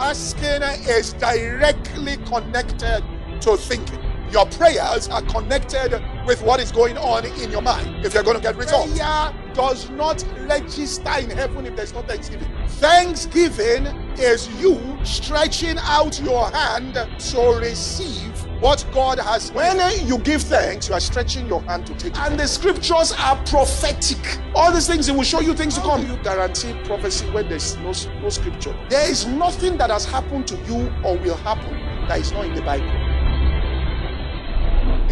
Asking 0.00 0.62
is 0.88 1.12
directly 1.12 2.16
connected 2.24 3.04
to 3.42 3.56
thinking. 3.58 3.98
Your 4.32 4.46
prayers 4.46 5.10
are 5.10 5.20
connected 5.20 6.02
with 6.24 6.40
what 6.40 6.58
is 6.58 6.72
going 6.72 6.96
on 6.96 7.26
in 7.26 7.50
your 7.50 7.60
mind 7.60 8.02
if 8.02 8.14
you're 8.14 8.22
going 8.22 8.36
to 8.36 8.42
get 8.42 8.56
results. 8.56 8.96
Prayer 8.96 9.34
does 9.52 9.90
not 9.90 10.24
register 10.48 11.18
in 11.18 11.28
heaven 11.28 11.66
if 11.66 11.76
there's 11.76 11.92
no 11.92 12.00
thanksgiving. 12.00 12.48
Thanksgiving 12.66 13.86
is 14.18 14.48
you 14.58 14.80
stretching 15.04 15.76
out 15.80 16.18
your 16.22 16.50
hand 16.50 16.94
to 16.94 17.58
receive 17.60 18.46
what 18.60 18.86
God 18.92 19.18
has. 19.18 19.50
When 19.52 19.78
you 20.06 20.18
give 20.18 20.42
thanks, 20.42 20.88
you 20.88 20.94
are 20.94 21.00
stretching 21.00 21.46
your 21.46 21.62
hand 21.62 21.86
to 21.86 21.94
take 21.94 22.12
it. 22.12 22.18
And 22.18 22.38
the 22.38 22.46
scriptures 22.46 23.12
are 23.18 23.36
prophetic. 23.46 24.18
All 24.54 24.72
these 24.72 24.86
things, 24.86 25.08
it 25.08 25.14
will 25.14 25.22
show 25.22 25.40
you 25.40 25.54
things 25.54 25.76
How 25.76 25.96
to 25.96 26.04
come. 26.04 26.06
you 26.06 26.22
guarantee 26.22 26.74
prophecy 26.84 27.28
when 27.30 27.48
there's 27.48 27.76
no, 27.78 27.92
no 28.20 28.28
scripture? 28.28 28.76
There 28.88 29.10
is 29.10 29.26
nothing 29.26 29.76
that 29.78 29.90
has 29.90 30.04
happened 30.04 30.46
to 30.48 30.56
you 30.66 30.92
or 31.04 31.16
will 31.18 31.36
happen 31.38 31.72
that 32.08 32.18
is 32.18 32.32
not 32.32 32.44
in 32.44 32.54
the 32.54 32.62
Bible. 32.62 32.90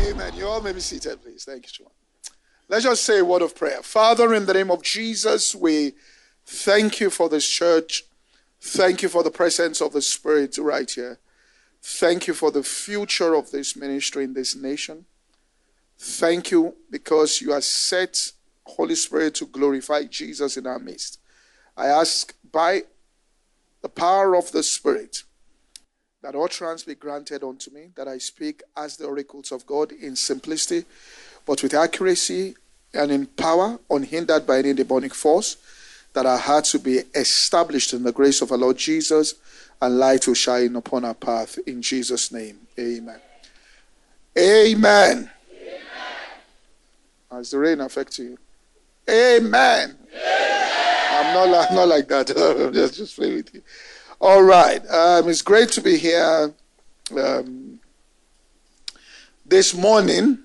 Amen. 0.00 0.32
You 0.36 0.46
all 0.46 0.60
may 0.60 0.72
be 0.72 0.80
seated, 0.80 1.22
please. 1.22 1.44
Thank 1.44 1.66
you, 1.66 1.84
John. 1.84 1.92
Let's 2.68 2.84
just 2.84 3.04
say 3.04 3.20
a 3.20 3.24
word 3.24 3.42
of 3.42 3.54
prayer. 3.54 3.82
Father, 3.82 4.34
in 4.34 4.46
the 4.46 4.54
name 4.54 4.70
of 4.70 4.82
Jesus, 4.82 5.54
we 5.54 5.92
thank 6.44 7.00
you 7.00 7.08
for 7.08 7.28
this 7.28 7.48
church. 7.48 8.04
Thank 8.60 9.02
you 9.02 9.08
for 9.08 9.22
the 9.22 9.30
presence 9.30 9.80
of 9.80 9.92
the 9.92 10.02
Spirit 10.02 10.58
right 10.58 10.90
here. 10.90 11.18
Thank 11.82 12.26
you 12.26 12.34
for 12.34 12.50
the 12.50 12.62
future 12.62 13.34
of 13.34 13.50
this 13.50 13.76
ministry 13.76 14.24
in 14.24 14.34
this 14.34 14.54
nation. 14.56 15.06
Thank 15.98 16.50
you 16.50 16.74
because 16.90 17.40
you 17.40 17.52
have 17.52 17.64
set 17.64 18.32
Holy 18.64 18.94
Spirit 18.94 19.34
to 19.36 19.46
glorify 19.46 20.04
Jesus 20.04 20.56
in 20.56 20.66
our 20.66 20.78
midst. 20.78 21.18
I 21.76 21.86
ask 21.86 22.34
by 22.52 22.82
the 23.82 23.88
power 23.88 24.36
of 24.36 24.52
the 24.52 24.62
Spirit 24.62 25.22
that 26.22 26.34
utterance 26.34 26.82
be 26.82 26.94
granted 26.94 27.44
unto 27.44 27.70
me, 27.70 27.90
that 27.96 28.08
I 28.08 28.18
speak 28.18 28.62
as 28.76 28.96
the 28.96 29.06
oracles 29.06 29.52
of 29.52 29.66
God 29.66 29.92
in 29.92 30.16
simplicity, 30.16 30.84
but 31.46 31.62
with 31.62 31.74
accuracy 31.74 32.56
and 32.92 33.10
in 33.10 33.26
power, 33.26 33.78
unhindered 33.88 34.46
by 34.46 34.58
any 34.58 34.72
demonic 34.72 35.14
force, 35.14 35.56
that 36.14 36.26
our 36.26 36.38
hearts 36.38 36.72
will 36.72 36.80
be 36.80 37.02
established 37.14 37.92
in 37.92 38.02
the 38.02 38.12
grace 38.12 38.42
of 38.42 38.50
our 38.50 38.58
Lord 38.58 38.76
Jesus, 38.76 39.34
and 39.80 39.98
light 39.98 40.26
will 40.26 40.34
shine 40.34 40.74
upon 40.76 41.04
our 41.04 41.14
path. 41.14 41.58
In 41.66 41.82
Jesus' 41.82 42.32
name, 42.32 42.58
amen. 42.78 43.20
Amen. 44.36 45.16
amen. 45.16 45.30
Has 47.30 47.50
the 47.50 47.58
rain 47.58 47.80
affect 47.80 48.18
you? 48.18 48.38
Amen. 49.08 49.96
amen. 50.12 50.68
I'm 51.10 51.34
not, 51.34 51.70
I'm 51.70 51.74
not 51.76 51.88
like 51.88 52.08
that. 52.08 52.26
just, 52.74 52.96
just 52.96 53.16
play 53.16 53.36
with 53.36 53.54
you. 53.54 53.62
All 54.20 54.42
right. 54.42 54.84
Um, 54.88 55.28
it's 55.28 55.42
great 55.42 55.68
to 55.70 55.80
be 55.80 55.96
here 55.96 56.52
um, 57.16 57.80
this 59.46 59.74
morning. 59.74 60.38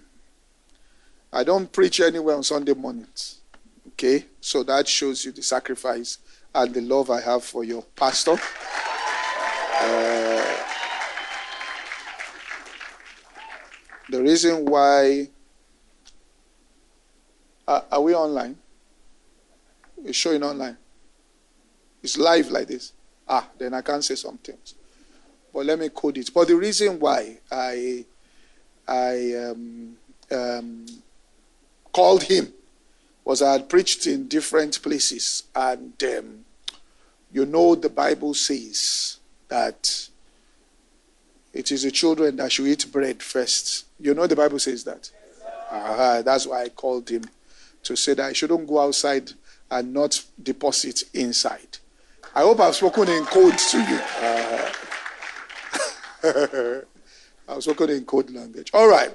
I 1.31 1.43
don't 1.43 1.71
preach 1.71 1.99
anywhere 1.99 2.35
on 2.35 2.43
Sunday 2.43 2.73
mornings. 2.73 3.39
Okay? 3.89 4.25
So 4.41 4.63
that 4.63 4.87
shows 4.87 5.25
you 5.25 5.31
the 5.31 5.41
sacrifice 5.41 6.19
and 6.53 6.73
the 6.73 6.81
love 6.81 7.09
I 7.09 7.21
have 7.21 7.43
for 7.43 7.63
your 7.63 7.83
pastor. 7.95 8.37
Uh, 9.83 10.57
the 14.09 14.21
reason 14.21 14.65
why. 14.65 15.29
Uh, 17.67 17.81
are 17.91 18.01
we 18.01 18.13
online? 18.13 18.57
We're 19.97 20.13
showing 20.13 20.43
online. 20.43 20.77
It's 22.01 22.17
live 22.17 22.51
like 22.51 22.67
this. 22.67 22.91
Ah, 23.27 23.49
then 23.57 23.73
I 23.73 23.81
can't 23.81 24.03
say 24.03 24.15
some 24.15 24.37
things. 24.37 24.75
But 25.53 25.65
let 25.65 25.79
me 25.79 25.89
code 25.89 26.17
it. 26.17 26.29
But 26.33 26.47
the 26.47 26.55
reason 26.55 26.99
why 26.99 27.37
I 27.51 28.05
I 28.87 29.33
um, 29.35 29.97
um, 30.31 30.85
called 31.91 32.23
him 32.23 32.51
was 33.23 33.41
I 33.41 33.53
had 33.53 33.69
preached 33.69 34.05
in 34.07 34.27
different 34.27 34.81
places, 34.81 35.43
and 35.55 35.93
um, 36.03 36.45
you 37.31 37.45
know 37.45 37.75
the 37.75 37.89
Bible 37.89 38.33
says 38.33 39.19
that 39.53 40.09
it 41.53 41.71
is 41.71 41.83
the 41.83 41.91
children 41.91 42.35
that 42.37 42.51
should 42.51 42.65
eat 42.65 42.91
bread 42.91 43.21
first. 43.21 43.85
You 43.99 44.15
know 44.15 44.25
the 44.25 44.35
Bible 44.35 44.57
says 44.57 44.83
that. 44.85 45.11
uh 45.69 46.23
That's 46.23 46.47
why 46.47 46.63
I 46.63 46.69
called 46.69 47.07
him 47.07 47.25
to 47.83 47.95
say 47.95 48.15
that 48.15 48.29
I 48.31 48.33
shouldn't 48.33 48.65
go 48.67 48.79
outside 48.79 49.31
and 49.69 49.93
not 49.93 50.19
deposit 50.41 51.03
inside. 51.13 51.77
I 52.33 52.41
hope 52.41 52.59
I've 52.61 52.73
spoken 52.73 53.07
in 53.09 53.25
code 53.25 53.59
to 53.71 53.77
you. 53.89 53.99
Uh, 54.25 54.71
I've 57.49 57.61
spoken 57.61 57.91
in 57.91 58.05
code 58.05 58.31
language. 58.31 58.71
All 58.73 58.87
right. 58.87 59.13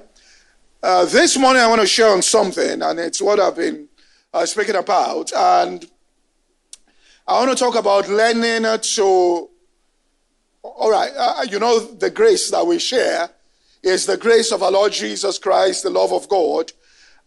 Uh, 0.81 1.03
this 1.03 1.35
morning 1.37 1.61
I 1.61 1.67
want 1.67 1.81
to 1.81 1.87
share 1.87 2.13
on 2.13 2.21
something, 2.21 2.81
and 2.81 2.97
it's 2.97 3.21
what 3.21 3.41
I've 3.41 3.57
been 3.57 3.89
uh, 4.33 4.45
speaking 4.45 4.75
about. 4.75 5.33
And 5.35 5.85
I 7.27 7.33
want 7.43 7.51
to 7.57 7.61
talk 7.61 7.75
about 7.75 8.07
learning 8.07 8.63
to. 8.95 9.49
All 10.79 10.91
right, 10.91 11.11
uh, 11.13 11.43
you 11.49 11.59
know, 11.59 11.77
the 11.77 12.09
grace 12.09 12.49
that 12.51 12.65
we 12.65 12.79
share 12.79 13.29
is 13.83 14.05
the 14.05 14.15
grace 14.15 14.53
of 14.53 14.63
our 14.63 14.71
Lord 14.71 14.93
Jesus 14.93 15.37
Christ, 15.37 15.83
the 15.83 15.89
love 15.89 16.13
of 16.13 16.29
God, 16.29 16.71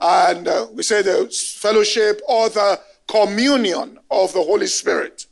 and 0.00 0.48
uh, 0.48 0.68
we 0.72 0.82
say 0.82 1.02
the 1.02 1.28
fellowship 1.58 2.22
or 2.26 2.48
the 2.48 2.80
communion 3.06 3.98
of 4.10 4.32
the 4.32 4.42
Holy 4.42 4.66
Spirit. 4.66 5.26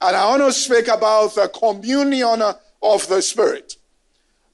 And 0.00 0.16
I 0.16 0.28
want 0.28 0.42
to 0.42 0.52
speak 0.52 0.88
about 0.88 1.36
the 1.36 1.46
communion 1.46 2.42
of 2.82 3.06
the 3.06 3.22
Spirit. 3.22 3.76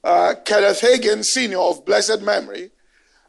Uh, 0.03 0.35
Kenneth 0.45 0.81
Hagin, 0.81 1.25
senior 1.25 1.61
of 1.61 1.83
blessed 1.85 2.21
memory, 2.21 2.69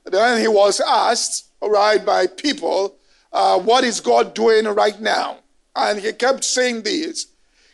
then 0.04 0.42
he 0.42 0.46
was 0.46 0.78
asked, 0.86 1.46
all 1.62 1.70
right, 1.70 2.04
by 2.04 2.26
people, 2.26 2.96
uh, 3.32 3.58
what 3.58 3.82
is 3.82 4.00
God 4.00 4.34
doing 4.34 4.66
right 4.66 5.00
now? 5.00 5.38
And 5.74 6.00
he 6.00 6.12
kept 6.12 6.44
saying 6.44 6.82
this 6.82 7.28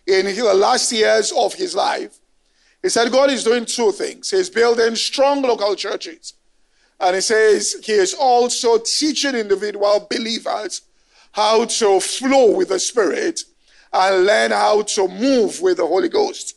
in 0.07 0.27
the 0.27 0.55
last 0.55 0.91
years 0.93 1.33
of 1.33 1.55
his 1.55 1.75
life. 1.75 2.19
He 2.83 2.89
said, 2.89 3.13
God 3.13 3.31
is 3.31 3.45
doing 3.45 3.67
two 3.67 3.93
things. 3.93 4.31
He's 4.31 4.49
building 4.49 4.97
strong 4.97 5.43
local 5.43 5.75
churches. 5.77 6.35
And 6.99 7.15
he 7.15 7.21
says 7.21 7.77
he 7.83 7.93
is 7.93 8.15
also 8.15 8.79
teaching 8.79 9.35
individual 9.35 10.07
believers 10.11 10.83
how 11.33 11.65
to 11.65 12.01
flow 12.01 12.57
with 12.57 12.69
the 12.71 12.79
Spirit 12.79 13.41
and 13.93 14.27
learn 14.27 14.51
how 14.51 14.83
to 14.83 15.09
move 15.09 15.61
with 15.61 15.77
the 15.79 15.87
Holy 15.87 16.09
Ghost. 16.09 16.57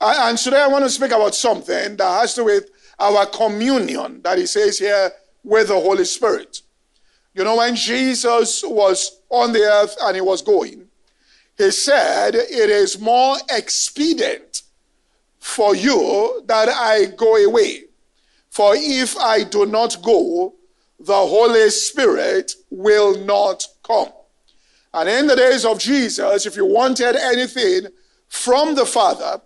And 0.00 0.36
today 0.36 0.60
I 0.60 0.68
want 0.68 0.84
to 0.84 0.90
speak 0.90 1.12
about 1.12 1.34
something 1.34 1.96
that 1.96 2.20
has 2.20 2.34
to 2.34 2.40
do 2.40 2.44
with 2.46 2.70
our 2.98 3.26
communion 3.26 4.20
that 4.22 4.38
he 4.38 4.46
says 4.46 4.78
here 4.78 5.12
with 5.42 5.68
the 5.68 5.80
Holy 5.80 6.04
Spirit. 6.04 6.60
You 7.34 7.44
know, 7.44 7.56
when 7.56 7.74
Jesus 7.74 8.62
was 8.64 9.20
on 9.30 9.52
the 9.52 9.62
earth 9.62 9.96
and 10.02 10.14
he 10.14 10.20
was 10.20 10.42
going, 10.42 10.83
he 11.56 11.70
said, 11.70 12.34
It 12.34 12.70
is 12.70 13.00
more 13.00 13.36
expedient 13.50 14.62
for 15.38 15.74
you 15.74 16.42
that 16.46 16.68
I 16.68 17.06
go 17.16 17.36
away. 17.36 17.84
For 18.50 18.74
if 18.76 19.16
I 19.18 19.44
do 19.44 19.66
not 19.66 20.00
go, 20.02 20.54
the 20.98 21.12
Holy 21.12 21.70
Spirit 21.70 22.52
will 22.70 23.18
not 23.24 23.66
come. 23.82 24.08
And 24.92 25.08
in 25.08 25.26
the 25.26 25.36
days 25.36 25.64
of 25.64 25.80
Jesus, 25.80 26.46
if 26.46 26.56
you 26.56 26.64
wanted 26.64 27.16
anything 27.16 27.88
from 28.28 28.76
the 28.76 28.86
Father, 28.86 29.40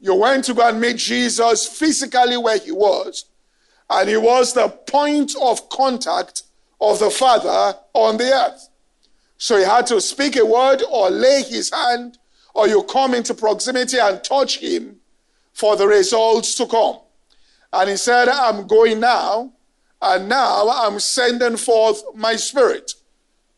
you 0.00 0.14
went 0.14 0.44
to 0.46 0.54
go 0.54 0.66
and 0.66 0.80
meet 0.80 0.96
Jesus 0.96 1.66
physically 1.68 2.38
where 2.38 2.58
he 2.58 2.72
was. 2.72 3.26
And 3.90 4.08
he 4.08 4.16
was 4.16 4.54
the 4.54 4.68
point 4.68 5.34
of 5.40 5.68
contact 5.68 6.44
of 6.80 6.98
the 6.98 7.10
Father 7.10 7.78
on 7.92 8.16
the 8.16 8.32
earth. 8.32 8.69
So 9.40 9.56
he 9.56 9.64
had 9.64 9.86
to 9.86 10.02
speak 10.02 10.36
a 10.36 10.44
word 10.44 10.82
or 10.90 11.08
lay 11.08 11.42
his 11.42 11.70
hand, 11.70 12.18
or 12.54 12.68
you 12.68 12.82
come 12.82 13.14
into 13.14 13.32
proximity 13.32 13.98
and 13.98 14.22
touch 14.22 14.58
him 14.58 14.96
for 15.54 15.76
the 15.76 15.88
results 15.88 16.54
to 16.56 16.66
come. 16.66 16.98
And 17.72 17.88
he 17.88 17.96
said, 17.96 18.28
I'm 18.28 18.66
going 18.66 19.00
now, 19.00 19.50
and 20.02 20.28
now 20.28 20.68
I'm 20.68 21.00
sending 21.00 21.56
forth 21.56 22.02
my 22.14 22.36
spirit. 22.36 22.92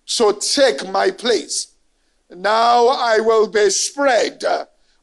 So 0.05 0.31
take 0.31 0.89
my 0.89 1.11
place. 1.11 1.75
Now 2.31 2.87
I 2.87 3.19
will 3.19 3.49
be 3.49 3.69
spread, 3.71 4.45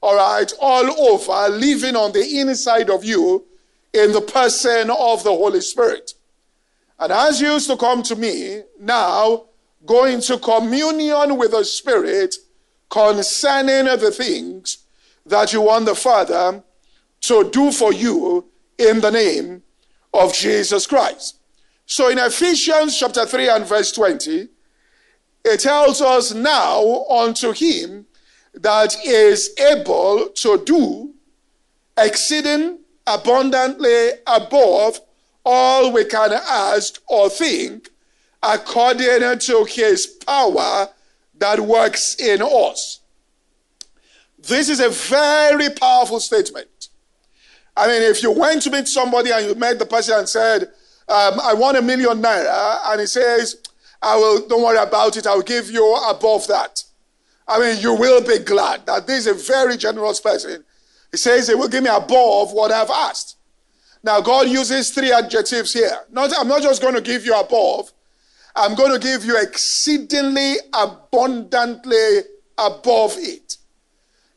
all 0.02 0.16
right, 0.16 0.52
all 0.62 0.90
over, 1.12 1.50
living 1.54 1.98
on 1.98 2.14
the 2.14 2.40
inside 2.40 2.90
of 2.90 3.04
you 3.04 3.44
in 3.94 4.14
the 4.14 4.22
person 4.22 4.90
of 4.90 5.26
the 5.26 5.36
Holy 5.36 5.60
Spirit. 5.60 6.14
And 6.98 7.12
as 7.12 7.42
you 7.42 7.52
used 7.52 7.70
to 7.70 7.76
come 7.76 8.02
to 8.04 8.16
me, 8.16 8.62
now 8.80 9.49
go 9.90 10.06
into 10.06 10.38
communion 10.38 11.36
with 11.36 11.50
the 11.50 11.66
Spirit 11.66 12.36
concerning 12.92 13.86
the 13.86 14.12
things 14.12 14.86
that 15.26 15.52
you 15.52 15.62
want 15.62 15.88
the 15.88 15.96
Father 15.96 16.64
to 17.22 17.50
do 17.50 17.72
for 17.72 17.92
you 17.92 18.46
in 18.78 19.02
the 19.02 19.10
name 19.10 19.64
of 20.14 20.32
Jesus 20.32 20.86
Christ. 20.86 21.40
So 21.88 22.10
in 22.10 22.20
Ephesians 22.20 23.00
chapter 23.00 23.26
3 23.26 23.50
and 23.50 23.66
verse 23.66 23.92
20, 23.92 24.48
it 25.46 25.60
tells 25.60 26.02
us 26.02 26.36
now 26.36 27.06
unto 27.06 27.52
him 27.52 28.06
that 28.54 28.96
is 29.04 29.50
able 29.60 30.30
to 30.36 30.64
do 30.66 31.16
exceeding 31.98 32.78
abundantly 33.08 34.10
above 34.28 35.02
all 35.44 35.92
we 35.92 36.06
can 36.06 36.32
ask 36.32 37.02
or 37.08 37.28
think 37.28 37.90
according 38.42 39.40
to 39.40 39.66
his 39.66 40.08
power 40.08 40.88
that 41.38 41.60
works 41.60 42.16
in 42.16 42.42
us. 42.42 43.02
This 44.38 44.70
is 44.70 44.80
a 44.80 44.90
very 44.90 45.70
powerful 45.70 46.20
statement. 46.20 46.90
I 47.76 47.88
mean, 47.88 48.02
if 48.02 48.24
you 48.24 48.32
went 48.32 48.62
to 48.64 48.72
meet 48.72 48.88
somebody 48.88 49.32
and 49.32 49.46
you 49.46 49.56
met 49.56 49.80
the 49.80 49.86
person 49.86 50.20
and 50.20 50.30
said, 50.30 50.64
um, 51.08 51.40
I 51.42 51.54
want 51.54 51.78
a 51.78 51.82
million 51.82 52.22
naira, 52.22 52.80
and 52.88 53.02
he 53.02 53.08
says, 53.08 53.58
I 54.02 54.16
will, 54.16 54.48
don't 54.48 54.64
worry 54.64 54.78
about 54.78 55.18
it, 55.18 55.28
I'll 55.28 55.42
give 55.42 55.70
you 55.72 55.96
above 56.08 56.48
that. 56.48 56.84
I 57.48 57.60
mean, 57.60 57.82
you 57.82 57.94
will 57.96 58.22
be 58.22 58.40
glad 58.40 58.86
that 58.86 59.08
this 59.08 59.26
is 59.26 59.28
a 59.28 59.34
very 59.34 59.76
generous 59.76 60.22
person. 60.22 60.64
He 61.12 61.18
says 61.18 61.48
he 61.48 61.56
will 61.56 61.68
give 61.68 61.84
me 61.84 61.90
above 61.90 62.54
what 62.54 62.72
I've 62.72 62.92
asked. 62.92 63.38
Now, 64.04 64.22
God 64.22 64.48
uses 64.48 64.92
three 64.92 65.12
adjectives 65.12 65.74
here. 65.74 65.98
Not, 66.12 66.32
I'm 66.38 66.48
not 66.48 66.62
just 66.62 66.82
going 66.82 66.96
to 66.96 67.02
give 67.02 67.26
you 67.26 67.38
above, 67.38 67.92
I'm 68.56 68.76
going 68.76 68.92
to 68.92 69.00
give 69.00 69.24
you 69.24 69.38
exceedingly 69.40 70.56
abundantly 70.74 72.20
above 72.58 73.14
it. 73.18 73.58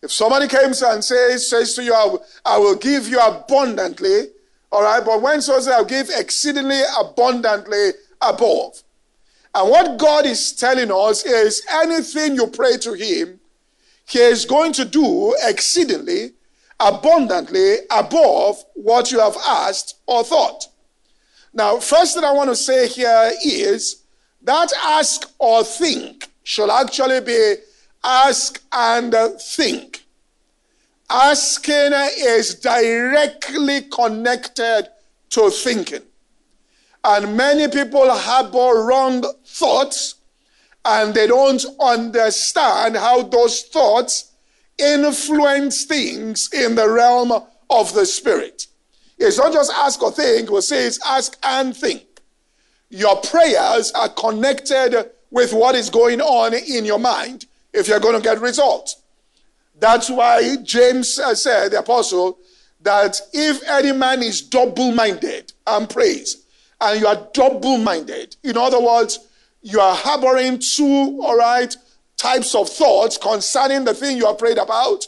If 0.03 0.12
somebody 0.12 0.49
comes 0.49 0.82
and 0.82 1.03
says, 1.05 1.49
says 1.49 1.75
to 1.75 1.85
you, 1.85 1.94
I 1.94 2.06
will, 2.06 2.25
will 2.61 2.76
give 2.76 3.09
you 3.09 3.20
abundantly, 3.20 4.25
all 4.70 4.82
right, 4.82 5.05
but 5.05 5.23
when 5.23 5.41
someone 5.41 5.62
says, 5.62 5.73
I'll 5.73 5.85
give 5.85 6.09
exceedingly 6.11 6.81
abundantly 6.99 7.91
above. 8.20 8.82
And 9.55 9.70
what 9.70 9.99
God 9.99 10.26
is 10.26 10.53
telling 10.53 10.91
us 10.91 11.25
is 11.25 11.65
anything 11.70 12.35
you 12.35 12.47
pray 12.47 12.79
to 12.79 12.94
Him, 12.94 13.38
He 14.08 14.19
is 14.19 14.44
going 14.44 14.73
to 14.75 14.85
do 14.85 15.37
exceedingly 15.44 16.32
abundantly 16.81 17.76
above 17.91 18.65
what 18.75 19.12
you 19.12 19.20
have 19.20 19.37
asked 19.47 20.00
or 20.06 20.25
thought. 20.25 20.67
Now, 21.55 21.79
first 21.79 22.15
thing 22.15 22.25
I 22.25 22.32
want 22.32 22.50
to 22.50 22.56
say 22.56 22.88
here 22.88 23.31
is 23.44 24.01
that 24.44 24.73
ask 24.83 25.33
or 25.39 25.65
think 25.65 26.29
should 26.43 26.71
actually 26.71 27.21
be 27.21 27.55
ask 28.05 28.62
and 28.73 29.15
think. 29.41 30.05
Asking 31.09 31.93
is 32.19 32.55
directly 32.56 33.83
connected 33.83 34.89
to 35.31 35.50
thinking. 35.50 36.03
And 37.05 37.37
many 37.37 37.69
people 37.69 38.11
harbor 38.11 38.85
wrong 38.85 39.25
thoughts 39.44 40.17
and 40.85 41.15
they 41.15 41.27
don't 41.27 41.65
understand 41.81 42.97
how 42.97 43.23
those 43.23 43.62
thoughts 43.62 44.33
influence 44.79 45.85
things 45.85 46.49
in 46.53 46.75
the 46.75 46.89
realm 46.89 47.33
of 47.71 47.94
the 47.94 48.06
spirit. 48.06 48.67
It's 49.19 49.39
not 49.39 49.53
just 49.53 49.73
ask 49.73 50.03
or 50.03 50.11
think, 50.11 50.50
we 50.50 50.61
say 50.61 50.87
it's 50.87 50.99
ask 51.06 51.37
and 51.43 51.77
think. 51.77 52.12
Your 52.93 53.17
prayers 53.23 53.91
are 53.93 54.11
connected 54.11 55.11
with 55.31 55.55
what 55.55 55.75
is 55.75 55.89
going 55.89 56.21
on 56.21 56.53
in 56.53 56.85
your 56.85 56.99
mind 56.99 57.47
if 57.73 57.89
you're 57.89 57.99
going 57.99 58.17
to 58.17 58.21
get 58.21 58.39
results. 58.39 59.00
That's 59.81 60.11
why 60.11 60.56
James 60.62 61.19
uh, 61.19 61.35
said, 61.35 61.71
the 61.71 61.79
apostle, 61.79 62.39
that 62.83 63.19
if 63.33 63.67
any 63.67 63.93
man 63.93 64.23
is 64.23 64.43
double 64.43 64.93
minded 64.93 65.55
and 65.67 65.89
prays, 65.89 66.44
and 66.83 67.00
you 67.00 67.06
are 67.06 67.27
double 67.33 67.79
minded, 67.79 68.37
in 68.43 68.59
other 68.59 68.79
words, 68.79 69.21
you 69.62 69.81
are 69.81 69.94
harboring 69.94 70.59
two, 70.59 71.19
all 71.23 71.39
right, 71.39 71.75
types 72.19 72.55
of 72.55 72.69
thoughts 72.69 73.17
concerning 73.17 73.87
the 73.87 73.94
thing 73.94 74.19
you 74.19 74.27
are 74.27 74.35
prayed 74.35 74.59
about. 74.59 75.06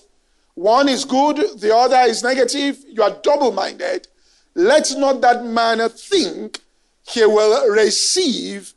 One 0.55 0.89
is 0.89 1.05
good, 1.05 1.37
the 1.61 1.77
other 1.77 2.01
is 2.09 2.23
negative. 2.23 2.79
You 2.89 3.03
are 3.03 3.19
double 3.23 3.53
minded. 3.53 4.09
Let 4.55 4.91
not 4.97 5.21
that 5.21 5.45
man 5.45 5.87
think 5.91 6.61
he 7.07 7.25
will 7.25 7.71
receive 7.71 8.75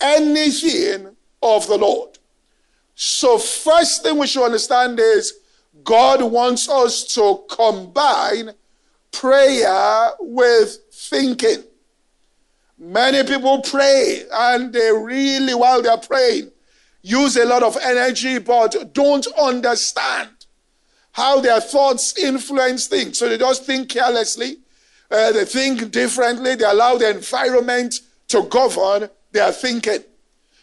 anything 0.00 1.14
of 1.42 1.66
the 1.66 1.76
Lord. 1.76 2.18
So, 2.94 3.38
first 3.38 4.02
thing 4.02 4.18
we 4.18 4.26
should 4.26 4.44
understand 4.44 4.98
is 4.98 5.34
God 5.84 6.22
wants 6.22 6.68
us 6.68 7.04
to 7.14 7.44
combine 7.48 8.50
prayer 9.12 10.10
with 10.18 10.78
thinking. 10.92 11.64
Many 12.78 13.24
people 13.24 13.62
pray 13.62 14.24
and 14.32 14.72
they 14.72 14.92
really, 14.92 15.54
while 15.54 15.82
they're 15.82 15.96
praying, 15.96 16.50
use 17.02 17.36
a 17.36 17.44
lot 17.44 17.62
of 17.62 17.76
energy, 17.82 18.38
but 18.38 18.92
don't 18.92 19.26
understand 19.38 20.30
how 21.12 21.40
their 21.40 21.60
thoughts 21.60 22.16
influence 22.18 22.86
things. 22.86 23.18
So 23.18 23.28
they 23.28 23.38
just 23.38 23.64
think 23.64 23.88
carelessly, 23.88 24.58
uh, 25.10 25.32
they 25.32 25.44
think 25.44 25.90
differently, 25.90 26.54
they 26.54 26.64
allow 26.64 26.96
the 26.96 27.10
environment 27.10 28.00
to 28.28 28.42
govern 28.44 29.08
their 29.32 29.52
thinking. 29.52 30.04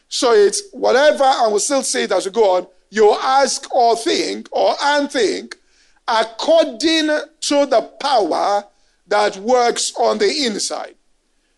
So 0.07 0.33
it's 0.33 0.61
whatever, 0.71 1.23
and 1.23 1.51
we'll 1.51 1.59
still 1.59 1.83
say 1.83 2.03
it 2.03 2.11
as 2.11 2.25
we 2.25 2.31
go 2.31 2.57
on, 2.57 2.67
you 2.89 3.11
ask 3.21 3.73
or 3.73 3.95
think 3.95 4.47
or 4.51 4.75
and 4.81 5.11
think 5.11 5.55
according 6.07 7.07
to 7.41 7.65
the 7.65 7.91
power 7.99 8.63
that 9.07 9.37
works 9.37 9.93
on 9.97 10.19
the 10.19 10.45
inside. 10.45 10.95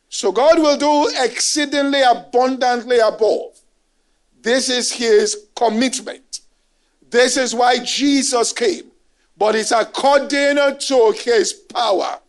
So 0.09 0.31
God 0.31 0.57
will 0.59 0.77
do 0.77 1.11
exceedingly 1.21 2.01
abundantly 2.01 2.99
above 2.99 3.57
this 4.47 4.69
is 4.69 4.93
his 4.93 5.47
commitment. 5.57 6.39
This 7.09 7.35
is 7.35 7.53
why 7.53 7.79
Jesus 7.79 8.53
came. 8.53 8.91
But 9.35 9.55
it's 9.55 9.73
according 9.73 10.55
to 10.55 11.13
his 11.17 11.51
power. 11.51 12.19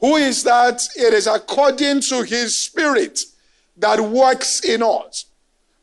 Who 0.00 0.16
is 0.16 0.44
that? 0.44 0.86
It 0.96 1.12
is 1.12 1.26
according 1.26 2.02
to 2.02 2.22
his 2.22 2.56
spirit 2.56 3.20
that 3.76 4.00
works 4.00 4.60
in 4.60 4.82
us. 4.82 5.26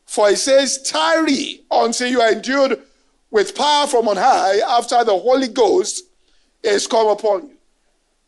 For 0.06 0.30
he 0.30 0.36
says, 0.36 0.82
tarry 0.82 1.62
until 1.70 2.08
you 2.08 2.20
are 2.20 2.32
endued 2.32 2.80
with 3.30 3.54
power 3.54 3.86
from 3.86 4.08
on 4.08 4.16
high 4.16 4.58
after 4.78 5.02
the 5.04 5.16
Holy 5.16 5.48
Ghost 5.48 6.04
is 6.62 6.86
come 6.86 7.08
upon 7.08 7.50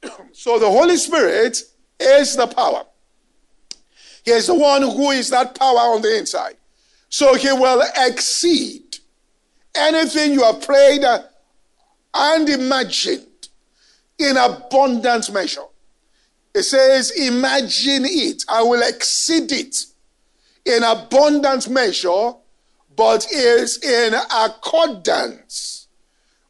you. 0.02 0.10
so 0.32 0.58
the 0.58 0.68
Holy 0.68 0.96
Spirit 0.96 1.58
is 1.98 2.36
the 2.36 2.46
power. 2.46 2.84
He 4.24 4.32
is 4.32 4.48
the 4.48 4.54
one 4.54 4.82
who 4.82 5.10
is 5.10 5.30
that 5.30 5.54
power 5.54 5.94
on 5.94 6.02
the 6.02 6.18
inside. 6.18 6.56
So 7.08 7.34
he 7.34 7.50
will 7.52 7.82
exceed 7.96 8.98
anything 9.74 10.32
you 10.32 10.42
have 10.42 10.60
prayed 10.60 11.04
and 12.14 12.48
imagined 12.48 13.48
in 14.18 14.36
abundant 14.36 15.32
measure. 15.32 15.62
It 16.58 16.64
says, 16.64 17.12
Imagine 17.12 18.04
it. 18.04 18.44
I 18.48 18.62
will 18.62 18.82
exceed 18.82 19.52
it 19.52 19.76
in 20.64 20.82
abundant 20.82 21.68
measure, 21.68 22.32
but 22.96 23.30
is 23.30 23.78
in 23.78 24.12
accordance 24.34 25.86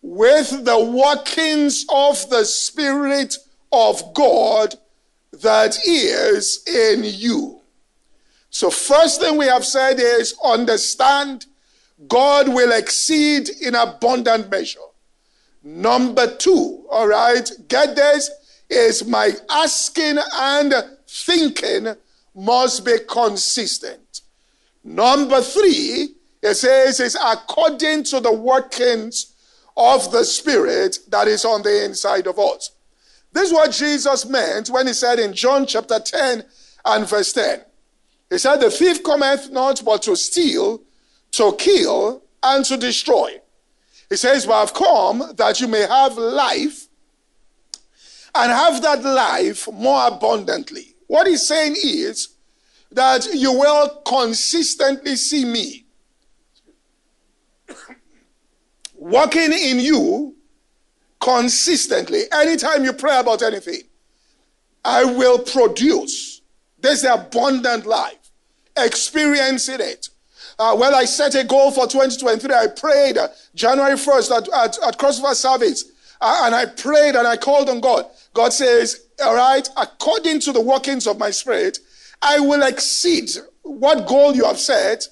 with 0.01 0.65
the 0.65 0.83
workings 0.83 1.85
of 1.93 2.31
the 2.31 2.47
Spirit 2.47 3.37
of 3.71 4.15
God 4.15 4.77
that 5.43 5.77
is 5.87 6.65
in 6.67 7.03
you. 7.05 7.61
So, 8.49 8.71
first 8.71 9.21
thing 9.21 9.37
we 9.37 9.45
have 9.45 9.67
said 9.67 10.01
is 10.01 10.35
understand 10.43 11.45
God 12.09 12.49
will 12.49 12.73
exceed 12.73 13.51
in 13.61 13.75
abundant 13.75 14.51
measure. 14.51 14.81
Number 15.63 16.35
two, 16.35 16.87
all 16.91 17.09
right, 17.09 17.51
get 17.69 17.95
this, 17.95 18.31
is 18.69 19.07
my 19.07 19.33
asking 19.51 20.19
and 20.35 20.75
thinking 21.07 21.95
must 22.35 22.85
be 22.85 22.99
consistent. 23.09 24.21
Number 24.85 25.41
three, 25.41 26.15
it 26.43 26.55
says, 26.55 27.01
is 27.01 27.17
according 27.21 28.05
to 28.05 28.21
the 28.21 28.33
workings 28.33 29.35
of 29.77 30.11
the 30.13 30.25
Spirit 30.25 30.99
that 31.09 31.29
is 31.29 31.45
on 31.45 31.63
the 31.63 31.85
inside 31.85 32.27
of 32.27 32.39
us. 32.39 32.71
This 33.33 33.49
is 33.49 33.53
what 33.53 33.73
Jesus 33.73 34.27
meant 34.27 34.69
when 34.69 34.87
he 34.87 34.93
said 34.93 35.19
in 35.19 35.35
John 35.35 35.67
chapter 35.67 35.99
10 36.01 36.45
and 36.85 37.09
verse 37.09 37.33
10. 37.33 37.61
He 38.31 38.39
said, 38.39 38.57
The 38.57 38.71
thief 38.71 39.03
cometh 39.03 39.51
not 39.51 39.83
but 39.85 40.03
to 40.03 40.17
steal, 40.17 40.83
to 41.33 41.55
kill, 41.59 42.23
and 42.43 42.65
to 42.65 42.77
destroy. 42.77 43.41
He 44.09 44.17
says, 44.17 44.47
But 44.47 44.63
I've 44.63 44.75
come 44.75 45.33
that 45.37 45.61
you 45.61 45.69
may 45.69 45.87
have 45.87 46.17
life 46.17 46.88
and 48.39 48.53
have 48.53 48.81
that 48.83 49.03
life 49.03 49.69
more 49.73 50.07
abundantly. 50.07 50.95
What 51.09 51.27
he's 51.27 51.47
saying 51.47 51.75
is 51.83 52.29
that 52.93 53.27
you 53.35 53.53
will 53.53 53.89
consistently 54.07 55.17
see 55.17 55.45
me 55.45 55.87
working 58.95 59.53
in 59.53 59.81
you 59.81 60.37
consistently. 61.21 62.23
Anytime 62.33 62.85
you 62.85 62.93
pray 62.93 63.19
about 63.19 63.43
anything, 63.43 63.83
I 64.85 65.05
will 65.05 65.41
produce. 65.41 66.41
There's 66.81 67.03
abundant 67.03 67.87
life 67.87 68.31
experiencing 68.77 69.81
it. 69.81 70.09
Uh, 70.61 70.77
well, 70.79 70.95
I 70.95 71.05
set 71.05 71.35
a 71.35 71.45
goal 71.45 71.73
for 71.73 71.87
2023. 71.87 72.55
I 72.55 72.67
prayed 72.69 73.19
uh, 73.19 73.29
January 73.55 73.95
1st 73.95 74.37
at, 74.37 74.49
at, 74.49 74.79
at 74.87 74.99
crossover 74.99 75.35
service. 75.35 75.85
And 76.21 76.55
I 76.55 76.67
prayed 76.67 77.15
and 77.15 77.27
I 77.27 77.37
called 77.37 77.69
on 77.69 77.81
God. 77.81 78.07
God 78.35 78.53
says, 78.53 79.09
All 79.25 79.35
right, 79.35 79.69
according 79.77 80.41
to 80.41 80.53
the 80.53 80.61
workings 80.61 81.07
of 81.07 81.19
my 81.19 81.31
spirit, 81.31 81.79
I 82.21 82.41
will 82.41 82.63
exceed 82.63 83.31
what 83.63 84.07
goal 84.07 84.35
you 84.35 84.45
have 84.45 84.59
set. 84.59 85.07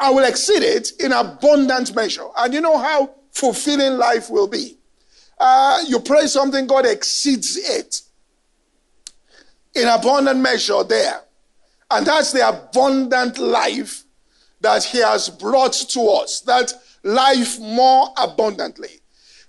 I 0.00 0.10
will 0.10 0.24
exceed 0.24 0.62
it 0.62 0.92
in 0.98 1.12
abundant 1.12 1.94
measure. 1.94 2.26
And 2.36 2.52
you 2.52 2.60
know 2.60 2.78
how 2.78 3.14
fulfilling 3.30 3.98
life 3.98 4.30
will 4.30 4.48
be. 4.48 4.76
Uh, 5.38 5.78
you 5.86 6.00
pray 6.00 6.26
something, 6.26 6.66
God 6.66 6.86
exceeds 6.86 7.56
it 7.56 8.02
in 9.74 9.86
abundant 9.88 10.40
measure 10.40 10.82
there. 10.84 11.22
And 11.90 12.06
that's 12.06 12.32
the 12.32 12.48
abundant 12.48 13.38
life 13.38 14.04
that 14.60 14.82
He 14.82 14.98
has 14.98 15.28
brought 15.28 15.72
to 15.72 16.00
us, 16.00 16.40
that 16.42 16.72
life 17.02 17.60
more 17.60 18.08
abundantly. 18.16 19.01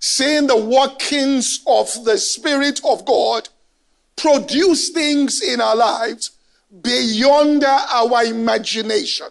Seeing 0.06 0.48
the 0.48 0.58
workings 0.58 1.62
of 1.66 2.04
the 2.04 2.18
Spirit 2.18 2.82
of 2.84 3.06
God 3.06 3.48
produce 4.18 4.90
things 4.90 5.42
in 5.42 5.62
our 5.62 5.78
lives 5.78 6.32
beyond 6.82 7.64
our 7.64 8.26
imagination. 8.26 9.28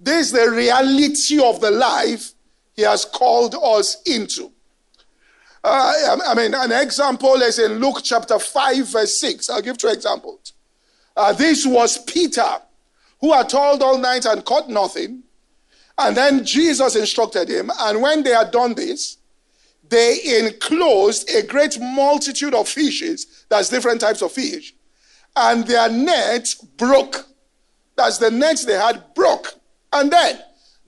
This 0.00 0.28
is 0.28 0.32
the 0.32 0.50
reality 0.50 1.38
of 1.38 1.60
the 1.60 1.70
life 1.70 2.32
He 2.72 2.80
has 2.80 3.04
called 3.04 3.54
us 3.62 4.00
into. 4.06 4.50
Uh, 5.62 6.16
I 6.26 6.34
mean, 6.34 6.54
an 6.54 6.72
example 6.72 7.34
is 7.34 7.58
in 7.58 7.72
Luke 7.72 8.00
chapter 8.02 8.38
5, 8.38 8.86
verse 8.86 9.20
6. 9.20 9.50
I'll 9.50 9.60
give 9.60 9.76
two 9.76 9.88
examples. 9.88 10.54
Uh, 11.14 11.34
this 11.34 11.66
was 11.66 12.02
Peter, 12.04 12.56
who 13.20 13.34
had 13.34 13.50
toiled 13.50 13.82
all 13.82 13.98
night 13.98 14.24
and 14.24 14.46
caught 14.46 14.70
nothing. 14.70 15.24
And 15.98 16.16
then 16.16 16.42
Jesus 16.42 16.96
instructed 16.96 17.50
him. 17.50 17.70
And 17.78 18.00
when 18.00 18.22
they 18.22 18.30
had 18.30 18.50
done 18.50 18.72
this, 18.72 19.18
they 19.90 20.20
enclosed 20.38 21.28
a 21.30 21.42
great 21.42 21.78
multitude 21.80 22.54
of 22.54 22.68
fishes. 22.68 23.44
That's 23.48 23.68
different 23.68 24.00
types 24.00 24.22
of 24.22 24.32
fish. 24.32 24.72
And 25.36 25.66
their 25.66 25.90
net 25.90 26.54
broke. 26.76 27.26
That's 27.96 28.18
the 28.18 28.30
net 28.30 28.62
they 28.66 28.74
had 28.74 29.02
broke. 29.14 29.48
And 29.92 30.10
then 30.10 30.38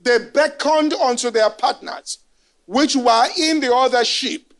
they 0.01 0.19
beckoned 0.33 0.93
unto 0.93 1.29
their 1.29 1.49
partners, 1.49 2.19
which 2.65 2.95
were 2.95 3.27
in 3.37 3.59
the 3.59 3.73
other 3.73 4.05
ship 4.05 4.53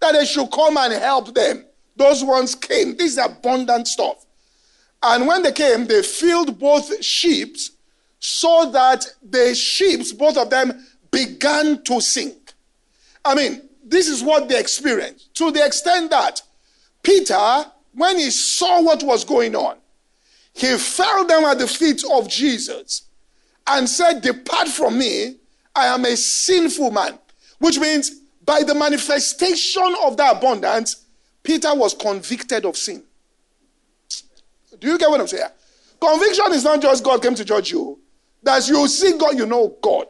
that 0.00 0.12
they 0.12 0.24
should 0.24 0.50
come 0.50 0.78
and 0.78 0.94
help 0.94 1.34
them. 1.34 1.66
Those 1.94 2.24
ones 2.24 2.54
came. 2.54 2.96
This 2.96 3.12
is 3.12 3.18
abundant 3.18 3.86
stuff. 3.86 4.24
And 5.02 5.26
when 5.26 5.42
they 5.42 5.52
came, 5.52 5.86
they 5.86 6.02
filled 6.02 6.58
both 6.58 7.04
ships 7.04 7.72
so 8.18 8.70
that 8.70 9.06
the 9.22 9.54
ships, 9.54 10.12
both 10.12 10.38
of 10.38 10.48
them, 10.48 10.86
began 11.10 11.82
to 11.82 12.00
sink. 12.00 12.54
I 13.24 13.34
mean, 13.34 13.62
this 13.90 14.08
is 14.08 14.22
what 14.22 14.48
they 14.48 14.58
experienced 14.58 15.34
to 15.34 15.50
the 15.50 15.64
extent 15.64 16.10
that 16.10 16.42
Peter, 17.02 17.64
when 17.92 18.18
he 18.18 18.30
saw 18.30 18.80
what 18.82 19.02
was 19.02 19.24
going 19.24 19.56
on, 19.56 19.76
he 20.54 20.76
fell 20.76 21.26
down 21.26 21.44
at 21.44 21.58
the 21.58 21.66
feet 21.66 22.02
of 22.12 22.28
Jesus 22.28 23.02
and 23.66 23.88
said, 23.88 24.20
Depart 24.20 24.68
from 24.68 24.98
me, 24.98 25.36
I 25.74 25.86
am 25.86 26.04
a 26.04 26.16
sinful 26.16 26.90
man. 26.92 27.18
Which 27.58 27.78
means 27.78 28.10
by 28.44 28.62
the 28.62 28.74
manifestation 28.74 29.94
of 30.04 30.16
that 30.16 30.36
abundance, 30.36 31.06
Peter 31.42 31.74
was 31.74 31.94
convicted 31.94 32.64
of 32.64 32.76
sin. 32.76 33.02
Do 34.78 34.88
you 34.88 34.98
get 34.98 35.10
what 35.10 35.20
I'm 35.20 35.26
saying? 35.26 35.48
Conviction 36.00 36.52
is 36.52 36.64
not 36.64 36.80
just 36.80 37.04
God 37.04 37.22
came 37.22 37.34
to 37.34 37.44
judge 37.44 37.70
you. 37.70 37.98
That 38.42 38.66
you 38.68 38.86
see 38.88 39.18
God, 39.18 39.36
you 39.36 39.46
know 39.46 39.76
God. 39.82 40.06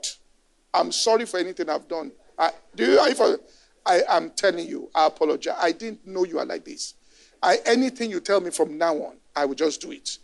I'm 0.73 0.93
sorry 0.93 1.27
for 1.27 1.39
anything 1.39 1.69
I've 1.69 1.89
done. 1.89 2.13
I, 2.39 2.53
do 2.77 2.85
you? 2.85 3.39
I 3.87 4.03
am 4.09 4.31
telling 4.31 4.67
you, 4.69 4.91
I 4.95 5.07
apologize. 5.07 5.57
I 5.59 5.73
didn't 5.73 6.07
know 6.07 6.25
you 6.25 6.39
are 6.39 6.45
like 6.45 6.65
this. 6.65 6.95
I, 7.43 7.59
anything 7.65 8.11
you 8.11 8.21
tell 8.21 8.41
me 8.41 8.51
from 8.51 8.77
now 8.77 8.95
on, 8.97 9.17
I 9.35 9.45
will 9.47 9.55
just 9.55 9.81
do 9.81 9.93
it. 9.93 10.19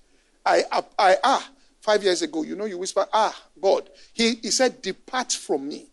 I, 0.44 0.62
I, 0.70 0.82
I 0.98 1.16
ah, 1.24 1.50
five 1.80 2.02
years 2.02 2.22
ago, 2.22 2.42
you 2.42 2.56
know, 2.56 2.66
you 2.66 2.78
whisper, 2.78 3.06
ah, 3.12 3.34
God. 3.60 3.88
He, 4.12 4.34
he 4.36 4.50
said, 4.50 4.82
depart 4.82 5.32
from 5.32 5.68
me. 5.68 5.86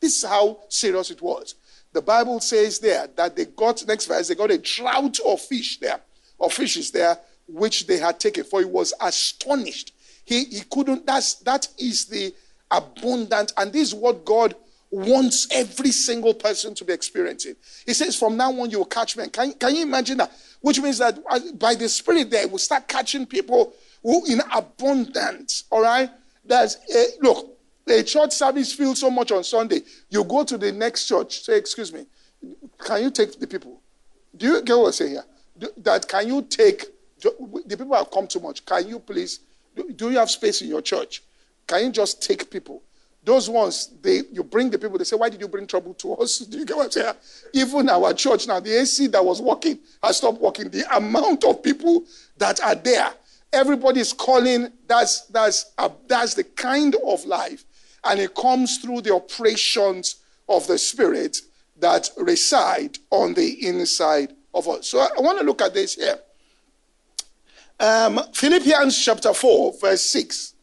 This 0.00 0.22
is 0.22 0.28
how 0.28 0.58
serious 0.68 1.10
it 1.10 1.22
was. 1.22 1.54
The 1.92 2.02
Bible 2.02 2.40
says 2.40 2.80
there 2.80 3.08
that 3.16 3.36
they 3.36 3.44
got, 3.44 3.86
next 3.86 4.06
verse, 4.06 4.28
they 4.28 4.34
got 4.34 4.50
a 4.50 4.58
drought 4.58 5.18
of 5.24 5.40
fish 5.40 5.78
there, 5.78 6.00
of 6.40 6.52
fishes 6.52 6.90
there, 6.90 7.16
which 7.46 7.86
they 7.86 7.98
had 7.98 8.18
taken, 8.18 8.44
for 8.44 8.60
he 8.60 8.66
was 8.66 8.92
astonished. 9.00 9.92
He, 10.24 10.44
he 10.44 10.62
couldn't, 10.70 11.06
that's, 11.06 11.34
that 11.36 11.68
is 11.78 12.06
the 12.06 12.34
abundant, 12.70 13.52
and 13.56 13.72
this 13.72 13.88
is 13.88 13.94
what 13.94 14.24
God 14.24 14.56
wants 14.94 15.48
every 15.50 15.90
single 15.90 16.32
person 16.32 16.74
to 16.76 16.84
be 16.84 16.92
experiencing. 16.92 17.56
He 17.84 17.94
says, 17.94 18.16
from 18.16 18.36
now 18.36 18.52
on, 18.60 18.70
you 18.70 18.78
will 18.78 18.84
catch 18.84 19.16
men. 19.16 19.28
Can, 19.30 19.52
can 19.54 19.74
you 19.74 19.82
imagine 19.82 20.18
that? 20.18 20.30
Which 20.60 20.80
means 20.80 20.98
that 20.98 21.18
by 21.58 21.74
the 21.74 21.88
Spirit, 21.88 22.30
there 22.30 22.46
will 22.46 22.58
start 22.58 22.86
catching 22.86 23.26
people 23.26 23.72
who 24.02 24.24
in 24.26 24.40
abundance, 24.54 25.64
all 25.70 25.82
right? 25.82 26.08
There's, 26.44 26.76
a, 26.94 27.06
look, 27.20 27.58
a 27.88 28.02
church 28.04 28.32
service 28.32 28.72
feels 28.72 29.00
so 29.00 29.10
much 29.10 29.32
on 29.32 29.42
Sunday. 29.42 29.80
You 30.10 30.22
go 30.22 30.44
to 30.44 30.56
the 30.56 30.70
next 30.70 31.08
church, 31.08 31.42
say, 31.42 31.58
Excuse 31.58 31.92
me, 31.92 32.06
can 32.78 33.02
you 33.02 33.10
take 33.10 33.38
the 33.40 33.46
people? 33.46 33.80
Do 34.36 34.46
you 34.46 34.62
get 34.62 34.76
what 34.76 34.86
I'm 34.86 34.92
saying 34.92 35.10
here? 35.12 35.24
Do, 35.58 35.68
that 35.78 36.08
can 36.08 36.28
you 36.28 36.42
take 36.42 36.84
the 37.20 37.76
people 37.76 37.94
have 37.94 38.10
come 38.10 38.26
too 38.26 38.40
much? 38.40 38.64
Can 38.66 38.88
you 38.88 38.98
please? 38.98 39.40
Do, 39.74 39.90
do 39.92 40.10
you 40.10 40.18
have 40.18 40.30
space 40.30 40.60
in 40.62 40.68
your 40.68 40.82
church? 40.82 41.22
Can 41.66 41.86
you 41.86 41.92
just 41.92 42.22
take 42.22 42.50
people? 42.50 42.82
Those 43.24 43.48
ones, 43.48 43.90
they 44.02 44.22
you 44.32 44.44
bring 44.44 44.70
the 44.70 44.78
people, 44.78 44.98
they 44.98 45.04
say, 45.04 45.16
Why 45.16 45.28
did 45.28 45.40
you 45.40 45.48
bring 45.48 45.66
trouble 45.66 45.94
to 45.94 46.14
us? 46.14 46.38
Do 46.50 46.58
you 46.58 46.66
get 46.66 46.76
what 46.76 46.84
I'm 46.86 46.90
saying? 46.90 47.14
Even 47.54 47.88
our 47.88 48.12
church 48.12 48.46
now, 48.46 48.60
the 48.60 48.80
AC 48.80 49.06
that 49.08 49.24
was 49.24 49.40
working 49.40 49.78
has 50.02 50.18
stopped 50.18 50.40
working. 50.40 50.68
The 50.68 50.84
amount 50.96 51.44
of 51.44 51.62
people 51.62 52.04
that 52.36 52.60
are 52.60 52.74
there, 52.74 53.12
everybody's 53.52 54.12
calling, 54.12 54.70
that's 54.86 55.22
that's 55.26 55.72
uh, 55.78 55.88
that's 56.06 56.34
the 56.34 56.44
kind 56.44 56.96
of 57.06 57.24
life 57.24 57.64
and 58.04 58.20
it 58.20 58.34
comes 58.34 58.78
through 58.78 59.00
the 59.00 59.14
operations 59.14 60.16
of 60.48 60.66
the 60.66 60.78
Spirit 60.78 61.38
that 61.78 62.10
reside 62.18 62.98
on 63.10 63.34
the 63.34 63.66
inside 63.66 64.34
of 64.52 64.68
us. 64.68 64.88
So 64.88 65.00
I 65.00 65.20
want 65.20 65.38
to 65.38 65.44
look 65.44 65.62
at 65.62 65.74
this 65.74 65.94
here. 65.94 66.18
Um, 67.80 68.20
Philippians 68.32 69.02
chapter 69.02 69.34
4, 69.34 69.74
verse 69.80 70.02
6. 70.02 70.53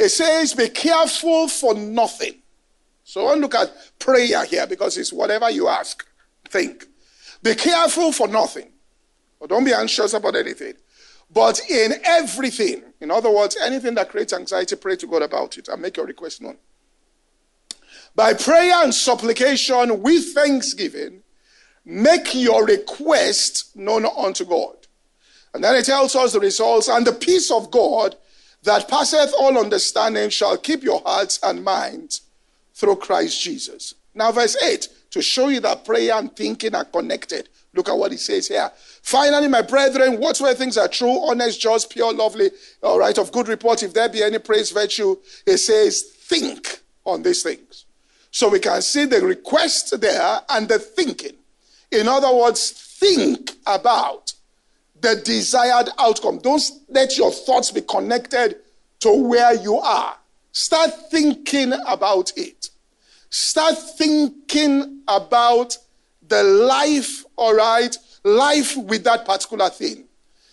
It 0.00 0.08
says, 0.08 0.54
Be 0.54 0.68
careful 0.68 1.46
for 1.46 1.74
nothing. 1.74 2.42
So 3.04 3.26
I 3.28 3.34
look 3.34 3.54
at 3.54 3.70
prayer 3.98 4.44
here 4.44 4.66
because 4.66 4.96
it's 4.96 5.12
whatever 5.12 5.50
you 5.50 5.68
ask, 5.68 6.06
think. 6.48 6.86
Be 7.42 7.54
careful 7.54 8.12
for 8.12 8.26
nothing. 8.26 8.70
But 9.38 9.50
don't 9.50 9.64
be 9.64 9.72
anxious 9.72 10.14
about 10.14 10.36
anything. 10.36 10.74
But 11.32 11.60
in 11.70 11.92
everything, 12.04 12.82
in 13.00 13.10
other 13.10 13.30
words, 13.30 13.56
anything 13.62 13.94
that 13.94 14.08
creates 14.08 14.32
anxiety, 14.32 14.76
pray 14.76 14.96
to 14.96 15.06
God 15.06 15.22
about 15.22 15.56
it 15.58 15.68
and 15.68 15.80
make 15.80 15.96
your 15.96 16.06
request 16.06 16.42
known 16.42 16.56
by 18.14 18.34
prayer 18.34 18.82
and 18.82 18.94
supplication 18.94 20.02
with 20.02 20.34
thanksgiving, 20.34 21.22
make 21.84 22.34
your 22.34 22.64
request 22.64 23.76
known 23.76 24.06
unto 24.06 24.44
God. 24.44 24.76
And 25.54 25.64
then 25.64 25.74
it 25.76 25.84
tells 25.84 26.14
us 26.14 26.32
the 26.32 26.40
results, 26.40 26.88
and 26.88 27.06
the 27.06 27.12
peace 27.12 27.50
of 27.50 27.70
God 27.70 28.16
that 28.62 28.88
passeth 28.88 29.32
all 29.38 29.58
understanding 29.58 30.30
shall 30.30 30.56
keep 30.56 30.82
your 30.82 31.00
hearts 31.00 31.38
and 31.42 31.64
minds 31.64 32.22
through 32.74 32.96
Christ 32.96 33.40
Jesus. 33.40 33.94
Now, 34.14 34.32
verse 34.32 34.56
8, 34.62 34.88
to 35.12 35.22
show 35.22 35.48
you 35.48 35.60
that 35.60 35.84
prayer 35.84 36.14
and 36.14 36.34
thinking 36.34 36.74
are 36.74 36.84
connected. 36.84 37.48
Look 37.74 37.88
at 37.88 37.96
what 37.96 38.10
he 38.10 38.18
says 38.18 38.48
here. 38.48 38.70
Finally, 39.02 39.48
my 39.48 39.62
brethren, 39.62 40.18
whatsoever 40.18 40.56
things 40.56 40.76
are 40.76 40.88
true, 40.88 41.28
honest, 41.28 41.60
just, 41.60 41.90
pure, 41.90 42.12
lovely, 42.12 42.50
all 42.82 42.98
right, 42.98 43.16
of 43.16 43.32
good 43.32 43.48
report, 43.48 43.82
if 43.82 43.94
there 43.94 44.08
be 44.08 44.22
any 44.22 44.38
praise, 44.38 44.72
virtue, 44.72 45.16
it 45.46 45.58
says, 45.58 46.02
think 46.02 46.80
on 47.04 47.22
these 47.22 47.42
things. 47.42 47.86
So 48.32 48.48
we 48.48 48.58
can 48.58 48.82
see 48.82 49.04
the 49.06 49.20
request 49.20 50.00
there 50.00 50.40
and 50.48 50.68
the 50.68 50.78
thinking. 50.78 51.36
In 51.90 52.08
other 52.08 52.34
words, 52.34 52.70
think 52.70 53.52
about 53.66 54.32
the 55.00 55.16
desired 55.24 55.88
outcome. 55.98 56.38
Don't 56.38 56.62
let 56.88 57.16
your 57.16 57.30
thoughts 57.30 57.70
be 57.70 57.80
connected 57.82 58.56
to 59.00 59.12
where 59.28 59.54
you 59.54 59.78
are. 59.78 60.16
Start 60.52 61.10
thinking 61.10 61.72
about 61.86 62.32
it. 62.36 62.70
Start 63.30 63.76
thinking 63.96 65.02
about 65.06 65.76
the 66.26 66.42
life, 66.42 67.24
all 67.36 67.54
right, 67.54 67.96
life 68.24 68.76
with 68.76 69.04
that 69.04 69.24
particular 69.24 69.70
thing. 69.70 70.04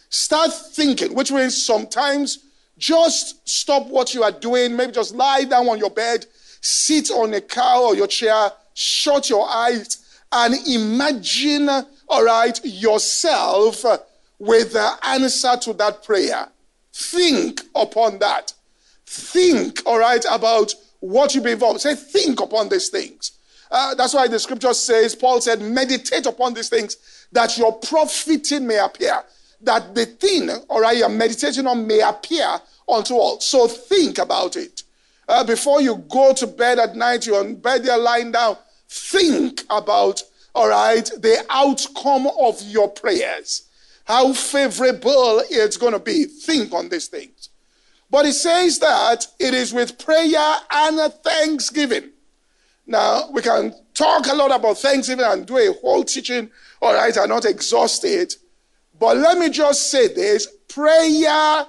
Start 0.10 0.54
thinking, 0.54 1.14
which 1.14 1.32
means 1.32 1.62
sometimes 1.64 2.46
just 2.78 3.48
stop 3.48 3.88
what 3.88 4.14
you 4.14 4.24
are 4.24 4.32
doing, 4.32 4.76
maybe 4.76 4.92
just 4.92 5.16
lie 5.16 5.44
down 5.44 5.68
on 5.68 5.80
your 5.80 5.90
bed 5.90 6.26
sit 6.62 7.12
on 7.12 7.34
a 7.34 7.42
car 7.42 7.82
or 7.82 7.96
your 7.96 8.08
chair, 8.08 8.52
shut 8.74 9.30
your 9.30 9.48
eyes, 9.50 10.20
and 10.32 10.56
imagine, 10.68 11.70
all 12.10 12.24
right, 12.24 12.60
yourself 12.64 13.86
with 14.40 14.74
the 14.74 14.92
answer 15.04 15.56
to 15.58 15.74
that 15.74 16.04
prayer. 16.04 16.48
Think 16.94 17.62
upon 17.76 18.20
that. 18.20 18.54
think, 19.08 19.82
all 19.86 19.98
right, 20.00 20.24
about 20.30 20.74
what 21.00 21.34
you 21.34 21.42
be 21.42 21.52
involved. 21.52 21.82
Say, 21.82 21.96
think 21.96 22.42
upon 22.42 22.70
these 22.70 22.90
things. 22.90 23.32
Uh, 23.72 23.96
that's 23.96 24.14
why 24.14 24.28
the 24.28 24.40
scripture 24.40 24.74
says, 24.74 25.16
Paul 25.16 25.42
said, 25.42 25.62
meditate 25.62 26.26
upon 26.26 26.54
these 26.54 26.70
things 26.70 27.28
that 27.32 27.58
your 27.58 27.74
profiting 27.74 28.68
may 28.68 28.78
appear. 28.78 29.24
That 29.62 29.96
the 29.96 30.06
thing, 30.06 30.50
all 30.70 30.82
right, 30.82 30.98
you're 30.98 31.10
meditating 31.10 31.66
on 31.66 31.88
may 31.88 32.02
appear 32.02 32.60
unto 32.88 33.16
all. 33.16 33.40
So 33.40 33.68
think 33.68 34.18
about 34.20 34.56
it. 34.56 34.84
Uh, 35.28 35.44
before 35.44 35.82
you 35.82 35.98
go 36.10 36.34
to 36.34 36.48
bed 36.48 36.80
at 36.80 36.96
night, 36.96 37.26
you're 37.26 37.44
in 37.44 37.56
bed, 37.56 37.84
you're 37.84 37.98
lying 37.98 38.32
down. 38.32 38.58
Think 38.88 39.64
about, 39.70 40.22
all 40.56 40.70
right, 40.70 41.06
the 41.06 41.46
outcome 41.50 42.28
of 42.40 42.62
your 42.62 42.90
prayers. 42.90 43.67
How 44.08 44.32
favorable 44.32 45.42
it's 45.50 45.76
going 45.76 45.92
to 45.92 46.00
be. 46.00 46.24
Think 46.24 46.72
on 46.72 46.88
these 46.88 47.08
things. 47.08 47.50
But 48.10 48.26
it 48.26 48.34
says 48.36 48.80
that 48.80 49.28
it 49.38 49.54
is 49.54 49.74
with 49.74 49.98
prayer 49.98 50.56
and 50.72 51.14
thanksgiving. 51.26 52.12
Now, 52.86 53.30
we 53.34 53.42
can 53.42 53.76
talk 53.94 54.28
a 54.28 54.34
lot 54.34 54.56
about 54.58 54.78
thanksgiving 54.78 55.26
and 55.26 55.46
do 55.46 55.58
a 55.58 55.74
whole 55.82 56.06
teaching, 56.06 56.50
all 56.82 56.94
right, 56.94 57.14
and 57.18 57.28
not 57.28 57.44
exhaust 57.44 58.06
it. 58.06 58.36
But 58.98 59.18
let 59.18 59.38
me 59.38 59.50
just 59.50 59.92
say 59.92 60.08
this 60.08 60.48
prayer 60.70 61.66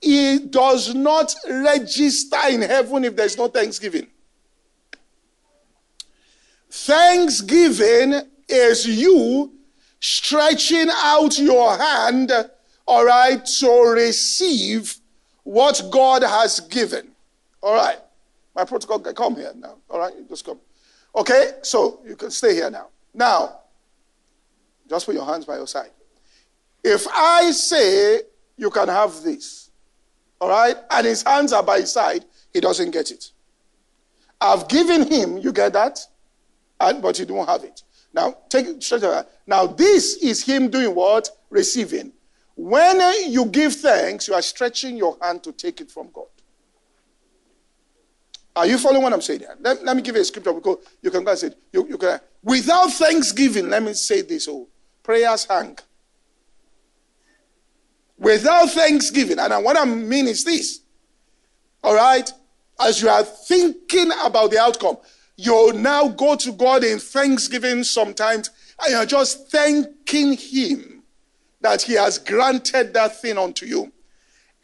it 0.00 0.52
does 0.52 0.94
not 0.94 1.34
register 1.48 2.48
in 2.48 2.62
heaven 2.62 3.04
if 3.04 3.16
there's 3.16 3.36
no 3.36 3.48
thanksgiving. 3.48 4.06
Thanksgiving 6.70 8.22
is 8.48 8.86
you 8.86 9.52
stretching 10.02 10.88
out 10.90 11.38
your 11.38 11.78
hand, 11.78 12.32
all 12.86 13.04
right, 13.04 13.46
to 13.46 13.94
receive 13.94 14.96
what 15.44 15.80
God 15.90 16.22
has 16.22 16.60
given. 16.60 17.08
All 17.62 17.74
right. 17.74 17.98
My 18.54 18.64
protocol, 18.64 18.98
come 18.98 19.36
here 19.36 19.52
now. 19.56 19.76
All 19.88 20.00
right, 20.00 20.12
just 20.28 20.44
come. 20.44 20.58
Okay, 21.14 21.52
so 21.62 22.00
you 22.04 22.16
can 22.16 22.30
stay 22.30 22.54
here 22.54 22.68
now. 22.68 22.88
Now, 23.14 23.60
just 24.90 25.06
put 25.06 25.14
your 25.14 25.24
hands 25.24 25.44
by 25.44 25.56
your 25.56 25.68
side. 25.68 25.90
If 26.82 27.06
I 27.08 27.52
say 27.52 28.22
you 28.56 28.70
can 28.70 28.88
have 28.88 29.22
this, 29.22 29.70
all 30.40 30.48
right, 30.48 30.76
and 30.90 31.06
his 31.06 31.22
hands 31.22 31.52
are 31.52 31.62
by 31.62 31.78
his 31.80 31.92
side, 31.92 32.24
he 32.52 32.60
doesn't 32.60 32.90
get 32.90 33.12
it. 33.12 33.30
I've 34.40 34.66
given 34.66 35.10
him, 35.10 35.38
you 35.38 35.52
get 35.52 35.72
that? 35.74 36.00
And, 36.80 37.00
but 37.00 37.20
you 37.20 37.24
don't 37.24 37.48
have 37.48 37.62
it. 37.62 37.84
Now, 38.14 38.36
take 38.48 38.66
it 38.66 38.82
straight 38.82 39.02
away. 39.02 39.22
Now, 39.46 39.66
this 39.66 40.16
is 40.16 40.44
him 40.44 40.68
doing 40.68 40.94
what? 40.94 41.30
Receiving. 41.50 42.12
When 42.54 43.00
you 43.30 43.46
give 43.46 43.74
thanks, 43.74 44.28
you 44.28 44.34
are 44.34 44.42
stretching 44.42 44.96
your 44.96 45.16
hand 45.20 45.42
to 45.44 45.52
take 45.52 45.80
it 45.80 45.90
from 45.90 46.10
God. 46.12 46.26
Are 48.54 48.66
you 48.66 48.76
following 48.76 49.02
what 49.02 49.12
I'm 49.12 49.22
saying 49.22 49.40
here? 49.40 49.56
Let, 49.60 49.82
let 49.82 49.96
me 49.96 50.02
give 50.02 50.14
you 50.14 50.20
a 50.20 50.24
scripture 50.24 50.52
because 50.52 50.78
you 51.00 51.10
can 51.10 51.24
go 51.24 51.30
and 51.30 51.38
say, 51.38 51.46
it. 51.48 51.58
you, 51.72 51.88
you 51.88 51.96
can, 51.96 52.20
without 52.42 52.92
thanksgiving, 52.92 53.70
let 53.70 53.82
me 53.82 53.94
say 53.94 54.20
this, 54.20 54.46
oh, 54.48 54.68
prayers 55.02 55.46
hang. 55.46 55.78
Without 58.18 58.70
thanksgiving, 58.70 59.38
and 59.38 59.64
what 59.64 59.76
I 59.78 59.86
mean 59.86 60.28
is 60.28 60.44
this, 60.44 60.80
all 61.82 61.94
right, 61.94 62.30
as 62.78 63.00
you 63.00 63.08
are 63.08 63.24
thinking 63.24 64.10
about 64.22 64.50
the 64.50 64.58
outcome, 64.58 64.98
you 65.36 65.72
now 65.74 66.08
go 66.08 66.36
to 66.36 66.52
God 66.52 66.84
in 66.84 66.98
thanksgiving 66.98 67.84
sometimes, 67.84 68.50
and 68.80 68.92
you're 68.92 69.06
just 69.06 69.50
thanking 69.50 70.36
Him 70.36 71.02
that 71.60 71.82
He 71.82 71.94
has 71.94 72.18
granted 72.18 72.92
that 72.94 73.20
thing 73.20 73.38
unto 73.38 73.66
you. 73.66 73.92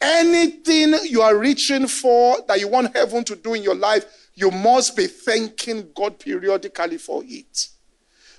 Anything 0.01 0.95
you 1.05 1.21
are 1.21 1.37
reaching 1.37 1.87
for 1.87 2.37
that 2.47 2.59
you 2.59 2.67
want 2.67 2.95
heaven 2.95 3.23
to 3.25 3.35
do 3.35 3.53
in 3.53 3.63
your 3.63 3.75
life, 3.75 4.05
you 4.33 4.51
must 4.51 4.95
be 4.95 5.07
thanking 5.07 5.89
God 5.93 6.19
periodically 6.19 6.97
for 6.97 7.23
it. 7.25 7.67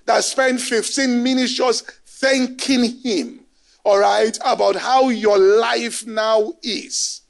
That 0.07 0.25
spend 0.25 0.61
15 0.61 1.23
minutes 1.23 1.53
just 1.53 1.91
thanking 2.07 3.01
Him, 3.03 3.41
all 3.85 3.99
right, 3.99 4.39
about 4.45 4.77
how 4.77 5.09
your 5.11 5.39
life 5.39 6.07
now 6.07 6.55
is. 6.63 7.23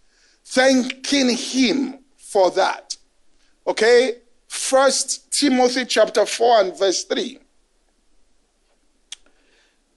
Thanking 0.44 1.30
Him 1.36 1.98
for 2.16 2.50
that. 2.52 2.96
Okay? 3.66 4.14
First 4.50 5.32
Timothy 5.32 5.84
chapter 5.84 6.26
4 6.26 6.60
and 6.60 6.78
verse 6.78 7.04
3. 7.04 7.38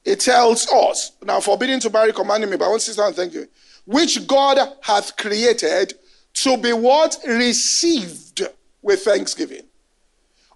It 0.05 0.19
tells 0.19 0.67
us, 0.67 1.13
now 1.23 1.39
forbidding 1.39 1.79
to 1.79 1.89
marry, 1.89 2.13
commanding 2.13 2.49
me, 2.49 2.57
but 2.57 2.65
I 2.65 2.69
want 2.69 2.81
to 2.81 2.91
say 2.91 2.95
something, 2.95 3.15
thank 3.15 3.33
you 3.33 3.47
which 3.85 4.27
God 4.27 4.59
hath 4.81 5.17
created 5.17 5.93
to 6.33 6.57
be 6.57 6.73
what? 6.73 7.17
Received 7.27 8.43
with 8.81 9.01
thanksgiving 9.01 9.63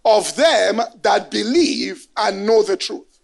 of 0.06 0.36
them 0.36 0.82
that 1.02 1.30
believe 1.30 2.08
and 2.16 2.46
know 2.46 2.64
the 2.64 2.78
truth. 2.78 3.20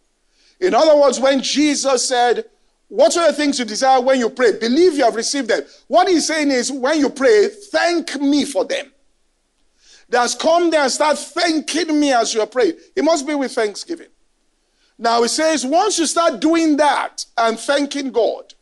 In 0.60 0.74
other 0.74 1.00
words, 1.00 1.20
when 1.20 1.42
Jesus 1.42 2.08
said, 2.08 2.46
What 2.90 3.16
are 3.18 3.28
the 3.28 3.34
things 3.34 3.60
you 3.60 3.66
desire 3.66 4.02
when 4.02 4.20
you 4.20 4.30
pray? 4.30 4.58
Believe 4.60 4.98
you 4.98 5.04
have 5.04 5.16
received 5.16 5.48
them. 5.48 5.62
What 5.88 6.08
he's 6.08 6.28
saying 6.28 6.52
is, 6.52 6.72
when 6.72 7.00
you 7.00 7.10
pray, 7.10 7.48
thank 7.72 8.20
me 8.20 8.46
for 8.46 8.66
them. 8.66 8.93
That's 10.14 10.36
come 10.36 10.70
there 10.70 10.84
and 10.84 10.92
start 10.92 11.18
thanking 11.18 12.00
me 12.00 12.14
as 12.14 12.36
you 12.36 12.46
pray. 12.46 12.74
It 12.96 13.04
must 13.04 13.26
be 13.26 13.34
with 13.34 13.52
thanksgiving. 13.52 14.10
Now, 14.96 15.24
he 15.24 15.28
says, 15.28 15.66
once 15.66 15.98
you 15.98 16.06
start 16.06 16.40
doing 16.40 16.78
that 16.78 17.26
and 17.36 17.58
thanking 17.60 18.12
God, 18.12 18.54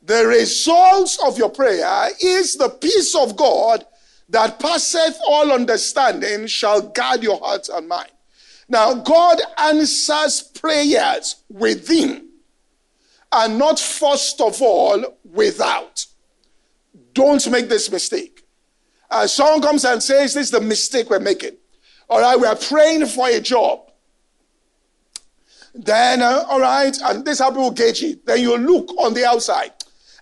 the 0.00 0.26
results 0.26 1.22
of 1.22 1.36
your 1.36 1.50
prayer 1.50 2.08
is 2.18 2.56
the 2.56 2.70
peace 2.70 3.14
of 3.14 3.36
God 3.36 3.84
that 4.30 4.58
passeth 4.58 5.18
all 5.26 5.52
understanding 5.52 6.46
shall 6.46 6.80
guard 6.80 7.22
your 7.22 7.38
heart 7.38 7.68
and 7.68 7.86
mind. 7.86 8.12
Now, 8.70 8.94
God 8.94 9.38
answers 9.58 10.40
prayers 10.40 11.42
within 11.50 12.30
and 13.30 13.58
not 13.58 13.78
first 13.78 14.40
of 14.40 14.62
all 14.62 15.18
without. 15.24 16.06
Don't 17.12 17.50
make 17.50 17.68
this 17.68 17.92
mistake. 17.92 18.37
Uh, 19.10 19.26
someone 19.26 19.62
comes 19.62 19.84
and 19.84 20.02
says, 20.02 20.34
This 20.34 20.46
is 20.46 20.50
the 20.50 20.60
mistake 20.60 21.10
we're 21.10 21.20
making. 21.20 21.56
All 22.08 22.20
right, 22.20 22.38
we 22.38 22.46
are 22.46 22.56
praying 22.56 23.06
for 23.06 23.28
a 23.28 23.40
job. 23.40 23.80
Then, 25.74 26.22
uh, 26.22 26.44
all 26.48 26.60
right, 26.60 26.96
and 27.04 27.24
this 27.24 27.38
how 27.38 27.50
people 27.50 27.70
gauge 27.70 28.02
it. 28.02 28.26
Then 28.26 28.40
you 28.40 28.56
look 28.56 28.90
on 28.98 29.14
the 29.14 29.24
outside 29.24 29.72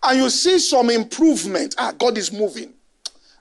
and 0.02 0.18
you 0.18 0.28
see 0.28 0.58
some 0.58 0.90
improvement. 0.90 1.74
Ah, 1.78 1.92
God 1.96 2.18
is 2.18 2.32
moving. 2.32 2.74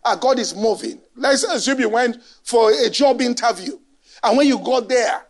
Ah, 0.03 0.15
God 0.15 0.39
is 0.39 0.55
moving. 0.55 0.99
Let's 1.15 1.43
assume 1.43 1.79
you 1.79 1.89
went 1.89 2.21
for 2.43 2.71
a 2.71 2.89
job 2.89 3.21
interview. 3.21 3.77
And 4.23 4.37
when 4.37 4.47
you 4.47 4.59
got 4.59 4.87
there, 4.87 5.25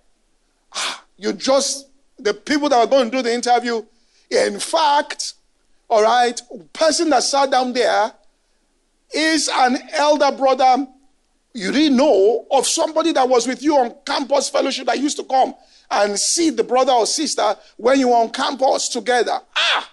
ah, 0.73 1.03
you 1.17 1.33
just, 1.33 1.87
the 2.19 2.33
people 2.33 2.69
that 2.69 2.79
were 2.79 2.89
going 2.89 3.09
to 3.09 3.17
do 3.17 3.23
the 3.23 3.33
interview, 3.33 3.83
in 4.29 4.59
fact, 4.59 5.33
all 5.89 6.03
right, 6.03 6.39
person 6.73 7.09
that 7.09 7.23
sat 7.23 7.51
down 7.51 7.73
there 7.73 8.11
is 9.13 9.49
an 9.53 9.77
elder 9.93 10.31
brother 10.35 10.87
you 11.55 11.71
didn't 11.71 11.97
know 11.97 12.45
of 12.51 12.67
somebody 12.67 13.13
that 13.13 13.27
was 13.27 13.47
with 13.47 13.63
you 13.63 13.77
on 13.77 13.95
campus 14.05 14.49
fellowship 14.49 14.87
that 14.87 14.99
used 14.99 15.15
to 15.15 15.23
come 15.23 15.55
and 15.89 16.19
see 16.19 16.49
the 16.49 16.65
brother 16.65 16.91
or 16.91 17.05
sister 17.05 17.55
when 17.77 17.97
you 17.97 18.09
were 18.09 18.15
on 18.15 18.29
campus 18.29 18.89
together. 18.89 19.39
Ah, 19.55 19.89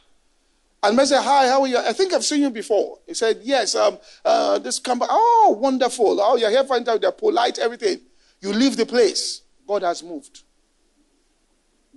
and 0.83 1.01
I 1.01 1.05
said, 1.05 1.22
Hi, 1.22 1.46
how 1.46 1.61
are 1.61 1.68
you? 1.68 1.79
I 1.79 1.92
think 1.92 2.12
I've 2.12 2.25
seen 2.25 2.42
you 2.42 2.51
before. 2.51 2.98
He 3.07 3.14
said, 3.14 3.38
Yes, 3.44 3.77
um, 3.77 3.96
uh, 4.25 4.59
this 4.59 4.81
company. 4.81 5.09
Oh, 5.12 5.57
wonderful. 5.61 6.20
Oh, 6.20 6.37
you're 6.37 6.51
here 6.51 6.64
find 6.64 6.88
out 6.88 7.01
they're 7.01 7.12
polite, 7.12 7.61
everything. 7.61 8.01
You 8.40 8.53
leave 8.53 8.77
the 8.77 8.87
place. 8.87 9.42
God 9.64 9.83
has 9.83 10.03
moved. 10.03 10.42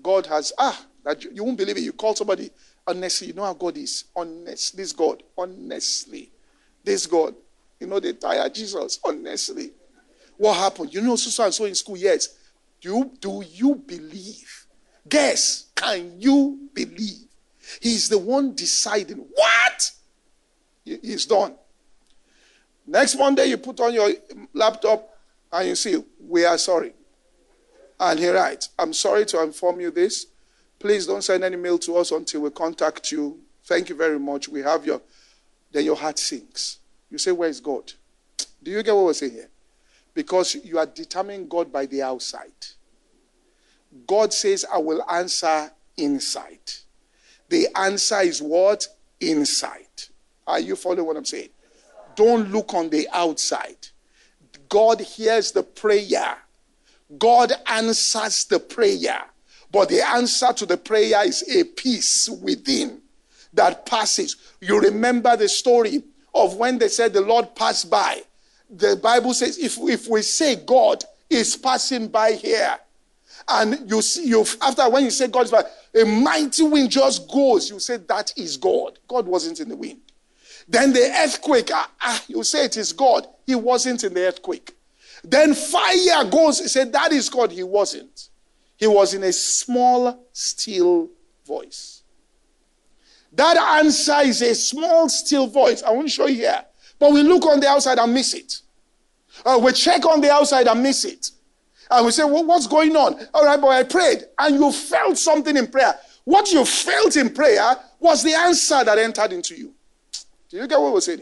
God 0.04 0.28
has, 0.28 0.54
ah, 0.60 0.80
that 1.04 1.24
you, 1.24 1.32
you 1.34 1.44
won't 1.44 1.58
believe 1.58 1.78
it. 1.78 1.82
You 1.82 1.94
call 1.94 2.14
somebody, 2.14 2.52
honestly, 2.86 3.28
you 3.28 3.34
know 3.34 3.46
how 3.46 3.54
God 3.56 3.76
is. 3.78 4.04
Honest, 4.16 4.78
this 4.78 4.94
God, 4.94 5.24
honestly. 5.36 6.32
This 6.86 7.08
God. 7.08 7.36
You 7.80 7.88
know, 7.88 8.00
they 8.00 8.14
tired 8.14 8.54
Jesus, 8.54 9.00
honestly. 9.04 9.72
What 10.38 10.56
happened? 10.56 10.94
You 10.94 11.02
know, 11.02 11.16
so 11.16 11.44
and 11.44 11.54
so 11.54 11.66
in 11.66 11.76
school, 11.76 11.98
yes. 11.98 12.30
Do 12.80 12.90
you, 12.90 13.12
do 13.20 13.44
you 13.46 13.76
believe? 13.76 14.68
Guess, 15.08 15.72
can 15.76 16.20
you 16.20 16.70
believe? 16.74 17.28
He's 17.82 18.08
the 18.10 18.18
one 18.18 18.56
deciding 18.56 19.26
what? 19.34 19.92
He's 20.84 21.26
done. 21.26 21.56
Next 22.86 23.16
Monday, 23.18 23.46
you 23.46 23.58
put 23.58 23.80
on 23.80 23.94
your 23.94 24.12
laptop 24.54 25.10
and 25.52 25.70
you 25.70 25.76
see, 25.76 26.04
we 26.28 26.46
are 26.46 26.58
sorry. 26.58 26.94
And 28.00 28.20
he 28.20 28.28
writes, 28.30 28.70
I'm 28.78 28.94
sorry 28.94 29.26
to 29.28 29.42
inform 29.42 29.80
you 29.80 29.90
this. 29.90 30.28
Please 30.78 31.08
don't 31.08 31.24
send 31.24 31.44
any 31.44 31.56
mail 31.56 31.80
to 31.80 31.98
us 31.98 32.12
until 32.12 32.42
we 32.42 32.52
contact 32.52 33.12
you. 33.12 33.40
Thank 33.64 33.90
you 33.90 33.96
very 33.96 34.20
much. 34.20 34.48
We 34.48 34.62
have 34.62 34.86
your, 34.86 35.02
then 35.76 35.84
your 35.84 35.98
heart 35.98 36.18
sinks. 36.18 36.80
You 37.12 37.18
say, 37.18 37.34
Where 37.34 37.50
is 37.50 37.60
God? 37.60 37.92
Do 38.64 38.72
you 38.72 38.82
get 38.82 38.96
what 38.96 39.06
we're 39.06 39.14
saying 39.14 39.34
here? 39.34 39.50
Because 40.14 40.56
you 40.56 40.80
are 40.80 40.86
determining 40.86 41.50
God 41.50 41.72
by 41.72 41.86
the 41.86 42.02
outside. 42.02 42.54
God 44.08 44.34
says, 44.34 44.66
I 44.74 44.78
will 44.78 45.04
answer 45.10 45.70
inside. 45.98 46.72
The 47.50 47.68
answer 47.76 48.22
is 48.22 48.42
what? 48.42 48.88
Inside. 49.20 50.04
Are 50.48 50.62
you 50.62 50.78
following 50.78 51.06
what 51.06 51.18
I'm 51.18 51.26
saying? 51.26 51.50
Don't 52.16 52.52
look 52.52 52.74
on 52.74 52.90
the 52.90 53.10
outside. 53.12 53.88
God 54.70 55.02
hears 55.02 55.52
the 55.52 55.64
prayer. 55.64 56.38
God 57.20 57.52
answers 57.68 58.46
the 58.46 58.60
prayer. 58.60 59.24
But 59.72 59.90
the 59.90 60.08
answer 60.08 60.54
to 60.54 60.66
the 60.66 60.78
prayer 60.78 61.28
is 61.28 61.44
a 61.54 61.66
peace 61.66 62.30
within 62.30 63.02
that 63.56 63.86
passes. 63.86 64.36
You 64.62 64.80
remember 64.80 65.36
the 65.36 65.50
story 65.50 66.04
of 66.34 66.56
when 66.58 66.78
they 66.78 66.90
said 66.90 67.14
the 67.14 67.22
Lord 67.22 67.56
passed 67.56 67.90
by. 67.90 68.22
The 68.70 68.96
Bible 69.02 69.34
says 69.34 69.58
if, 69.58 69.78
if 69.80 70.08
we 70.08 70.22
say 70.22 70.56
God 70.56 71.04
is 71.30 71.56
passing 71.56 72.08
by 72.08 72.34
here, 72.34 72.78
and 73.48 73.90
you 73.90 74.02
see, 74.02 74.28
you 74.28 74.46
after 74.62 74.90
when 74.90 75.04
you 75.04 75.12
say 75.12 75.28
God 75.28 75.46
is 75.46 75.52
by, 75.52 75.64
a 75.94 76.06
mighty 76.06 76.64
wind 76.64 76.90
just 76.90 77.30
goes, 77.30 77.70
you 77.70 77.80
say 77.80 77.98
that 77.98 78.34
is 78.36 78.58
God. 78.58 79.00
God 79.08 79.28
wasn't 79.28 79.60
in 79.60 79.70
the 79.70 79.76
wind. 79.76 80.00
Then 80.68 80.94
the 80.94 81.12
earthquake, 81.24 81.70
ah, 81.72 81.90
ah, 82.02 82.24
you 82.28 82.44
say 82.44 82.66
it 82.66 82.78
is 82.78 82.92
God. 82.92 83.28
He 83.46 83.56
wasn't 83.56 84.04
in 84.04 84.14
the 84.14 84.28
earthquake. 84.28 84.76
Then 85.24 85.54
fire 85.54 86.26
goes, 86.30 86.60
you 86.60 86.68
say 86.68 86.86
that 86.86 87.12
is 87.12 87.30
God. 87.30 87.52
He 87.52 87.64
wasn't. 87.64 88.30
He 88.78 88.88
was 88.88 89.14
in 89.14 89.24
a 89.24 89.32
small, 89.32 90.28
still 90.34 91.10
voice. 91.46 91.95
That 93.36 93.58
answer 93.58 94.20
is 94.24 94.42
a 94.42 94.56
small, 94.56 95.10
still 95.10 95.48
voice. 95.48 95.84
I 95.84 95.92
won't 95.92 96.10
show 96.10 96.28
you 96.28 96.38
here. 96.38 96.64
But 96.98 97.12
we 97.12 97.22
look 97.24 97.46
on 97.46 97.60
the 97.60 97.68
outside 97.68 98.00
and 98.00 98.14
miss 98.14 98.34
it. 98.34 98.62
Uh, 99.46 99.60
we 99.62 99.72
check 99.74 100.06
on 100.06 100.22
the 100.22 100.32
outside 100.32 100.68
and 100.68 100.82
miss 100.82 101.04
it. 101.04 101.32
And 101.92 102.06
we 102.06 102.12
say, 102.12 102.24
well, 102.24 102.46
what's 102.46 102.68
going 102.68 102.96
on? 102.96 103.28
All 103.34 103.46
right, 103.46 103.60
but 103.60 103.68
I 103.68 103.84
prayed. 103.84 104.24
And 104.40 104.56
you 104.56 104.72
felt 104.72 105.18
something 105.18 105.56
in 105.56 105.68
prayer. 105.68 105.94
What 106.24 106.52
you 106.52 106.66
felt 106.66 107.16
in 107.18 107.34
prayer 107.34 107.76
was 108.00 108.24
the 108.24 108.34
answer 108.34 108.84
that 108.84 108.98
entered 108.98 109.34
into 109.34 109.56
you. 109.56 109.74
Do 110.50 110.58
you 110.58 110.68
get 110.68 110.80
what 110.80 110.94
we're 110.94 111.02
saying? 111.02 111.22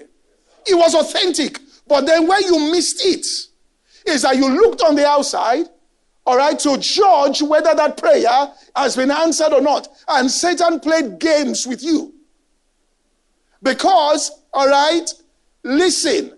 It 0.65 0.75
was 0.75 0.95
authentic. 0.95 1.59
But 1.87 2.05
then 2.05 2.27
when 2.27 2.43
you 2.43 2.71
missed 2.71 3.03
it, 3.05 3.25
is 4.05 4.21
that 4.21 4.35
you 4.35 4.49
looked 4.49 4.81
on 4.81 4.95
the 4.95 5.07
outside, 5.07 5.65
all 6.25 6.37
right, 6.37 6.57
to 6.59 6.77
judge 6.77 7.41
whether 7.41 7.75
that 7.75 7.97
prayer 7.97 8.51
has 8.75 8.95
been 8.95 9.11
answered 9.11 9.53
or 9.53 9.61
not. 9.61 9.87
And 10.07 10.29
Satan 10.31 10.79
played 10.79 11.19
games 11.19 11.67
with 11.67 11.83
you. 11.83 12.13
Because, 13.61 14.31
all 14.53 14.67
right, 14.67 15.13
listen, 15.63 16.37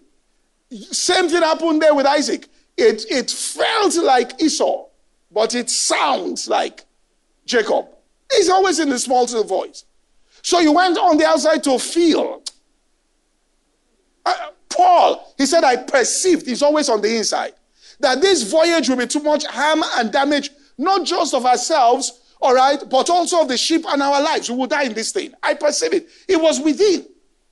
same 0.72 1.30
thing 1.30 1.42
happened 1.42 1.82
there 1.82 1.94
with 1.94 2.06
Isaac. 2.06 2.48
It, 2.78 3.06
it 3.10 3.32
felt 3.32 3.96
like 3.98 4.42
Esau, 4.42 4.86
but 5.32 5.56
it 5.56 5.70
sounds 5.70 6.48
like 6.48 6.84
Jacob. 7.46 7.88
He's 8.32 8.50
always 8.50 8.80
in 8.80 8.90
the 8.90 9.00
small 9.00 9.24
little 9.24 9.44
voice. 9.44 9.86
So 10.42 10.60
you 10.60 10.74
went 10.74 10.98
on 10.98 11.18
the 11.18 11.26
outside 11.26 11.64
to 11.64 11.80
feel. 11.80 12.44
Uh, 14.26 14.34
Paul, 14.70 15.34
he 15.38 15.46
said, 15.46 15.64
I 15.64 15.78
perceived, 15.78 16.46
he's 16.46 16.62
always 16.62 16.90
on 16.90 17.02
the 17.02 17.16
inside, 17.18 17.54
that 18.00 18.22
this 18.22 18.44
voyage 18.50 18.90
will 18.90 18.98
be 18.98 19.08
too 19.08 19.22
much 19.22 19.46
harm 19.46 19.84
and 19.98 20.12
damage, 20.12 20.50
not 20.78 21.06
just 21.06 21.34
of 21.34 21.46
ourselves, 21.46 22.22
all 22.42 22.54
right, 22.54 22.82
but 22.90 23.10
also 23.10 23.42
of 23.42 23.48
the 23.48 23.58
sheep 23.58 23.86
and 23.88 24.02
our 24.02 24.22
lives. 24.22 24.50
We 24.50 24.58
will 24.58 24.68
die 24.68 24.84
in 24.84 24.94
this 24.94 25.12
thing. 25.12 25.34
I 25.42 25.54
perceive 25.54 25.94
it. 25.94 26.10
It 26.28 26.40
was 26.40 26.60
within. 26.60 27.06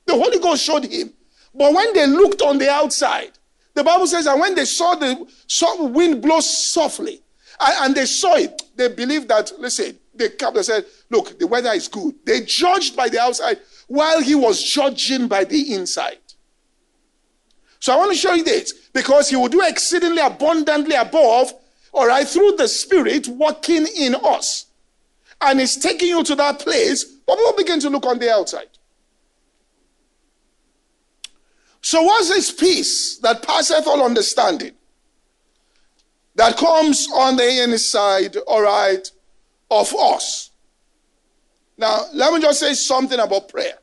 The 0.06 0.14
Holy 0.14 0.38
Ghost 0.38 0.62
showed 0.62 0.84
him. 0.84 1.12
But 1.54 1.72
when 1.72 1.92
they 1.94 2.06
looked 2.06 2.42
on 2.42 2.58
the 2.58 2.70
outside, 2.70 3.32
the 3.74 3.82
Bible 3.82 4.06
says 4.06 4.26
and 4.26 4.40
when 4.40 4.54
they 4.54 4.64
saw 4.64 4.94
the 4.94 5.26
saw 5.46 5.84
wind 5.86 6.22
blow 6.22 6.40
softly, 6.40 7.22
and, 7.60 7.74
and 7.80 7.94
they 7.94 8.06
saw 8.06 8.36
it, 8.36 8.62
they 8.76 8.88
believed 8.88 9.28
that, 9.28 9.52
listen, 9.58 9.98
they 10.14 10.28
kept, 10.28 10.54
they 10.54 10.62
said, 10.62 10.84
look, 11.10 11.38
the 11.38 11.46
weather 11.46 11.70
is 11.70 11.88
good. 11.88 12.14
They 12.24 12.42
judged 12.42 12.96
by 12.96 13.08
the 13.08 13.20
outside 13.20 13.58
while 13.88 14.20
he 14.20 14.34
was 14.34 14.62
judging 14.62 15.28
by 15.28 15.44
the 15.44 15.74
inside. 15.74 16.18
So 17.80 17.92
I 17.92 17.96
want 17.96 18.12
to 18.12 18.18
show 18.18 18.32
you 18.34 18.44
this 18.44 18.83
because 18.94 19.28
he 19.28 19.36
will 19.36 19.48
do 19.48 19.60
exceedingly 19.60 20.22
abundantly 20.22 20.94
above, 20.94 21.52
all 21.92 22.06
right, 22.06 22.26
through 22.26 22.52
the 22.56 22.68
Spirit 22.68 23.26
working 23.28 23.86
in 23.98 24.14
us. 24.14 24.66
And 25.40 25.60
he's 25.60 25.76
taking 25.76 26.08
you 26.08 26.24
to 26.24 26.34
that 26.36 26.60
place, 26.60 27.04
but 27.04 27.36
we'll 27.36 27.56
begin 27.56 27.80
to 27.80 27.90
look 27.90 28.06
on 28.06 28.18
the 28.18 28.32
outside. 28.32 28.68
So, 31.82 32.02
what's 32.02 32.28
this 32.30 32.50
peace 32.50 33.18
that 33.18 33.42
passeth 33.42 33.86
all 33.86 34.02
understanding? 34.02 34.72
That 36.36 36.56
comes 36.56 37.06
on 37.12 37.36
the 37.36 37.62
inside, 37.62 38.36
all 38.46 38.62
right, 38.62 39.08
of 39.70 39.94
us. 39.94 40.50
Now, 41.76 42.04
let 42.14 42.32
me 42.32 42.40
just 42.40 42.60
say 42.60 42.74
something 42.74 43.18
about 43.18 43.48
prayer. 43.48 43.78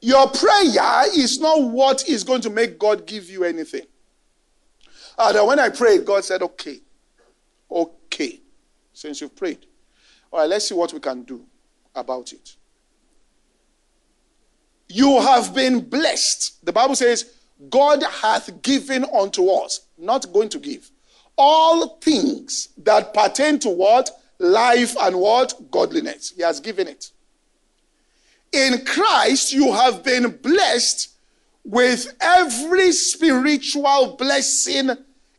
Your 0.00 0.28
prayer 0.28 1.04
is 1.16 1.40
not 1.40 1.62
what 1.62 2.08
is 2.08 2.22
going 2.24 2.40
to 2.42 2.50
make 2.50 2.78
God 2.78 3.06
give 3.06 3.28
you 3.28 3.44
anything. 3.44 3.86
Ah, 5.18 5.32
and 5.34 5.46
when 5.46 5.58
I 5.58 5.68
prayed, 5.68 6.04
God 6.04 6.24
said, 6.24 6.42
okay, 6.42 6.80
okay, 7.70 8.40
since 8.92 9.20
you've 9.20 9.34
prayed. 9.34 9.66
All 10.30 10.40
right, 10.40 10.48
let's 10.48 10.68
see 10.68 10.74
what 10.74 10.92
we 10.92 11.00
can 11.00 11.22
do 11.22 11.44
about 11.94 12.32
it. 12.32 12.56
You 14.88 15.20
have 15.20 15.54
been 15.54 15.80
blessed. 15.80 16.64
The 16.64 16.72
Bible 16.72 16.94
says, 16.94 17.34
God 17.68 18.02
hath 18.04 18.62
given 18.62 19.04
unto 19.04 19.48
us, 19.48 19.80
not 19.98 20.32
going 20.32 20.48
to 20.50 20.58
give, 20.58 20.90
all 21.36 21.98
things 21.98 22.68
that 22.78 23.12
pertain 23.12 23.58
to 23.60 23.68
what? 23.68 24.10
Life 24.38 24.96
and 25.00 25.16
what? 25.16 25.70
Godliness. 25.70 26.32
He 26.36 26.42
has 26.42 26.60
given 26.60 26.86
it. 26.86 27.10
In 28.52 28.84
Christ, 28.84 29.52
you 29.52 29.72
have 29.72 30.02
been 30.02 30.30
blessed 30.42 31.10
with 31.64 32.14
every 32.20 32.92
spiritual 32.92 34.16
blessing 34.18 34.90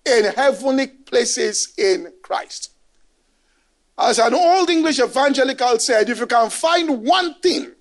in 0.06 0.26
heavenly 0.36 0.88
places 0.88 1.74
in 1.78 2.12
Christ. 2.22 2.72
As 3.98 4.20
an 4.20 4.34
old 4.34 4.70
English 4.70 5.00
evangelical 5.00 5.80
said, 5.80 6.10
if 6.10 6.20
you 6.20 6.28
can 6.28 6.50
find 6.50 7.04
one 7.04 7.34
thing 7.42 7.72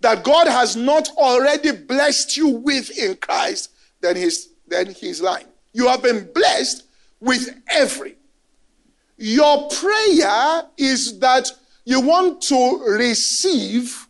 that 0.00 0.24
God 0.24 0.46
has 0.46 0.76
not 0.76 1.08
already 1.16 1.72
blessed 1.72 2.36
you 2.36 2.48
with 2.48 2.96
in 2.98 3.16
Christ, 3.16 3.70
then 4.00 4.16
he's, 4.16 4.48
then 4.66 4.92
he's 4.92 5.20
lying. 5.20 5.46
You 5.72 5.88
have 5.88 6.02
been 6.02 6.30
blessed 6.32 6.84
with 7.20 7.48
every. 7.70 8.16
Your 9.16 9.68
prayer 9.68 10.64
is 10.76 11.18
that 11.20 11.50
you 11.84 12.00
want 12.00 12.42
to 12.42 12.84
receive 12.86 14.07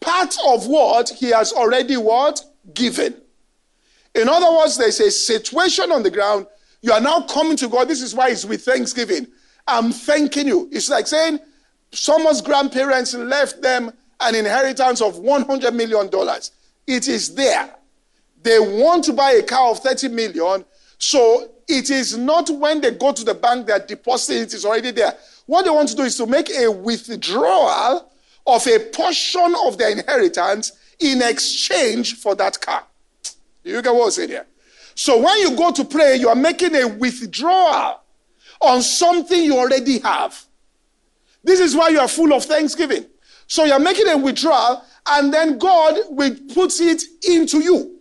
part 0.00 0.36
of 0.46 0.66
what 0.66 1.08
he 1.10 1.30
has 1.30 1.52
already 1.52 1.96
what? 1.96 2.42
Given. 2.74 3.14
In 4.14 4.28
other 4.28 4.50
words, 4.50 4.76
there's 4.76 5.00
a 5.00 5.10
situation 5.10 5.92
on 5.92 6.02
the 6.02 6.10
ground. 6.10 6.46
You 6.82 6.92
are 6.92 7.00
now 7.00 7.22
coming 7.22 7.56
to 7.58 7.68
God. 7.68 7.88
This 7.88 8.02
is 8.02 8.14
why 8.14 8.30
it's 8.30 8.44
with 8.44 8.64
thanksgiving. 8.64 9.26
I'm 9.66 9.92
thanking 9.92 10.46
you. 10.46 10.68
It's 10.72 10.88
like 10.88 11.06
saying 11.06 11.40
someone's 11.92 12.40
grandparents 12.40 13.14
left 13.14 13.62
them 13.62 13.92
an 14.20 14.34
inheritance 14.34 15.00
of 15.00 15.16
$100 15.16 15.74
million. 15.74 16.10
It 16.86 17.08
is 17.08 17.34
there. 17.34 17.74
They 18.42 18.58
want 18.58 19.04
to 19.04 19.12
buy 19.12 19.32
a 19.32 19.42
car 19.42 19.70
of 19.70 19.80
30 19.80 20.08
million. 20.08 20.64
So 20.98 21.50
it 21.68 21.90
is 21.90 22.16
not 22.16 22.50
when 22.50 22.80
they 22.80 22.92
go 22.92 23.12
to 23.12 23.24
the 23.24 23.34
bank 23.34 23.66
that 23.66 23.88
deposit 23.88 24.42
it 24.42 24.54
is 24.54 24.64
already 24.64 24.90
there. 24.90 25.14
What 25.46 25.64
they 25.64 25.70
want 25.70 25.88
to 25.90 25.96
do 25.96 26.02
is 26.02 26.16
to 26.16 26.26
make 26.26 26.50
a 26.50 26.68
withdrawal 26.70 28.12
of 28.48 28.66
a 28.66 28.78
portion 28.78 29.54
of 29.64 29.76
their 29.78 29.90
inheritance 29.90 30.72
in 30.98 31.22
exchange 31.22 32.16
for 32.16 32.34
that 32.34 32.60
car. 32.60 32.82
Do 33.62 33.70
you 33.70 33.82
get 33.82 33.94
what 33.94 34.06
I'm 34.06 34.10
saying 34.10 34.30
here? 34.30 34.46
So 34.94 35.20
when 35.22 35.38
you 35.38 35.56
go 35.56 35.70
to 35.70 35.84
pray, 35.84 36.16
you 36.16 36.28
are 36.28 36.34
making 36.34 36.74
a 36.74 36.88
withdrawal 36.88 38.00
on 38.60 38.82
something 38.82 39.44
you 39.44 39.56
already 39.56 39.98
have. 40.00 40.44
This 41.44 41.60
is 41.60 41.76
why 41.76 41.90
you 41.90 42.00
are 42.00 42.08
full 42.08 42.32
of 42.32 42.44
thanksgiving. 42.44 43.06
So 43.46 43.64
you're 43.64 43.78
making 43.78 44.08
a 44.08 44.16
withdrawal, 44.16 44.82
and 45.06 45.32
then 45.32 45.58
God 45.58 45.96
will 46.08 46.34
put 46.52 46.80
it 46.80 47.02
into 47.28 47.60
you. 47.60 48.00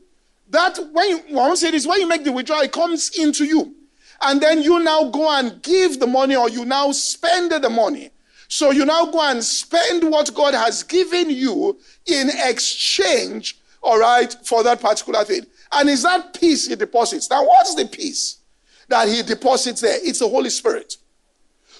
That 0.49 0.79
when 0.91 1.09
you 1.09 1.19
I 1.29 1.33
want 1.33 1.53
to 1.53 1.57
say 1.57 1.71
this, 1.71 1.85
when 1.85 1.99
you 1.99 2.07
make 2.07 2.23
the 2.23 2.31
withdrawal, 2.31 2.61
it 2.61 2.71
comes 2.71 3.17
into 3.19 3.45
you. 3.45 3.75
And 4.21 4.41
then 4.41 4.63
you 4.63 4.79
now 4.79 5.09
go 5.09 5.29
and 5.29 5.61
give 5.61 5.99
the 5.99 6.07
money, 6.07 6.35
or 6.35 6.49
you 6.49 6.65
now 6.65 6.91
spend 6.93 7.51
the 7.51 7.69
money. 7.69 8.11
So 8.47 8.71
you 8.71 8.85
now 8.85 9.05
go 9.05 9.21
and 9.21 9.43
spend 9.43 10.09
what 10.09 10.33
God 10.33 10.53
has 10.53 10.83
given 10.83 11.29
you 11.29 11.77
in 12.05 12.29
exchange, 12.45 13.59
all 13.81 13.99
right, 13.99 14.33
for 14.45 14.63
that 14.63 14.79
particular 14.79 15.23
thing. 15.23 15.45
And 15.71 15.89
is 15.89 16.03
that 16.03 16.33
peace 16.33 16.67
he 16.67 16.75
deposits? 16.75 17.29
Now, 17.29 17.45
what's 17.45 17.75
the 17.75 17.85
peace 17.85 18.37
that 18.87 19.07
he 19.07 19.21
deposits 19.21 19.81
there? 19.81 19.97
It's 20.01 20.19
the 20.19 20.29
Holy 20.29 20.49
Spirit. 20.49 20.95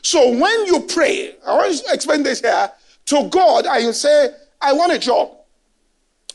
So 0.02 0.30
when 0.30 0.66
you 0.66 0.82
pray, 0.82 1.36
I 1.46 1.56
want 1.56 1.78
to 1.78 1.94
explain 1.94 2.24
this 2.24 2.42
here 2.42 2.72
to 3.06 3.30
God 3.30 3.66
and 3.66 3.84
you 3.86 3.94
say, 3.94 4.30
I 4.62 4.74
want 4.74 4.92
a 4.92 5.00
job. 5.00 5.32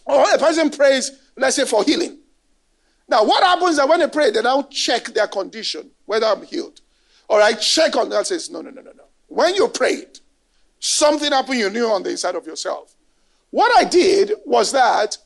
Or 0.05 0.25
a 0.35 0.39
person 0.39 0.71
prays, 0.71 1.13
let's 1.37 1.57
say, 1.57 1.65
for 1.65 1.85
healing. 1.85 2.19
Now, 3.09 3.25
what 3.25 3.45
happens 3.45 3.73
is 3.73 3.77
that 3.77 3.89
when 3.89 4.01
they 4.01 4.09
pray, 4.09 4.31
they 4.31 4.43
now 4.43 4.63
check 4.71 5.05
their 5.07 5.27
condition, 5.27 5.91
whether 6.07 6.27
I'm 6.27 6.43
healed. 6.43 6.81
All 7.29 7.39
right, 7.39 7.59
check 7.61 7.97
on 7.97 8.09
that. 8.09 8.27
Says, 8.27 8.51
no, 8.51 8.63
no, 8.63 8.71
no, 8.71 8.81
no, 8.81 8.93
no. 8.93 9.05
When 9.29 9.55
you 9.55 9.69
prayed, 9.69 10.21
something 10.83 11.31
happened 11.31 11.59
you 11.59 11.71
knew 11.71 11.87
on 11.87 12.03
the 12.03 12.11
inside 12.11 12.35
of 12.35 12.45
yourself. 12.45 12.95
What 13.51 13.73
I 13.79 13.85
did 13.85 14.33
was 14.45 14.73
that 14.73 15.17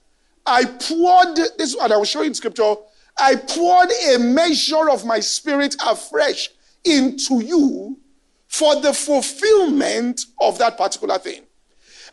I 0.45 0.65
poured 0.65 1.37
this, 1.59 1.75
and 1.75 1.93
I 1.93 1.97
will 1.97 2.05
show 2.05 2.21
you 2.21 2.29
in 2.29 2.35
scripture. 2.35 2.75
I 3.19 3.37
poured 3.37 3.89
a 4.15 4.19
measure 4.19 4.91
of 4.91 5.07
my 5.07 5.19
spirit 5.21 5.75
afresh 5.85 6.51
into 6.85 7.43
you 7.43 7.99
for 8.49 8.81
the 8.81 8.93
fulfillment 8.93 10.27
of 10.41 10.59
that 10.59 10.77
particular 10.77 11.19
thing. 11.19 11.43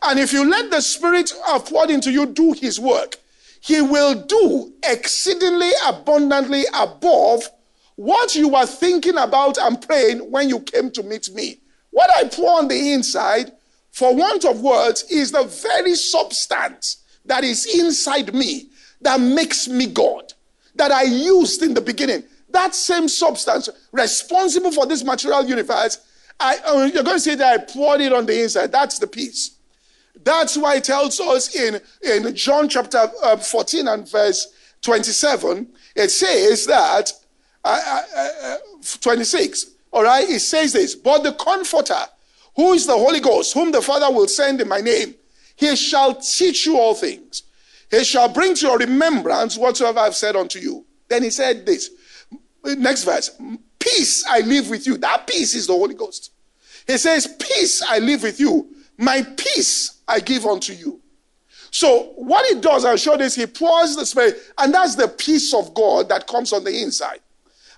And 0.02 0.18
if 0.18 0.32
you 0.32 0.48
let 0.48 0.70
the 0.70 0.80
spirit 0.80 1.32
poured 1.66 1.90
into 1.90 2.10
you 2.10 2.26
do 2.26 2.52
his 2.52 2.80
work, 2.80 3.16
he 3.60 3.82
will 3.82 4.14
do 4.14 4.72
exceedingly 4.82 5.70
abundantly 5.86 6.64
above 6.74 7.48
what 7.96 8.34
you 8.34 8.48
were 8.48 8.66
thinking 8.66 9.18
about 9.18 9.58
and 9.58 9.80
praying 9.80 10.30
when 10.30 10.48
you 10.48 10.60
came 10.60 10.90
to 10.92 11.02
meet 11.02 11.30
me. 11.32 11.60
What 11.94 12.10
I 12.16 12.24
pour 12.26 12.58
on 12.58 12.66
the 12.66 12.92
inside, 12.92 13.52
for 13.92 14.12
want 14.16 14.44
of 14.44 14.60
words, 14.60 15.04
is 15.04 15.30
the 15.30 15.44
very 15.44 15.94
substance 15.94 17.04
that 17.24 17.44
is 17.44 17.66
inside 17.78 18.34
me 18.34 18.68
that 19.02 19.20
makes 19.20 19.68
me 19.68 19.86
God, 19.86 20.32
that 20.74 20.90
I 20.90 21.04
used 21.04 21.62
in 21.62 21.72
the 21.72 21.80
beginning. 21.80 22.24
That 22.50 22.74
same 22.74 23.06
substance 23.06 23.68
responsible 23.92 24.72
for 24.72 24.86
this 24.86 25.04
material 25.04 25.44
universe, 25.44 26.00
I, 26.40 26.56
uh, 26.66 26.90
you're 26.92 27.04
going 27.04 27.14
to 27.16 27.20
say 27.20 27.36
that 27.36 27.60
I 27.60 27.64
poured 27.64 28.00
it 28.00 28.12
on 28.12 28.26
the 28.26 28.42
inside. 28.42 28.72
That's 28.72 28.98
the 28.98 29.06
peace. 29.06 29.56
That's 30.24 30.56
why 30.56 30.78
it 30.78 30.84
tells 30.84 31.20
us 31.20 31.54
in, 31.54 31.80
in 32.02 32.34
John 32.34 32.68
chapter 32.68 33.08
uh, 33.22 33.36
14 33.36 33.86
and 33.86 34.10
verse 34.10 34.48
27, 34.82 35.68
it 35.94 36.10
says 36.10 36.66
that, 36.66 37.12
uh, 37.62 38.02
uh, 38.16 38.28
uh 38.42 38.56
26, 39.00 39.73
all 39.94 40.02
right, 40.02 40.28
it 40.28 40.40
says 40.40 40.72
this, 40.72 40.96
but 40.96 41.22
the 41.22 41.32
Comforter, 41.32 41.94
who 42.56 42.72
is 42.72 42.84
the 42.86 42.92
Holy 42.92 43.20
Ghost, 43.20 43.54
whom 43.54 43.70
the 43.70 43.80
Father 43.80 44.12
will 44.12 44.26
send 44.26 44.60
in 44.60 44.68
my 44.68 44.80
name, 44.80 45.14
he 45.54 45.76
shall 45.76 46.16
teach 46.16 46.66
you 46.66 46.76
all 46.78 46.94
things. 46.94 47.44
He 47.90 48.02
shall 48.02 48.28
bring 48.28 48.56
to 48.56 48.66
your 48.66 48.78
remembrance 48.78 49.56
whatsoever 49.56 50.00
I've 50.00 50.16
said 50.16 50.34
unto 50.34 50.58
you. 50.58 50.84
Then 51.08 51.22
he 51.22 51.30
said 51.30 51.64
this. 51.64 51.90
Next 52.64 53.04
verse. 53.04 53.30
Peace 53.78 54.24
I 54.26 54.40
live 54.40 54.68
with 54.68 54.84
you. 54.84 54.96
That 54.96 55.28
peace 55.28 55.54
is 55.54 55.68
the 55.68 55.74
Holy 55.74 55.94
Ghost. 55.94 56.32
He 56.88 56.98
says, 56.98 57.28
Peace 57.38 57.82
I 57.82 58.00
live 58.00 58.24
with 58.24 58.40
you. 58.40 58.74
My 58.98 59.22
peace 59.36 60.00
I 60.08 60.18
give 60.18 60.44
unto 60.44 60.72
you. 60.72 61.00
So 61.70 62.12
what 62.16 62.46
he 62.46 62.60
does, 62.60 62.84
I'll 62.84 62.96
show 62.96 63.16
this, 63.16 63.34
he 63.34 63.46
pours 63.46 63.96
the 63.96 64.06
Spirit, 64.06 64.38
and 64.58 64.72
that's 64.72 64.94
the 64.94 65.08
peace 65.08 65.52
of 65.54 65.74
God 65.74 66.08
that 66.08 66.26
comes 66.26 66.52
on 66.52 66.64
the 66.64 66.82
inside. 66.82 67.20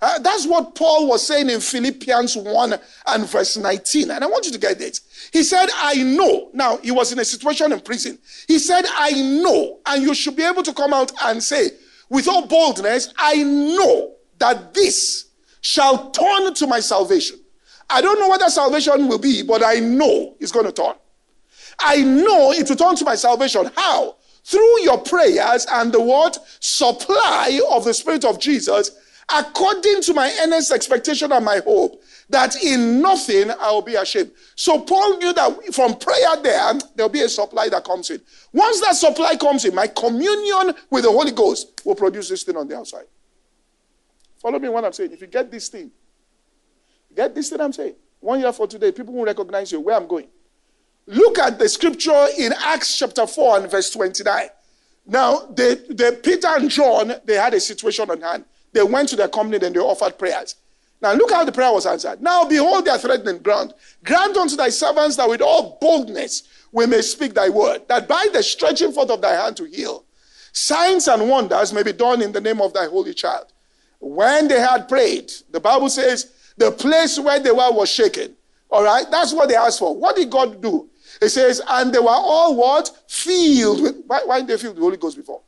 Uh, 0.03 0.19
that's 0.19 0.47
what 0.47 0.75
Paul 0.75 1.09
was 1.09 1.27
saying 1.27 1.49
in 1.49 1.61
Philippians 1.61 2.37
1 2.37 2.75
and 3.07 3.29
verse 3.29 3.57
19. 3.57 4.11
And 4.11 4.23
I 4.23 4.27
want 4.27 4.47
you 4.47 4.53
to 4.53 4.59
get 4.59 4.79
this. 4.79 5.31
He 5.33 5.43
said, 5.43 5.69
I 5.77 6.03
know. 6.03 6.51
Now, 6.53 6.79
he 6.79 6.91
was 6.91 7.13
in 7.13 7.19
a 7.19 7.25
situation 7.25 7.73
in 7.73 7.81
prison. 7.81 8.19
He 8.47 8.59
said, 8.59 8.85
I 8.95 9.13
know. 9.13 9.81
And 9.87 10.03
you 10.03 10.15
should 10.15 10.37
be 10.37 10.43
able 10.43 10.63
to 10.63 10.73
come 10.75 10.93
out 10.93 11.13
and 11.23 11.43
say, 11.43 11.71
with 12.09 12.29
all 12.29 12.47
boldness, 12.47 13.13
I 13.17 13.43
know 13.43 14.15
that 14.39 14.75
this 14.75 15.27
shall 15.61 16.11
turn 16.11 16.55
to 16.55 16.67
my 16.67 16.81
salvation. 16.81 17.39
I 17.89 18.01
don't 18.01 18.19
know 18.21 18.29
what 18.29 18.41
that 18.41 18.53
salvation 18.53 19.09
will 19.09 19.19
be, 19.19 19.43
but 19.43 19.63
I 19.65 19.75
know 19.75 20.37
it's 20.41 20.53
going 20.53 20.67
to 20.67 20.73
turn. 20.73 20.95
I 21.79 22.03
know 22.03 22.53
it 22.53 22.69
will 22.69 22.77
turn 22.77 22.97
to 22.97 23.05
my 23.05 23.15
salvation. 23.15 23.71
How? 23.77 24.17
Through 24.45 24.83
your 24.83 24.99
prayers 24.99 25.67
and 25.71 25.93
the 25.93 26.01
word 26.01 26.37
supply 26.61 27.61
of 27.71 27.85
the 27.85 27.95
Spirit 27.95 28.25
of 28.25 28.39
Jesus 28.39 28.91
according 29.33 30.03
to 30.03 30.15
my 30.15 30.33
earnest 30.43 30.71
expectation 30.73 31.33
and 31.33 31.45
my 31.45 31.61
hope, 31.65 32.03
that 32.29 32.57
in 32.63 33.01
nothing 33.01 33.51
I 33.51 33.71
will 33.71 33.83
be 33.83 33.95
ashamed. 33.95 34.33
So 34.55 34.81
Paul 34.81 35.19
knew 35.19 35.33
that 35.33 35.75
from 35.75 35.99
prayer 35.99 36.37
there, 36.43 36.73
there'll 36.95 37.11
be 37.11 37.23
a 37.23 37.29
supply 37.29 37.69
that 37.69 37.85
comes 37.85 38.11
in. 38.11 38.21
Once 38.53 38.81
that 38.81 38.97
supply 38.97 39.37
comes 39.37 39.65
in, 39.65 39.75
my 39.75 39.87
communion 39.87 40.75
with 40.91 41.05
the 41.05 41.11
Holy 41.11 41.33
Ghost 41.33 41.83
will 41.85 41.95
produce 41.95 42.29
this 42.29 42.43
thing 42.43 42.57
on 42.57 42.69
the 42.69 42.77
outside. 42.77 43.05
Follow 44.39 44.59
me 44.59 44.69
what 44.69 44.85
I'm 44.85 44.93
saying. 44.93 45.13
If 45.13 45.21
you 45.21 45.27
get 45.27 45.51
this 45.51 45.69
thing, 45.69 45.91
get 47.15 47.35
this 47.35 47.51
thing 47.51 47.61
I'm 47.61 47.73
saying. 47.73 47.95
One 48.21 48.41
year 48.41 48.53
for 48.53 48.67
today, 48.67 48.93
people 48.93 49.15
will 49.15 49.25
recognize 49.25 49.73
you 49.73 49.81
where 49.81 49.97
I'm 49.97 50.07
going. 50.07 50.29
Look 51.07 51.39
at 51.39 51.59
the 51.59 51.69
scripture 51.69 52.27
in 52.39 52.53
Acts 52.53 52.99
chapter 52.99 53.27
4 53.27 53.59
and 53.59 53.71
verse 53.71 53.91
29. 53.91 54.49
Now, 55.07 55.47
they, 55.55 55.77
they, 55.89 56.17
Peter 56.17 56.49
and 56.49 56.69
John, 56.69 57.13
they 57.25 57.35
had 57.35 57.55
a 57.55 57.61
situation 57.61 58.11
on 58.11 58.21
hand. 58.21 58.45
They 58.77 58.83
went 58.83 59.09
to 59.09 59.17
their 59.17 59.29
company, 59.29 59.57
then 59.57 59.73
they 59.73 59.81
offered 59.81 60.19
prayers. 60.19 60.55
Now 61.01 61.15
look 61.15 61.31
how 61.31 61.47
the 61.47 61.53
prayer 61.53 61.73
was 61.73 61.87
answered. 61.87 62.21
Now 62.21 62.45
behold 62.45 62.85
their 62.85 62.99
threatening 62.99 63.39
ground. 63.39 63.73
Grant 64.05 64.37
unto 64.37 64.55
thy 64.55 64.69
servants 64.69 65.17
that 65.17 65.27
with 65.27 65.41
all 65.41 65.79
boldness 65.81 66.43
we 66.73 66.85
may 66.85 67.01
speak 67.01 67.33
thy 67.33 67.49
word, 67.49 67.89
that 67.89 68.07
by 68.07 68.27
the 68.35 68.43
stretching 68.43 68.93
forth 68.93 69.09
of 69.09 69.23
thy 69.23 69.33
hand 69.33 69.57
to 69.57 69.65
heal, 69.65 70.05
signs 70.53 71.09
and 71.09 71.27
wonders 71.27 71.73
may 71.73 71.83
be 71.83 71.95
done 71.95 72.21
in 72.21 72.33
the 72.33 72.41
name 72.41 72.61
of 72.61 72.75
thy 72.75 72.85
holy 72.85 73.15
child. 73.15 73.47
When 73.99 74.47
they 74.47 74.61
had 74.61 74.91
prayed, 74.91 75.33
the 75.51 75.61
Bible 75.61 75.89
says 75.89 76.33
the 76.59 76.71
place 76.71 77.19
where 77.19 77.41
they 77.41 77.53
were 77.53 77.73
was 77.73 77.91
shaken. 77.91 78.37
All 78.69 78.85
right, 78.85 79.07
that's 79.11 79.33
what 79.33 79.49
they 79.49 79.57
asked 79.57 79.79
for. 79.79 79.97
What 79.97 80.17
did 80.17 80.29
God 80.29 80.61
do? 80.61 80.91
It 81.23 81.31
says, 81.31 81.63
and 81.67 81.95
they 81.95 81.99
were 81.99 82.11
all 82.11 82.55
what? 82.55 82.91
Filled 83.09 83.81
with. 83.81 84.05
Why, 84.07 84.21
why 84.27 84.41
did 84.41 84.49
they 84.49 84.59
feel 84.59 84.75
the 84.75 84.83
Holy 84.83 84.99
Ghost 84.99 85.17
before? 85.17 85.41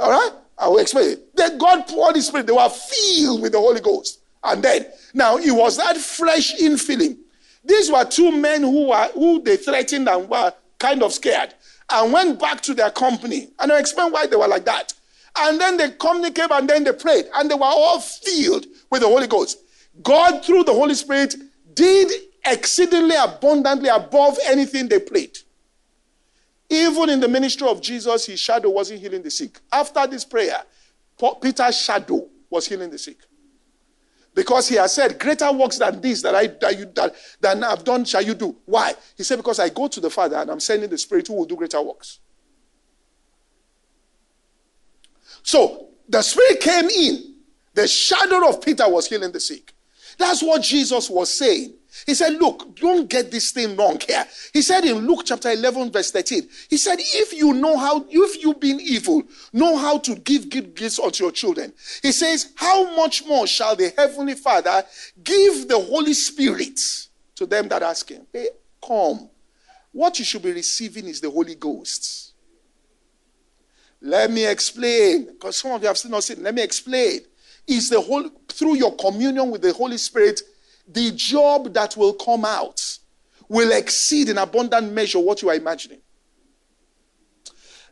All 0.00 0.10
right? 0.10 0.32
I 0.58 0.68
will 0.68 0.78
explain 0.78 1.10
it. 1.10 1.36
Then 1.36 1.58
God 1.58 1.86
poured 1.86 2.16
His 2.16 2.28
Spirit. 2.28 2.46
They 2.46 2.52
were 2.52 2.68
filled 2.68 3.42
with 3.42 3.52
the 3.52 3.58
Holy 3.58 3.80
Ghost. 3.80 4.20
And 4.42 4.62
then, 4.62 4.86
now 5.14 5.36
it 5.36 5.50
was 5.50 5.76
that 5.78 5.96
fresh 5.96 6.54
infilling. 6.60 7.16
These 7.64 7.90
were 7.90 8.04
two 8.04 8.30
men 8.30 8.62
who 8.62 8.88
were 8.88 9.08
who 9.14 9.42
they 9.42 9.56
threatened 9.56 10.08
and 10.08 10.28
were 10.28 10.52
kind 10.78 11.02
of 11.02 11.12
scared 11.12 11.54
and 11.90 12.12
went 12.12 12.38
back 12.38 12.60
to 12.62 12.74
their 12.74 12.90
company. 12.90 13.48
And 13.58 13.72
I 13.72 13.78
explain 13.78 14.12
why 14.12 14.26
they 14.26 14.36
were 14.36 14.48
like 14.48 14.66
that. 14.66 14.92
And 15.36 15.60
then 15.60 15.76
they 15.76 15.90
communicated 15.92 16.52
and 16.52 16.68
then 16.68 16.84
they 16.84 16.92
prayed. 16.92 17.26
And 17.34 17.50
they 17.50 17.54
were 17.54 17.64
all 17.64 18.00
filled 18.00 18.66
with 18.90 19.00
the 19.00 19.08
Holy 19.08 19.26
Ghost. 19.26 19.58
God, 20.02 20.44
through 20.44 20.64
the 20.64 20.74
Holy 20.74 20.94
Spirit, 20.94 21.34
did 21.74 22.10
exceedingly 22.44 23.16
abundantly 23.16 23.88
above 23.88 24.38
anything 24.44 24.88
they 24.88 25.00
prayed. 25.00 25.38
Even 26.70 27.10
in 27.10 27.20
the 27.20 27.28
ministry 27.28 27.68
of 27.68 27.80
Jesus, 27.80 28.26
his 28.26 28.40
shadow 28.40 28.70
wasn't 28.70 29.00
healing 29.00 29.22
the 29.22 29.30
sick. 29.30 29.60
After 29.72 30.06
this 30.06 30.24
prayer, 30.24 30.62
Peter's 31.40 31.78
shadow 31.78 32.26
was 32.50 32.66
healing 32.66 32.90
the 32.90 32.98
sick. 32.98 33.18
Because 34.34 34.68
he 34.68 34.74
has 34.76 34.92
said, 34.92 35.18
Greater 35.18 35.52
works 35.52 35.78
than 35.78 36.00
this 36.00 36.22
that 36.22 36.34
I 36.34 36.48
that 36.48 36.76
you 36.76 36.86
that, 36.96 37.14
that 37.40 37.62
I've 37.62 37.84
done 37.84 38.04
shall 38.04 38.22
you 38.22 38.34
do. 38.34 38.56
Why? 38.64 38.94
He 39.16 39.22
said, 39.22 39.36
Because 39.36 39.60
I 39.60 39.68
go 39.68 39.86
to 39.86 40.00
the 40.00 40.10
Father 40.10 40.36
and 40.36 40.50
I'm 40.50 40.60
sending 40.60 40.90
the 40.90 40.98
Spirit 40.98 41.28
who 41.28 41.34
will 41.34 41.44
do 41.44 41.54
greater 41.54 41.80
works. 41.80 42.18
So 45.42 45.88
the 46.08 46.22
Spirit 46.22 46.60
came 46.60 46.88
in. 46.88 47.34
The 47.74 47.86
shadow 47.86 48.48
of 48.48 48.62
Peter 48.62 48.88
was 48.88 49.08
healing 49.08 49.32
the 49.32 49.40
sick. 49.40 49.72
That's 50.16 50.42
what 50.42 50.62
Jesus 50.62 51.10
was 51.10 51.32
saying. 51.32 51.74
He 52.06 52.14
said, 52.14 52.34
Look, 52.34 52.76
don't 52.76 53.08
get 53.08 53.30
this 53.30 53.50
thing 53.50 53.76
wrong 53.76 53.98
here. 54.06 54.26
He 54.52 54.62
said 54.62 54.84
in 54.84 55.06
Luke 55.06 55.22
chapter 55.24 55.50
11, 55.50 55.90
verse 55.90 56.10
13, 56.10 56.48
He 56.68 56.76
said, 56.76 56.98
If 57.00 57.32
you 57.32 57.54
know 57.54 57.76
how, 57.76 58.04
if 58.08 58.42
you've 58.42 58.60
been 58.60 58.80
evil, 58.80 59.22
know 59.52 59.76
how 59.76 59.98
to 59.98 60.14
give 60.16 60.50
good 60.50 60.74
gifts 60.74 60.98
unto 60.98 61.24
your 61.24 61.32
children, 61.32 61.72
He 62.02 62.12
says, 62.12 62.52
How 62.56 62.94
much 62.96 63.24
more 63.26 63.46
shall 63.46 63.76
the 63.76 63.92
Heavenly 63.96 64.34
Father 64.34 64.84
give 65.22 65.68
the 65.68 65.78
Holy 65.78 66.14
Spirit 66.14 66.78
to 67.36 67.46
them 67.46 67.68
that 67.68 67.82
ask 67.82 68.08
Him? 68.10 68.26
Hey, 68.32 68.48
come. 68.84 69.30
What 69.92 70.18
you 70.18 70.24
should 70.24 70.42
be 70.42 70.52
receiving 70.52 71.06
is 71.06 71.20
the 71.20 71.30
Holy 71.30 71.54
Ghost. 71.54 72.32
Let 74.00 74.30
me 74.30 74.44
explain, 74.44 75.26
because 75.26 75.56
some 75.56 75.70
of 75.70 75.80
you 75.80 75.88
have 75.88 75.96
still 75.96 76.10
not 76.10 76.24
seen. 76.24 76.42
Let 76.42 76.54
me 76.54 76.62
explain. 76.62 77.20
Is 77.66 77.88
the 77.88 77.98
whole 77.98 78.28
through 78.48 78.76
your 78.76 78.94
communion 78.96 79.50
with 79.50 79.62
the 79.62 79.72
Holy 79.72 79.96
Spirit 79.96 80.42
the 80.86 81.12
job 81.12 81.72
that 81.74 81.96
will 81.96 82.14
come 82.14 82.44
out 82.44 82.98
will 83.48 83.72
exceed 83.72 84.28
in 84.28 84.38
abundant 84.38 84.92
measure 84.92 85.18
what 85.18 85.42
you 85.42 85.50
are 85.50 85.54
imagining. 85.54 86.00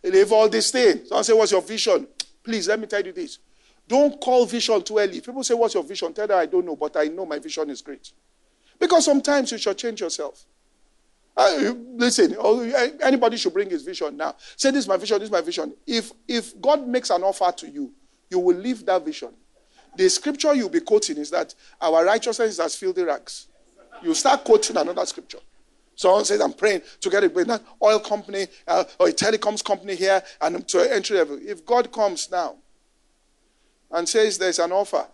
Leave 0.02 0.32
all 0.32 0.48
these 0.48 0.70
things, 0.70 1.08
someone 1.08 1.24
say, 1.24 1.32
What's 1.32 1.52
your 1.52 1.62
vision? 1.62 2.06
Please 2.42 2.66
let 2.68 2.80
me 2.80 2.86
tell 2.86 3.04
you 3.04 3.12
this. 3.12 3.38
Don't 3.86 4.20
call 4.20 4.46
vision 4.46 4.82
too 4.82 4.98
early. 4.98 5.20
people 5.20 5.44
say, 5.44 5.54
What's 5.54 5.74
your 5.74 5.84
vision? 5.84 6.12
Tell 6.12 6.26
them 6.26 6.38
I 6.38 6.46
don't 6.46 6.66
know, 6.66 6.76
but 6.76 6.96
I 6.96 7.04
know 7.04 7.24
my 7.24 7.38
vision 7.38 7.70
is 7.70 7.82
great. 7.82 8.12
Because 8.78 9.04
sometimes 9.04 9.52
you 9.52 9.58
should 9.58 9.78
change 9.78 10.00
yourself. 10.00 10.44
Uh, 11.36 11.72
listen, 11.94 12.36
anybody 13.02 13.36
should 13.36 13.54
bring 13.54 13.70
his 13.70 13.84
vision 13.84 14.16
now. 14.16 14.34
Say, 14.56 14.70
This 14.70 14.84
is 14.84 14.88
my 14.88 14.96
vision, 14.96 15.18
this 15.18 15.26
is 15.26 15.32
my 15.32 15.40
vision. 15.40 15.72
If, 15.86 16.12
if 16.26 16.60
God 16.60 16.86
makes 16.86 17.10
an 17.10 17.22
offer 17.22 17.52
to 17.58 17.70
you, 17.70 17.92
you 18.28 18.38
will 18.38 18.56
leave 18.56 18.84
that 18.86 19.04
vision. 19.04 19.30
The 19.96 20.08
scripture 20.08 20.54
you'll 20.54 20.70
be 20.70 20.80
quoting 20.80 21.18
is 21.18 21.30
that 21.30 21.54
our 21.80 22.04
righteousness 22.04 22.52
is 22.52 22.60
as 22.60 22.74
filthy 22.74 23.02
rags. 23.02 23.48
You 24.02 24.14
start 24.14 24.44
quoting 24.44 24.76
another 24.76 25.04
scripture. 25.06 25.38
Someone 25.94 26.24
says, 26.24 26.40
I'm 26.40 26.54
praying 26.54 26.82
to 27.00 27.10
get 27.10 27.22
a 27.22 27.28
that 27.28 27.62
oil 27.82 28.00
company 28.00 28.46
uh, 28.66 28.84
or 28.98 29.08
a 29.08 29.12
telecoms 29.12 29.62
company 29.62 29.94
here 29.94 30.22
and 30.40 30.66
to 30.68 30.92
entry 30.92 31.18
level. 31.18 31.38
If 31.40 31.64
God 31.66 31.92
comes 31.92 32.30
now 32.30 32.56
and 33.90 34.08
says 34.08 34.38
there's 34.38 34.58
an 34.58 34.72
offer, 34.72 35.06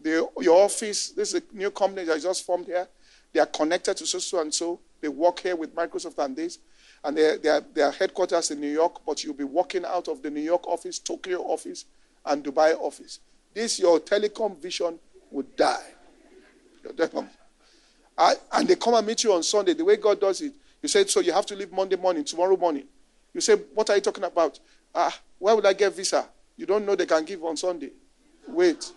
the, 0.00 0.28
your 0.40 0.64
office, 0.64 1.10
this 1.10 1.32
is 1.32 1.42
a 1.42 1.56
new 1.56 1.70
company 1.70 2.04
that 2.06 2.20
just 2.20 2.44
formed 2.44 2.66
here, 2.66 2.88
they 3.32 3.40
are 3.40 3.46
connected 3.46 3.96
to 3.98 4.06
so, 4.06 4.18
so 4.18 4.40
and 4.40 4.52
so, 4.52 4.80
they 5.00 5.08
work 5.08 5.40
here 5.40 5.56
with 5.56 5.74
Microsoft 5.74 6.22
and 6.22 6.34
this, 6.34 6.58
and 7.04 7.16
their, 7.16 7.38
their, 7.38 7.60
their 7.60 7.90
headquarters 7.92 8.50
in 8.50 8.60
New 8.60 8.70
York, 8.70 9.00
but 9.06 9.22
you'll 9.22 9.34
be 9.34 9.44
working 9.44 9.84
out 9.84 10.08
of 10.08 10.22
the 10.22 10.30
New 10.30 10.40
York 10.40 10.66
office, 10.66 10.98
Tokyo 10.98 11.40
office, 11.42 11.84
and 12.24 12.44
Dubai 12.44 12.76
office. 12.78 13.20
This, 13.56 13.78
your 13.78 14.00
telecom 14.00 14.60
vision 14.60 14.98
would 15.30 15.56
die. 15.56 15.86
I, 18.18 18.34
and 18.52 18.68
they 18.68 18.76
come 18.76 18.92
and 18.92 19.06
meet 19.06 19.24
you 19.24 19.32
on 19.32 19.42
Sunday. 19.42 19.72
The 19.72 19.82
way 19.82 19.96
God 19.96 20.20
does 20.20 20.42
it, 20.42 20.52
you 20.82 20.90
say, 20.90 21.06
so 21.06 21.20
you 21.20 21.32
have 21.32 21.46
to 21.46 21.56
leave 21.56 21.72
Monday 21.72 21.96
morning, 21.96 22.22
tomorrow 22.22 22.54
morning. 22.58 22.84
You 23.32 23.40
say, 23.40 23.54
what 23.74 23.88
are 23.88 23.96
you 23.96 24.02
talking 24.02 24.24
about? 24.24 24.60
Ah, 24.94 25.18
where 25.38 25.56
would 25.56 25.64
I 25.64 25.72
get 25.72 25.94
visa? 25.96 26.28
You 26.58 26.66
don't 26.66 26.84
know 26.84 26.94
they 26.94 27.06
can 27.06 27.24
give 27.24 27.42
on 27.44 27.56
Sunday. 27.56 27.92
Wait. 28.46 28.92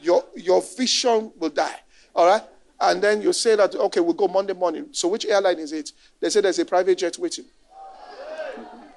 Your, 0.00 0.24
your 0.34 0.60
vision 0.76 1.30
will 1.38 1.50
die. 1.50 1.76
All 2.12 2.26
right? 2.26 2.42
And 2.80 3.00
then 3.00 3.22
you 3.22 3.32
say 3.32 3.54
that, 3.54 3.72
okay, 3.76 4.00
we'll 4.00 4.14
go 4.14 4.26
Monday 4.26 4.52
morning. 4.52 4.88
So 4.90 5.06
which 5.06 5.26
airline 5.26 5.60
is 5.60 5.72
it? 5.72 5.92
They 6.18 6.28
say 6.28 6.40
there's 6.40 6.58
a 6.58 6.64
private 6.64 6.98
jet 6.98 7.16
waiting. 7.18 7.44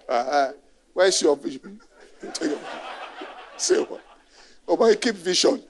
Uh, 0.09 0.53
where's 0.95 1.21
your 1.21 1.37
vision? 1.37 1.79
say 3.57 3.83
what? 3.83 4.01
Oh, 4.67 4.77
but 4.77 4.99
keep 4.99 5.15
vision. 5.15 5.61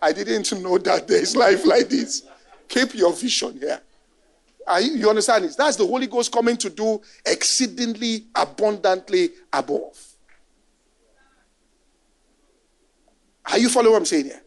I 0.00 0.12
didn't 0.12 0.52
know 0.60 0.78
that 0.78 1.06
there's 1.06 1.36
life 1.36 1.64
like 1.64 1.88
this. 1.88 2.22
Keep 2.68 2.94
your 2.94 3.12
vision 3.12 3.58
here. 3.58 3.80
You, 4.80 4.92
you 4.96 5.08
understand 5.08 5.44
this? 5.44 5.56
That's 5.56 5.76
the 5.76 5.86
Holy 5.86 6.06
Ghost 6.06 6.32
coming 6.32 6.56
to 6.56 6.70
do 6.70 7.00
exceedingly 7.26 8.26
abundantly 8.34 9.30
above. 9.52 9.98
Are 13.46 13.58
you 13.58 13.68
following 13.68 13.92
what 13.92 13.98
I'm 13.98 14.06
saying 14.06 14.26
here? 14.26 14.42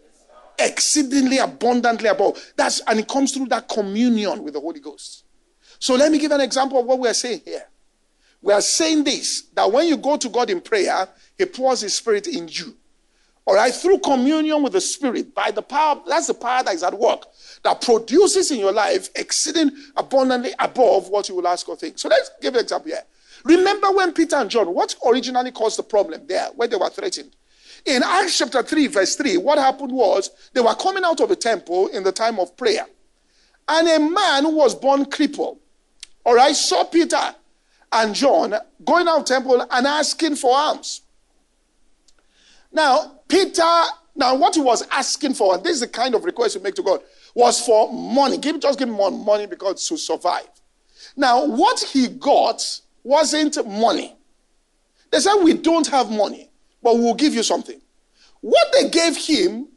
Exceedingly 0.58 1.38
abundantly 1.38 2.08
above. 2.08 2.54
That's 2.56 2.82
and 2.88 3.00
it 3.00 3.08
comes 3.08 3.34
through 3.34 3.48
that 3.48 3.68
communion 3.68 4.44
with 4.44 4.54
the 4.54 4.60
Holy 4.60 4.80
Ghost. 4.80 5.26
So 5.80 5.96
let 5.96 6.12
me 6.12 6.18
give 6.18 6.32
an 6.32 6.42
example 6.42 6.80
of 6.80 6.86
what 6.86 7.00
we 7.00 7.08
are 7.08 7.14
saying 7.14 7.42
here. 7.44 7.66
We 8.42 8.54
are 8.54 8.62
saying 8.62 9.04
this 9.04 9.44
that 9.54 9.72
when 9.72 9.88
you 9.88 9.98
go 9.98 10.18
to 10.18 10.30
God 10.30 10.50
in 10.50 10.62
prayer, 10.62 11.08
He 11.38 11.46
pours 11.46 11.82
His 11.82 11.94
Spirit 11.94 12.28
in 12.28 12.48
you. 12.48 12.76
All 13.48 13.54
right, 13.54 13.74
through 13.74 14.00
communion 14.00 14.64
with 14.64 14.74
the 14.74 14.82
Spirit, 14.82 15.36
by 15.36 15.52
the 15.52 15.62
power, 15.62 16.02
that's 16.08 16.28
the 16.28 16.34
power 16.34 16.64
that 16.64 16.74
is 16.74 16.82
at 16.82 16.98
work, 16.98 17.28
that 17.64 17.80
produces 17.80 18.50
in 18.50 18.58
your 18.58 18.72
life 18.72 19.10
exceeding 19.16 19.72
abundantly 19.96 20.52
above 20.58 21.10
what 21.10 21.30
you 21.30 21.36
will 21.36 21.48
ask 21.48 21.70
or 21.70 21.76
think. 21.76 22.00
So 22.00 22.10
let's 22.10 22.32
give 22.42 22.56
an 22.56 22.62
example 22.62 22.90
here. 22.90 23.04
Remember 23.44 23.92
when 23.92 24.14
Peter 24.14 24.38
and 24.38 24.50
John, 24.50 24.74
what 24.74 24.96
originally 25.06 25.52
caused 25.52 25.78
the 25.78 25.84
problem 25.84 26.26
there, 26.26 26.48
where 26.56 26.68
they 26.68 26.76
were 26.76 26.90
threatened? 26.90 27.36
In 27.86 28.02
Acts 28.02 28.40
chapter 28.40 28.64
3, 28.64 28.88
verse 28.88 29.16
3, 29.16 29.38
what 29.38 29.60
happened 29.60 29.92
was 29.92 30.32
they 30.54 30.62
were 30.62 30.74
coming 30.74 31.04
out 31.04 31.20
of 31.20 31.30
the 31.30 31.36
temple 31.36 31.88
in 31.90 32.04
the 32.04 32.12
time 32.12 32.40
of 32.40 32.58
prayer. 32.58 32.88
And 33.68 33.88
a 33.88 34.00
man 34.00 34.44
who 34.44 34.56
was 34.56 34.74
born 34.74 35.06
crippled, 35.06 35.60
all 36.24 36.34
right, 36.34 36.56
saw 36.56 36.84
Peter 36.84 37.36
and 37.92 38.16
John 38.16 38.56
going 38.84 39.08
out 39.08 39.28
temple 39.28 39.62
and 39.70 39.86
asking 39.86 40.36
for 40.38 40.56
alms. 40.56 41.02
Now, 42.72 43.15
Peter, 43.28 43.84
now 44.16 44.36
what 44.36 44.56
he 44.56 44.62
was 44.62 44.86
asking 44.92 45.34
for, 45.34 45.56
and 45.56 45.64
this 45.64 45.74
is 45.74 45.80
the 45.82 45.88
kind 45.88 46.16
of 46.16 46.24
request 46.24 46.56
you 46.56 46.62
make 46.62 46.76
to 46.76 46.84
God, 46.84 47.02
was 47.34 47.60
for 47.66 47.92
money. 47.92 48.38
Give, 48.38 48.60
just 48.60 48.80
give 48.80 48.88
him 48.88 48.96
money 49.26 49.46
because 49.46 49.88
to 49.88 49.98
survive. 49.98 50.48
Now, 51.18 51.46
what 51.46 51.80
he 51.80 52.08
got 52.08 52.82
wasn't 53.04 53.66
money. 53.68 54.16
They 55.12 55.20
said, 55.20 55.36
We 55.44 55.54
don't 55.54 55.88
have 55.88 56.10
money, 56.10 56.50
but 56.82 56.98
we'll 56.98 57.14
give 57.14 57.34
you 57.34 57.44
something. 57.44 57.80
What 58.42 58.68
they 58.74 58.90
gave 58.90 59.18
him 59.18 59.68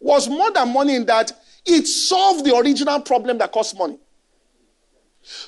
was 0.00 0.28
more 0.28 0.50
than 0.50 0.72
money 0.72 0.94
in 0.94 1.06
that 1.06 1.32
it 1.66 1.86
solved 1.86 2.44
the 2.44 2.56
original 2.56 3.00
problem 3.00 3.38
that 3.38 3.52
cost 3.52 3.76
money. 3.76 3.98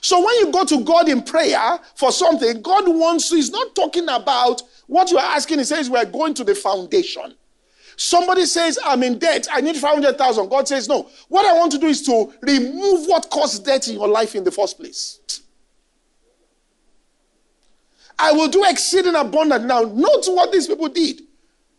So 0.01 0.19
when 0.19 0.35
you 0.41 0.53
go 0.53 0.65
to 0.65 0.85
God 0.85 1.09
in 1.09 1.23
prayer 1.23 1.79
for 1.95 2.13
something, 2.13 2.61
God 2.61 2.89
wants 2.89 3.31
to, 3.31 3.37
He's 3.37 3.51
not 3.51 3.75
talking 3.75 4.09
about 4.09 4.63
what 4.91 5.13
you 5.13 5.19
are 5.19 5.37
asking, 5.37 5.59
he 5.59 5.65
says, 5.65 5.89
We're 5.89 6.05
going 6.05 6.35
to 6.35 6.43
the 6.43 6.57
foundation. 6.57 7.35
Somebody 7.97 8.45
says, 8.45 8.77
I'm 8.85 9.05
in 9.05 9.21
debt. 9.21 9.47
I 9.53 9.61
need 9.61 9.77
500,000. 9.77 10.49
God 10.49 10.67
says, 10.67 10.89
No. 10.89 11.09
What 11.29 11.47
I 11.47 11.57
want 11.57 11.71
to 11.73 11.79
do 11.79 11.87
is 11.87 12.03
to 12.07 12.33
remove 12.43 13.07
what 13.07 13.31
caused 13.31 13.65
debt 13.65 13.87
in 13.87 13.95
your 13.95 14.09
life 14.09 14.35
in 14.35 14.43
the 14.43 14.51
first 14.51 14.79
place. 14.81 15.21
I 18.19 18.33
will 18.33 18.49
do 18.49 18.65
exceeding 18.65 19.15
abundant. 19.15 19.65
Now, 19.65 19.83
note 19.83 20.25
what 20.27 20.51
these 20.51 20.67
people 20.67 20.89
did. 20.89 21.23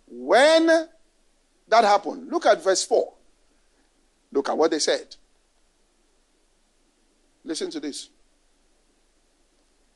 When 0.07 0.67
that 0.67 1.83
happened, 1.83 2.31
look 2.31 2.45
at 2.45 2.63
verse 2.63 2.85
4. 2.85 3.13
Look 4.31 4.47
at 4.47 4.57
what 4.57 4.71
they 4.71 4.79
said. 4.79 5.17
Listen 7.43 7.69
to 7.71 7.81
this. 7.81 8.07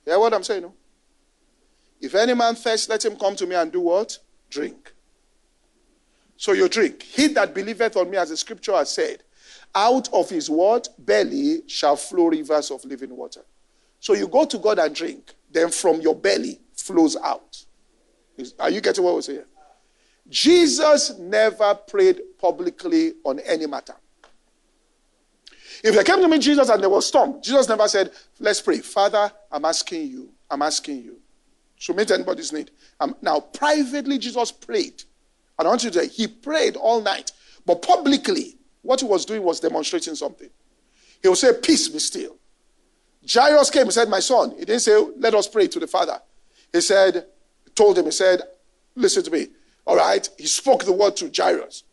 Hear 0.04 0.20
what 0.20 0.34
I'm 0.34 0.44
saying? 0.44 0.64
No? 0.64 0.74
If 2.06 2.14
any 2.14 2.36
man 2.36 2.54
thirst, 2.54 2.88
let 2.88 3.04
him 3.04 3.16
come 3.16 3.36
to 3.36 3.48
me 3.48 3.56
and 3.56 3.72
do 3.72 3.82
what? 3.82 4.20
Drink. 4.52 4.94
So 6.38 6.52
you 6.52 6.70
drink. 6.70 7.02
He 7.02 7.28
that 7.30 7.56
believeth 7.56 7.98
on 7.98 8.12
me, 8.12 8.18
as 8.18 8.30
the 8.30 8.38
scripture 8.38 8.74
has 8.74 8.92
said, 8.92 9.24
out 9.74 10.08
of 10.14 10.30
his 10.30 10.48
what? 10.48 10.88
Belly 11.00 11.64
shall 11.66 11.96
flow 11.96 12.28
rivers 12.28 12.70
of 12.70 12.86
living 12.86 13.16
water. 13.16 13.42
So 14.00 14.14
you 14.14 14.28
go 14.28 14.46
to 14.46 14.58
God 14.60 14.78
and 14.78 14.94
drink, 14.94 15.34
then 15.52 15.72
from 15.72 16.00
your 16.00 16.14
belly 16.14 16.60
flows 16.76 17.18
out. 17.18 17.66
Are 18.60 18.70
you 18.70 18.82
getting 18.82 19.04
what 19.04 19.16
we're 19.16 19.22
saying? 19.22 19.46
Jesus 20.30 21.18
never 21.18 21.74
prayed 21.74 22.22
publicly 22.38 23.14
on 23.24 23.40
any 23.40 23.66
matter. 23.66 23.96
If 25.84 25.96
they 25.96 26.04
came 26.04 26.22
to 26.22 26.28
meet 26.28 26.42
Jesus 26.42 26.70
and 26.70 26.84
there 26.84 26.90
was 26.90 27.08
storm, 27.08 27.42
Jesus 27.42 27.68
never 27.68 27.88
said, 27.88 28.12
Let's 28.40 28.62
pray. 28.62 28.80
Father, 28.80 29.32
I'm 29.52 29.66
asking 29.66 30.08
you, 30.08 30.30
I'm 30.52 30.62
asking 30.62 31.02
you 31.02 31.18
to 31.82 31.94
meet 31.94 32.12
anybody's 32.12 32.54
need. 32.54 32.72
Um, 33.00 33.16
now, 33.22 33.40
privately, 33.40 34.18
Jesus 34.18 34.52
prayed. 34.52 35.04
And 35.58 35.68
I 35.68 35.70
want 35.70 35.84
you 35.84 35.92
to 35.92 36.00
say, 36.00 36.08
he 36.08 36.28
prayed 36.28 36.76
all 36.76 37.02
night. 37.02 37.32
But 37.66 37.82
publicly, 37.82 38.58
what 38.82 39.02
he 39.02 39.06
was 39.06 39.26
doing 39.26 39.44
was 39.44 39.60
demonstrating 39.60 40.16
something. 40.16 40.50
He 41.22 41.28
would 41.28 41.38
say, 41.38 41.54
Peace 41.62 41.88
be 41.88 42.00
still. 42.00 42.38
Jairus 43.28 43.70
came 43.70 43.84
and 43.84 43.94
said, 43.94 44.10
My 44.10 44.20
son. 44.20 44.52
He 44.52 44.66
didn't 44.66 44.82
say, 44.82 44.96
Let 45.18 45.34
us 45.34 45.48
pray 45.48 45.68
to 45.68 45.80
the 45.80 45.88
Father. 45.88 46.20
He 46.72 46.82
said, 46.82 47.26
told 47.74 47.98
him, 47.98 48.06
he 48.06 48.12
said, 48.12 48.42
Listen 48.96 49.24
to 49.24 49.32
me. 49.32 49.48
All 49.86 49.96
right. 49.96 50.28
He 50.38 50.48
spoke 50.48 50.86
the 50.86 50.94
word 50.94 51.16
to 51.18 51.32
Jairus. 51.36 51.84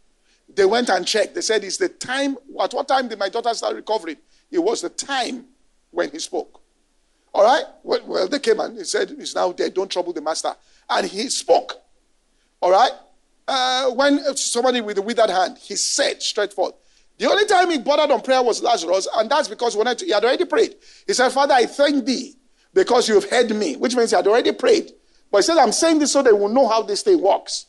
They 0.54 0.64
went 0.64 0.90
and 0.90 1.06
checked. 1.06 1.34
They 1.34 1.40
said, 1.40 1.64
It's 1.64 1.78
the 1.78 1.88
time. 1.88 2.36
At 2.60 2.74
what 2.74 2.88
time 2.88 3.08
did 3.08 3.18
my 3.18 3.28
daughter 3.28 3.54
start 3.54 3.74
recovering? 3.74 4.18
It 4.50 4.58
was 4.58 4.82
the 4.82 4.90
time 4.90 5.46
when 5.90 6.10
he 6.10 6.18
spoke. 6.18 6.61
All 7.34 7.44
right? 7.44 7.64
Well, 7.82 8.00
well, 8.06 8.28
they 8.28 8.38
came 8.38 8.60
and 8.60 8.76
he 8.76 8.84
said, 8.84 9.10
He's 9.10 9.34
now 9.34 9.52
dead. 9.52 9.74
Don't 9.74 9.90
trouble 9.90 10.12
the 10.12 10.20
master. 10.20 10.54
And 10.88 11.06
he 11.06 11.28
spoke. 11.28 11.80
All 12.60 12.70
right? 12.70 12.92
Uh, 13.48 13.90
when 13.90 14.36
somebody 14.36 14.80
with 14.80 14.98
a 14.98 15.02
withered 15.02 15.30
hand, 15.30 15.58
he 15.58 15.74
said 15.76 16.22
straight 16.22 16.22
straightforward. 16.22 16.74
The 17.18 17.28
only 17.28 17.44
time 17.44 17.70
he 17.70 17.78
bothered 17.78 18.10
on 18.10 18.20
prayer 18.22 18.42
was 18.42 18.62
Lazarus, 18.62 19.06
and 19.16 19.30
that's 19.30 19.48
because 19.48 19.76
when 19.76 19.86
he 19.98 20.10
had 20.10 20.24
already 20.24 20.44
prayed. 20.44 20.76
He 21.06 21.12
said, 21.12 21.30
Father, 21.30 21.54
I 21.54 21.66
thank 21.66 22.04
thee 22.04 22.36
because 22.72 23.08
you've 23.08 23.28
heard 23.28 23.54
me, 23.54 23.76
which 23.76 23.94
means 23.94 24.10
he 24.10 24.16
had 24.16 24.26
already 24.26 24.52
prayed. 24.52 24.92
But 25.30 25.38
he 25.38 25.42
said, 25.42 25.58
I'm 25.58 25.72
saying 25.72 25.98
this 25.98 26.12
so 26.12 26.22
they 26.22 26.32
will 26.32 26.48
know 26.48 26.68
how 26.68 26.82
this 26.82 27.02
thing 27.02 27.20
works. 27.20 27.66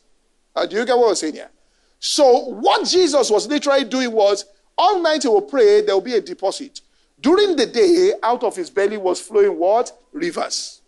Uh, 0.54 0.66
do 0.66 0.76
you 0.76 0.84
get 0.84 0.96
what 0.96 1.10
I'm 1.10 1.14
saying 1.14 1.34
here? 1.34 1.50
So, 1.98 2.46
what 2.46 2.86
Jesus 2.86 3.30
was 3.30 3.46
literally 3.46 3.84
doing 3.84 4.12
was 4.12 4.44
all 4.76 5.00
night 5.00 5.22
he 5.22 5.28
will 5.28 5.42
pray, 5.42 5.82
there 5.82 5.94
will 5.94 6.02
be 6.02 6.14
a 6.14 6.20
deposit. 6.20 6.80
During 7.24 7.56
the 7.56 7.64
day, 7.64 8.12
out 8.22 8.44
of 8.44 8.54
his 8.54 8.68
belly 8.68 8.98
was 8.98 9.18
flowing 9.18 9.58
what? 9.58 9.90
Rivers. 10.12 10.82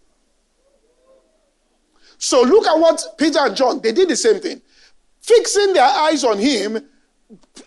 So 2.19 2.43
look 2.43 2.67
at 2.67 2.79
what 2.79 3.03
Peter 3.17 3.39
and 3.41 3.57
John, 3.57 3.81
they 3.81 3.91
did 3.91 4.11
the 4.11 4.17
same 4.17 4.39
thing. 4.39 4.61
Fixing 5.23 5.73
their 5.73 5.89
eyes 5.89 6.25
on 6.25 6.39
him, 6.39 6.77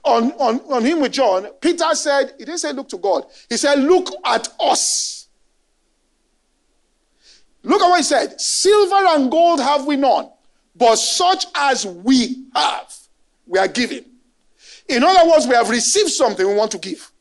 on, 0.03 0.33
on, 0.33 0.59
on 0.71 0.85
him 0.85 1.01
with 1.01 1.13
John, 1.13 1.47
Peter 1.59 1.95
said, 1.95 2.35
he 2.37 2.45
didn't 2.45 2.59
say 2.59 2.71
look 2.71 2.87
to 2.89 2.99
God. 2.99 3.23
He 3.49 3.57
said, 3.57 3.79
look 3.79 4.07
at 4.23 4.47
us. 4.59 5.29
Look 7.63 7.81
at 7.81 7.89
what 7.89 7.97
he 7.97 8.03
said. 8.03 8.39
Silver 8.39 9.03
and 9.15 9.31
gold 9.31 9.61
have 9.61 9.87
we 9.87 9.95
none, 9.95 10.29
but 10.75 10.97
such 10.97 11.47
as 11.55 11.87
we 11.87 12.45
have, 12.53 12.95
we 13.47 13.57
are 13.57 13.67
giving. 13.67 14.05
In 14.87 15.03
other 15.03 15.27
words, 15.27 15.47
we 15.47 15.55
have 15.55 15.71
received 15.71 16.11
something 16.11 16.47
we 16.47 16.53
want 16.53 16.69
to 16.69 16.77
give. 16.77 17.11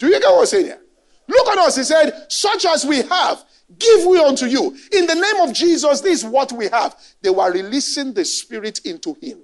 Do 0.00 0.06
you 0.06 0.18
get 0.18 0.30
what 0.32 0.40
I'm 0.40 0.46
saying 0.46 0.64
here? 0.64 0.80
Look 1.28 1.46
at 1.48 1.58
us. 1.58 1.76
He 1.76 1.84
said, 1.84 2.26
such 2.28 2.64
as 2.64 2.84
we 2.84 3.02
have, 3.02 3.44
give 3.78 4.06
we 4.06 4.18
unto 4.18 4.46
you. 4.46 4.76
In 4.92 5.06
the 5.06 5.14
name 5.14 5.48
of 5.48 5.52
Jesus, 5.52 6.00
this 6.00 6.24
is 6.24 6.24
what 6.24 6.50
we 6.52 6.68
have. 6.68 6.96
They 7.20 7.30
were 7.30 7.52
releasing 7.52 8.14
the 8.14 8.24
Spirit 8.24 8.80
into 8.84 9.14
him. 9.20 9.38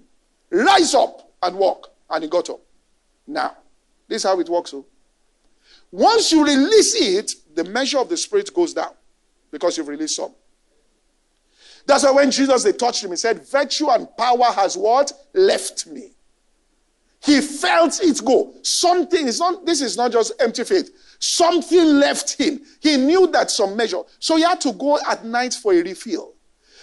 Rise 0.50 0.94
up 0.94 1.30
and 1.42 1.56
walk. 1.56 1.92
And 2.08 2.24
he 2.24 2.30
got 2.30 2.48
up. 2.48 2.60
Now, 3.26 3.54
this 4.08 4.24
is 4.24 4.28
how 4.28 4.40
it 4.40 4.48
works. 4.48 4.70
So. 4.70 4.78
Oh. 4.78 4.86
Once 5.92 6.32
you 6.32 6.44
release 6.44 6.94
it, 6.94 7.34
the 7.54 7.64
measure 7.64 7.98
of 7.98 8.08
the 8.08 8.16
Spirit 8.16 8.52
goes 8.54 8.72
down 8.72 8.92
because 9.50 9.76
you've 9.76 9.88
released 9.88 10.16
some. 10.16 10.32
That's 11.86 12.02
why 12.02 12.12
when 12.12 12.30
Jesus 12.30 12.62
they 12.64 12.72
touched 12.72 13.04
him, 13.04 13.10
he 13.10 13.16
said, 13.16 13.46
Virtue 13.46 13.90
and 13.90 14.08
power 14.16 14.52
has 14.54 14.76
what? 14.76 15.12
Left 15.34 15.86
me. 15.86 16.15
He 17.26 17.40
felt 17.40 18.00
it 18.00 18.24
go. 18.24 18.54
Something 18.62 19.26
is 19.26 19.40
not, 19.40 19.66
this 19.66 19.80
is 19.80 19.96
not 19.96 20.12
just 20.12 20.32
empty 20.38 20.62
faith. 20.62 21.16
Something 21.18 21.98
left 21.98 22.40
him. 22.40 22.60
He 22.78 22.96
knew 22.96 23.26
that 23.32 23.50
some 23.50 23.76
measure. 23.76 24.02
So 24.20 24.36
he 24.36 24.44
had 24.44 24.60
to 24.60 24.72
go 24.72 24.96
at 25.04 25.24
night 25.24 25.52
for 25.52 25.72
a 25.72 25.82
refill. 25.82 26.34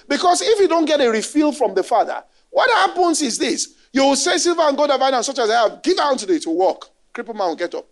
Because 0.06 0.42
if 0.42 0.60
you 0.60 0.68
don't 0.68 0.84
get 0.84 1.00
a 1.00 1.10
refill 1.10 1.54
from 1.54 1.74
the 1.74 1.82
Father, 1.82 2.22
what 2.50 2.70
happens 2.70 3.22
is 3.22 3.38
this. 3.38 3.74
You 3.94 4.04
will 4.04 4.18
say, 4.18 4.38
Silver 4.38 4.64
and 4.64 4.76
gold 4.76 4.90
have 4.90 5.02
I 5.02 5.12
and 5.12 5.24
such 5.24 5.40
as 5.40 5.50
I 5.50 5.70
have. 5.70 5.82
Give 5.82 5.98
out 5.98 6.20
today 6.20 6.40
to 6.40 6.50
walk. 6.50 6.90
Cripple 7.14 7.36
man 7.36 7.48
will 7.48 7.56
get 7.56 7.74
up. 7.74 7.88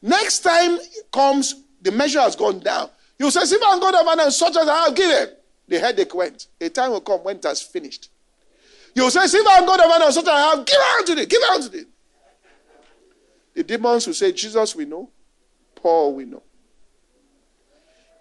Next 0.00 0.40
time 0.40 0.78
comes, 1.12 1.64
the 1.82 1.90
measure 1.90 2.20
has 2.20 2.36
gone 2.36 2.60
down. 2.60 2.88
You 3.18 3.32
say, 3.32 3.44
Silver 3.46 3.64
and 3.66 3.80
gold 3.80 3.96
have 3.96 4.06
I 4.06 4.22
and 4.22 4.32
such 4.32 4.56
as 4.56 4.68
I 4.68 4.84
have. 4.84 4.94
Give 4.94 5.10
it. 5.10 5.42
The 5.66 5.80
headache 5.80 6.14
went. 6.14 6.46
A 6.60 6.68
time 6.68 6.92
will 6.92 7.00
come 7.00 7.24
when 7.24 7.38
it 7.38 7.42
has 7.42 7.62
finished. 7.62 8.10
You 8.94 9.10
say, 9.10 9.26
Silver 9.26 9.50
and 9.54 9.66
gold 9.66 9.80
have 9.80 9.90
I 9.90 10.04
and 10.04 10.14
such 10.14 10.22
as 10.22 10.28
I 10.28 10.56
have. 10.56 10.64
Give 10.64 10.78
out 10.80 11.04
today. 11.04 11.26
Give 11.26 11.42
out 11.50 11.62
today. 11.62 11.84
The 13.56 13.64
demons 13.64 14.06
will 14.06 14.12
say, 14.12 14.32
Jesus, 14.32 14.76
we 14.76 14.84
know. 14.84 15.08
Paul, 15.74 16.14
we 16.14 16.26
know. 16.26 16.42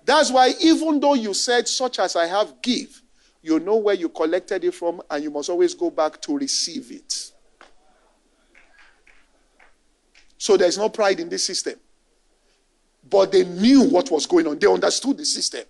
That's 0.06 0.32
why, 0.32 0.54
even 0.62 0.98
though 1.02 1.14
you 1.14 1.34
said, 1.34 1.68
such 1.68 2.00
as 2.00 2.16
I 2.16 2.26
have, 2.26 2.62
give, 2.62 3.02
you 3.42 3.60
know 3.60 3.76
where 3.76 3.96
you 3.96 4.08
collected 4.08 4.64
it 4.64 4.74
from, 4.74 5.02
and 5.10 5.22
you 5.22 5.30
must 5.30 5.50
always 5.50 5.74
go 5.74 5.90
back 5.90 6.22
to 6.22 6.38
receive 6.38 6.90
it. 6.90 7.32
So 10.38 10.56
there's 10.56 10.78
no 10.78 10.88
pride 10.88 11.20
in 11.20 11.28
this 11.28 11.44
system. 11.44 11.76
But 13.10 13.34
they 13.34 13.44
knew 13.44 13.90
what 13.90 14.10
was 14.12 14.26
going 14.26 14.48
on, 14.48 14.58
they 14.58 14.68
understood 14.68 15.18
the 15.18 15.26
system. 15.26 15.66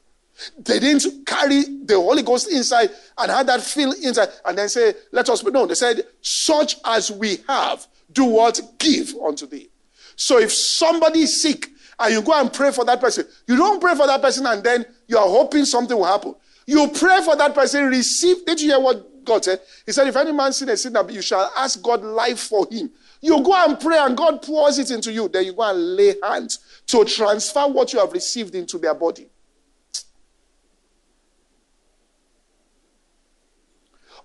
They 0.59 0.79
didn't 0.79 1.25
carry 1.25 1.63
the 1.63 1.95
Holy 1.95 2.21
Ghost 2.21 2.51
inside 2.51 2.91
and 3.17 3.31
had 3.31 3.47
that 3.47 3.61
feel 3.61 3.93
inside 3.93 4.29
and 4.45 4.57
then 4.57 4.69
say, 4.69 4.93
Let 5.11 5.29
us 5.29 5.41
be 5.41 5.49
known. 5.49 5.69
They 5.69 5.75
said, 5.75 6.03
Such 6.21 6.75
as 6.85 7.09
we 7.09 7.39
have, 7.47 7.87
do 8.15 8.25
what? 8.25 8.59
Give 8.79 9.13
unto 9.23 9.45
thee. 9.45 9.69
So 10.15 10.39
if 10.39 10.51
somebody 10.51 11.21
is 11.21 11.41
sick 11.41 11.69
and 11.99 12.13
you 12.13 12.21
go 12.21 12.39
and 12.39 12.51
pray 12.51 12.71
for 12.71 12.83
that 12.85 12.99
person, 12.99 13.27
you 13.47 13.57
don't 13.57 13.79
pray 13.79 13.95
for 13.95 14.07
that 14.07 14.21
person 14.21 14.45
and 14.47 14.63
then 14.63 14.85
you 15.07 15.17
are 15.17 15.27
hoping 15.27 15.65
something 15.65 15.95
will 15.95 16.05
happen. 16.05 16.33
You 16.65 16.87
pray 16.87 17.21
for 17.23 17.35
that 17.35 17.53
person, 17.53 17.85
receive. 17.85 18.45
Did 18.45 18.59
you 18.61 18.69
hear 18.69 18.79
what 18.79 19.23
God 19.23 19.45
said? 19.45 19.59
He 19.85 19.91
said, 19.91 20.07
If 20.07 20.15
any 20.15 20.31
man 20.31 20.53
sin 20.53 20.69
a 20.69 20.77
sin, 20.77 20.95
you 21.09 21.21
shall 21.21 21.51
ask 21.57 21.81
God 21.83 22.01
life 22.01 22.39
for 22.39 22.65
him. 22.71 22.89
You 23.21 23.43
go 23.43 23.53
and 23.53 23.79
pray 23.79 23.97
and 23.97 24.15
God 24.15 24.41
pours 24.41 24.79
it 24.79 24.91
into 24.91 25.11
you. 25.11 25.27
Then 25.27 25.45
you 25.45 25.53
go 25.53 25.69
and 25.69 25.95
lay 25.95 26.15
hands 26.23 26.59
to 26.87 27.03
transfer 27.05 27.67
what 27.67 27.93
you 27.93 27.99
have 27.99 28.13
received 28.13 28.55
into 28.55 28.77
their 28.77 28.95
body. 28.95 29.27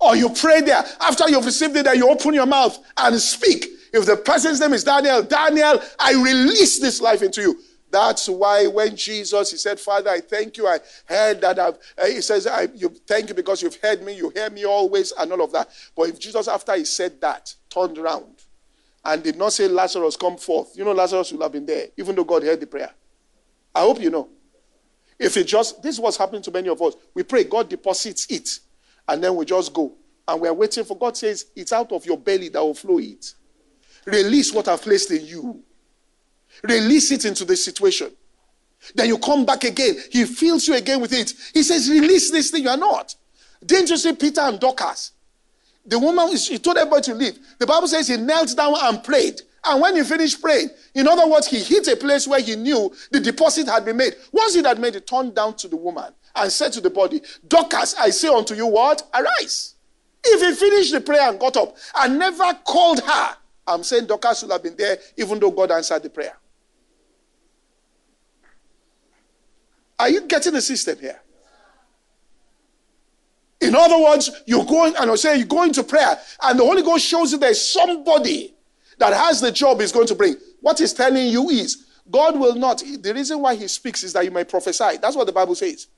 Or 0.01 0.16
you 0.16 0.30
pray 0.30 0.62
there. 0.62 0.82
After 1.01 1.28
you've 1.28 1.45
received 1.45 1.76
it, 1.76 1.84
then 1.84 1.97
you 1.97 2.09
open 2.09 2.32
your 2.32 2.47
mouth 2.47 2.78
and 2.97 3.18
speak. 3.20 3.66
If 3.93 4.07
the 4.07 4.16
person's 4.16 4.61
name 4.61 4.72
is 4.72 4.84
Daniel, 4.84 5.22
Daniel, 5.22 5.80
I 5.99 6.12
release 6.12 6.78
this 6.78 7.01
life 7.01 7.22
into 7.22 7.41
you. 7.41 7.59
That's 7.91 8.28
why 8.28 8.66
when 8.68 8.95
Jesus, 8.95 9.51
he 9.51 9.57
said, 9.57 9.80
Father, 9.80 10.11
I 10.11 10.20
thank 10.20 10.57
you. 10.57 10.66
I 10.66 10.78
heard 11.07 11.41
that 11.41 11.59
I've, 11.59 11.78
uh, 11.99 12.07
he 12.07 12.20
says, 12.20 12.47
I, 12.47 12.68
you 12.74 12.88
thank 12.88 13.28
you 13.28 13.34
because 13.34 13.62
you've 13.62 13.76
heard 13.76 14.03
me. 14.03 14.16
You 14.16 14.30
hear 14.30 14.49
me 14.49 14.64
always 14.64 15.12
and 15.12 15.32
all 15.32 15.43
of 15.43 15.51
that. 15.53 15.68
But 15.97 16.11
if 16.11 16.20
Jesus, 16.20 16.47
after 16.47 16.76
he 16.76 16.84
said 16.84 17.20
that, 17.20 17.53
turned 17.68 17.99
around 17.99 18.45
and 19.05 19.22
did 19.22 19.36
not 19.36 19.53
say, 19.53 19.66
Lazarus, 19.66 20.16
come 20.16 20.36
forth, 20.36 20.76
you 20.76 20.84
know, 20.84 20.93
Lazarus 20.93 21.32
would 21.32 21.43
have 21.43 21.51
been 21.51 21.66
there, 21.66 21.86
even 21.97 22.14
though 22.14 22.24
God 22.24 22.45
heard 22.45 22.61
the 22.61 22.66
prayer. 22.66 22.91
I 23.74 23.80
hope 23.80 24.01
you 24.01 24.11
know. 24.11 24.28
If 25.18 25.36
it 25.36 25.45
just, 25.45 25.82
this 25.82 25.97
is 25.97 26.01
what's 26.01 26.16
happening 26.16 26.43
to 26.43 26.51
many 26.51 26.68
of 26.68 26.80
us. 26.80 26.95
We 27.12 27.24
pray, 27.24 27.45
God 27.45 27.68
deposits 27.68 28.26
it, 28.30 28.61
and 29.09 29.22
then 29.22 29.34
we 29.34 29.45
just 29.45 29.72
go. 29.74 29.93
And 30.28 30.41
we 30.41 30.49
are 30.49 30.55
waiting 30.55 30.84
for 30.84 30.97
God 30.97 31.16
says, 31.16 31.47
it's 31.57 31.72
out 31.72 31.91
of 31.91 32.07
your 32.07 32.16
belly 32.16 32.51
that 32.51 32.61
will 32.62 32.74
flow 32.74 32.99
it. 32.99 33.34
Release 34.07 34.53
what 34.53 34.68
I've 34.68 34.82
placed 34.82 35.11
in 35.11 35.24
you. 35.26 35.62
Release 36.62 37.11
it 37.11 37.24
into 37.24 37.44
the 37.44 37.57
situation. 37.57 38.11
Then 38.94 39.09
you 39.09 39.18
come 39.18 39.44
back 39.44 39.64
again. 39.64 39.96
He 40.11 40.24
fills 40.24 40.66
you 40.66 40.74
again 40.74 41.01
with 41.01 41.12
it. 41.12 41.32
He 41.53 41.62
says, 41.62 41.88
Release 41.88 42.30
this 42.30 42.51
thing. 42.51 42.62
You 42.62 42.70
are 42.70 42.76
not. 42.76 43.14
Didn't 43.64 43.90
you 43.90 43.96
see 43.96 44.14
Peter 44.14 44.40
and 44.40 44.59
Dorcas? 44.59 45.12
The 45.84 45.98
woman, 45.98 46.34
he 46.36 46.59
told 46.59 46.76
everybody 46.76 47.03
to 47.03 47.14
leave. 47.14 47.38
The 47.59 47.66
Bible 47.66 47.88
says 47.88 48.09
he 48.09 48.16
knelt 48.16 48.57
down 48.57 48.74
and 48.80 49.03
prayed. 49.03 49.40
And 49.64 49.80
when 49.82 49.96
he 49.96 50.03
finished 50.03 50.40
praying, 50.40 50.70
in 50.94 51.07
other 51.07 51.26
words, 51.28 51.46
he 51.46 51.61
hit 51.61 51.86
a 51.88 51.96
place 51.96 52.26
where 52.26 52.40
he 52.40 52.57
knew 52.57 52.92
the 53.11 53.20
deposit 53.20 53.66
had 53.66 53.84
been 53.84 53.96
made. 53.96 54.14
Once 54.32 54.57
it 54.57 54.64
had 54.64 54.78
made, 54.78 54.94
he 54.94 55.01
turned 55.01 55.34
down 55.34 55.55
to 55.57 55.68
the 55.68 55.76
woman 55.76 56.12
and 56.34 56.51
said 56.51 56.72
to 56.72 56.80
the 56.80 56.90
body, 56.90 57.20
Dorcas, 57.46 57.94
I 57.98 58.11
say 58.11 58.28
unto 58.28 58.55
you 58.55 58.66
what? 58.66 59.03
Arise. 59.12 59.74
If 60.24 60.40
he 60.40 60.55
finished 60.55 60.92
the 60.92 61.01
prayer 61.01 61.28
and 61.28 61.38
got 61.38 61.57
up 61.57 61.76
and 61.96 62.18
never 62.18 62.55
called 62.64 63.01
her, 63.01 63.36
I'm 63.70 63.84
saying 63.84 64.06
Dorcas 64.06 64.40
should 64.40 64.50
have 64.50 64.62
been 64.62 64.76
there 64.76 64.98
even 65.16 65.38
though 65.38 65.50
God 65.50 65.70
answered 65.70 66.02
the 66.02 66.10
prayer. 66.10 66.36
Are 69.98 70.08
you 70.08 70.22
getting 70.26 70.54
the 70.54 70.62
system 70.62 70.98
here? 70.98 71.20
In 73.60 73.74
other 73.74 73.98
words, 73.98 74.30
you're 74.46 74.64
going, 74.64 74.94
and 74.98 75.10
I 75.10 75.14
say 75.16 75.38
you 75.38 75.44
go 75.44 75.64
into 75.64 75.84
prayer, 75.84 76.18
and 76.42 76.58
the 76.58 76.64
Holy 76.64 76.82
Ghost 76.82 77.04
shows 77.04 77.32
you 77.32 77.38
there's 77.38 77.60
somebody 77.70 78.54
that 78.98 79.12
has 79.12 79.42
the 79.42 79.52
job 79.52 79.80
he's 79.80 79.92
going 79.92 80.06
to 80.06 80.14
bring. 80.14 80.36
What 80.60 80.78
he's 80.78 80.94
telling 80.94 81.26
you 81.26 81.50
is, 81.50 81.86
God 82.10 82.40
will 82.40 82.54
not. 82.54 82.78
The 82.78 83.12
reason 83.14 83.40
why 83.40 83.54
he 83.54 83.68
speaks 83.68 84.02
is 84.02 84.14
that 84.14 84.24
you 84.24 84.30
may 84.30 84.44
prophesy. 84.44 84.96
That's 85.00 85.14
what 85.14 85.26
the 85.26 85.32
Bible 85.32 85.54
says. 85.54 85.88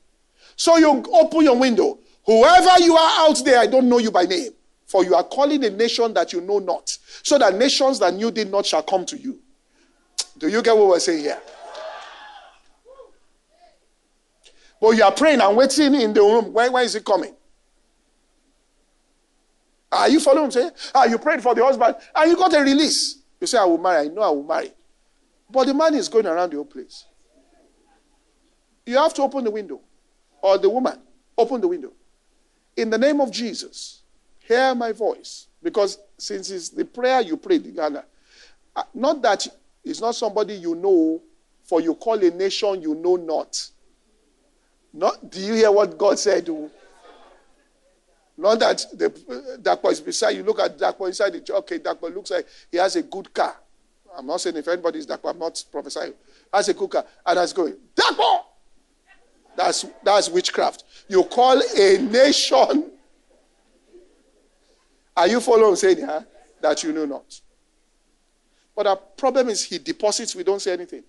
So 0.57 0.77
you 0.77 1.03
open 1.13 1.41
your 1.41 1.57
window. 1.57 1.99
Whoever 2.25 2.83
you 2.83 2.95
are 2.95 3.29
out 3.29 3.43
there, 3.45 3.59
I 3.59 3.67
don't 3.67 3.87
know 3.87 3.97
you 3.97 4.11
by 4.11 4.23
name. 4.23 4.51
For 4.93 5.03
you 5.03 5.15
are 5.15 5.23
calling 5.23 5.65
a 5.65 5.71
nation 5.71 6.13
that 6.13 6.33
you 6.33 6.41
know 6.41 6.59
not, 6.59 6.95
so 7.23 7.39
that 7.39 7.55
nations 7.55 7.97
that 7.97 8.13
knew 8.13 8.29
did 8.29 8.51
not 8.51 8.63
shall 8.63 8.83
come 8.83 9.07
to 9.07 9.17
you. 9.17 9.39
Do 10.37 10.47
you 10.47 10.61
get 10.61 10.77
what 10.77 10.87
we're 10.87 10.99
saying 10.99 11.23
here? 11.23 11.41
But 14.79 14.91
you 14.91 15.01
are 15.01 15.11
praying 15.11 15.41
and 15.41 15.57
waiting 15.57 15.95
in 15.95 16.13
the 16.13 16.21
room. 16.21 16.53
When, 16.53 16.71
when 16.71 16.85
is 16.85 16.93
it 16.93 17.03
coming? 17.03 17.33
Are 19.91 20.09
you 20.09 20.19
following 20.19 20.43
what 20.43 20.45
I'm 20.45 20.51
saying? 20.51 20.71
Ah, 20.93 21.05
you 21.05 21.17
prayed 21.17 21.41
for 21.41 21.55
the 21.55 21.65
husband 21.65 21.95
and 22.13 22.29
you 22.29 22.37
got 22.37 22.53
a 22.53 22.59
release. 22.59 23.23
You 23.41 23.47
say, 23.47 23.57
I 23.57 23.63
will 23.65 23.79
marry. 23.79 24.05
I 24.05 24.09
know 24.09 24.21
I 24.21 24.29
will 24.29 24.43
marry. 24.43 24.73
But 25.49 25.65
the 25.65 25.73
man 25.73 25.95
is 25.95 26.07
going 26.07 26.27
around 26.27 26.51
the 26.51 26.57
whole 26.57 26.65
place. 26.65 27.05
You 28.85 28.97
have 28.97 29.15
to 29.15 29.23
open 29.23 29.43
the 29.43 29.49
window. 29.49 29.81
Or 30.39 30.59
the 30.59 30.69
woman, 30.69 31.01
open 31.35 31.61
the 31.61 31.67
window. 31.67 31.93
In 32.77 32.91
the 32.91 32.97
name 32.99 33.21
of 33.21 33.31
Jesus, 33.31 34.02
hear 34.47 34.75
my 34.75 34.91
voice. 34.91 35.47
Because 35.61 35.99
since 36.17 36.51
it's 36.51 36.69
the 36.69 36.85
prayer 36.85 37.21
you 37.21 37.37
prayed, 37.37 37.73
Ghana, 37.75 38.03
uh, 38.75 38.83
not 38.93 39.21
that 39.21 39.47
it's 39.83 40.01
not 40.01 40.15
somebody 40.15 40.55
you 40.55 40.75
know, 40.75 41.21
for 41.63 41.81
you 41.81 41.95
call 41.95 42.23
a 42.23 42.29
nation 42.31 42.81
you 42.81 42.95
know 42.95 43.15
not. 43.15 43.69
Not, 44.93 45.31
do 45.31 45.39
you 45.39 45.53
hear 45.53 45.71
what 45.71 45.97
God 45.97 46.19
said? 46.19 46.47
Not 48.37 48.59
that 48.59 48.85
the 48.93 49.09
Dakpo 49.61 49.91
is 49.91 50.01
beside 50.01 50.31
you. 50.31 50.43
Look 50.43 50.59
at 50.59 50.77
Dakpo 50.77 51.07
inside 51.07 51.31
the 51.33 51.41
church. 51.41 51.55
Okay, 51.57 51.79
Dakpo 51.79 52.13
looks 52.13 52.31
like 52.31 52.47
he 52.71 52.77
has 52.77 52.95
a 52.95 53.03
good 53.03 53.33
car. 53.33 53.55
I'm 54.15 54.27
not 54.27 54.41
saying 54.41 54.57
if 54.57 54.67
anybody 54.67 54.99
is 54.99 55.07
Dakpo, 55.07 55.29
I'm 55.31 55.39
not 55.39 55.63
prophesying. 55.71 56.13
Has 56.53 56.69
a 56.69 56.73
good 56.73 56.89
car. 56.89 57.05
And 57.25 57.37
that's 57.37 57.53
going, 57.53 57.75
Dakpo! 57.95 58.41
That's, 59.55 59.85
that's 60.03 60.29
witchcraft. 60.29 60.83
You 61.07 61.23
call 61.23 61.61
a 61.77 61.97
nation. 61.99 62.91
Are 65.15 65.27
you 65.27 65.39
following 65.39 65.75
saying 65.75 66.07
that 66.61 66.83
you 66.83 66.91
know 66.91 67.05
not? 67.05 67.41
But 68.75 68.83
the 68.83 68.95
problem 68.95 69.49
is 69.49 69.63
he 69.63 69.77
deposits, 69.77 70.35
we 70.35 70.43
don't 70.43 70.61
say 70.61 70.73
anything. 70.73 71.03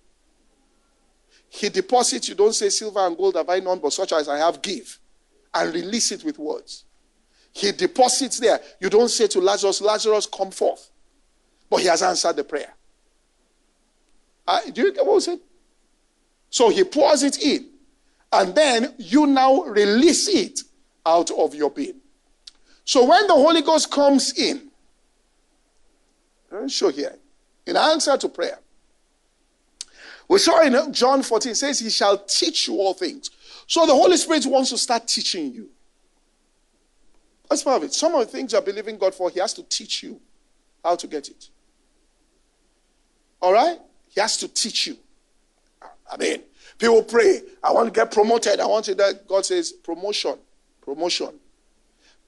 He 1.48 1.68
deposits, 1.68 2.28
you 2.28 2.34
don't 2.34 2.52
say 2.52 2.68
silver 2.68 3.00
and 3.00 3.16
gold 3.16 3.36
have 3.36 3.48
I 3.48 3.60
none, 3.60 3.78
but 3.78 3.92
such 3.92 4.12
as 4.12 4.28
I 4.28 4.38
have 4.38 4.60
give. 4.60 4.98
And 5.54 5.72
release 5.72 6.10
it 6.10 6.24
with 6.24 6.38
words. 6.38 6.84
He 7.52 7.70
deposits 7.70 8.40
there. 8.40 8.60
You 8.80 8.90
don't 8.90 9.08
say 9.08 9.28
to 9.28 9.40
Lazarus, 9.40 9.80
Lazarus, 9.80 10.26
come 10.26 10.50
forth. 10.50 10.90
But 11.70 11.80
he 11.80 11.86
has 11.86 12.02
answered 12.02 12.34
the 12.36 12.44
prayer. 12.44 12.74
Uh, 14.46 14.60
do 14.72 14.82
you 14.82 14.92
get 14.92 15.06
what 15.06 15.14
I'm 15.14 15.20
saying? 15.20 15.40
So 16.50 16.70
he 16.70 16.82
pours 16.82 17.22
it 17.22 17.40
in. 17.40 17.70
And 18.32 18.54
then 18.54 18.94
you 18.98 19.26
now 19.26 19.62
release 19.62 20.28
it 20.28 20.60
out 21.06 21.30
of 21.30 21.54
your 21.54 21.70
being. 21.70 22.00
So 22.84 23.04
when 23.04 23.26
the 23.26 23.34
Holy 23.34 23.62
Ghost 23.62 23.90
comes 23.90 24.38
in, 24.38 24.70
show 26.68 26.90
here, 26.90 27.16
in 27.66 27.76
answer 27.76 28.16
to 28.16 28.28
prayer, 28.28 28.58
we 30.28 30.38
saw 30.38 30.62
in 30.62 30.92
John 30.92 31.22
14, 31.22 31.54
says, 31.54 31.80
He 31.80 31.90
shall 31.90 32.18
teach 32.18 32.68
you 32.68 32.76
all 32.76 32.94
things. 32.94 33.30
So 33.66 33.86
the 33.86 33.94
Holy 33.94 34.16
Spirit 34.16 34.46
wants 34.46 34.70
to 34.70 34.78
start 34.78 35.06
teaching 35.06 35.52
you. 35.52 35.68
That's 37.48 37.62
part 37.62 37.78
of 37.78 37.84
it. 37.84 37.94
Some 37.94 38.14
of 38.14 38.20
the 38.20 38.26
things 38.26 38.52
you're 38.52 38.62
believing 38.62 38.98
God 38.98 39.14
for, 39.14 39.30
He 39.30 39.40
has 39.40 39.54
to 39.54 39.62
teach 39.62 40.02
you 40.02 40.20
how 40.82 40.96
to 40.96 41.06
get 41.06 41.28
it. 41.28 41.48
All 43.40 43.52
right? 43.52 43.78
He 44.08 44.20
has 44.20 44.36
to 44.38 44.48
teach 44.48 44.86
you. 44.86 44.96
I 46.10 46.16
mean, 46.16 46.42
people 46.78 47.02
pray, 47.02 47.40
I 47.62 47.72
want 47.72 47.92
to 47.92 47.98
get 47.98 48.10
promoted. 48.10 48.60
I 48.60 48.66
want 48.66 48.84
to 48.86 48.94
that. 48.96 49.26
God 49.26 49.44
says, 49.44 49.72
promotion, 49.72 50.38
promotion 50.82 51.40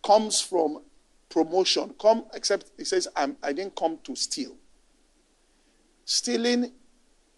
comes 0.06 0.40
from 0.40 0.82
promotion. 1.28 1.92
Come, 2.00 2.24
except 2.32 2.70
He 2.78 2.84
says, 2.84 3.08
I'm, 3.16 3.36
I 3.42 3.52
didn't 3.52 3.74
come 3.74 3.98
to 4.04 4.14
steal. 4.14 4.54
Stealing 6.04 6.72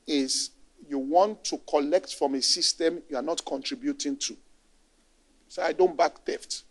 is 0.07 0.51
you 0.87 0.99
want 0.99 1.43
to 1.45 1.59
collect 1.69 2.15
from 2.15 2.35
a 2.35 2.43
system 2.43 3.03
you 3.09 3.17
are 3.17 3.23
not 3.23 3.45
contributing 3.45 4.17
to. 4.17 4.37
So 5.49 5.63
I 5.63 5.73
don't 5.73 5.97
back 5.97 6.25
theft. 6.25 6.65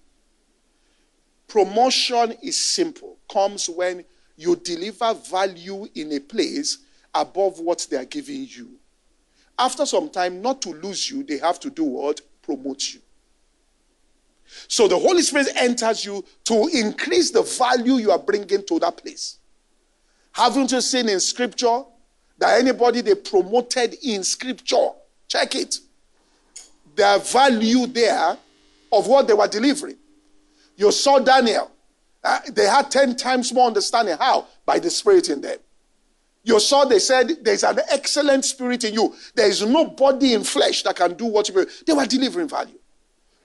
Promotion 1.48 2.34
is 2.44 2.58
simple, 2.58 3.18
comes 3.32 3.70
when 3.70 4.04
you 4.36 4.56
deliver 4.56 5.14
value 5.14 5.88
in 5.96 6.12
a 6.12 6.20
place 6.20 6.80
above 7.14 7.60
what 7.60 7.88
they 7.90 7.98
are 7.98 8.06
giving 8.06 8.48
you. 8.48 8.72
After 9.58 9.86
some 9.86 10.10
time, 10.10 10.42
not 10.42 10.62
to 10.64 10.70
lose 10.70 11.10
you, 11.10 11.24
they 11.24 11.38
have 11.40 11.60
to 11.62 11.70
do 11.72 11.84
what? 11.86 12.22
Promote 12.44 12.94
you. 12.94 13.02
So 14.68 14.88
the 14.88 14.98
Holy 14.98 15.22
Spirit 15.22 15.48
enters 15.56 16.06
you 16.06 16.24
to 16.46 16.70
increase 16.74 17.32
the 17.32 17.44
value 17.44 17.96
you 17.96 18.12
are 18.12 18.20
bringing 18.20 18.64
to 18.64 18.80
that 18.80 18.98
place. 18.98 19.38
Haven't 20.32 20.72
you 20.72 20.82
seen 20.82 21.10
in 21.10 21.20
scripture 21.20 21.84
that 22.38 22.60
anybody 22.60 23.02
they 23.02 23.16
promoted 23.16 23.96
in 24.04 24.24
scripture, 24.24 24.90
check 25.28 25.56
it, 25.56 25.78
their 26.96 27.20
value 27.20 27.88
there 27.88 28.38
of 28.92 29.08
what 29.08 29.28
they 29.28 29.34
were 29.34 29.48
delivering. 29.48 29.98
You 30.76 30.92
saw 30.92 31.20
Daniel. 31.20 31.72
Uh, 32.24 32.40
they 32.52 32.66
had 32.66 32.92
10 32.92 33.16
times 33.16 33.54
more 33.54 33.68
understanding. 33.68 34.16
How? 34.18 34.48
By 34.66 34.80
the 34.80 34.90
Spirit 34.90 35.30
in 35.30 35.42
them. 35.42 35.58
You 36.48 36.62
saw 36.62 36.86
they 36.86 37.00
said 37.00 37.44
there's 37.44 37.66
an 37.66 37.80
excellent 37.90 38.46
spirit 38.46 38.86
in 38.86 38.94
you. 38.94 39.14
There 39.36 39.50
is 39.50 39.66
nobody 39.66 40.34
in 40.34 40.46
flesh 40.46 40.82
that 40.84 40.96
can 40.96 41.14
do 41.14 41.26
what 41.26 41.50
you 41.50 41.68
They 41.86 41.92
were 41.92 42.06
delivering 42.06 42.48
value. 42.48 42.80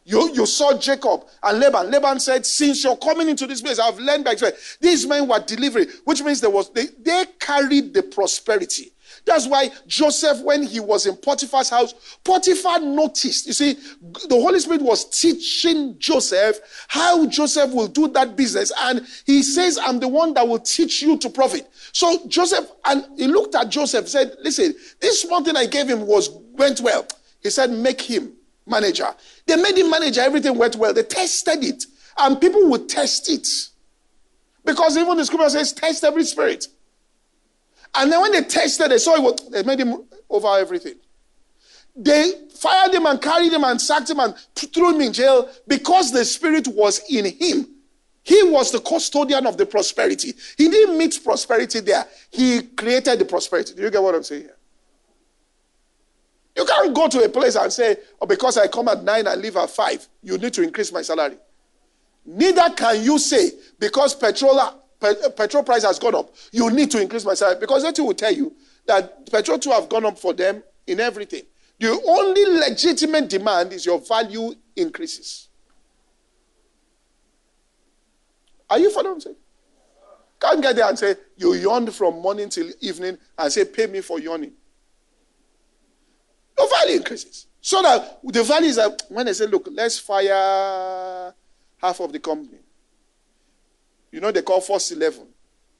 You, 0.04 0.32
you 0.34 0.46
saw 0.46 0.76
Jacob 0.76 1.24
and 1.42 1.60
Laban. 1.60 1.90
Laban 1.90 2.18
said, 2.20 2.44
Since 2.44 2.84
you're 2.84 2.96
coming 2.96 3.28
into 3.28 3.46
this 3.46 3.60
place, 3.60 3.78
I've 3.78 3.98
learned 3.98 4.24
by 4.24 4.32
experience. 4.32 4.78
These 4.80 5.06
men 5.06 5.28
were 5.28 5.40
delivering, 5.40 5.88
which 6.04 6.22
means 6.22 6.40
there 6.40 6.50
was 6.50 6.70
they, 6.72 6.86
they 7.00 7.24
carried 7.38 7.94
the 7.94 8.02
prosperity. 8.02 8.92
That's 9.24 9.46
why 9.46 9.70
Joseph, 9.86 10.40
when 10.42 10.62
he 10.64 10.80
was 10.80 11.06
in 11.06 11.16
Potiphar's 11.16 11.70
house, 11.70 11.94
Potiphar 12.24 12.80
noticed. 12.80 13.46
You 13.46 13.52
see, 13.52 13.74
the 13.74 14.34
Holy 14.34 14.58
Spirit 14.58 14.82
was 14.82 15.08
teaching 15.08 15.96
Joseph 15.98 16.58
how 16.88 17.26
Joseph 17.26 17.72
will 17.72 17.86
do 17.86 18.08
that 18.08 18.36
business. 18.36 18.72
And 18.80 19.06
he 19.24 19.42
says, 19.42 19.78
I'm 19.78 20.00
the 20.00 20.08
one 20.08 20.34
that 20.34 20.46
will 20.46 20.58
teach 20.58 21.02
you 21.02 21.18
to 21.18 21.30
profit. 21.30 21.68
So 21.92 22.26
Joseph, 22.26 22.72
and 22.84 23.06
he 23.16 23.26
looked 23.26 23.54
at 23.54 23.68
Joseph, 23.68 24.08
said, 24.08 24.34
Listen, 24.40 24.74
this 25.00 25.24
one 25.24 25.44
thing 25.44 25.56
I 25.56 25.66
gave 25.66 25.88
him 25.88 26.06
was 26.06 26.30
went 26.52 26.80
well. 26.80 27.06
He 27.42 27.50
said, 27.50 27.70
Make 27.70 28.00
him 28.00 28.32
manager. 28.66 29.08
They 29.46 29.56
made 29.56 29.76
him 29.78 29.90
manager, 29.90 30.20
everything 30.20 30.56
went 30.56 30.76
well. 30.76 30.94
They 30.94 31.02
tested 31.02 31.64
it. 31.64 31.84
And 32.18 32.40
people 32.40 32.68
would 32.70 32.88
test 32.88 33.30
it. 33.30 33.46
Because 34.64 34.96
even 34.96 35.16
the 35.16 35.24
scripture 35.24 35.50
says, 35.50 35.72
test 35.72 36.04
every 36.04 36.24
spirit. 36.24 36.66
And 37.94 38.10
then 38.10 38.20
when 38.20 38.32
they 38.32 38.42
tested, 38.42 38.90
they 38.90 38.98
saw 38.98 39.16
it 39.16 39.22
was, 39.22 39.48
they 39.50 39.62
made 39.62 39.80
him 39.80 40.04
over 40.30 40.48
everything. 40.58 40.94
They 41.94 42.32
fired 42.54 42.94
him 42.94 43.06
and 43.06 43.20
carried 43.20 43.52
him 43.52 43.64
and 43.64 43.80
sacked 43.80 44.08
him 44.08 44.20
and 44.20 44.34
threw 44.54 44.94
him 44.94 45.00
in 45.00 45.12
jail 45.12 45.50
because 45.68 46.10
the 46.10 46.24
spirit 46.24 46.68
was 46.68 47.02
in 47.10 47.26
him. 47.26 47.68
He 48.22 48.42
was 48.44 48.70
the 48.70 48.80
custodian 48.80 49.46
of 49.46 49.56
the 49.56 49.66
prosperity. 49.66 50.32
He 50.56 50.68
didn't 50.68 50.96
meet 50.96 51.18
prosperity 51.22 51.80
there. 51.80 52.06
He 52.30 52.62
created 52.62 53.18
the 53.18 53.24
prosperity. 53.24 53.74
Do 53.74 53.82
you 53.82 53.90
get 53.90 54.02
what 54.02 54.14
I'm 54.14 54.22
saying? 54.22 54.48
You 56.56 56.64
can't 56.66 56.94
go 56.94 57.08
to 57.08 57.24
a 57.24 57.28
place 57.28 57.56
and 57.56 57.72
say, 57.72 57.96
oh, 58.20 58.26
because 58.26 58.58
I 58.58 58.68
come 58.68 58.88
at 58.88 59.02
nine 59.02 59.26
and 59.26 59.40
leave 59.40 59.56
at 59.56 59.70
five, 59.70 60.06
you 60.22 60.36
need 60.36 60.52
to 60.54 60.62
increase 60.62 60.92
my 60.92 61.02
salary. 61.02 61.38
Neither 62.24 62.70
can 62.70 63.02
you 63.02 63.18
say, 63.18 63.52
because 63.78 64.14
petrol 64.14 64.60
petrol 65.36 65.64
price 65.64 65.82
has 65.82 65.98
gone 65.98 66.14
up, 66.14 66.32
you 66.52 66.70
need 66.70 66.90
to 66.92 67.00
increase 67.00 67.24
my 67.24 67.34
salary. 67.34 67.58
Because 67.58 67.82
that 67.82 67.98
will 67.98 68.14
tell 68.14 68.32
you 68.32 68.54
that 68.86 69.30
petrol 69.30 69.58
too 69.58 69.70
have 69.70 69.88
gone 69.88 70.04
up 70.04 70.18
for 70.18 70.32
them 70.32 70.62
in 70.86 71.00
everything. 71.00 71.42
The 71.80 72.00
only 72.06 72.44
legitimate 72.44 73.28
demand 73.28 73.72
is 73.72 73.84
your 73.84 74.00
value 74.00 74.54
increases. 74.76 75.48
Are 78.70 78.78
you 78.78 78.90
following 78.90 79.08
what 79.08 79.14
I'm 79.14 79.20
saying? 79.20 79.36
Can't 80.40 80.62
get 80.62 80.76
there 80.76 80.88
and 80.88 80.98
say, 80.98 81.14
you 81.36 81.54
yawned 81.54 81.92
from 81.94 82.20
morning 82.20 82.48
till 82.48 82.70
evening 82.80 83.18
and 83.36 83.52
say, 83.52 83.64
pay 83.64 83.86
me 83.86 84.00
for 84.00 84.20
yawning. 84.20 84.52
Value 86.68 86.96
increases. 86.96 87.46
So 87.60 87.80
that 87.82 88.18
the 88.24 88.42
value 88.42 88.68
is 88.68 88.76
that 88.76 89.02
when 89.08 89.26
they 89.26 89.32
say, 89.32 89.46
look, 89.46 89.68
let's 89.70 89.98
fire 89.98 91.32
half 91.76 92.00
of 92.00 92.12
the 92.12 92.18
company. 92.18 92.58
You 94.10 94.20
know, 94.20 94.30
they 94.30 94.42
call 94.42 94.60
First 94.60 94.92
11 94.92 95.26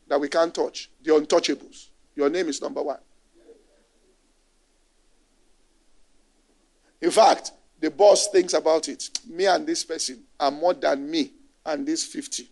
that 0.09 0.21
we 0.21 0.29
can't 0.29 0.55
touch. 0.55 0.91
The 1.03 1.13
untouchables. 1.13 1.89
Your 2.15 2.31
name 2.31 2.49
is 2.49 2.61
number 2.63 2.83
one. 2.83 2.99
In 7.01 7.11
fact, 7.11 7.53
the 7.81 7.91
boss 7.91 8.29
thinks 8.29 8.55
about 8.55 8.89
it. 8.89 9.11
Me 9.29 9.47
and 9.47 9.67
this 9.67 9.85
person 9.85 10.23
are 10.39 10.53
more 10.53 10.75
than 10.75 11.11
me 11.11 11.33
and 11.67 11.87
this 11.87 12.05
50. 12.05 12.49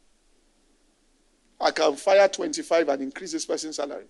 I 1.61 1.71
can 1.71 1.95
fire 1.95 2.27
25 2.27 2.89
and 2.89 3.03
increase 3.03 3.33
this 3.33 3.47
person's 3.47 3.77
salary. 3.77 4.07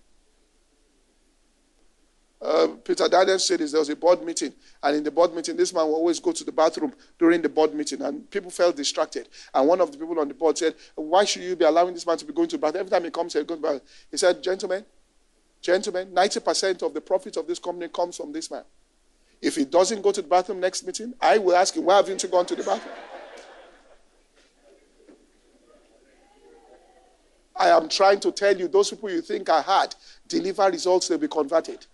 Uh, 2.41 2.69
Peter 2.83 3.07
Daniel 3.07 3.37
said 3.37 3.59
this, 3.59 3.71
there 3.71 3.79
was 3.79 3.89
a 3.89 3.95
board 3.95 4.23
meeting, 4.23 4.51
and 4.81 4.95
in 4.95 5.03
the 5.03 5.11
board 5.11 5.35
meeting, 5.35 5.55
this 5.55 5.71
man 5.73 5.85
will 5.85 5.93
always 5.93 6.19
go 6.19 6.31
to 6.31 6.43
the 6.43 6.51
bathroom 6.51 6.91
during 7.19 7.39
the 7.39 7.49
board 7.49 7.71
meeting, 7.75 8.01
and 8.01 8.27
people 8.31 8.49
felt 8.49 8.75
distracted. 8.75 9.29
And 9.53 9.67
one 9.67 9.79
of 9.79 9.91
the 9.91 9.97
people 9.99 10.19
on 10.19 10.27
the 10.27 10.33
board 10.33 10.57
said, 10.57 10.73
Why 10.95 11.23
should 11.23 11.43
you 11.43 11.55
be 11.55 11.65
allowing 11.65 11.93
this 11.93 12.07
man 12.07 12.17
to 12.17 12.25
be 12.25 12.33
going 12.33 12.47
to 12.47 12.57
the 12.57 12.61
bathroom? 12.61 12.79
Every 12.79 12.89
time 12.89 13.03
he 13.03 13.11
comes 13.11 13.33
here, 13.33 13.43
he 13.43 13.45
goes 13.45 13.59
bathroom. 13.59 13.81
He 14.09 14.17
said, 14.17 14.41
Gentlemen, 14.41 14.83
gentlemen, 15.61 16.07
90% 16.15 16.81
of 16.81 16.95
the 16.95 17.01
profit 17.01 17.37
of 17.37 17.45
this 17.45 17.59
company 17.59 17.87
comes 17.89 18.17
from 18.17 18.31
this 18.31 18.49
man. 18.49 18.63
If 19.39 19.55
he 19.55 19.65
doesn't 19.65 20.01
go 20.01 20.11
to 20.11 20.23
the 20.23 20.27
bathroom 20.27 20.59
next 20.61 20.83
meeting, 20.83 21.13
I 21.21 21.37
will 21.37 21.55
ask 21.55 21.75
him, 21.77 21.85
Why 21.85 21.97
haven't 21.97 22.23
you 22.23 22.29
gone 22.29 22.47
to 22.47 22.55
the 22.55 22.63
bathroom? 22.63 22.95
I 27.55 27.69
am 27.69 27.87
trying 27.87 28.19
to 28.21 28.31
tell 28.31 28.57
you, 28.57 28.67
those 28.67 28.89
people 28.89 29.11
you 29.11 29.21
think 29.21 29.47
are 29.47 29.61
hard, 29.61 29.93
deliver 30.27 30.67
results, 30.71 31.07
they'll 31.07 31.19
be 31.19 31.27
converted 31.27 31.85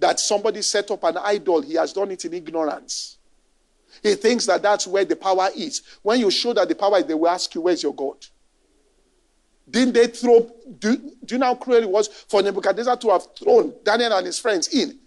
that 0.00 0.18
somebody 0.18 0.62
set 0.62 0.90
up 0.90 1.04
an 1.04 1.18
idol, 1.18 1.60
he 1.60 1.74
has 1.74 1.92
done 1.92 2.10
it 2.10 2.24
in 2.24 2.34
ignorance. 2.34 3.18
He 4.02 4.14
thinks 4.14 4.46
that 4.46 4.62
that's 4.62 4.86
where 4.86 5.04
the 5.04 5.16
power 5.16 5.48
is. 5.54 5.82
When 6.02 6.20
you 6.20 6.30
show 6.30 6.52
that 6.54 6.68
the 6.68 6.74
power 6.74 6.98
is, 6.98 7.04
they 7.04 7.14
will 7.14 7.28
ask 7.28 7.54
you, 7.54 7.60
Where's 7.60 7.82
your 7.82 7.94
God? 7.94 8.16
Didn't 9.68 9.94
they 9.94 10.08
throw, 10.08 10.50
do, 10.78 10.96
do 10.96 11.34
you 11.34 11.38
know 11.38 11.46
how 11.46 11.54
cruel 11.54 11.82
it 11.82 11.88
was 11.88 12.08
for 12.08 12.42
Nebuchadnezzar 12.42 12.96
to 12.96 13.10
have 13.10 13.26
thrown 13.38 13.72
Daniel 13.84 14.12
and 14.14 14.26
his 14.26 14.38
friends 14.38 14.68
in? 14.68 14.98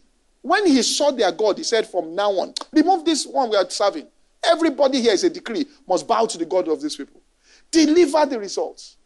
When 0.41 0.66
he 0.66 0.82
saw 0.84 1.12
their 1.12 1.32
God, 1.32 1.58
he 1.58 1.64
said, 1.64 1.88
From 1.88 2.16
now 2.16 2.32
on, 2.32 2.54
remove 2.72 3.04
this 3.04 3.26
one 3.26 3.50
we 3.50 3.56
are 3.56 3.70
serving. 3.70 4.08
Everybody 4.46 5.02
here 5.02 5.14
is 5.14 5.24
a 5.24 5.30
decree, 5.30 5.66
must 5.88 6.08
bow 6.08 6.26
to 6.26 6.38
the 6.38 6.46
God 6.46 6.68
of 6.68 6.82
these 6.82 6.96
people. 6.96 7.22
Deliver 7.72 8.26
the 8.26 8.39
results. 8.39 8.98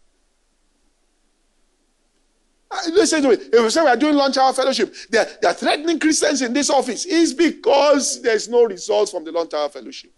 Ah, 2.70 2.82
Listen 2.92 3.22
to 3.24 3.30
me. 3.30 3.36
If 3.36 3.64
we 3.64 3.70
say 3.70 3.82
we 3.82 3.88
are 3.90 3.96
doing 3.96 4.16
lunch 4.16 4.38
hour 4.38 4.54
fellowship, 4.54 4.94
they 5.10 5.20
are, 5.20 5.28
they 5.42 5.48
are 5.48 5.54
threatening 5.54 6.00
Christians 6.00 6.42
in 6.42 6.54
this 6.54 6.70
office. 6.70 7.06
It's 7.08 7.34
because 7.34 8.22
there's 8.22 8.50
no 8.50 8.64
results 8.66 9.12
from 9.12 9.24
the 9.24 9.32
lunch 9.32 9.54
hour 9.54 9.70
fellowship. 9.70 10.12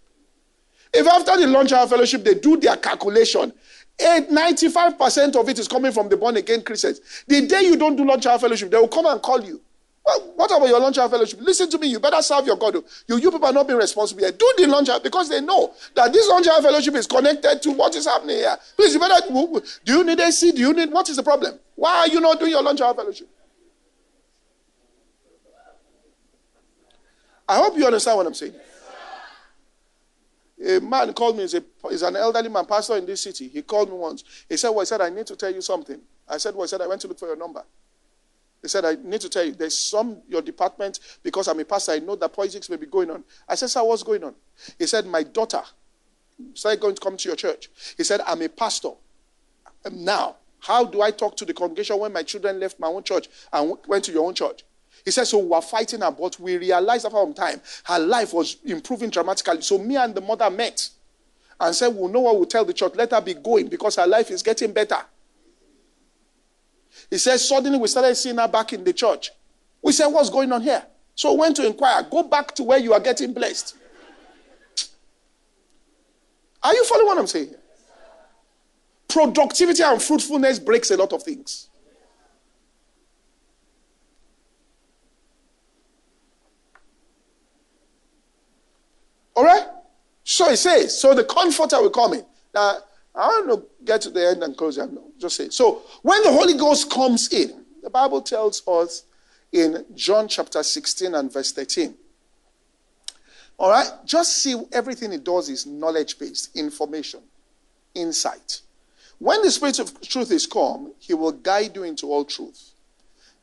If 0.94 1.06
after 1.08 1.38
the 1.40 1.48
lunch 1.48 1.72
hour 1.72 1.88
fellowship 1.88 2.24
they 2.24 2.34
do 2.34 2.58
their 2.58 2.76
calculation, 2.78 3.54
95% 4.00 5.36
of 5.36 5.50
it 5.50 5.60
is 5.60 5.68
coming 5.68 5.92
from 5.92 6.10
the 6.10 6.18
born 6.18 6.38
again 6.38 6.64
Christians. 6.64 7.02
The 7.28 7.46
day 7.46 7.62
you 7.64 7.76
don't 7.78 7.96
do 7.96 8.06
lunch 8.06 8.26
hour 8.26 8.40
fellowship, 8.40 8.72
they 8.72 8.78
will 8.78 8.88
come 8.88 9.06
and 9.06 9.22
call 9.22 9.44
you. 9.44 9.62
Well, 10.10 10.34
what 10.38 10.50
about 10.50 10.68
your 10.68 10.80
lunch 10.80 10.98
hour 10.98 11.08
fellowship? 11.08 11.40
Listen 11.42 11.70
to 11.70 11.78
me. 11.78 11.88
You 11.88 12.00
better 12.00 12.22
serve 12.24 12.48
your 12.48 12.56
God. 12.56 12.78
Oh. 12.78 12.84
You, 13.08 13.18
you 13.18 13.30
people 13.30 13.46
are 13.46 13.54
not 13.54 13.68
being 13.68 13.78
responsible 13.78 14.22
here. 14.22 14.32
Do 14.32 14.54
the 14.58 14.66
lunch 14.66 14.90
hour 14.90 15.00
because 15.00 15.30
they 15.30 15.40
know 15.40 15.72
that 15.94 16.12
this 16.12 16.28
lunch 16.28 16.48
hour 16.48 16.62
fellowship 16.64 16.96
is 16.96 17.06
connected 17.06 17.62
to 17.62 17.72
what 17.72 17.94
is 17.96 18.08
happening 18.08 18.38
here. 18.38 18.58
Please, 18.76 18.96
you 18.96 19.00
better. 19.00 19.28
Do 19.30 19.62
you 19.86 20.04
need 20.04 20.20
AC? 20.20 20.52
Do 20.52 20.62
you 20.62 20.74
need? 20.74 20.92
What 20.92 21.10
is 21.10 21.18
the 21.18 21.22
problem? 21.22 21.60
Why 21.76 22.00
are 22.00 22.08
you 22.08 22.20
not 22.20 22.40
doing 22.40 22.52
your 22.52 22.64
lunch 22.64 22.82
hour 22.82 22.96
fellowship? 22.96 23.30
I 27.48 27.58
hope 27.58 27.78
you 27.78 27.86
understand 27.86 28.18
what 28.18 28.26
I'm 28.26 28.34
saying. 28.34 28.56
A 30.68 30.80
man 30.80 31.14
called 31.14 31.36
me, 31.38 31.44
he's, 31.44 31.54
a, 31.54 31.64
he's 31.90 32.02
an 32.02 32.16
elderly 32.16 32.50
man, 32.50 32.66
pastor 32.66 32.98
in 32.98 33.06
this 33.06 33.22
city. 33.22 33.48
He 33.48 33.62
called 33.62 33.90
me 33.90 33.96
once. 33.96 34.24
He 34.50 34.58
said, 34.58 34.70
Well, 34.70 34.82
he 34.82 34.86
said, 34.88 35.02
I 35.02 35.10
need 35.10 35.28
to 35.28 35.36
tell 35.36 35.54
you 35.54 35.62
something. 35.62 36.02
I 36.28 36.38
said, 36.38 36.56
Well, 36.56 36.64
he 36.64 36.68
said, 36.68 36.82
I 36.82 36.88
went 36.88 37.00
to 37.02 37.08
look 37.08 37.20
for 37.20 37.28
your 37.28 37.38
number. 37.38 37.64
He 38.62 38.68
said, 38.68 38.86
I 38.86 38.96
need 39.02 39.22
to 39.22 39.30
tell 39.30 39.46
you, 39.46 39.54
there's 39.54 39.78
some, 39.78 40.18
your 40.28 40.42
department, 40.42 41.00
because 41.24 41.48
I'm 41.48 41.60
a 41.60 41.66
pastor, 41.66 41.94
I 41.94 42.00
know 42.00 42.16
that 42.18 42.34
politics 42.34 42.70
may 42.70 42.76
be 42.76 42.86
going 42.86 43.10
on. 43.10 43.24
I 43.48 43.56
said, 43.56 43.70
Sir, 43.70 43.84
what's 43.84 44.04
going 44.04 44.24
on? 44.24 44.36
He 44.78 44.86
said, 44.86 45.06
My 45.06 45.24
daughter 45.24 45.62
started 46.54 46.80
going 46.80 46.96
to 46.96 47.02
come 47.02 47.18
to 47.18 47.30
your 47.30 47.36
church. 47.36 47.70
He 47.98 48.04
said, 48.04 48.22
I'm 48.26 48.42
a 48.42 48.50
pastor. 48.50 48.92
Um, 49.86 50.04
now, 50.04 50.36
how 50.60 50.84
do 50.86 51.02
I 51.02 51.12
talk 51.12 51.38
to 51.38 51.46
the 51.46 51.54
congregation 51.54 51.98
when 51.98 52.12
my 52.12 52.24
children 52.24 52.60
left 52.60 52.80
my 52.80 52.88
own 52.88 53.04
church 53.04 53.28
and 53.54 53.78
went 53.88 54.04
to 54.06 54.12
your 54.12 54.26
own 54.26 54.34
church? 54.34 54.64
He 55.06 55.12
said, 55.12 55.26
So 55.26 55.40
we 55.40 55.48
were 55.48 55.62
fighting 55.62 56.02
her, 56.02 56.12
but 56.12 56.40
we 56.40 56.58
realized 56.58 57.06
after 57.06 57.18
some 57.18 57.34
time 57.34 57.62
her 57.86 58.00
life 58.00 58.34
was 58.34 58.58
improving 58.66 59.10
dramatically. 59.10 59.62
So 59.62 59.78
me 59.78 59.96
and 59.96 60.14
the 60.14 60.22
mother 60.22 60.50
met 60.50 60.90
and 61.60 61.74
said, 61.74 61.90
We'll 61.90 62.10
know 62.10 62.22
what 62.22 62.36
we'll 62.36 62.46
tell 62.46 62.66
the 62.66 62.74
church. 62.74 62.94
Let 62.96 63.12
her 63.12 63.22
be 63.22 63.36
going 63.36 63.68
because 63.68 63.96
her 63.96 64.08
life 64.08 64.32
is 64.32 64.44
getting 64.44 64.74
better. 64.74 65.00
He 67.10 67.18
says, 67.18 67.48
Suddenly 67.48 67.78
we 67.78 67.88
started 67.88 68.16
seeing 68.16 68.38
her 68.38 68.48
back 68.48 68.74
in 68.74 68.84
the 68.84 68.94
church. 68.94 69.32
We 69.82 69.92
said, 69.92 70.08
What's 70.08 70.30
going 70.30 70.52
on 70.52 70.62
here? 70.62 70.84
So 71.16 71.34
went 71.34 71.56
to 71.58 71.66
inquire. 71.66 72.04
Go 72.04 72.24
back 72.24 72.56
to 72.56 72.64
where 72.64 72.80
you 72.80 72.94
are 72.94 73.00
getting 73.00 73.34
blessed. 73.34 73.76
Are 76.64 76.74
you 76.74 76.84
following 76.86 77.08
what 77.08 77.18
I'm 77.18 77.28
saying? 77.28 77.56
Productivity 79.08 79.82
and 79.84 80.02
fruitfulness 80.02 80.60
breaks 80.60 80.92
a 80.92 80.98
lot 80.98 81.14
of 81.14 81.24
things. 81.24 81.70
All 89.36 89.44
right? 89.44 89.68
So 90.24 90.50
he 90.50 90.56
says, 90.58 91.00
so 91.00 91.14
the 91.14 91.24
comforter 91.24 91.82
will 91.82 91.90
come 91.90 92.14
in. 92.14 92.26
Now, 92.54 92.80
I 93.16 93.28
want 93.28 93.50
to 93.50 93.86
get 93.86 94.02
to 94.02 94.10
the 94.10 94.28
end 94.28 94.44
and 94.44 94.56
close 94.56 94.78
it. 94.78 94.90
Just 95.18 95.36
say. 95.36 95.50
So 95.50 95.82
when 96.04 96.22
the 96.24 96.32
Holy 96.32 96.54
Ghost 96.58 96.90
comes 96.92 97.32
in, 97.34 97.66
the 97.82 97.90
Bible 97.90 98.22
tells 98.22 98.66
us 98.68 99.04
in 99.52 99.86
John 99.96 100.28
chapter 100.28 100.62
16 100.62 101.16
and 101.16 101.32
verse 101.32 101.52
13. 101.52 101.96
All 103.58 103.70
right? 103.72 103.90
Just 104.06 104.38
see 104.38 104.56
everything 104.72 105.12
it 105.12 105.24
does 105.24 105.50
is 105.50 105.66
knowledge 105.66 106.18
based, 106.18 106.56
information, 106.56 107.22
insight. 107.94 108.62
When 109.18 109.42
the 109.42 109.52
Spirit 109.52 109.80
of 109.80 110.00
truth 110.02 110.32
is 110.32 110.48
come, 110.48 110.94
he 110.98 111.14
will 111.14 111.34
guide 111.34 111.76
you 111.76 111.84
into 111.84 112.08
all 112.08 112.24
truth. 112.24 112.72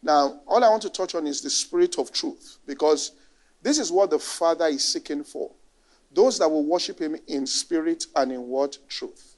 Now, 0.02 0.40
all 0.46 0.64
I 0.64 0.68
want 0.70 0.82
to 0.82 0.90
touch 0.90 1.14
on 1.14 1.26
is 1.26 1.42
the 1.42 1.50
Spirit 1.50 1.98
of 1.98 2.12
truth 2.12 2.58
because 2.66 3.12
this 3.62 3.78
is 3.78 3.92
what 3.92 4.10
the 4.10 4.18
Father 4.18 4.66
is 4.66 4.84
seeking 4.84 5.24
for. 5.24 5.50
Those 6.12 6.38
that 6.38 6.48
will 6.48 6.64
worship 6.64 6.98
him 6.98 7.16
in 7.26 7.46
spirit 7.46 8.06
and 8.14 8.32
in 8.32 8.42
what? 8.46 8.78
Truth. 8.88 9.35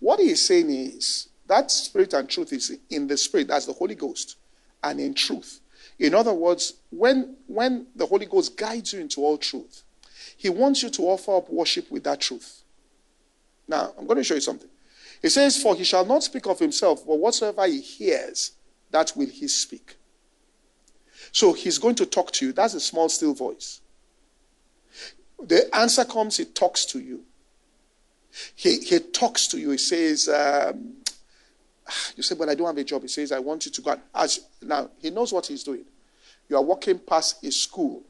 What 0.00 0.20
he 0.20 0.30
is 0.30 0.44
saying 0.44 0.70
is 0.70 1.28
that 1.46 1.70
spirit 1.70 2.12
and 2.12 2.28
truth 2.28 2.52
is 2.52 2.76
in 2.90 3.06
the 3.06 3.16
spirit, 3.16 3.48
that's 3.48 3.66
the 3.66 3.72
Holy 3.72 3.94
Ghost, 3.94 4.36
and 4.82 5.00
in 5.00 5.14
truth. 5.14 5.60
In 5.98 6.14
other 6.14 6.32
words, 6.32 6.74
when, 6.90 7.36
when 7.46 7.86
the 7.96 8.06
Holy 8.06 8.26
Ghost 8.26 8.56
guides 8.56 8.92
you 8.92 9.00
into 9.00 9.20
all 9.20 9.36
truth, 9.36 9.82
he 10.36 10.48
wants 10.48 10.82
you 10.82 10.90
to 10.90 11.02
offer 11.02 11.36
up 11.36 11.50
worship 11.50 11.90
with 11.90 12.04
that 12.04 12.20
truth. 12.20 12.62
Now, 13.66 13.92
I'm 13.98 14.06
going 14.06 14.18
to 14.18 14.24
show 14.24 14.34
you 14.34 14.40
something. 14.40 14.68
He 15.20 15.28
says, 15.28 15.60
For 15.60 15.74
he 15.74 15.84
shall 15.84 16.04
not 16.04 16.22
speak 16.22 16.46
of 16.46 16.58
himself, 16.60 17.04
but 17.04 17.18
whatsoever 17.18 17.66
he 17.66 17.80
hears, 17.80 18.52
that 18.90 19.12
will 19.16 19.26
he 19.26 19.48
speak. 19.48 19.96
So 21.32 21.52
he's 21.52 21.78
going 21.78 21.96
to 21.96 22.06
talk 22.06 22.30
to 22.32 22.46
you. 22.46 22.52
That's 22.52 22.74
a 22.74 22.80
small, 22.80 23.08
still 23.08 23.34
voice. 23.34 23.80
The 25.42 25.74
answer 25.74 26.04
comes, 26.04 26.36
he 26.36 26.44
talks 26.44 26.84
to 26.86 27.00
you. 27.00 27.24
He, 28.54 28.78
he 28.78 28.98
talks 28.98 29.46
to 29.48 29.58
you. 29.58 29.70
He 29.70 29.78
says, 29.78 30.28
um, 30.28 30.94
You 32.16 32.22
say, 32.22 32.34
But 32.34 32.48
I 32.48 32.54
don't 32.54 32.66
have 32.66 32.78
a 32.78 32.84
job. 32.84 33.02
He 33.02 33.08
says, 33.08 33.32
I 33.32 33.38
want 33.38 33.66
you 33.66 33.72
to 33.72 33.82
go. 33.82 33.96
As, 34.14 34.40
now, 34.62 34.90
he 35.00 35.10
knows 35.10 35.32
what 35.32 35.46
he's 35.46 35.64
doing. 35.64 35.84
You 36.48 36.56
are 36.56 36.62
walking 36.62 36.98
past 36.98 37.44
a 37.44 37.50
school 37.50 38.02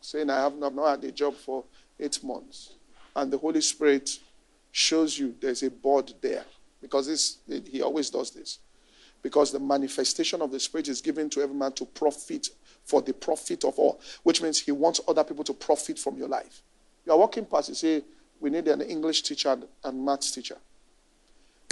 saying, 0.00 0.30
I 0.30 0.42
have 0.42 0.56
not, 0.56 0.74
not 0.74 0.90
had 0.90 1.04
a 1.04 1.12
job 1.12 1.34
for 1.34 1.64
eight 1.98 2.22
months. 2.22 2.74
And 3.14 3.30
the 3.30 3.38
Holy 3.38 3.60
Spirit 3.60 4.18
shows 4.72 5.18
you 5.18 5.34
there's 5.40 5.62
a 5.62 5.70
board 5.70 6.12
there. 6.20 6.44
Because 6.80 7.06
this, 7.06 7.38
he 7.70 7.80
always 7.82 8.10
does 8.10 8.30
this. 8.30 8.58
Because 9.22 9.52
the 9.52 9.60
manifestation 9.60 10.42
of 10.42 10.50
the 10.50 10.60
Spirit 10.60 10.88
is 10.88 11.00
given 11.00 11.30
to 11.30 11.40
every 11.40 11.54
man 11.54 11.72
to 11.72 11.86
profit 11.86 12.48
for 12.84 13.00
the 13.00 13.14
profit 13.14 13.64
of 13.64 13.78
all, 13.78 13.98
which 14.22 14.42
means 14.42 14.60
he 14.60 14.72
wants 14.72 15.00
other 15.08 15.24
people 15.24 15.44
to 15.44 15.54
profit 15.54 15.98
from 15.98 16.18
your 16.18 16.28
life. 16.28 16.60
You 17.06 17.12
are 17.12 17.18
walking 17.18 17.46
past, 17.46 17.70
you 17.70 17.74
say, 17.74 18.02
We 18.44 18.50
need 18.50 18.68
an 18.68 18.82
English 18.82 19.22
teacher 19.22 19.48
and, 19.48 19.64
and 19.82 20.04
maths 20.04 20.30
teacher. 20.30 20.58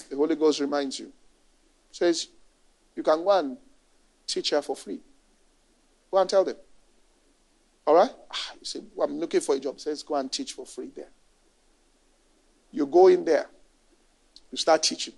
The 0.09 0.17
Holy 0.17 0.35
Ghost 0.35 0.59
reminds 0.59 0.99
you, 0.99 1.13
says, 1.91 2.29
You 2.97 3.03
can 3.03 3.23
go 3.23 3.31
and 3.31 3.59
teach 4.27 4.49
her 4.51 4.63
for 4.63 4.75
free. 4.75 4.99
Go 6.11 6.17
and 6.17 6.31
tell 6.31 6.45
them. 6.45 6.57
All 7.87 7.95
right? 7.95 8.09
Ah, 8.31 8.53
you 8.59 8.65
say, 8.65 8.81
well, 8.95 9.07
I'm 9.07 9.19
looking 9.21 9.43
for 9.43 9.55
a 9.55 9.61
job. 9.61 9.81
Says, 9.81 10.03
Go 10.03 10.15
and 10.15 10.33
teach 10.33 10.55
for 10.55 10.65
free 10.65 10.91
there. 10.97 11.11
You 12.71 12.87
go 12.87 13.09
in 13.09 13.23
there, 13.27 13.51
you 14.51 14.57
start 14.57 14.83
teaching. 14.83 15.13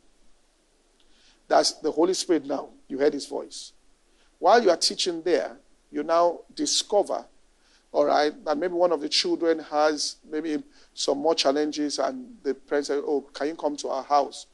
That's 1.46 1.74
the 1.74 1.92
Holy 1.92 2.14
Spirit 2.14 2.46
now. 2.46 2.70
You 2.88 2.98
heard 2.98 3.12
his 3.12 3.26
voice. 3.26 3.74
While 4.40 4.61
you 4.61 4.70
are 4.70 4.76
teaching 4.76 5.22
there, 5.22 5.57
you 5.92 6.02
now 6.02 6.40
discover, 6.52 7.24
all 7.95 8.07
right, 8.07 8.45
that 8.45 8.59
maybe 8.59 8.74
one 8.74 8.90
of 8.90 9.01
the 9.01 9.09
children 9.09 9.61
has 9.61 10.16
maybe 10.28 10.61
some 10.95 11.18
more 11.18 11.34
challenges, 11.34 12.01
and 12.01 12.36
the 12.42 12.53
parent 12.53 12.86
says, 12.86 13.01
Oh, 13.07 13.20
can 13.32 13.47
you 13.47 13.55
come 13.55 13.76
to 13.76 13.88
our 13.88 14.03
house 14.03 14.47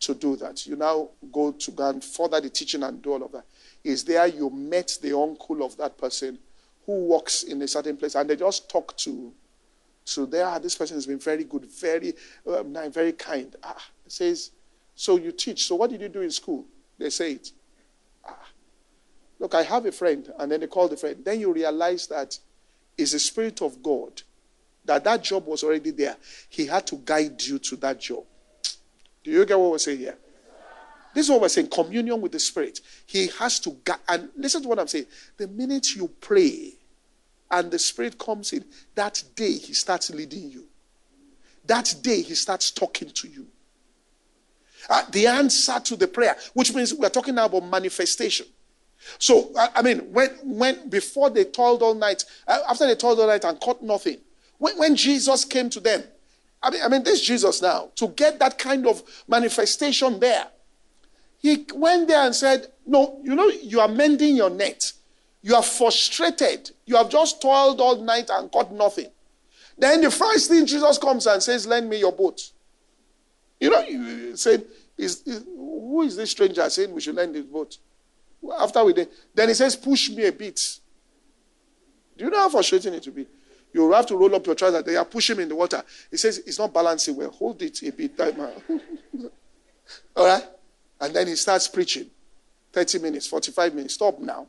to 0.00 0.14
do 0.14 0.34
that? 0.36 0.66
You 0.66 0.76
now 0.76 1.10
go 1.30 1.52
to 1.52 1.70
go 1.72 1.90
and 1.90 2.02
further 2.02 2.40
the 2.40 2.48
teaching 2.48 2.82
and 2.82 3.02
do 3.02 3.12
all 3.12 3.22
of 3.22 3.32
that. 3.32 3.44
Is 3.84 4.02
there 4.02 4.26
you 4.26 4.48
met 4.48 4.96
the 5.02 5.14
uncle 5.14 5.62
of 5.62 5.76
that 5.76 5.98
person 5.98 6.38
who 6.86 7.04
works 7.04 7.42
in 7.42 7.60
a 7.60 7.68
certain 7.68 7.98
place, 7.98 8.14
and 8.14 8.30
they 8.30 8.36
just 8.36 8.70
talk 8.70 8.96
to 8.96 9.30
to 10.06 10.24
there. 10.24 10.46
Ah, 10.46 10.58
this 10.58 10.74
person 10.74 10.96
has 10.96 11.04
been 11.04 11.18
very 11.18 11.44
good, 11.44 11.66
very 11.66 12.14
uh, 12.46 12.62
very 12.88 13.12
kind. 13.12 13.54
Ah, 13.62 13.84
says, 14.06 14.52
so 14.94 15.18
you 15.18 15.32
teach. 15.32 15.66
So 15.66 15.74
what 15.74 15.90
did 15.90 16.00
you 16.00 16.08
do 16.08 16.22
in 16.22 16.30
school? 16.30 16.64
They 16.96 17.10
say 17.10 17.32
it. 17.32 17.50
Look, 19.38 19.54
I 19.54 19.64
have 19.64 19.84
a 19.84 19.92
friend, 19.92 20.32
and 20.38 20.50
then 20.50 20.60
they 20.60 20.66
call 20.66 20.88
the 20.88 20.96
friend. 20.96 21.22
Then 21.22 21.40
you 21.40 21.52
realize 21.52 22.06
that 22.06 22.38
it's 22.96 23.12
the 23.12 23.18
Spirit 23.18 23.62
of 23.62 23.82
God, 23.82 24.22
that 24.84 25.04
that 25.04 25.22
job 25.22 25.46
was 25.46 25.62
already 25.62 25.90
there. 25.90 26.16
He 26.48 26.66
had 26.66 26.86
to 26.88 26.96
guide 26.96 27.42
you 27.42 27.58
to 27.58 27.76
that 27.76 28.00
job. 28.00 28.24
Do 29.22 29.30
you 29.30 29.44
get 29.44 29.58
what 29.58 29.72
we're 29.72 29.78
saying 29.78 29.98
here? 29.98 30.16
This 31.14 31.26
is 31.26 31.30
what 31.30 31.40
we're 31.40 31.48
saying 31.48 31.68
communion 31.68 32.20
with 32.20 32.32
the 32.32 32.38
Spirit. 32.38 32.80
He 33.06 33.28
has 33.38 33.58
to 33.60 33.76
guide. 33.84 33.98
And 34.08 34.28
listen 34.36 34.62
to 34.62 34.68
what 34.68 34.78
I'm 34.78 34.86
saying. 34.86 35.06
The 35.36 35.48
minute 35.48 35.96
you 35.96 36.08
pray 36.20 36.74
and 37.50 37.70
the 37.70 37.78
Spirit 37.78 38.18
comes 38.18 38.52
in, 38.52 38.64
that 38.94 39.22
day 39.34 39.52
He 39.52 39.72
starts 39.72 40.10
leading 40.10 40.50
you. 40.50 40.66
That 41.64 41.94
day 42.02 42.22
He 42.22 42.34
starts 42.34 42.70
talking 42.70 43.08
to 43.10 43.28
you. 43.28 43.46
Uh, 44.88 45.02
the 45.10 45.26
answer 45.26 45.80
to 45.80 45.96
the 45.96 46.06
prayer, 46.06 46.36
which 46.54 46.72
means 46.74 46.94
we're 46.94 47.08
talking 47.08 47.34
now 47.34 47.46
about 47.46 47.64
manifestation. 47.64 48.46
So, 49.18 49.52
I 49.56 49.82
mean, 49.82 49.98
when, 50.12 50.30
when 50.42 50.88
before 50.88 51.30
they 51.30 51.44
toiled 51.44 51.82
all 51.82 51.94
night, 51.94 52.24
uh, 52.46 52.58
after 52.68 52.86
they 52.86 52.94
toiled 52.94 53.20
all 53.20 53.26
night 53.26 53.44
and 53.44 53.58
caught 53.60 53.82
nothing, 53.82 54.18
when, 54.58 54.76
when 54.78 54.96
Jesus 54.96 55.44
came 55.44 55.70
to 55.70 55.80
them, 55.80 56.02
I 56.62 56.70
mean, 56.70 56.80
I 56.82 56.88
mean, 56.88 57.02
this 57.02 57.20
Jesus 57.20 57.62
now, 57.62 57.90
to 57.96 58.08
get 58.08 58.38
that 58.40 58.58
kind 58.58 58.86
of 58.86 59.02
manifestation 59.28 60.18
there, 60.18 60.46
he 61.38 61.66
went 61.74 62.08
there 62.08 62.24
and 62.24 62.34
said, 62.34 62.68
No, 62.86 63.20
you 63.22 63.34
know, 63.34 63.48
you 63.48 63.80
are 63.80 63.88
mending 63.88 64.36
your 64.36 64.50
net. 64.50 64.92
You 65.42 65.54
are 65.54 65.62
frustrated. 65.62 66.70
You 66.86 66.96
have 66.96 67.08
just 67.08 67.40
toiled 67.40 67.80
all 67.80 68.02
night 68.02 68.30
and 68.30 68.50
caught 68.50 68.72
nothing. 68.72 69.08
Then 69.78 70.00
the 70.00 70.10
first 70.10 70.50
thing 70.50 70.66
Jesus 70.66 70.98
comes 70.98 71.26
and 71.26 71.42
says, 71.42 71.66
Lend 71.66 71.88
me 71.88 71.98
your 71.98 72.12
boat. 72.12 72.50
You 73.60 73.70
know, 73.70 73.80
you 73.82 74.36
said, 74.36 74.64
is, 74.98 75.22
is, 75.22 75.44
Who 75.44 76.02
is 76.02 76.16
this 76.16 76.30
stranger 76.32 76.68
saying 76.68 76.92
we 76.92 77.00
should 77.00 77.14
lend 77.14 77.34
his 77.34 77.44
boat? 77.44 77.78
After 78.58 78.84
we 78.84 78.92
did, 78.92 79.08
then 79.34 79.48
he 79.48 79.54
says, 79.54 79.76
push 79.76 80.10
me 80.10 80.26
a 80.26 80.32
bit. 80.32 80.80
Do 82.16 82.24
you 82.24 82.30
know 82.30 82.38
how 82.38 82.48
frustrating 82.48 82.94
it 82.94 83.06
will 83.06 83.14
be? 83.14 83.26
You 83.72 83.92
have 83.92 84.06
to 84.06 84.16
roll 84.16 84.34
up 84.34 84.46
your 84.46 84.54
trousers. 84.54 84.84
They 84.84 84.96
are 84.96 85.04
pushing 85.04 85.36
me 85.36 85.42
in 85.42 85.48
the 85.50 85.54
water. 85.54 85.82
He 86.10 86.16
says, 86.16 86.38
it's 86.38 86.58
not 86.58 86.72
balancing 86.72 87.14
well. 87.16 87.30
Hold 87.30 87.60
it 87.62 87.82
a 87.82 87.92
bit. 87.92 88.18
All 90.16 90.26
right? 90.26 90.44
And 91.00 91.14
then 91.14 91.26
he 91.26 91.36
starts 91.36 91.68
preaching. 91.68 92.06
30 92.72 92.98
minutes, 93.00 93.26
45 93.26 93.74
minutes. 93.74 93.94
Stop 93.94 94.18
now. 94.18 94.46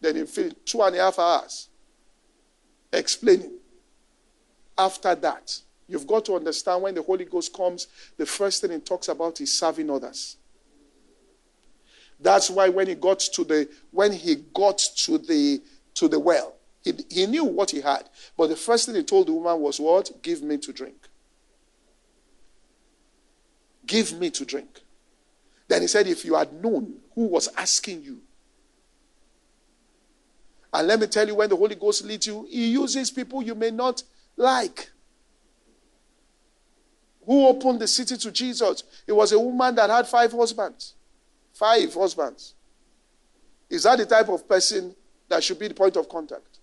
Then 0.00 0.16
he 0.16 0.24
finished 0.24 0.56
two 0.66 0.82
and 0.82 0.96
a 0.96 0.98
half 0.98 1.18
hours 1.18 1.68
explaining. 2.92 3.52
After 4.76 5.14
that, 5.14 5.60
you've 5.86 6.06
got 6.06 6.24
to 6.26 6.34
understand 6.34 6.82
when 6.82 6.94
the 6.94 7.02
Holy 7.02 7.24
Ghost 7.24 7.54
comes, 7.54 7.86
the 8.16 8.26
first 8.26 8.60
thing 8.60 8.72
he 8.72 8.78
talks 8.78 9.08
about 9.08 9.40
is 9.40 9.52
serving 9.52 9.90
others. 9.90 10.36
That's 12.22 12.48
why 12.48 12.68
when 12.68 12.86
he 12.86 12.94
got 12.94 13.18
to 13.18 13.44
the 13.44 13.68
when 13.90 14.12
he 14.12 14.36
got 14.54 14.78
to 14.78 15.18
the 15.18 15.60
to 15.94 16.08
the 16.08 16.18
well, 16.18 16.54
he, 16.84 16.92
he 17.10 17.26
knew 17.26 17.44
what 17.44 17.70
he 17.70 17.80
had. 17.80 18.08
But 18.36 18.48
the 18.48 18.56
first 18.56 18.86
thing 18.86 18.94
he 18.94 19.02
told 19.02 19.26
the 19.26 19.32
woman 19.32 19.60
was 19.60 19.80
what? 19.80 20.10
Give 20.22 20.42
me 20.42 20.56
to 20.58 20.72
drink. 20.72 21.08
Give 23.84 24.18
me 24.18 24.30
to 24.30 24.44
drink. 24.44 24.80
Then 25.66 25.82
he 25.82 25.88
said, 25.88 26.06
If 26.06 26.24
you 26.24 26.36
had 26.36 26.52
known 26.62 26.94
who 27.14 27.26
was 27.26 27.48
asking 27.56 28.02
you. 28.02 28.20
And 30.72 30.88
let 30.88 31.00
me 31.00 31.06
tell 31.06 31.26
you, 31.26 31.34
when 31.34 31.50
the 31.50 31.56
Holy 31.56 31.74
Ghost 31.74 32.04
leads 32.04 32.26
you, 32.26 32.46
he 32.48 32.68
uses 32.70 33.10
people 33.10 33.42
you 33.42 33.54
may 33.54 33.70
not 33.70 34.02
like. 34.36 34.90
Who 37.26 37.46
opened 37.46 37.80
the 37.80 37.86
city 37.86 38.16
to 38.16 38.32
Jesus? 38.32 38.84
It 39.06 39.12
was 39.12 39.32
a 39.32 39.38
woman 39.38 39.74
that 39.74 39.90
had 39.90 40.06
five 40.06 40.32
husbands 40.32 40.94
five 41.52 41.92
husbands. 41.94 42.54
Is 43.68 43.84
that 43.84 43.98
the 43.98 44.06
type 44.06 44.28
of 44.28 44.48
person 44.48 44.94
that 45.28 45.42
should 45.42 45.58
be 45.58 45.68
the 45.68 45.74
point 45.74 45.96
of 45.96 46.08
contact? 46.08 46.58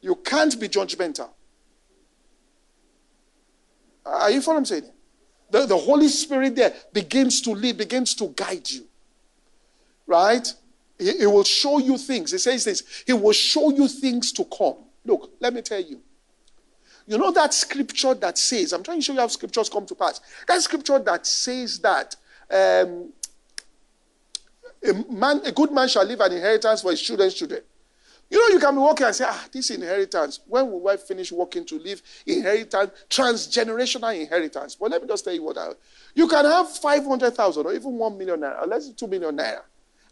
You 0.00 0.14
can't 0.16 0.58
be 0.58 0.68
judgmental. 0.68 1.28
Are 4.06 4.30
you 4.30 4.40
following 4.40 4.44
what 4.44 4.56
I'm 4.58 4.64
saying? 4.64 4.92
The, 5.50 5.66
the 5.66 5.76
Holy 5.76 6.08
Spirit 6.08 6.56
there 6.56 6.74
begins 6.92 7.40
to 7.42 7.50
lead, 7.50 7.78
begins 7.78 8.14
to 8.16 8.28
guide 8.28 8.68
you. 8.70 8.86
Right? 10.06 10.46
He, 10.98 11.18
he 11.18 11.26
will 11.26 11.44
show 11.44 11.78
you 11.78 11.98
things. 11.98 12.32
He 12.32 12.38
says 12.38 12.64
this 12.64 13.04
He 13.06 13.12
will 13.12 13.32
show 13.32 13.70
you 13.70 13.88
things 13.88 14.32
to 14.32 14.44
come. 14.44 14.76
Look, 15.04 15.32
let 15.40 15.52
me 15.54 15.62
tell 15.62 15.80
you. 15.80 16.00
You 17.06 17.16
know 17.16 17.30
that 17.32 17.54
scripture 17.54 18.12
that 18.14 18.36
says, 18.36 18.74
I'm 18.74 18.82
trying 18.82 18.98
to 18.98 19.02
show 19.02 19.14
you 19.14 19.20
how 19.20 19.28
scriptures 19.28 19.70
come 19.70 19.86
to 19.86 19.94
pass. 19.94 20.20
That 20.46 20.60
scripture 20.60 20.98
that 20.98 21.26
says 21.26 21.78
that 21.78 22.14
um, 22.50 23.12
a, 24.82 24.92
man, 25.10 25.40
a 25.44 25.52
good 25.52 25.72
man 25.72 25.88
shall 25.88 26.04
leave 26.04 26.20
an 26.20 26.32
inheritance 26.32 26.82
for 26.82 26.90
his 26.90 27.02
children's 27.02 27.34
children. 27.34 27.60
You 28.30 28.38
know, 28.38 28.54
you 28.54 28.60
can 28.60 28.74
be 28.74 28.80
walking 28.80 29.06
and 29.06 29.14
say, 29.14 29.24
ah, 29.26 29.46
this 29.50 29.70
inheritance, 29.70 30.40
when 30.46 30.70
will 30.70 30.86
I 30.88 30.98
finish 30.98 31.32
working 31.32 31.64
to 31.64 31.78
leave 31.78 32.02
inheritance, 32.26 32.90
transgenerational 33.08 34.20
inheritance? 34.20 34.74
But 34.74 34.90
let 34.90 35.00
me 35.00 35.08
just 35.08 35.24
tell 35.24 35.32
you 35.32 35.42
what 35.42 35.56
I, 35.56 35.70
you 36.14 36.28
can 36.28 36.44
have 36.44 36.68
500,000 36.70 37.66
or 37.66 37.72
even 37.72 37.92
1 37.94 38.18
million 38.18 38.40
naira, 38.40 38.62
or 38.62 38.66
less 38.66 38.86
than 38.86 38.96
2 38.96 39.06
million 39.06 39.36
naira. 39.36 39.62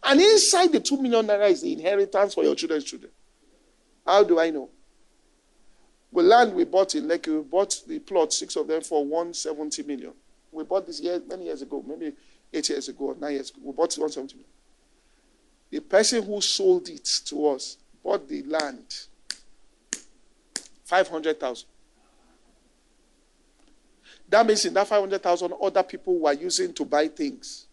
And 0.02 0.20
inside 0.20 0.72
the 0.72 0.80
2 0.80 1.02
million 1.02 1.26
naira 1.26 1.50
is 1.50 1.60
the 1.60 1.72
inheritance 1.72 2.32
for 2.32 2.42
your 2.42 2.54
children's 2.54 2.84
children. 2.84 3.12
How 4.06 4.24
do 4.24 4.40
I 4.40 4.48
know? 4.50 4.70
The 6.12 6.22
land 6.22 6.54
we 6.54 6.64
bought 6.64 6.94
in 6.94 7.04
Lekki, 7.08 7.36
we 7.36 7.42
bought 7.42 7.82
the 7.86 7.98
plot, 7.98 8.32
six 8.32 8.56
of 8.56 8.66
them, 8.66 8.80
for 8.80 9.04
170 9.04 9.82
million. 9.82 10.12
We 10.56 10.64
bought 10.64 10.86
this 10.86 11.00
year, 11.00 11.20
many 11.28 11.44
years 11.44 11.60
ago, 11.62 11.84
maybe 11.86 12.14
eight 12.52 12.68
years 12.70 12.88
ago, 12.88 13.06
or 13.06 13.16
nine 13.16 13.34
years 13.34 13.50
ago. 13.50 13.60
We 13.62 13.72
bought 13.72 13.94
170 13.94 14.34
million. 14.34 14.50
The 15.70 15.80
person 15.80 16.22
who 16.22 16.40
sold 16.40 16.88
it 16.88 17.04
to 17.26 17.48
us 17.48 17.76
bought 18.02 18.26
the 18.26 18.42
land 18.44 19.06
500,000. 20.84 21.68
That 24.28 24.46
means 24.46 24.64
in 24.64 24.74
that 24.74 24.88
500,000, 24.88 25.52
other 25.62 25.82
people 25.82 26.18
were 26.20 26.32
using 26.32 26.72
to 26.74 26.84
buy 26.84 27.08
things 27.08 27.66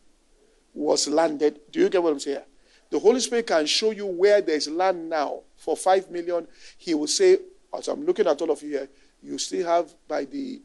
was 0.73 1.07
landed. 1.07 1.59
Do 1.71 1.79
you 1.79 1.89
get 1.89 2.03
what 2.03 2.13
I'm 2.13 2.19
saying? 2.19 2.41
The 2.89 2.99
Holy 2.99 3.19
Spirit 3.21 3.47
can 3.47 3.65
show 3.65 3.91
you 3.91 4.05
where 4.05 4.41
there's 4.41 4.67
land 4.67 5.09
now 5.09 5.41
for 5.55 5.77
5 5.77 6.11
million. 6.11 6.47
He 6.77 6.93
will 6.93 7.07
say, 7.07 7.37
as 7.75 7.87
I'm 7.87 8.05
looking 8.05 8.27
at 8.27 8.41
all 8.41 8.51
of 8.51 8.61
you 8.61 8.69
here, 8.69 8.89
you 9.21 9.37
still 9.37 9.65
have 9.67 9.93
by 10.07 10.25
the, 10.25 10.61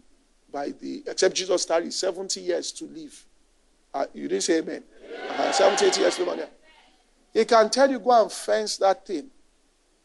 by 0.52 0.70
the, 0.80 1.02
except 1.06 1.34
Jesus 1.34 1.62
started 1.62 1.92
70 1.92 2.40
years 2.40 2.72
to 2.72 2.84
live. 2.86 3.24
Uh, 3.92 4.06
you 4.14 4.28
didn't 4.28 4.42
say 4.42 4.58
amen. 4.58 4.82
Uh, 5.30 5.52
70, 5.52 5.86
80 5.86 6.00
years 6.00 6.16
to 6.16 6.24
live. 6.24 6.48
He 7.32 7.44
can 7.44 7.70
tell 7.70 7.90
you, 7.90 7.98
go 7.98 8.22
and 8.22 8.32
fence 8.32 8.76
that 8.78 9.06
thing. 9.06 9.28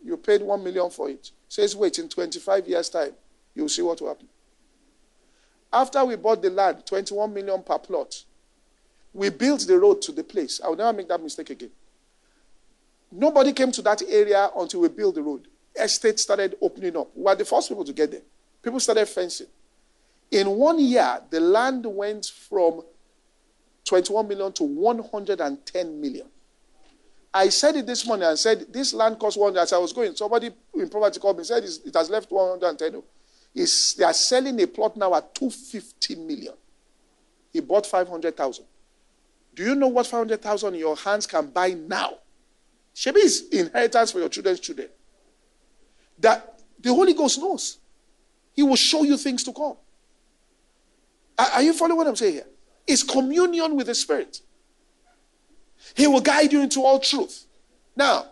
You 0.04 0.18
paid 0.18 0.42
1 0.42 0.64
million 0.64 0.90
for 0.90 1.10
it. 1.10 1.32
Says, 1.48 1.76
wait, 1.76 1.98
in 2.00 2.10
25 2.10 2.68
years' 2.68 2.90
time, 2.90 3.14
you'll 3.56 3.70
see 3.70 3.82
what 3.82 4.02
will 4.02 4.10
happen. 4.10 4.28
After 5.72 6.04
we 6.06 6.16
bought 6.16 6.42
the 6.42 6.50
land, 6.50 6.86
21 6.86 7.34
million 7.34 7.64
per 7.64 7.80
plot, 7.80 8.24
we 9.14 9.30
built 9.30 9.62
the 9.68 9.78
road 9.80 10.02
to 10.04 10.12
the 10.12 10.24
place. 10.24 10.60
I 10.64 10.70
will 10.70 10.76
never 10.76 10.94
make 10.94 11.08
that 11.08 11.22
mistake 11.22 11.50
again. 11.50 11.72
Nobody 13.12 13.54
came 13.54 13.72
to 13.72 13.82
that 13.84 14.02
area 14.08 14.50
until 14.58 14.82
we 14.82 14.90
built 14.90 15.16
the 15.16 15.22
road. 15.22 15.48
Estate 15.80 16.20
started 16.20 16.56
opening 16.62 16.98
up. 16.98 17.10
We 17.16 17.24
were 17.24 17.36
the 17.36 17.46
first 17.46 17.70
people 17.70 17.86
to 17.86 17.94
get 17.94 18.12
there. 18.12 18.22
People 18.62 18.80
started 18.80 19.08
fencing. 19.08 19.48
In 20.34 20.50
one 20.50 20.80
year, 20.80 21.22
the 21.30 21.40
land 21.40 21.86
went 21.86 22.26
from 22.26 22.82
21 23.86 24.28
million 24.28 24.52
to 24.54 24.64
110 24.64 26.02
million. 26.02 26.26
I 27.32 27.50
said 27.50 27.76
it 27.76 27.86
this 27.86 28.04
morning 28.08 28.28
and 28.28 28.38
said 28.38 28.66
this 28.74 28.96
land 28.96 29.20
cost 29.20 29.38
100. 29.38 29.60
As 29.62 29.74
I 29.74 29.78
was 29.78 29.94
going, 29.94 30.16
somebody 30.16 30.50
in 30.74 30.90
property 30.90 31.20
called 31.20 31.38
me 31.38 31.44
said 31.44 31.64
it 31.64 31.94
has 31.94 32.10
left 32.10 32.32
110. 32.32 33.04
It's, 33.54 33.94
they 33.94 34.04
are 34.04 34.14
selling 34.14 34.60
a 34.60 34.66
plot 34.66 34.98
now 34.98 35.14
at 35.14 35.36
250 35.36 36.16
million. 36.16 36.54
He 37.52 37.60
bought 37.60 37.86
500,000. 37.86 38.66
Do 39.54 39.64
you 39.64 39.76
know 39.76 39.90
what 39.90 40.08
500,000 40.08 40.74
in 40.74 40.80
your 40.80 40.96
hands 40.96 41.28
can 41.28 41.46
buy 41.46 41.70
now? 41.74 42.16
Shebi 42.96 43.18
is 43.18 43.50
inheritance 43.52 44.12
for 44.12 44.18
your 44.18 44.30
children's 44.30 44.62
children. 44.62 44.90
That 46.18 46.60
the 46.80 46.92
Holy 46.92 47.14
Ghost 47.14 47.38
knows. 47.38 47.78
He 48.54 48.64
will 48.64 48.76
show 48.76 49.04
you 49.04 49.16
things 49.16 49.44
to 49.44 49.54
come. 49.54 49.76
Are, 51.38 51.62
you 51.62 51.74
following 51.74 51.98
what 51.98 52.08
I'm 52.08 52.16
saying 52.16 52.34
here? 52.34 52.48
It's 52.88 53.04
communion 53.04 53.76
with 53.76 53.88
the 53.88 53.96
Spirit. 53.96 54.42
He 55.96 56.08
will 56.08 56.22
guide 56.22 56.52
you 56.52 56.62
into 56.62 56.82
all 56.82 57.00
truth. 57.00 57.46
Now, 57.96 58.26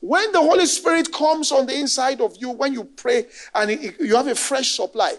when 0.00 0.32
the 0.32 0.40
Holy 0.40 0.66
Spirit 0.66 1.12
comes 1.12 1.52
on 1.52 1.66
the 1.66 1.78
inside 1.78 2.20
of 2.20 2.36
you, 2.36 2.50
when 2.50 2.72
you 2.72 2.84
pray 2.84 3.26
and 3.54 3.70
you 4.00 4.16
have 4.16 4.26
a 4.26 4.34
fresh 4.34 4.72
supply, 4.72 5.14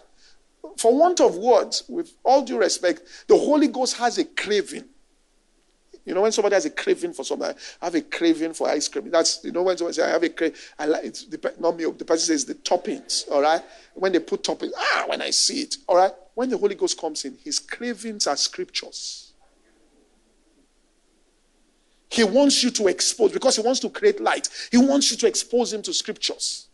for 0.78 0.97
want 0.97 1.22
of 1.22 1.36
words, 1.38 1.84
with 1.88 2.14
all 2.24 2.41
due 2.41 2.57
respect, 2.57 3.01
the 3.28 3.38
Holy 3.38 3.68
Ghost 3.68 3.97
has 3.97 4.18
a 4.18 4.26
craving. 4.26 4.86
You 6.05 6.14
know, 6.14 6.22
when 6.22 6.34
somebody 6.34 6.55
has 6.55 6.66
a 6.66 6.70
craving 6.70 7.14
for 7.14 7.24
something, 7.24 7.53
I 7.82 7.86
have 7.86 7.95
a 7.95 8.01
craving 8.01 8.53
for 8.53 8.68
ice 8.68 8.89
cream. 8.89 9.09
That's, 9.09 9.41
you 9.43 9.53
know, 9.53 9.64
when 9.64 9.78
somebody 9.78 9.95
says, 9.95 10.05
I 10.05 10.09
have 10.09 10.24
a 10.24 10.30
craving, 10.30 10.57
I 10.78 10.86
like 10.86 11.05
it, 11.05 11.59
not 11.61 11.78
me, 11.78 11.86
the 11.86 12.05
person 12.05 12.28
says 12.28 12.45
the 12.45 12.55
toppings, 12.55 13.30
all 13.32 13.41
right? 13.41 13.61
When 13.93 14.11
they 14.11 14.20
put 14.20 14.43
toppings, 14.43 14.72
ah, 14.78 15.05
when 15.07 15.22
I 15.22 15.30
see 15.30 15.61
it, 15.61 15.78
all 15.88 15.95
right? 15.95 16.11
When 16.36 16.49
the 16.49 16.57
Holy 16.57 16.75
Ghost 16.75 16.99
comes 16.99 17.25
in, 17.25 17.38
his 17.43 17.59
cravings 17.59 18.27
are 18.27 18.38
scriptures. 18.38 19.34
He 22.09 22.23
wants 22.23 22.63
you 22.63 22.69
to 22.71 22.88
expose, 22.88 23.31
because 23.31 23.55
he 23.55 23.63
wants 23.63 23.79
to 23.81 23.89
create 23.89 24.21
light, 24.21 24.47
he 24.71 24.77
wants 24.77 25.09
you 25.11 25.17
to 25.17 25.27
expose 25.27 25.73
him 25.73 25.81
to 25.81 25.93
scriptures. 25.93 26.67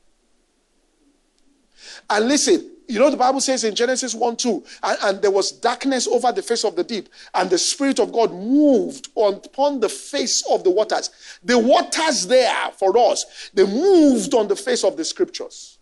And 2.10 2.28
listen, 2.28 2.72
you 2.88 3.00
know, 3.00 3.10
the 3.10 3.18
Bible 3.18 3.40
says 3.40 3.64
in 3.64 3.76
Genesis 3.76 4.16
1 4.16 4.36
2, 4.36 4.64
and, 4.84 4.98
and, 5.04 5.22
there 5.22 5.32
was 5.32 5.52
darkness 5.52 6.08
over 6.08 6.32
the 6.32 6.42
face 6.42 6.66
of 6.66 6.76
the 6.76 6.84
deep, 6.84 7.08
and 7.34 7.50
the 7.50 7.58
Spirit 7.58 8.00
of 8.00 8.12
God 8.12 8.34
moved 8.34 9.10
on, 9.16 9.36
upon 9.36 9.80
the 9.80 9.90
face 9.90 10.44
of 10.50 10.64
the 10.64 10.72
waters. 10.72 11.10
The 11.44 11.58
waters 11.58 12.28
there 12.28 12.72
for 12.78 12.98
us, 12.98 13.50
they 13.54 13.66
moved 13.66 14.34
on 14.34 14.48
the 14.48 14.56
face 14.56 14.84
of 14.84 14.98
the 14.98 15.06
scriptures. 15.06 15.79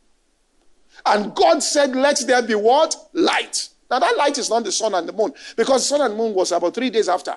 And 1.07 1.33
God 1.35 1.61
said, 1.63 1.95
Let 1.95 2.19
there 2.27 2.41
be 2.41 2.55
what? 2.55 2.95
Light. 3.13 3.69
Now, 3.89 3.99
that 3.99 4.17
light 4.17 4.37
is 4.37 4.49
not 4.49 4.63
the 4.63 4.71
sun 4.71 4.93
and 4.93 5.07
the 5.07 5.13
moon, 5.13 5.33
because 5.55 5.83
the 5.83 5.95
sun 5.95 6.01
and 6.01 6.17
moon 6.17 6.33
was 6.33 6.51
about 6.51 6.73
three 6.73 6.89
days 6.89 7.07
after. 7.07 7.35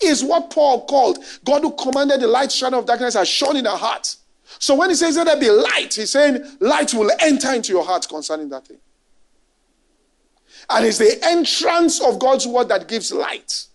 Is 0.00 0.22
what 0.22 0.50
Paul 0.50 0.84
called 0.86 1.18
God 1.44 1.62
who 1.62 1.72
commanded 1.72 2.20
the 2.20 2.26
light 2.26 2.52
shadow 2.52 2.80
of 2.80 2.86
darkness 2.86 3.14
has 3.14 3.28
shone 3.28 3.56
in 3.56 3.66
our 3.66 3.78
hearts. 3.78 4.18
So 4.58 4.74
when 4.74 4.90
he 4.90 4.96
says 4.96 5.14
that 5.14 5.24
there 5.24 5.38
be 5.38 5.48
light, 5.48 5.94
he's 5.94 6.10
saying 6.10 6.44
light 6.60 6.92
will 6.92 7.10
enter 7.20 7.52
into 7.54 7.72
your 7.72 7.84
heart 7.84 8.06
concerning 8.08 8.48
that 8.50 8.66
thing. 8.66 8.78
And 10.68 10.86
it's 10.86 10.98
the 10.98 11.18
entrance 11.24 12.00
of 12.00 12.18
God's 12.18 12.46
word 12.46 12.68
that 12.68 12.88
gives 12.88 13.12
light. 13.12 13.66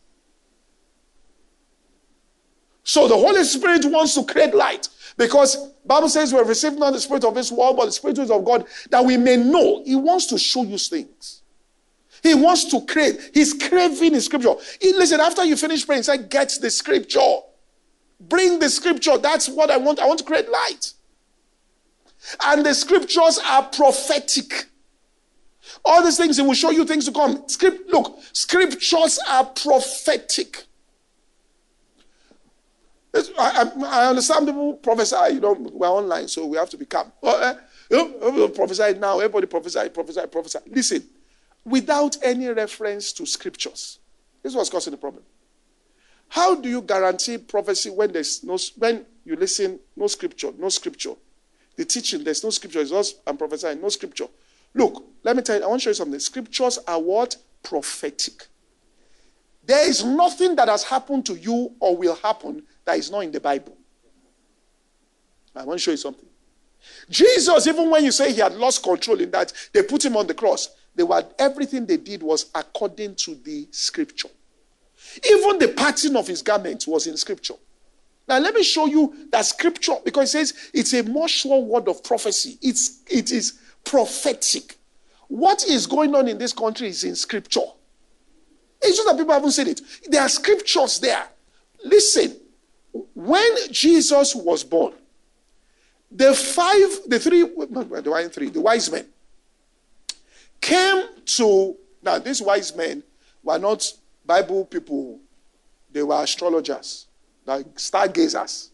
So 2.84 3.08
the 3.08 3.16
Holy 3.16 3.44
Spirit 3.44 3.86
wants 3.86 4.16
to 4.16 4.24
create 4.24 4.54
light 4.54 4.88
because 5.18 5.72
Bible 5.86 6.10
says 6.10 6.32
we 6.32 6.38
have 6.38 6.48
received 6.48 6.78
not 6.78 6.94
the 6.94 7.00
spirit 7.00 7.24
of 7.24 7.34
this 7.34 7.52
world, 7.52 7.78
but 7.78 7.86
the 7.86 7.92
spirit 7.92 8.20
of 8.20 8.46
God, 8.46 8.66
that 8.92 9.04
we 9.04 9.18
may 9.18 9.36
know. 9.36 9.84
He 9.84 9.96
wants 9.96 10.28
to 10.28 10.38
show 10.38 10.64
you 10.64 10.78
things. 10.78 11.42
He 12.24 12.34
wants 12.34 12.66
to 12.66 12.82
create. 12.86 13.32
He's 13.34 13.54
craving 13.54 14.14
in 14.14 14.22
scripture. 14.22 14.54
He, 14.82 14.94
listen, 14.94 15.20
after 15.20 15.44
you 15.44 15.56
finish 15.56 15.86
praying, 15.86 16.04
say, 16.04 16.18
get 16.18 16.54
the 16.62 16.70
scripture. 16.70 17.40
Bring 18.20 18.60
the 18.60 18.70
scripture. 18.70 19.18
That's 19.18 19.50
what 19.50 19.72
I 19.72 19.78
want. 19.78 20.00
I 20.00 20.08
want 20.08 20.20
to 20.20 20.26
create 20.26 20.50
light. 20.50 20.94
And 22.44 22.66
the 22.66 22.74
scriptures 22.74 23.40
are 23.46 23.64
prophetic. 23.64 24.66
All 25.86 26.04
these 26.04 26.18
things, 26.18 26.40
it 26.40 26.46
will 26.46 26.54
show 26.54 26.72
you 26.72 26.86
things 26.86 27.06
to 27.06 27.12
come. 27.12 27.48
Script, 27.48 27.90
look, 27.90 28.20
scriptures 28.34 29.20
are 29.28 29.46
prophetic. 29.46 30.67
I, 33.14 33.22
I, 33.40 33.86
I, 33.86 34.10
understand 34.10 34.48
people 34.48 34.74
prophesy, 34.76 35.34
you 35.34 35.40
know, 35.40 35.54
we're 35.54 35.88
online, 35.88 36.28
so 36.28 36.46
we 36.46 36.58
have 36.58 36.70
to 36.70 36.78
be 36.78 36.86
calm. 36.86 37.12
Eh, 37.24 37.54
you 37.90 38.20
know, 38.20 38.50
prophesy 38.50 38.98
now, 39.00 39.20
everybody 39.20 39.48
prophesy, 39.48 39.90
prophesy, 39.90 40.22
prophesy. 40.32 40.60
Listen, 40.68 41.04
without 41.66 42.18
any 42.22 42.48
reference 42.48 43.14
to 43.14 43.26
scriptures, 43.26 44.00
this 44.44 44.56
was 44.56 44.70
causing 44.70 44.92
the 44.92 44.98
problem. 44.98 45.24
How 46.30 46.56
do 46.56 46.68
you 46.70 46.82
guarantee 46.82 47.38
prophecy 47.38 47.90
when 47.90 48.12
there's 48.12 48.44
no 48.44 48.58
when 48.78 49.06
you 49.24 49.36
listen, 49.36 49.80
no 49.96 50.08
scripture, 50.08 50.52
no 50.58 50.70
scripture? 50.70 51.14
The 51.76 51.86
teaching, 51.86 52.24
there's 52.24 52.44
no 52.44 52.50
scripture, 52.50 52.82
it's 52.82 53.16
I'm 53.26 53.38
prophesying, 53.38 53.82
no 53.82 53.90
scripture. 53.90 54.28
Look, 54.74 55.04
let 55.24 55.36
me 55.36 55.42
tell 55.44 55.58
you, 55.58 55.64
I 55.64 55.68
want 55.68 55.82
to 55.82 55.84
show 55.86 55.90
you 55.92 55.96
something. 55.96 56.20
Scriptures 56.20 56.80
are 56.88 57.00
what? 57.00 57.38
Prophetic. 57.64 58.48
There 59.66 59.88
is 59.88 60.04
nothing 60.04 60.56
that 60.56 60.70
has 60.70 60.84
happened 60.84 61.26
to 61.28 61.36
you 61.36 61.76
or 61.80 61.96
will 61.96 62.16
happen 62.16 62.64
that 62.88 62.98
is 62.98 63.12
not 63.12 63.20
in 63.20 63.32
the 63.32 63.42
Bible. 63.42 63.78
I 65.54 65.66
want 65.66 65.78
to 65.78 65.84
show 65.84 65.92
you 65.92 65.98
something. 65.98 66.30
Jesus, 67.10 67.68
even 67.68 67.90
when 67.90 68.06
you 68.06 68.12
say 68.12 68.32
he 68.32 68.40
had 68.40 68.54
lost 68.54 68.82
control 68.82 69.20
in 69.20 69.30
that, 69.32 69.52
they 69.74 69.84
put 69.84 70.06
him 70.06 70.16
on 70.16 70.26
the 70.26 70.34
cross. 70.34 70.70
They 70.96 71.04
were 71.04 71.24
everything 71.38 71.86
they 71.86 71.98
did 71.98 72.24
was 72.24 72.50
according 72.56 73.16
to 73.16 73.36
the 73.36 73.68
scripture. 73.72 74.30
Even 75.30 75.60
the 75.60 75.68
pattern 75.68 76.16
of 76.16 76.28
his 76.28 76.42
garment 76.42 76.86
was 76.88 77.08
in 77.08 77.18
scripture. 77.18 77.56
Now 78.26 78.40
let 78.40 78.54
me 78.56 78.64
show 78.64 78.86
you 78.86 79.28
that 79.32 79.46
scripture 79.46 79.96
because 80.06 80.34
it 80.34 80.48
says 80.48 80.70
it's 80.74 80.94
a 80.94 81.04
more 81.04 81.28
sure 81.28 81.62
word 81.62 81.90
of 81.90 82.04
prophecy. 82.06 82.58
It's 82.62 83.02
it 83.08 83.32
is 83.32 83.60
prophetic. 83.84 84.78
What 85.28 85.66
is 85.66 85.88
going 85.88 86.16
on 86.16 86.30
in 86.30 86.38
this 86.38 86.54
country 86.54 86.88
is 86.88 87.04
in 87.04 87.16
scripture. 87.16 87.68
It's 88.82 88.96
just 88.96 89.08
that 89.08 89.18
people 89.18 89.34
haven't 89.34 89.52
seen 89.52 89.68
it. 89.68 89.82
There 90.08 90.22
are 90.22 90.30
scriptures 90.30 91.00
there. 91.00 91.28
Listen, 91.84 92.38
when 93.14 93.56
Jesus 93.72 94.36
was 94.36 94.64
born, 94.64 94.94
the 96.12 96.34
five, 96.34 97.00
the 97.08 97.20
three, 97.20 97.42
the 97.42 98.04
wine 98.10 98.30
three, 98.30 98.50
the 98.50 98.62
wise 98.62 98.92
men 98.92 99.06
came 100.62 101.04
to, 101.26 101.76
now 102.02 102.20
these 102.20 102.42
wise 102.42 102.76
men 102.76 103.04
were 103.44 103.60
not 103.60 103.92
Bible 104.26 104.66
people, 104.66 105.20
they 105.92 106.04
were 106.04 106.22
astrologers, 106.22 107.08
like 107.46 107.66
stargazers, 107.80 108.72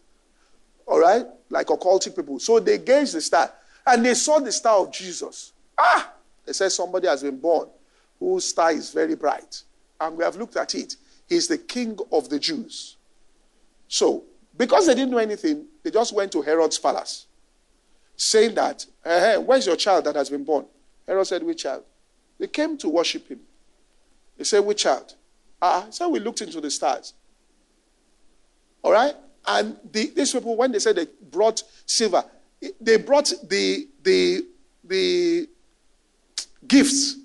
all 0.86 1.00
right, 1.00 1.24
like 1.50 1.68
occultic 1.68 2.14
people. 2.14 2.38
So 2.38 2.60
they 2.60 2.78
gauged 2.78 3.14
the 3.14 3.20
star 3.20 3.52
and 3.86 4.04
they 4.04 4.14
saw 4.14 4.38
the 4.38 4.52
star 4.52 4.78
of 4.78 4.92
Jesus. 4.92 5.52
Ah, 5.78 6.12
they 6.44 6.52
said 6.52 6.70
somebody 6.70 7.06
has 7.06 7.22
been 7.22 7.38
born 7.38 7.68
whose 8.18 8.46
star 8.46 8.72
is 8.72 8.92
very 8.92 9.14
bright. 9.14 9.62
And 10.00 10.16
we 10.16 10.24
have 10.24 10.36
looked 10.36 10.56
at 10.56 10.74
it. 10.74 10.96
He's 11.28 11.48
the 11.48 11.58
king 11.58 11.98
of 12.12 12.28
the 12.28 12.38
Jews. 12.38 12.96
So, 13.88 14.24
because 14.56 14.86
they 14.86 14.94
didn't 14.94 15.10
know 15.10 15.18
anything, 15.18 15.66
they 15.82 15.90
just 15.90 16.14
went 16.14 16.32
to 16.32 16.42
Herod's 16.42 16.78
palace, 16.78 17.26
saying 18.16 18.54
that, 18.54 18.86
hey, 19.02 19.36
where's 19.38 19.66
your 19.66 19.76
child 19.76 20.04
that 20.04 20.16
has 20.16 20.30
been 20.30 20.44
born? 20.44 20.66
Herod 21.06 21.26
said, 21.26 21.42
which 21.42 21.62
child? 21.62 21.84
They 22.38 22.46
came 22.46 22.76
to 22.78 22.88
worship 22.88 23.28
him. 23.28 23.40
They 24.36 24.44
said, 24.44 24.60
which 24.60 24.82
child? 24.82 25.14
Ah, 25.60 25.86
so 25.90 26.08
we 26.08 26.18
looked 26.20 26.40
into 26.40 26.60
the 26.60 26.70
stars. 26.70 27.14
All 28.82 28.92
right? 28.92 29.14
And 29.46 29.76
the, 29.92 30.10
these 30.14 30.32
people, 30.32 30.56
when 30.56 30.72
they 30.72 30.78
said 30.78 30.96
they 30.96 31.06
brought 31.30 31.62
silver, 31.86 32.24
they 32.80 32.96
brought 32.96 33.32
the, 33.48 33.88
the, 34.02 34.46
the 34.82 35.48
gifts 36.66 37.16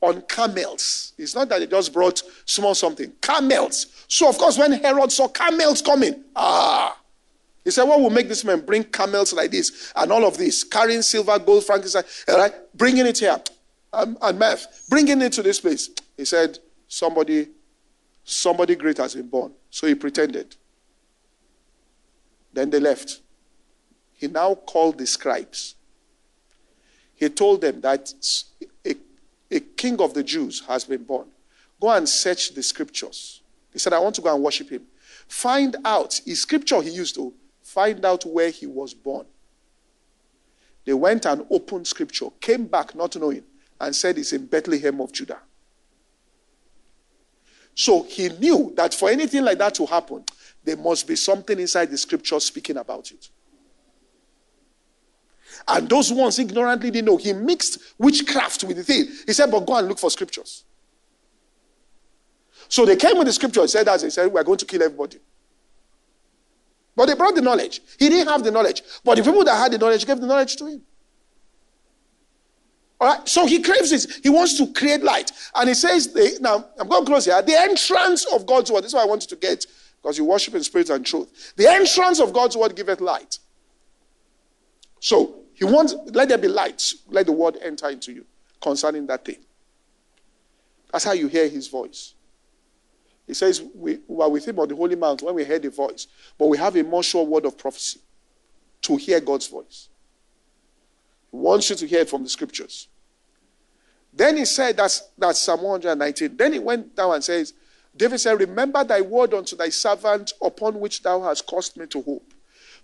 on 0.00 0.22
camels. 0.22 1.12
It's 1.18 1.34
not 1.34 1.48
that 1.48 1.58
they 1.58 1.66
just 1.66 1.92
brought 1.92 2.22
small 2.44 2.74
something, 2.74 3.12
camels. 3.20 4.04
So, 4.08 4.28
of 4.28 4.38
course, 4.38 4.58
when 4.58 4.72
Herod 4.72 5.12
saw 5.12 5.28
camels 5.28 5.82
coming, 5.82 6.24
ah, 6.36 6.96
he 7.64 7.70
said, 7.70 7.84
What 7.84 8.00
will 8.00 8.10
make 8.10 8.28
this 8.28 8.44
man 8.44 8.60
bring 8.60 8.84
camels 8.84 9.32
like 9.32 9.50
this 9.50 9.92
and 9.94 10.10
all 10.10 10.24
of 10.24 10.38
this, 10.38 10.64
carrying 10.64 11.02
silver, 11.02 11.38
gold, 11.38 11.64
frankincense, 11.64 12.24
right, 12.26 12.54
bringing 12.74 13.06
it 13.06 13.18
here 13.18 13.38
um, 13.92 14.16
and 14.22 14.38
meth, 14.38 14.86
bringing 14.88 15.20
it 15.20 15.32
to 15.34 15.42
this 15.42 15.60
place? 15.60 15.90
He 16.16 16.24
said, 16.24 16.58
Somebody, 16.86 17.48
somebody 18.24 18.74
great 18.74 18.96
has 18.98 19.14
been 19.14 19.28
born. 19.28 19.52
So 19.70 19.86
he 19.86 19.94
pretended. 19.94 20.56
Then 22.52 22.70
they 22.70 22.80
left. 22.80 23.20
He 24.14 24.28
now 24.28 24.54
called 24.54 24.98
the 24.98 25.06
scribes. 25.06 25.74
He 27.14 27.28
told 27.28 27.60
them 27.60 27.80
that 27.82 28.12
a, 29.50 29.60
king 29.60 30.00
of 30.00 30.14
the 30.14 30.22
Jews 30.22 30.62
has 30.66 30.84
been 30.84 31.04
born. 31.04 31.26
Go 31.80 31.90
and 31.90 32.08
search 32.08 32.54
the 32.54 32.62
scriptures. 32.62 33.40
He 33.72 33.78
said, 33.78 33.92
I 33.92 33.98
want 33.98 34.14
to 34.16 34.20
go 34.20 34.34
and 34.34 34.42
worship 34.42 34.70
him. 34.70 34.82
Find 35.28 35.76
out, 35.84 36.20
his 36.24 36.42
scripture 36.42 36.80
he 36.82 36.90
used 36.90 37.14
to 37.16 37.32
find 37.62 38.04
out 38.04 38.24
where 38.24 38.50
he 38.50 38.66
was 38.66 38.94
born. 38.94 39.26
They 40.84 40.94
went 40.94 41.26
and 41.26 41.44
opened 41.50 41.86
scripture, 41.86 42.28
came 42.40 42.66
back 42.66 42.94
not 42.94 43.14
knowing, 43.16 43.44
and 43.80 43.94
said 43.94 44.18
it's 44.18 44.32
in 44.32 44.46
Bethlehem 44.46 45.00
of 45.00 45.12
Judah. 45.12 45.38
So 47.74 48.02
he 48.02 48.28
knew 48.30 48.72
that 48.76 48.94
for 48.94 49.08
anything 49.08 49.44
like 49.44 49.58
that 49.58 49.74
to 49.76 49.86
happen, 49.86 50.24
there 50.64 50.76
must 50.76 51.06
be 51.06 51.14
something 51.14 51.60
inside 51.60 51.90
the 51.90 51.98
scripture 51.98 52.40
speaking 52.40 52.76
about 52.78 53.12
it. 53.12 53.28
And 55.66 55.88
those 55.88 56.12
ones 56.12 56.38
ignorantly 56.38 56.90
didn't 56.90 57.06
know. 57.06 57.16
He 57.16 57.32
mixed 57.32 57.78
witchcraft 57.98 58.64
with 58.64 58.76
the 58.76 58.84
thing. 58.84 59.06
He 59.26 59.32
said, 59.32 59.50
but 59.50 59.60
go 59.60 59.76
and 59.76 59.88
look 59.88 59.98
for 59.98 60.10
scriptures. 60.10 60.64
So 62.68 62.84
they 62.84 62.96
came 62.96 63.16
with 63.16 63.26
the 63.26 63.32
scripture 63.32 63.60
and 63.60 63.70
said, 63.70 63.88
as 63.88 64.02
they 64.02 64.10
said, 64.10 64.32
we're 64.32 64.44
going 64.44 64.58
to 64.58 64.66
kill 64.66 64.82
everybody. 64.82 65.18
But 66.94 67.06
they 67.06 67.14
brought 67.14 67.34
the 67.34 67.42
knowledge. 67.42 67.80
He 67.98 68.08
didn't 68.08 68.28
have 68.28 68.42
the 68.42 68.50
knowledge. 68.50 68.82
But 69.04 69.16
the 69.16 69.22
people 69.22 69.44
that 69.44 69.56
had 69.56 69.72
the 69.72 69.78
knowledge 69.78 70.06
gave 70.06 70.20
the 70.20 70.26
knowledge 70.26 70.56
to 70.56 70.66
him. 70.66 70.82
All 73.00 73.08
right. 73.08 73.28
So 73.28 73.46
he 73.46 73.62
craves 73.62 73.92
it. 73.92 74.20
He 74.22 74.28
wants 74.28 74.58
to 74.58 74.72
create 74.72 75.02
light. 75.02 75.30
And 75.54 75.68
he 75.68 75.74
says, 75.74 76.12
the, 76.12 76.38
now, 76.40 76.66
I'm 76.78 76.88
going 76.88 77.06
close 77.06 77.24
here. 77.24 77.40
The 77.40 77.54
entrance 77.54 78.24
of 78.26 78.46
God's 78.46 78.70
word. 78.72 78.82
This 78.82 78.88
is 78.88 78.94
what 78.94 79.04
I 79.04 79.06
want 79.06 79.22
you 79.22 79.28
to 79.28 79.36
get 79.36 79.64
because 80.02 80.18
you 80.18 80.24
worship 80.24 80.54
in 80.54 80.62
spirit 80.64 80.90
and 80.90 81.06
truth. 81.06 81.54
The 81.56 81.68
entrance 81.68 82.20
of 82.20 82.32
God's 82.32 82.56
word 82.56 82.74
giveth 82.74 83.00
light. 83.00 83.38
So 85.00 85.36
he 85.58 85.64
wants, 85.64 85.92
let 86.12 86.28
there 86.28 86.38
be 86.38 86.46
light. 86.46 86.92
Let 87.08 87.26
the 87.26 87.32
word 87.32 87.58
enter 87.60 87.88
into 87.88 88.12
you 88.12 88.24
concerning 88.62 89.08
that 89.08 89.24
thing. 89.24 89.38
That's 90.92 91.04
how 91.04 91.12
you 91.12 91.26
hear 91.26 91.48
his 91.48 91.66
voice. 91.66 92.14
He 93.26 93.34
says, 93.34 93.60
We 93.74 93.98
were 94.06 94.28
with 94.28 94.46
him 94.46 94.60
on 94.60 94.68
the 94.68 94.76
Holy 94.76 94.94
Mount 94.94 95.20
when 95.20 95.34
we 95.34 95.42
heard 95.44 95.62
the 95.62 95.70
voice, 95.70 96.06
but 96.38 96.46
we 96.46 96.58
have 96.58 96.76
a 96.76 96.84
more 96.84 97.02
sure 97.02 97.26
word 97.26 97.44
of 97.44 97.58
prophecy 97.58 97.98
to 98.82 98.96
hear 98.96 99.20
God's 99.20 99.48
voice. 99.48 99.88
He 101.32 101.36
wants 101.36 101.68
you 101.70 101.76
to 101.76 101.86
hear 101.88 102.02
it 102.02 102.08
from 102.08 102.22
the 102.22 102.28
scriptures. 102.28 102.86
Then 104.12 104.36
he 104.36 104.44
said, 104.44 104.76
That's, 104.76 105.10
that's 105.18 105.40
Psalm 105.40 105.62
119. 105.62 106.36
Then 106.36 106.52
he 106.52 106.60
went 106.60 106.94
down 106.94 107.14
and 107.14 107.24
says, 107.24 107.52
David 107.96 108.18
said, 108.18 108.38
Remember 108.38 108.84
thy 108.84 109.00
word 109.00 109.34
unto 109.34 109.56
thy 109.56 109.70
servant 109.70 110.34
upon 110.40 110.78
which 110.78 111.02
thou 111.02 111.20
hast 111.22 111.48
caused 111.48 111.76
me 111.76 111.86
to 111.86 112.00
hope. 112.00 112.32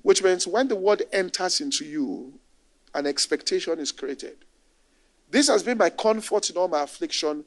Which 0.03 0.25
means 0.25 0.49
when 0.49 0.67
the 0.67 0.77
word 0.77 1.05
enters 1.13 1.61
into 1.61 1.85
you, 1.85 2.41
an 2.95 3.07
expectation 3.07 3.79
is 3.79 3.93
created. 3.93 4.37
This 5.31 5.49
has 5.49 5.63
been 5.63 5.79
my 5.79 5.91
comfort 5.91 6.51
in 6.51 6.57
all 6.57 6.69
my 6.69 6.83
affliction, 6.83 7.45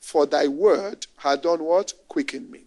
for 0.00 0.26
thy 0.26 0.48
word 0.48 1.06
had 1.16 1.42
done 1.42 1.62
what? 1.62 1.92
Quickened 2.08 2.50
me. 2.50 2.64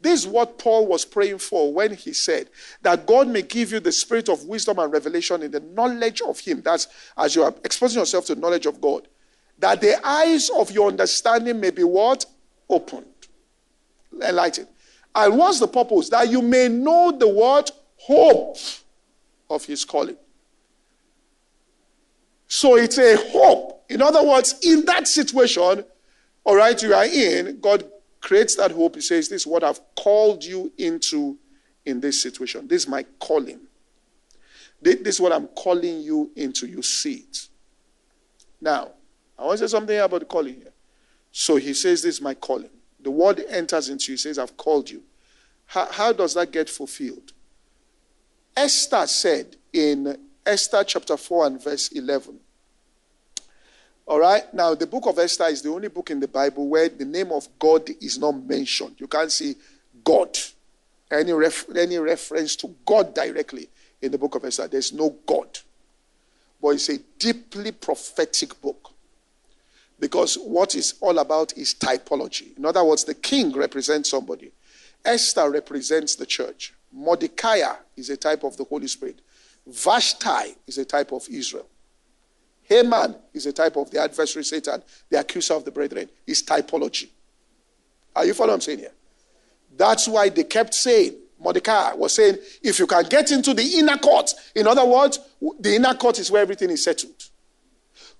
This 0.00 0.20
is 0.20 0.26
what 0.26 0.58
Paul 0.58 0.86
was 0.86 1.06
praying 1.06 1.38
for 1.38 1.72
when 1.72 1.94
he 1.94 2.12
said 2.12 2.50
that 2.82 3.06
God 3.06 3.26
may 3.26 3.40
give 3.40 3.72
you 3.72 3.80
the 3.80 3.90
spirit 3.90 4.28
of 4.28 4.44
wisdom 4.44 4.78
and 4.78 4.92
revelation 4.92 5.42
in 5.42 5.50
the 5.50 5.60
knowledge 5.60 6.20
of 6.20 6.38
Him. 6.38 6.60
That's 6.60 6.88
as 7.16 7.34
you 7.34 7.42
are 7.42 7.54
exposing 7.64 8.00
yourself 8.00 8.26
to 8.26 8.34
knowledge 8.34 8.66
of 8.66 8.82
God. 8.82 9.08
That 9.58 9.80
the 9.80 10.06
eyes 10.06 10.50
of 10.50 10.70
your 10.70 10.88
understanding 10.88 11.58
may 11.58 11.70
be 11.70 11.84
what? 11.84 12.26
Opened. 12.68 13.06
Enlightened. 14.22 14.68
And 15.14 15.38
what's 15.38 15.58
the 15.58 15.68
purpose? 15.68 16.10
That 16.10 16.28
you 16.28 16.42
may 16.42 16.68
know 16.68 17.10
the 17.10 17.28
word 17.28 17.70
hope 17.96 18.58
of 19.48 19.64
His 19.64 19.86
calling. 19.86 20.16
So 22.48 22.76
it's 22.76 22.98
a 22.98 23.16
hope. 23.30 23.84
In 23.88 24.02
other 24.02 24.22
words, 24.22 24.56
in 24.62 24.84
that 24.86 25.08
situation, 25.08 25.84
all 26.44 26.56
right, 26.56 26.80
you 26.82 26.94
are 26.94 27.06
in, 27.06 27.58
God 27.60 27.84
creates 28.20 28.56
that 28.56 28.70
hope. 28.70 28.96
He 28.96 29.00
says, 29.00 29.28
This 29.28 29.42
is 29.42 29.46
what 29.46 29.64
I've 29.64 29.80
called 29.94 30.44
you 30.44 30.72
into 30.78 31.38
in 31.84 32.00
this 32.00 32.20
situation. 32.20 32.66
This 32.66 32.82
is 32.82 32.88
my 32.88 33.04
calling. 33.18 33.60
This 34.80 35.16
is 35.16 35.20
what 35.20 35.32
I'm 35.32 35.46
calling 35.48 36.00
you 36.00 36.30
into. 36.36 36.66
You 36.66 36.82
see 36.82 37.24
it. 37.28 37.48
Now, 38.60 38.90
I 39.38 39.44
want 39.44 39.58
to 39.58 39.68
say 39.68 39.72
something 39.72 39.98
about 39.98 40.20
the 40.20 40.26
calling 40.26 40.54
here. 40.54 40.72
So 41.32 41.56
he 41.56 41.74
says, 41.74 42.02
This 42.02 42.16
is 42.16 42.20
my 42.20 42.34
calling. 42.34 42.70
The 43.00 43.10
word 43.10 43.44
enters 43.48 43.88
into 43.88 44.12
you. 44.12 44.14
He 44.14 44.18
says, 44.18 44.38
I've 44.38 44.56
called 44.56 44.90
you. 44.90 45.02
How, 45.66 45.90
how 45.90 46.12
does 46.12 46.34
that 46.34 46.50
get 46.50 46.68
fulfilled? 46.68 47.32
Esther 48.56 49.06
said 49.06 49.56
in 49.72 50.16
Esther 50.46 50.84
chapter 50.84 51.16
4 51.16 51.46
and 51.46 51.62
verse 51.62 51.88
11, 51.88 52.38
all 54.06 54.20
right. 54.20 54.52
Now, 54.52 54.74
the 54.74 54.86
book 54.86 55.06
of 55.06 55.18
Esther 55.18 55.46
is 55.46 55.62
the 55.62 55.70
only 55.70 55.88
book 55.88 56.10
in 56.10 56.20
the 56.20 56.28
Bible 56.28 56.68
where 56.68 56.88
the 56.88 57.06
name 57.06 57.32
of 57.32 57.48
God 57.58 57.88
is 58.02 58.18
not 58.18 58.32
mentioned. 58.32 58.96
You 58.98 59.06
can't 59.06 59.32
see 59.32 59.54
God, 60.04 60.36
any, 61.10 61.32
ref- 61.32 61.74
any 61.74 61.96
reference 61.96 62.54
to 62.56 62.74
God 62.84 63.14
directly 63.14 63.68
in 64.02 64.12
the 64.12 64.18
book 64.18 64.34
of 64.34 64.44
Esther. 64.44 64.68
There's 64.68 64.92
no 64.92 65.16
God. 65.24 65.58
But 66.60 66.70
it's 66.70 66.90
a 66.90 66.98
deeply 67.18 67.72
prophetic 67.72 68.60
book. 68.60 68.90
Because 69.98 70.36
what 70.36 70.74
it's 70.74 70.94
all 71.00 71.18
about 71.18 71.56
is 71.56 71.74
typology. 71.74 72.56
In 72.58 72.66
other 72.66 72.84
words, 72.84 73.04
the 73.04 73.14
king 73.14 73.52
represents 73.52 74.10
somebody, 74.10 74.50
Esther 75.02 75.50
represents 75.50 76.16
the 76.16 76.26
church, 76.26 76.74
Mordecai 76.92 77.62
is 77.96 78.10
a 78.10 78.16
type 78.16 78.44
of 78.44 78.56
the 78.56 78.64
Holy 78.64 78.86
Spirit, 78.86 79.20
Vashti 79.66 80.56
is 80.66 80.78
a 80.78 80.84
type 80.84 81.12
of 81.12 81.26
Israel. 81.30 81.66
Haman 82.62 83.16
is 83.32 83.46
a 83.46 83.52
type 83.52 83.76
of 83.76 83.90
the 83.90 84.00
adversary 84.00 84.44
Satan, 84.44 84.82
the 85.10 85.20
accuser 85.20 85.54
of 85.54 85.64
the 85.64 85.70
brethren. 85.70 86.08
Is 86.26 86.42
typology. 86.42 87.08
Are 88.16 88.24
you 88.24 88.34
following 88.34 88.50
what 88.50 88.54
I'm 88.54 88.60
saying 88.60 88.78
here? 88.78 88.92
That's 89.76 90.08
why 90.08 90.28
they 90.28 90.44
kept 90.44 90.72
saying, 90.72 91.14
Mordecai 91.38 91.94
was 91.94 92.14
saying, 92.14 92.36
if 92.62 92.78
you 92.78 92.86
can 92.86 93.04
get 93.04 93.32
into 93.32 93.52
the 93.52 93.62
inner 93.78 93.98
court, 93.98 94.32
in 94.54 94.66
other 94.66 94.84
words, 94.84 95.18
the 95.60 95.74
inner 95.74 95.94
court 95.94 96.18
is 96.18 96.30
where 96.30 96.42
everything 96.42 96.70
is 96.70 96.84
settled. 96.84 97.28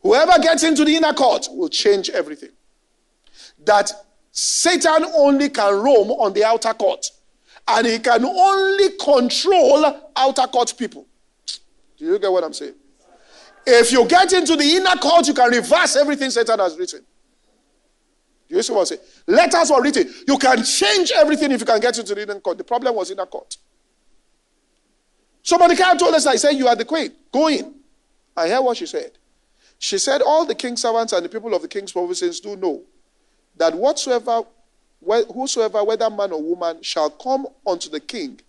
Whoever 0.02 0.38
gets 0.42 0.62
into 0.62 0.84
the 0.84 0.96
inner 0.96 1.14
court 1.14 1.48
will 1.50 1.68
change 1.68 2.10
everything. 2.10 2.50
That 3.64 3.90
Satan 4.32 5.04
only 5.14 5.48
can 5.48 5.72
roam 5.74 6.10
on 6.10 6.32
the 6.34 6.44
outer 6.44 6.74
court, 6.74 7.06
and 7.68 7.86
he 7.86 7.98
can 7.98 8.24
only 8.24 8.90
control 8.98 10.10
outer 10.16 10.46
court 10.48 10.74
people. 10.76 11.06
Do 12.04 12.10
you 12.10 12.18
get 12.18 12.30
what 12.30 12.44
I'm 12.44 12.52
saying? 12.52 12.74
If 13.66 13.90
you 13.90 14.06
get 14.06 14.30
into 14.34 14.56
the 14.56 14.76
inner 14.76 14.94
court, 15.00 15.26
you 15.26 15.32
can 15.32 15.50
reverse 15.50 15.96
everything 15.96 16.28
Satan 16.28 16.58
has 16.58 16.76
written. 16.78 17.00
Do 18.46 18.56
you 18.56 18.62
see 18.62 18.74
what 18.74 18.80
I'm 18.80 18.86
saying? 18.86 19.00
Letters 19.26 19.70
were 19.70 19.82
written. 19.82 20.12
You 20.28 20.36
can 20.36 20.62
change 20.62 21.12
everything 21.16 21.50
if 21.50 21.60
you 21.60 21.66
can 21.66 21.80
get 21.80 21.96
into 21.98 22.14
the 22.14 22.22
inner 22.22 22.38
court. 22.40 22.58
The 22.58 22.64
problem 22.64 22.94
was 22.94 23.10
inner 23.10 23.24
court. 23.24 23.56
So 25.42 25.56
Mordecai 25.56 25.94
told 25.94 26.14
us, 26.14 26.26
I 26.26 26.36
said, 26.36 26.50
You 26.50 26.68
are 26.68 26.76
the 26.76 26.84
queen. 26.84 27.10
Go 27.32 27.48
in. 27.48 27.74
I 28.36 28.48
hear 28.48 28.60
what 28.60 28.76
she 28.76 28.84
said. 28.84 29.12
She 29.78 29.96
said, 29.96 30.20
All 30.20 30.44
the 30.44 30.54
king's 30.54 30.82
servants 30.82 31.14
and 31.14 31.24
the 31.24 31.30
people 31.30 31.54
of 31.54 31.62
the 31.62 31.68
king's 31.68 31.92
provinces 31.92 32.38
do 32.38 32.54
know 32.54 32.82
that 33.56 33.74
whatsoever, 33.74 34.42
whosoever, 35.02 35.82
whether 35.82 36.10
man 36.10 36.32
or 36.32 36.42
woman, 36.42 36.82
shall 36.82 37.08
come 37.08 37.46
unto 37.66 37.88
the 37.88 38.00
king 38.00 38.40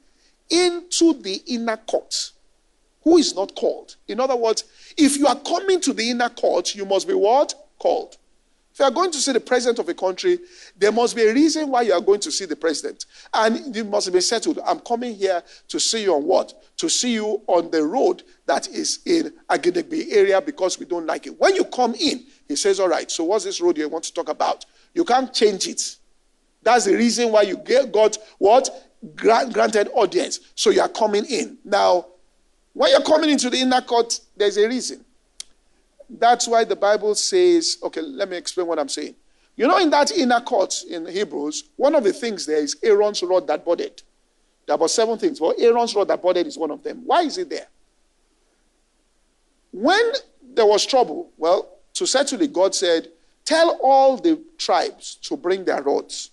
into 0.50 1.14
the 1.22 1.42
inner 1.48 1.78
court, 1.78 2.32
who 3.06 3.18
is 3.18 3.36
not 3.36 3.56
called. 3.56 3.96
In 4.08 4.20
other 4.20 4.36
words, 4.36 4.66
if 4.98 5.18
you 5.18 5.28
are 5.28 5.40
coming 5.40 5.80
to 5.82 5.94
the 5.94 6.10
inner 6.10 6.30
court, 6.30 6.76
you 6.76 6.86
must 6.86 7.08
be 7.08 7.14
what? 7.14 7.54
Called. 7.80 8.18
If 8.74 8.80
you 8.80 8.86
are 8.86 8.92
going 8.92 9.12
to 9.12 9.20
see 9.20 9.32
the 9.32 9.40
president 9.40 9.80
of 9.80 9.88
a 9.88 9.94
country, 9.94 10.40
there 10.76 10.92
must 10.92 11.16
be 11.16 11.22
a 11.22 11.34
reason 11.34 11.70
why 11.70 11.84
you 11.84 11.94
are 11.94 12.02
going 12.02 12.20
to 12.20 12.32
see 12.32 12.44
the 12.44 12.58
president. 12.58 13.06
And 13.34 13.74
it 13.74 13.88
must 13.88 14.12
be 14.12 14.20
settled. 14.20 14.60
I'm 14.66 14.80
coming 14.80 15.16
here 15.16 15.42
to 15.70 15.80
see 15.80 16.04
you 16.04 16.16
on 16.16 16.26
what? 16.26 16.54
To 16.80 16.90
see 16.90 17.14
you 17.14 17.42
on 17.48 17.72
the 17.72 17.84
road 17.84 18.24
that 18.48 18.68
is 18.68 19.00
in 19.06 19.32
Agidingbi 19.50 20.12
area 20.12 20.42
because 20.42 20.78
we 20.78 20.86
don't 20.86 21.06
like 21.06 21.26
it. 21.26 21.40
When 21.40 21.56
you 21.56 21.64
come 21.64 21.94
in, 21.94 22.26
he 22.50 22.58
says, 22.58 22.82
All 22.82 22.90
right, 22.90 23.10
so 23.10 23.24
what's 23.24 23.46
this 23.46 23.62
road 23.62 23.78
you 23.78 23.88
want 23.88 24.04
to 24.06 24.14
talk 24.14 24.28
about? 24.28 24.66
You 24.94 25.06
can't 25.06 25.34
change 25.34 25.68
it. 25.68 25.96
That's 26.62 26.84
the 26.84 26.96
reason 26.96 27.32
why 27.32 27.44
you 27.44 27.58
get, 27.58 27.94
got 27.94 28.18
what? 28.40 28.70
Granted 29.16 29.90
audience. 29.94 30.40
So 30.56 30.72
you 30.72 30.82
are 30.82 30.90
coming 30.90 31.24
in. 31.26 31.60
Now, 31.64 32.08
when 32.76 32.92
you're 32.92 33.02
coming 33.02 33.30
into 33.30 33.50
the 33.50 33.58
inner 33.58 33.80
court, 33.80 34.20
there's 34.36 34.58
a 34.58 34.68
reason. 34.68 35.04
That's 36.10 36.46
why 36.46 36.66
the 36.66 36.76
Bible 36.76 37.16
says, 37.16 37.78
okay, 37.82 38.02
let 38.02 38.30
me 38.30 38.36
explain 38.36 38.68
what 38.68 38.78
I'm 38.78 38.90
saying. 38.90 39.16
You 39.56 39.66
know, 39.66 39.78
in 39.78 39.90
that 39.92 40.12
inner 40.12 40.42
court 40.42 40.84
in 40.90 41.06
Hebrews, 41.06 41.70
one 41.78 41.96
of 41.96 42.04
the 42.04 42.12
things 42.12 42.46
there 42.46 42.58
is 42.58 42.76
Aaron's 42.84 43.24
rod 43.24 43.48
that 43.48 43.64
budded. 43.64 44.04
There 44.66 44.74
are 44.74 44.76
about 44.76 44.92
seven 44.92 45.18
things, 45.18 45.40
but 45.40 45.58
Aaron's 45.58 45.96
rod 45.96 46.10
that 46.10 46.22
budded 46.22 46.48
is 46.48 46.58
one 46.58 46.70
of 46.70 46.84
them. 46.84 47.04
Why 47.06 47.22
is 47.22 47.38
it 47.38 47.50
there? 47.50 47.68
When 49.72 50.12
there 50.54 50.66
was 50.66 50.86
trouble, 50.86 51.32
well, 51.38 51.78
to 51.94 52.06
settle 52.06 52.42
it, 52.42 52.52
God 52.52 52.76
said, 52.76 53.08
Tell 53.46 53.80
all 53.82 54.18
the 54.18 54.42
tribes 54.58 55.16
to 55.22 55.38
bring 55.38 55.64
their 55.64 55.82
rods. 55.82 56.32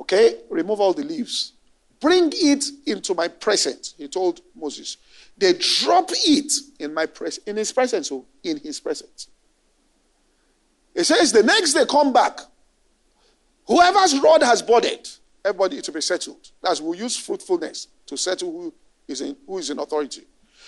Okay, 0.00 0.38
remove 0.50 0.80
all 0.80 0.94
the 0.94 1.04
leaves. 1.04 1.52
Bring 2.00 2.32
it 2.34 2.64
into 2.86 3.14
my 3.14 3.28
presence, 3.28 3.94
he 3.98 4.06
told 4.06 4.40
Moses. 4.54 4.98
They 5.36 5.54
drop 5.54 6.10
it 6.12 6.52
in 6.78 6.94
my 6.94 7.06
pres- 7.06 7.38
in 7.38 7.56
his 7.56 7.72
presence, 7.72 8.08
so 8.08 8.16
oh, 8.16 8.26
in 8.44 8.58
his 8.58 8.78
presence. 8.80 9.28
It 10.94 11.04
says 11.04 11.32
the 11.32 11.42
next 11.42 11.74
they 11.74 11.86
come 11.86 12.12
back, 12.12 12.40
whoever's 13.66 14.18
rod 14.20 14.42
has 14.42 14.62
budded, 14.62 15.08
everybody 15.44 15.80
to 15.80 15.92
be 15.92 16.00
settled. 16.00 16.50
That's 16.62 16.80
we 16.80 16.98
use 16.98 17.16
fruitfulness 17.16 17.88
to 18.06 18.16
settle 18.16 18.52
who 18.52 18.74
is 19.08 19.20
in 19.20 19.36
who 19.46 19.58
is 19.58 19.70
in 19.70 19.78
authority. 19.78 20.22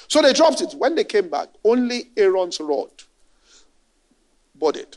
So 0.09 0.22
they 0.22 0.33
dropped 0.33 0.61
it. 0.61 0.74
When 0.74 0.95
they 0.95 1.05
came 1.05 1.28
back, 1.28 1.49
only 1.64 2.11
Aaron's 2.16 2.59
rod 2.61 2.91
budded. 4.61 4.97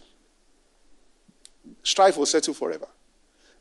Strife 1.84 2.18
will 2.18 2.26
settle 2.26 2.54
forever. 2.54 2.88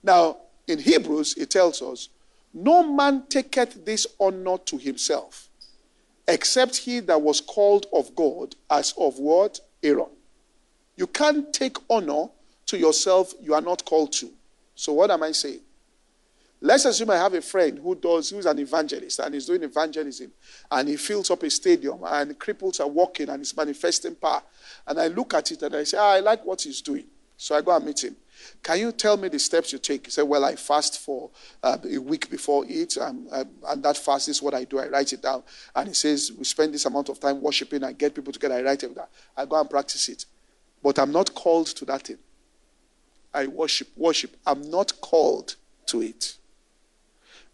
Now, 0.03 0.39
in 0.67 0.79
Hebrews, 0.79 1.37
it 1.37 1.51
tells 1.51 1.81
us, 1.83 2.09
No 2.55 2.83
man 2.83 3.25
taketh 3.29 3.85
this 3.85 4.07
honor 4.21 4.59
to 4.59 4.77
himself, 4.77 5.49
except 6.29 6.77
he 6.77 7.01
that 7.01 7.21
was 7.21 7.41
called 7.41 7.87
of 7.93 8.15
God 8.15 8.55
as 8.71 8.95
of 8.99 9.19
what? 9.19 9.61
Aaron. 9.83 10.11
You 10.97 11.07
can't 11.07 11.53
take 11.53 11.77
honor 11.89 12.27
to 12.67 12.79
yourself 12.79 13.35
you 13.41 13.55
are 13.55 13.61
not 13.61 13.85
called 13.85 14.13
to. 14.15 14.31
So 14.75 14.93
what 14.93 15.11
am 15.11 15.23
I 15.23 15.33
saying? 15.33 15.61
Let's 16.61 16.85
assume 16.85 17.11
I 17.11 17.17
have 17.17 17.35
a 17.35 17.43
friend 17.43 17.81
who 17.83 17.97
does, 17.97 18.31
who's 18.31 18.47
an 18.47 18.59
evangelist 18.61 19.19
and 19.19 19.35
he's 19.35 19.47
doing 19.47 19.65
evangelism 19.65 20.31
and 20.71 20.89
he 20.89 20.97
fills 20.97 21.29
up 21.31 21.43
a 21.43 21.51
stadium 21.51 21.99
and 22.07 22.39
cripples 22.39 22.79
are 22.79 22.87
walking 22.87 23.29
and 23.29 23.41
he's 23.41 23.57
manifesting 23.57 24.15
power. 24.15 24.43
And 24.87 25.01
I 25.01 25.09
look 25.09 25.35
at 25.35 25.51
it 25.51 25.63
and 25.63 25.75
I 25.75 25.83
say, 25.83 25.99
ah, 25.99 26.13
I 26.13 26.21
like 26.21 26.45
what 26.45 26.63
he's 26.63 26.81
doing. 26.81 27.05
So 27.37 27.57
I 27.57 27.63
go 27.63 27.75
and 27.75 27.85
meet 27.85 28.05
him. 28.05 28.15
Can 28.63 28.79
you 28.79 28.93
tell 28.93 29.17
me 29.17 29.29
the 29.29 29.39
steps 29.39 29.73
you 29.73 29.79
take? 29.79 30.07
He 30.07 30.11
said, 30.11 30.23
Well, 30.23 30.45
I 30.45 30.57
fast 30.57 31.01
for 31.01 31.31
uh, 31.63 31.79
a 31.91 31.99
week 31.99 32.31
before 32.31 32.65
it, 32.69 32.97
um, 32.99 33.27
um, 33.33 33.49
and 33.69 33.83
that 33.83 33.97
fast 33.97 34.29
is 34.29 34.43
what 34.43 34.55
I 34.55 34.65
do. 34.65 34.79
I 34.79 34.89
write 34.89 35.13
it 35.13 35.23
down. 35.23 35.43
And 35.75 35.89
he 35.89 35.95
says, 35.95 36.33
We 36.37 36.45
spend 36.45 36.75
this 36.75 36.85
amount 36.85 37.09
of 37.09 37.19
time 37.21 37.41
worshiping 37.41 37.83
and 37.83 37.99
get 37.99 38.15
people 38.15 38.33
together. 38.33 38.55
I 38.55 38.63
write 38.63 38.83
it 38.83 38.95
down. 38.95 39.07
I 39.37 39.47
go 39.47 39.61
and 39.61 39.69
practice 39.69 40.09
it. 40.09 40.25
But 40.83 40.99
I'm 40.99 41.13
not 41.13 41.35
called 41.35 41.69
to 41.69 41.85
that 41.87 42.03
thing. 42.03 42.19
I 43.35 43.47
worship, 43.47 43.89
worship. 43.97 44.37
I'm 44.47 44.71
not 44.71 45.01
called 45.01 45.57
to 45.87 46.03
it. 46.03 46.37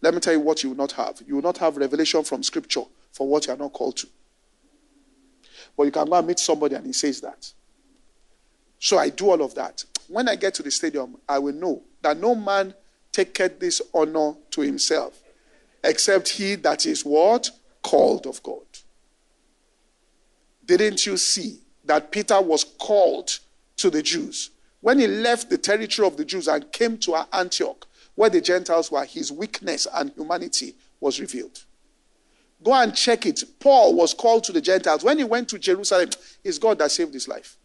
Let 0.01 0.13
me 0.13 0.19
tell 0.19 0.33
you 0.33 0.39
what 0.39 0.63
you 0.63 0.69
will 0.69 0.77
not 0.77 0.93
have. 0.93 1.21
You 1.25 1.35
will 1.35 1.41
not 1.41 1.57
have 1.57 1.77
revelation 1.77 2.23
from 2.23 2.43
Scripture 2.43 2.83
for 3.11 3.27
what 3.27 3.47
you 3.47 3.53
are 3.53 3.57
not 3.57 3.73
called 3.73 3.97
to. 3.97 4.07
But 5.75 5.83
you 5.83 5.91
can 5.91 6.05
go 6.07 6.15
and 6.15 6.27
meet 6.27 6.39
somebody 6.39 6.75
and 6.75 6.85
he 6.85 6.93
says 6.93 7.21
that. 7.21 7.51
So 8.79 8.97
I 8.97 9.09
do 9.09 9.29
all 9.29 9.41
of 9.41 9.55
that 9.55 9.83
when 10.09 10.27
I 10.27 10.35
get 10.35 10.55
to 10.55 10.63
the 10.63 10.71
stadium, 10.71 11.17
I 11.27 11.39
will 11.39 11.53
know 11.53 11.83
that 12.01 12.17
no 12.17 12.35
man 12.35 12.73
taketh 13.11 13.59
this 13.59 13.81
honor 13.93 14.33
to 14.51 14.61
himself, 14.61 15.21
except 15.83 16.29
he 16.29 16.55
that 16.55 16.85
is 16.85 17.05
what? 17.05 17.49
Called 17.81 18.25
of 18.25 18.41
God. 18.43 18.65
Didn't 20.65 21.05
you 21.05 21.17
see 21.17 21.59
that 21.85 22.11
Peter 22.11 22.41
was 22.41 22.63
called 22.63 23.39
to 23.77 23.89
the 23.89 24.01
Jews? 24.01 24.51
When 24.81 24.99
he 24.99 25.07
left 25.07 25.49
the 25.49 25.57
territory 25.57 26.07
of 26.07 26.17
the 26.17 26.25
Jews 26.25 26.47
and 26.47 26.71
came 26.71 26.97
to 26.99 27.25
Antioch, 27.33 27.87
where 28.15 28.29
the 28.29 28.41
Gentiles 28.41 28.91
were, 28.91 29.05
his 29.05 29.31
weakness 29.31 29.87
and 29.93 30.11
humanity 30.11 30.75
was 30.99 31.19
revealed. 31.19 31.63
Go 32.61 32.73
and 32.73 32.93
check 32.93 33.25
it. 33.25 33.43
Paul 33.59 33.95
was 33.95 34.13
called 34.13 34.43
to 34.45 34.51
the 34.51 34.61
Gentiles. 34.61 35.03
When 35.03 35.17
he 35.17 35.23
went 35.23 35.49
to 35.49 35.59
Jerusalem, 35.59 36.09
it's 36.43 36.57
God 36.57 36.79
that 36.79 36.91
saved 36.91 37.13
his 37.13 37.27
life. 37.27 37.57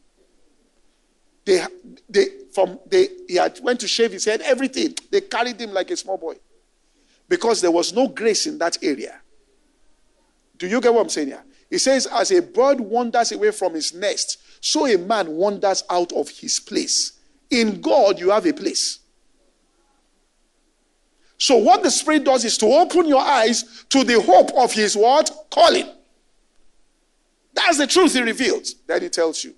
They, 1.45 1.65
they, 2.09 2.27
from 2.53 2.79
they, 2.87 3.09
he 3.29 3.37
had 3.37 3.61
went 3.63 3.81
to 3.81 3.89
shave 3.89 4.13
his 4.13 4.25
head, 4.25 4.41
everything. 4.43 4.95
They 5.11 5.21
carried 5.21 5.61
him 5.61 5.73
like 5.73 5.91
a 5.91 5.97
small 5.97 6.17
boy 6.17 6.37
because 7.29 7.61
there 7.61 7.71
was 7.71 7.93
no 7.93 8.09
grace 8.09 8.47
in 8.47 8.59
that 8.59 8.79
area. 8.83 9.21
Do 10.57 10.67
you 10.67 10.81
get 10.81 10.95
what 10.95 11.03
I'm 11.03 11.09
saying 11.09 11.29
here? 11.29 11.45
He 11.69 11.79
says, 11.79 12.07
as 12.07 12.31
a 12.31 12.41
bird 12.41 12.81
wanders 12.81 13.33
away 13.33 13.51
from 13.51 13.75
his 13.75 13.93
nest, 13.93 14.39
so 14.61 14.87
a 14.87 14.97
man 14.97 15.29
wanders 15.31 15.83
out 15.91 16.13
of 16.13 16.29
his 16.29 16.61
place. 16.61 17.13
In 17.51 17.81
God, 17.81 18.19
you 18.19 18.31
have 18.31 18.47
a 18.47 18.53
place. 18.53 19.01
So 21.37 21.57
what 21.57 21.83
the 21.83 21.91
Spirit 21.91 22.25
does 22.25 22.45
is 22.45 22.57
to 22.59 22.67
open 22.67 23.07
your 23.07 23.21
eyes 23.21 23.85
to 23.91 24.05
the 24.05 24.21
hope 24.21 24.53
of 24.57 24.73
his 24.73 24.97
what? 24.97 25.31
Calling. 25.51 25.89
That's 27.53 27.79
the 27.79 27.87
truth 27.87 28.15
he 28.15 28.23
reveals. 28.23 28.75
Then 28.87 29.03
he 29.03 29.09
tells 29.09 29.45
you. 29.45 29.55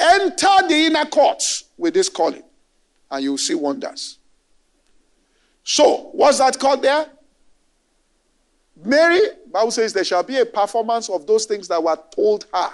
Enter 0.00 0.68
the 0.68 0.86
inner 0.86 1.04
courts 1.06 1.64
with 1.76 1.94
this 1.94 2.08
calling, 2.08 2.44
and 3.10 3.22
you 3.22 3.30
will 3.30 3.38
see 3.38 3.54
wonders. 3.54 4.18
So, 5.64 6.10
what's 6.12 6.38
that 6.38 6.58
called 6.58 6.82
there? 6.82 7.06
Mary, 8.84 9.20
Bible 9.50 9.70
says 9.70 9.92
there 9.92 10.04
shall 10.04 10.22
be 10.22 10.38
a 10.38 10.46
performance 10.46 11.10
of 11.10 11.26
those 11.26 11.46
things 11.46 11.66
that 11.68 11.82
were 11.82 11.98
told 12.14 12.46
her. 12.54 12.70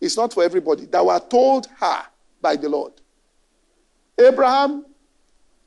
It's 0.00 0.16
not 0.16 0.32
for 0.32 0.42
everybody, 0.42 0.86
that 0.86 1.06
were 1.06 1.20
told 1.20 1.68
her 1.78 2.02
by 2.40 2.56
the 2.56 2.68
Lord. 2.68 2.92
Abraham, 4.18 4.84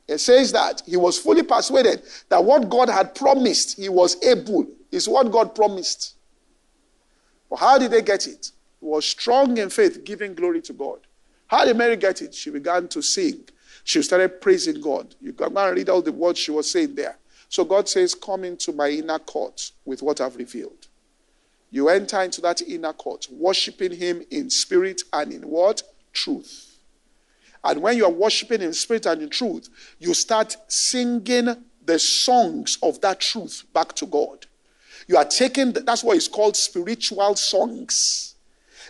it 0.07 0.19
says 0.19 0.51
that 0.51 0.83
he 0.85 0.97
was 0.97 1.17
fully 1.17 1.43
persuaded 1.43 2.03
that 2.29 2.43
what 2.43 2.69
God 2.69 2.89
had 2.89 3.15
promised, 3.15 3.77
he 3.77 3.89
was 3.89 4.21
able, 4.23 4.67
is 4.91 5.07
what 5.07 5.31
God 5.31 5.55
promised. 5.55 6.15
But 7.49 7.57
how 7.57 7.77
did 7.79 7.91
they 7.91 8.01
get 8.01 8.27
it? 8.27 8.51
Was 8.85 9.05
strong 9.05 9.57
in 9.57 9.69
faith, 9.69 10.03
giving 10.03 10.35
glory 10.35 10.61
to 10.61 10.73
God. 10.73 10.99
How 11.47 11.65
did 11.65 11.77
Mary 11.77 11.95
get 11.95 12.21
it? 12.21 12.33
She 12.33 12.49
began 12.49 12.87
to 12.89 13.01
sing. 13.01 13.41
She 13.83 14.01
started 14.01 14.41
praising 14.41 14.81
God. 14.81 15.15
You 15.21 15.33
can 15.33 15.53
go 15.53 15.67
and 15.67 15.75
read 15.77 15.89
all 15.89 16.01
the 16.01 16.11
words 16.11 16.39
she 16.39 16.51
was 16.51 16.69
saying 16.71 16.95
there. 16.95 17.17
So 17.49 17.63
God 17.63 17.87
says, 17.87 18.15
Come 18.15 18.43
into 18.43 18.71
my 18.71 18.89
inner 18.89 19.19
court 19.19 19.71
with 19.85 20.01
what 20.01 20.21
I've 20.21 20.35
revealed. 20.35 20.87
You 21.71 21.89
enter 21.89 22.21
into 22.21 22.41
that 22.41 22.61
inner 22.61 22.93
court, 22.93 23.27
worshiping 23.31 23.91
Him 23.91 24.23
in 24.31 24.49
spirit 24.49 25.03
and 25.13 25.31
in 25.33 25.43
what? 25.43 25.83
Truth. 26.13 26.77
And 27.63 27.81
when 27.81 27.97
you 27.97 28.05
are 28.05 28.11
worshiping 28.11 28.61
in 28.61 28.73
spirit 28.73 29.05
and 29.07 29.21
in 29.23 29.29
truth, 29.29 29.69
you 29.99 30.13
start 30.13 30.55
singing 30.67 31.55
the 31.85 31.99
songs 31.99 32.77
of 32.81 33.01
that 33.01 33.19
truth 33.19 33.63
back 33.73 33.93
to 33.93 34.05
God. 34.05 34.45
You 35.07 35.17
are 35.17 35.25
taking, 35.25 35.73
that's 35.73 36.03
what 36.03 36.17
is 36.17 36.27
called 36.27 36.55
spiritual 36.55 37.35
songs. 37.35 38.34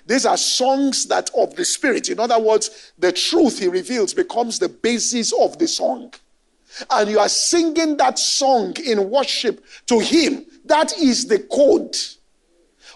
These 0.06 0.26
are 0.26 0.38
songs 0.38 1.08
that 1.08 1.32
of 1.36 1.56
the 1.56 1.66
Spirit. 1.66 2.10
In 2.10 2.20
other 2.20 2.40
words, 2.40 2.94
the 2.98 3.12
truth 3.12 3.60
he 3.60 3.68
reveals 3.68 4.14
becomes 4.14 4.60
the 4.60 4.70
basis 4.70 5.34
of 5.34 5.58
the 5.58 5.68
song. 5.68 6.14
And 6.90 7.10
you 7.10 7.20
are 7.20 7.30
singing 7.30 7.98
that 7.98 8.20
song 8.20 8.76
in 8.86 9.10
worship 9.10 9.64
to 9.88 10.00
him. 10.00 10.46
That 10.66 10.96
is 10.98 11.28
the 11.28 11.40
code. 11.40 11.96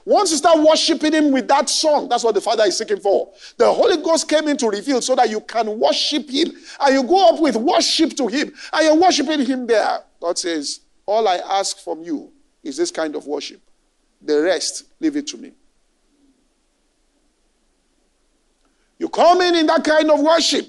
Once 0.05 0.31
you 0.31 0.37
start 0.37 0.59
worshiping 0.59 1.13
him 1.13 1.31
with 1.31 1.47
that 1.47 1.69
song, 1.69 2.09
that's 2.09 2.23
what 2.23 2.33
the 2.33 2.41
Father 2.41 2.63
is 2.63 2.77
seeking 2.77 2.99
for. 2.99 3.31
The 3.57 3.71
Holy 3.71 3.97
Ghost 3.97 4.27
came 4.27 4.47
in 4.47 4.57
to 4.57 4.69
reveal 4.69 5.01
so 5.01 5.15
that 5.15 5.29
you 5.29 5.39
can 5.41 5.79
worship 5.79 6.29
him. 6.29 6.51
And 6.79 6.95
you 6.95 7.03
go 7.03 7.29
up 7.29 7.39
with 7.39 7.55
worship 7.55 8.15
to 8.17 8.27
him. 8.27 8.51
And 8.73 8.85
you're 8.85 8.99
worshiping 8.99 9.45
him 9.45 9.67
there. 9.67 9.99
God 10.19 10.37
says, 10.37 10.81
All 11.05 11.27
I 11.27 11.35
ask 11.35 11.79
from 11.79 12.03
you 12.03 12.31
is 12.63 12.77
this 12.77 12.91
kind 12.91 13.15
of 13.15 13.27
worship. 13.27 13.61
The 14.21 14.41
rest, 14.41 14.85
leave 14.99 15.15
it 15.15 15.27
to 15.27 15.37
me. 15.37 15.53
You 18.99 19.09
come 19.09 19.41
in 19.41 19.55
in 19.55 19.65
that 19.67 19.83
kind 19.83 20.11
of 20.11 20.19
worship. 20.19 20.67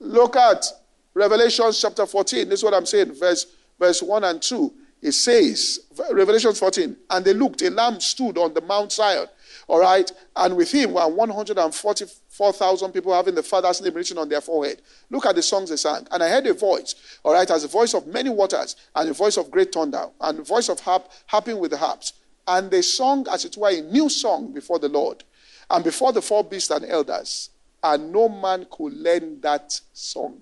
Look 0.00 0.34
at 0.34 0.64
Revelation 1.12 1.70
chapter 1.72 2.06
14. 2.06 2.48
This 2.48 2.60
is 2.60 2.64
what 2.64 2.74
I'm 2.74 2.86
saying, 2.86 3.14
verse, 3.14 3.46
verse 3.78 4.02
1 4.02 4.24
and 4.24 4.42
2. 4.42 4.72
It 5.02 5.12
says, 5.12 5.80
Revelation 6.12 6.54
14, 6.54 6.96
and 7.10 7.24
they 7.24 7.34
looked, 7.34 7.60
a 7.60 7.68
lamb 7.68 8.00
stood 8.00 8.38
on 8.38 8.54
the 8.54 8.62
Mount 8.62 8.90
Zion, 8.90 9.26
all 9.68 9.80
right, 9.80 10.10
and 10.36 10.56
with 10.56 10.72
him 10.72 10.94
were 10.94 11.06
144,000 11.06 12.92
people 12.92 13.12
having 13.12 13.34
the 13.34 13.42
Father's 13.42 13.82
name 13.82 13.92
written 13.92 14.16
on 14.16 14.30
their 14.30 14.40
forehead. 14.40 14.80
Look 15.10 15.26
at 15.26 15.36
the 15.36 15.42
songs 15.42 15.68
they 15.68 15.76
sang. 15.76 16.06
And 16.10 16.22
I 16.22 16.30
heard 16.30 16.46
a 16.46 16.54
voice, 16.54 16.94
all 17.22 17.34
right, 17.34 17.50
as 17.50 17.64
a 17.64 17.68
voice 17.68 17.92
of 17.92 18.06
many 18.06 18.30
waters, 18.30 18.76
and 18.94 19.10
a 19.10 19.12
voice 19.12 19.36
of 19.36 19.50
great 19.50 19.74
thunder, 19.74 20.08
and 20.22 20.38
a 20.38 20.42
voice 20.42 20.70
of 20.70 20.80
harp, 20.80 21.10
harping 21.26 21.58
with 21.58 21.72
the 21.72 21.76
harps. 21.76 22.14
And 22.48 22.70
they 22.70 22.80
sung, 22.80 23.26
as 23.30 23.44
it 23.44 23.58
were, 23.58 23.68
a 23.68 23.82
new 23.82 24.08
song 24.08 24.52
before 24.52 24.78
the 24.78 24.88
Lord, 24.88 25.22
and 25.70 25.84
before 25.84 26.12
the 26.12 26.22
four 26.22 26.44
beasts 26.44 26.70
and 26.70 26.84
elders, 26.84 27.50
and 27.82 28.12
no 28.12 28.28
man 28.28 28.66
could 28.70 28.94
learn 28.94 29.40
that 29.40 29.78
song. 29.92 30.40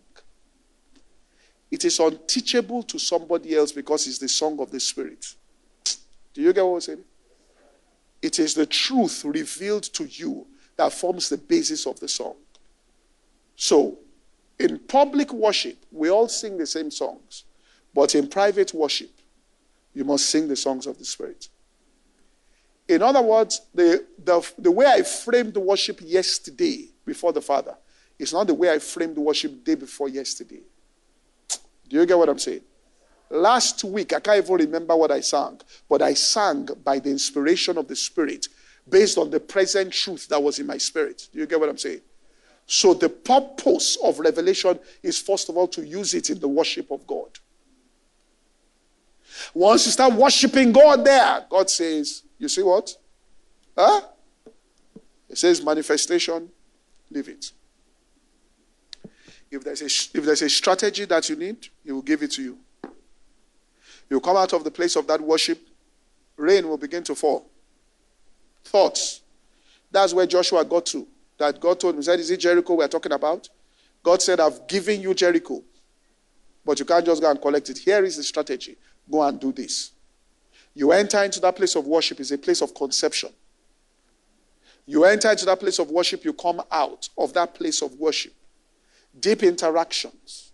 It 1.70 1.84
is 1.84 1.98
unteachable 1.98 2.82
to 2.84 2.98
somebody 2.98 3.56
else 3.56 3.72
because 3.72 4.06
it's 4.06 4.18
the 4.18 4.28
song 4.28 4.60
of 4.60 4.70
the 4.70 4.78
Spirit. 4.78 5.34
Do 6.34 6.42
you 6.42 6.52
get 6.52 6.64
what 6.64 6.74
I'm 6.74 6.80
saying? 6.80 7.04
It 8.20 8.38
is 8.38 8.54
the 8.54 8.66
truth 8.66 9.24
revealed 9.24 9.84
to 9.84 10.04
you 10.04 10.46
that 10.76 10.92
forms 10.92 11.28
the 11.28 11.38
basis 11.38 11.86
of 11.86 11.98
the 11.98 12.08
song. 12.08 12.36
So, 13.56 13.98
in 14.58 14.78
public 14.78 15.32
worship, 15.32 15.78
we 15.90 16.10
all 16.10 16.28
sing 16.28 16.58
the 16.58 16.66
same 16.66 16.90
songs. 16.90 17.44
But 17.94 18.14
in 18.14 18.28
private 18.28 18.72
worship, 18.72 19.10
you 19.94 20.04
must 20.04 20.26
sing 20.26 20.48
the 20.48 20.56
songs 20.56 20.86
of 20.86 20.98
the 20.98 21.04
Spirit. 21.04 21.48
In 22.92 23.02
other 23.02 23.22
words, 23.22 23.62
the, 23.74 24.06
the, 24.22 24.52
the 24.58 24.70
way 24.70 24.86
I 24.86 25.02
framed 25.02 25.54
the 25.54 25.60
worship 25.60 26.00
yesterday 26.02 26.88
before 27.04 27.32
the 27.32 27.40
Father 27.40 27.74
is 28.18 28.32
not 28.32 28.46
the 28.46 28.54
way 28.54 28.70
I 28.70 28.78
framed 28.78 29.16
the 29.16 29.20
worship 29.20 29.64
day 29.64 29.74
before 29.74 30.08
yesterday. 30.08 30.60
Do 31.88 31.96
you 31.96 32.06
get 32.06 32.18
what 32.18 32.28
I'm 32.28 32.38
saying? 32.38 32.62
Last 33.30 33.82
week, 33.84 34.12
I 34.12 34.20
can't 34.20 34.44
even 34.44 34.56
remember 34.56 34.94
what 34.94 35.10
I 35.10 35.20
sang, 35.20 35.60
but 35.88 36.02
I 36.02 36.14
sang 36.14 36.68
by 36.84 36.98
the 36.98 37.10
inspiration 37.10 37.78
of 37.78 37.88
the 37.88 37.96
Spirit 37.96 38.46
based 38.88 39.16
on 39.16 39.30
the 39.30 39.40
present 39.40 39.92
truth 39.92 40.28
that 40.28 40.42
was 40.42 40.58
in 40.58 40.66
my 40.66 40.76
spirit. 40.76 41.28
Do 41.32 41.38
you 41.38 41.46
get 41.46 41.58
what 41.58 41.68
I'm 41.68 41.78
saying? 41.78 42.00
So, 42.66 42.94
the 42.94 43.08
purpose 43.08 43.96
of 44.02 44.18
revelation 44.18 44.78
is 45.02 45.20
first 45.20 45.48
of 45.48 45.56
all 45.56 45.68
to 45.68 45.86
use 45.86 46.14
it 46.14 46.30
in 46.30 46.38
the 46.38 46.48
worship 46.48 46.90
of 46.90 47.06
God. 47.06 47.38
Once 49.54 49.86
you 49.86 49.92
start 49.92 50.12
worshiping 50.12 50.72
God 50.72 51.04
there, 51.04 51.44
God 51.48 51.70
says, 51.70 52.22
You 52.42 52.48
see 52.48 52.64
what? 52.64 52.96
Huh? 53.78 54.00
It 55.30 55.38
says 55.38 55.64
manifestation, 55.64 56.50
leave 57.08 57.28
it. 57.28 57.52
If 59.48 59.62
there's, 59.62 59.80
a, 59.80 60.18
if 60.18 60.24
there's 60.24 60.42
a 60.42 60.50
strategy 60.50 61.04
that 61.04 61.28
you 61.28 61.36
need, 61.36 61.68
He 61.84 61.92
will 61.92 62.02
give 62.02 62.20
it 62.20 62.32
to 62.32 62.42
you. 62.42 62.58
You 64.10 64.18
come 64.18 64.36
out 64.36 64.52
of 64.54 64.64
the 64.64 64.72
place 64.72 64.96
of 64.96 65.06
that 65.06 65.20
worship, 65.20 65.60
rain 66.36 66.68
will 66.68 66.78
begin 66.78 67.04
to 67.04 67.14
fall. 67.14 67.48
Thoughts. 68.64 69.20
That's 69.92 70.12
where 70.12 70.26
Joshua 70.26 70.64
got 70.64 70.86
to. 70.86 71.06
That 71.38 71.60
God 71.60 71.78
told 71.78 71.94
him, 71.94 72.00
He 72.00 72.04
said, 72.04 72.18
Is 72.18 72.32
it 72.32 72.38
Jericho 72.38 72.74
we're 72.74 72.88
talking 72.88 73.12
about? 73.12 73.48
God 74.02 74.20
said, 74.20 74.40
I've 74.40 74.66
given 74.66 75.00
you 75.00 75.14
Jericho. 75.14 75.62
But 76.64 76.80
you 76.80 76.86
can't 76.86 77.06
just 77.06 77.22
go 77.22 77.30
and 77.30 77.40
collect 77.40 77.70
it. 77.70 77.78
Here 77.78 78.04
is 78.04 78.16
the 78.16 78.24
strategy 78.24 78.76
go 79.08 79.22
and 79.22 79.38
do 79.38 79.52
this. 79.52 79.92
You 80.74 80.92
enter 80.92 81.22
into 81.22 81.40
that 81.40 81.56
place 81.56 81.74
of 81.76 81.86
worship, 81.86 82.20
is 82.20 82.32
a 82.32 82.38
place 82.38 82.62
of 82.62 82.74
conception. 82.74 83.30
You 84.86 85.04
enter 85.04 85.30
into 85.30 85.44
that 85.46 85.60
place 85.60 85.78
of 85.78 85.90
worship, 85.90 86.24
you 86.24 86.32
come 86.32 86.60
out 86.70 87.08
of 87.16 87.32
that 87.34 87.54
place 87.54 87.82
of 87.82 87.94
worship 87.94 88.32
deep 89.18 89.42
interactions. 89.42 90.52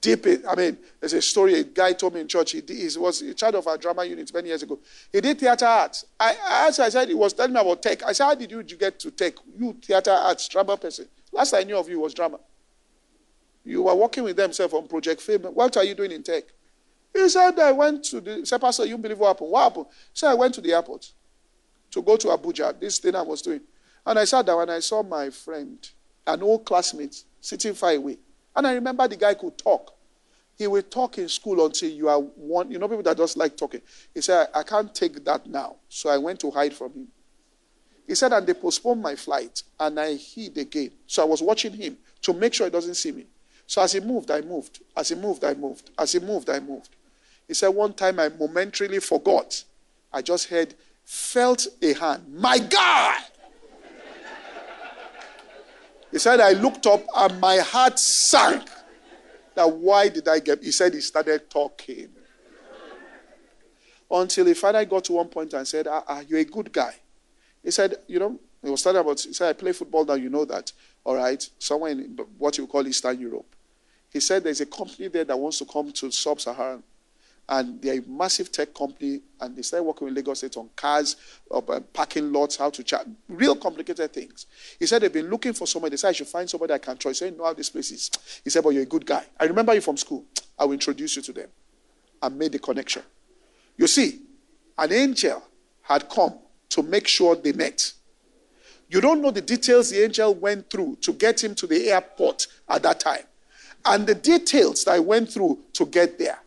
Deep, 0.00 0.26
I 0.46 0.54
mean, 0.54 0.76
there's 1.00 1.14
a 1.14 1.22
story 1.22 1.54
a 1.54 1.64
guy 1.64 1.94
told 1.94 2.14
me 2.14 2.20
in 2.20 2.28
church. 2.28 2.52
He, 2.52 2.62
he 2.66 2.88
was 2.98 3.22
a 3.22 3.32
child 3.32 3.54
of 3.54 3.66
our 3.66 3.78
drama 3.78 4.04
unit 4.04 4.32
many 4.34 4.48
years 4.48 4.62
ago. 4.62 4.78
He 5.10 5.20
did 5.20 5.38
theater 5.38 5.64
arts. 5.64 6.04
I 6.20 6.34
asked, 6.66 6.78
I 6.80 6.90
said, 6.90 7.08
he 7.08 7.14
was 7.14 7.32
telling 7.32 7.54
me 7.54 7.60
about 7.60 7.82
tech. 7.82 8.02
I 8.04 8.12
said, 8.12 8.24
How 8.24 8.34
did 8.34 8.50
you, 8.50 8.62
get 8.62 9.00
to 9.00 9.10
tech? 9.10 9.34
You, 9.58 9.74
theater 9.82 10.10
arts, 10.10 10.46
drama 10.48 10.76
person. 10.76 11.06
Last 11.32 11.54
I 11.54 11.62
knew 11.62 11.78
of 11.78 11.88
you 11.88 12.00
was 12.00 12.12
drama. 12.12 12.38
You 13.64 13.82
were 13.82 13.94
working 13.94 14.24
with 14.24 14.36
themselves 14.36 14.74
on 14.74 14.86
Project 14.88 15.22
Fame. 15.22 15.42
What 15.42 15.76
are 15.78 15.84
you 15.84 15.94
doing 15.94 16.12
in 16.12 16.22
tech? 16.22 16.44
He 17.14 17.28
said, 17.28 17.58
I 17.58 17.72
went 17.72 18.04
to 18.04 18.20
the, 18.20 18.46
said, 18.46 18.60
Pastor, 18.60 18.84
you 18.86 18.98
believe 18.98 19.18
what 19.18 19.28
happened? 19.28 19.50
What 19.50 19.64
happened? 19.64 19.86
He 19.90 20.14
said, 20.14 20.30
I 20.30 20.34
went 20.34 20.54
to 20.54 20.60
the 20.60 20.72
airport 20.72 21.10
to 21.90 22.02
go 22.02 22.16
to 22.16 22.28
Abuja, 22.28 22.78
this 22.78 22.98
thing 22.98 23.14
I 23.14 23.22
was 23.22 23.42
doing. 23.42 23.60
And 24.06 24.18
I 24.18 24.24
sat 24.24 24.46
down 24.46 24.62
and 24.62 24.70
I 24.70 24.80
saw 24.80 25.02
my 25.02 25.30
friend 25.30 25.78
an 26.26 26.42
old 26.42 26.64
classmate 26.64 27.24
sitting 27.40 27.74
far 27.74 27.92
away. 27.92 28.18
And 28.54 28.66
I 28.66 28.74
remember 28.74 29.06
the 29.08 29.16
guy 29.16 29.34
could 29.34 29.56
talk. 29.56 29.94
He 30.56 30.66
will 30.66 30.82
talk 30.82 31.18
in 31.18 31.28
school 31.28 31.64
until 31.64 31.90
you 31.90 32.08
are 32.08 32.18
one. 32.18 32.70
You 32.70 32.78
know, 32.78 32.88
people 32.88 33.04
that 33.04 33.16
just 33.16 33.36
like 33.36 33.56
talking. 33.56 33.80
He 34.12 34.20
said, 34.20 34.48
I 34.54 34.64
can't 34.64 34.92
take 34.92 35.24
that 35.24 35.46
now. 35.46 35.76
So 35.88 36.10
I 36.10 36.18
went 36.18 36.40
to 36.40 36.50
hide 36.50 36.74
from 36.74 36.92
him. 36.92 37.08
He 38.06 38.14
said, 38.14 38.32
and 38.32 38.46
they 38.46 38.54
postponed 38.54 39.02
my 39.02 39.14
flight, 39.14 39.62
and 39.78 40.00
I 40.00 40.14
hid 40.14 40.56
again. 40.56 40.90
So 41.06 41.22
I 41.22 41.26
was 41.26 41.42
watching 41.42 41.74
him 41.74 41.98
to 42.22 42.32
make 42.32 42.54
sure 42.54 42.66
he 42.66 42.70
doesn't 42.70 42.94
see 42.94 43.12
me. 43.12 43.26
So 43.66 43.82
as 43.82 43.92
he 43.92 44.00
moved, 44.00 44.30
I 44.30 44.40
moved. 44.40 44.80
As 44.96 45.10
he 45.10 45.14
moved, 45.14 45.44
I 45.44 45.52
moved. 45.52 45.90
As 45.98 46.12
he 46.12 46.18
moved, 46.18 46.48
I 46.48 46.58
moved. 46.58 46.96
He 47.48 47.54
said, 47.54 47.68
one 47.68 47.94
time 47.94 48.20
I 48.20 48.28
momentarily 48.28 49.00
forgot. 49.00 49.64
I 50.12 50.20
just 50.20 50.48
heard, 50.48 50.74
felt 51.04 51.66
a 51.80 51.94
hand. 51.94 52.24
My 52.28 52.58
God! 52.58 53.22
He 56.12 56.18
said, 56.18 56.40
I 56.40 56.52
looked 56.52 56.86
up 56.86 57.02
and 57.16 57.40
my 57.40 57.56
heart 57.56 57.98
sank. 57.98 58.68
That 59.54 59.70
why 59.70 60.08
did 60.08 60.28
I 60.28 60.38
get? 60.38 60.62
He 60.62 60.70
said 60.70 60.94
he 60.94 61.00
started 61.00 61.50
talking. 61.50 62.10
Until 64.10 64.46
he 64.46 64.54
finally 64.54 64.86
got 64.86 65.04
to 65.04 65.14
one 65.14 65.28
point 65.28 65.52
and 65.52 65.66
said, 65.66 65.86
ah, 65.86 66.04
ah, 66.06 66.20
you're 66.26 66.38
a 66.40 66.44
good 66.44 66.72
guy. 66.72 66.94
He 67.62 67.70
said, 67.70 67.96
you 68.06 68.18
know, 68.18 68.38
he 68.62 68.70
was 68.70 68.82
talking 68.82 69.00
about, 69.00 69.20
he 69.20 69.32
said, 69.32 69.50
I 69.50 69.52
play 69.52 69.72
football 69.72 70.04
now, 70.04 70.14
you 70.14 70.30
know 70.30 70.44
that. 70.44 70.72
All 71.04 71.16
right, 71.16 71.46
somewhere 71.58 71.92
in 71.92 72.18
what 72.38 72.56
you 72.56 72.66
call 72.66 72.86
Eastern 72.86 73.20
Europe. 73.20 73.54
He 74.10 74.20
said 74.20 74.44
there's 74.44 74.60
a 74.60 74.66
company 74.66 75.08
there 75.08 75.24
that 75.24 75.38
wants 75.38 75.58
to 75.58 75.66
come 75.66 75.92
to 75.92 76.10
sub-Saharan 76.10 76.82
and 77.48 77.80
they're 77.80 78.00
a 78.00 78.02
massive 78.06 78.52
tech 78.52 78.74
company, 78.74 79.20
and 79.40 79.56
they 79.56 79.62
started 79.62 79.84
working 79.84 80.06
with 80.06 80.14
Lagos 80.14 80.38
State 80.38 80.56
on 80.56 80.68
cars, 80.76 81.16
uh, 81.50 81.60
parking 81.92 82.32
lots, 82.32 82.56
how 82.56 82.68
to 82.70 82.82
chat, 82.82 83.06
real 83.28 83.56
complicated 83.56 84.12
things. 84.12 84.46
He 84.78 84.86
said 84.86 85.02
they've 85.02 85.12
been 85.12 85.30
looking 85.30 85.54
for 85.54 85.66
somebody. 85.66 85.92
They 85.92 85.96
said 85.96 86.08
I 86.08 86.12
should 86.12 86.26
find 86.26 86.48
somebody 86.48 86.74
I 86.74 86.78
can 86.78 86.96
trust. 86.98 87.20
He 87.20 87.26
said, 87.26 87.38
know 87.38 87.44
how 87.44 87.54
this 87.54 87.70
place 87.70 87.90
is. 87.90 88.10
He 88.44 88.50
said, 88.50 88.62
but 88.62 88.70
you're 88.70 88.82
a 88.82 88.86
good 88.86 89.06
guy. 89.06 89.24
I 89.40 89.44
remember 89.44 89.74
you 89.74 89.80
from 89.80 89.96
school. 89.96 90.24
I 90.58 90.64
will 90.64 90.72
introduce 90.72 91.16
you 91.16 91.22
to 91.22 91.32
them. 91.32 91.48
I 92.20 92.28
made 92.28 92.52
the 92.52 92.58
connection. 92.58 93.02
You 93.76 93.86
see, 93.86 94.20
an 94.76 94.92
angel 94.92 95.42
had 95.82 96.08
come 96.10 96.38
to 96.70 96.82
make 96.82 97.08
sure 97.08 97.34
they 97.34 97.52
met. 97.52 97.92
You 98.90 99.00
don't 99.00 99.22
know 99.22 99.30
the 99.30 99.40
details 99.40 99.90
the 99.90 100.04
angel 100.04 100.34
went 100.34 100.68
through 100.70 100.96
to 101.02 101.12
get 101.12 101.42
him 101.42 101.54
to 101.56 101.66
the 101.66 101.90
airport 101.90 102.46
at 102.68 102.82
that 102.82 103.00
time, 103.00 103.24
and 103.84 104.06
the 104.06 104.14
details 104.14 104.84
that 104.84 104.92
I 104.92 104.98
went 104.98 105.30
through 105.30 105.58
to 105.74 105.86
get 105.86 106.18
there. 106.18 106.38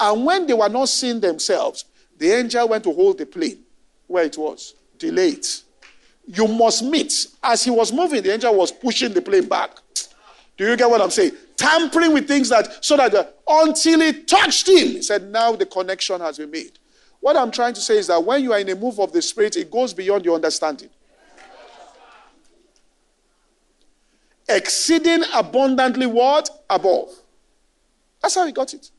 And 0.00 0.24
when 0.24 0.46
they 0.46 0.54
were 0.54 0.68
not 0.68 0.88
seeing 0.88 1.20
themselves, 1.20 1.84
the 2.16 2.32
angel 2.32 2.68
went 2.68 2.84
to 2.84 2.92
hold 2.92 3.18
the 3.18 3.26
plane 3.26 3.58
where 4.06 4.24
it 4.24 4.36
was, 4.36 4.74
delayed. 4.98 5.46
You 6.26 6.48
must 6.48 6.82
meet. 6.82 7.26
As 7.42 7.64
he 7.64 7.70
was 7.70 7.92
moving, 7.92 8.22
the 8.22 8.32
angel 8.32 8.54
was 8.54 8.72
pushing 8.72 9.12
the 9.12 9.22
plane 9.22 9.46
back. 9.46 9.70
Do 10.56 10.68
you 10.68 10.76
get 10.76 10.88
what 10.88 11.00
I'm 11.00 11.10
saying? 11.10 11.32
Tampering 11.56 12.12
with 12.12 12.26
things 12.26 12.48
that, 12.48 12.84
so 12.84 12.96
that 12.96 13.12
the, 13.12 13.32
until 13.46 14.00
it 14.00 14.26
touched 14.26 14.68
him, 14.68 14.88
he 14.88 15.02
said, 15.02 15.30
now 15.30 15.52
the 15.52 15.66
connection 15.66 16.20
has 16.20 16.38
been 16.38 16.50
made. 16.50 16.72
What 17.20 17.36
I'm 17.36 17.50
trying 17.50 17.74
to 17.74 17.80
say 17.80 17.98
is 17.98 18.06
that 18.06 18.22
when 18.22 18.42
you 18.42 18.52
are 18.52 18.58
in 18.58 18.68
a 18.68 18.74
move 18.74 18.98
of 18.98 19.12
the 19.12 19.20
Spirit, 19.20 19.56
it 19.56 19.70
goes 19.70 19.92
beyond 19.92 20.24
your 20.24 20.34
understanding. 20.34 20.88
Exceeding 24.48 25.22
abundantly 25.34 26.06
what? 26.06 26.50
Above. 26.68 27.10
That's 28.22 28.34
how 28.34 28.46
he 28.46 28.52
got 28.52 28.74
it. 28.74 28.90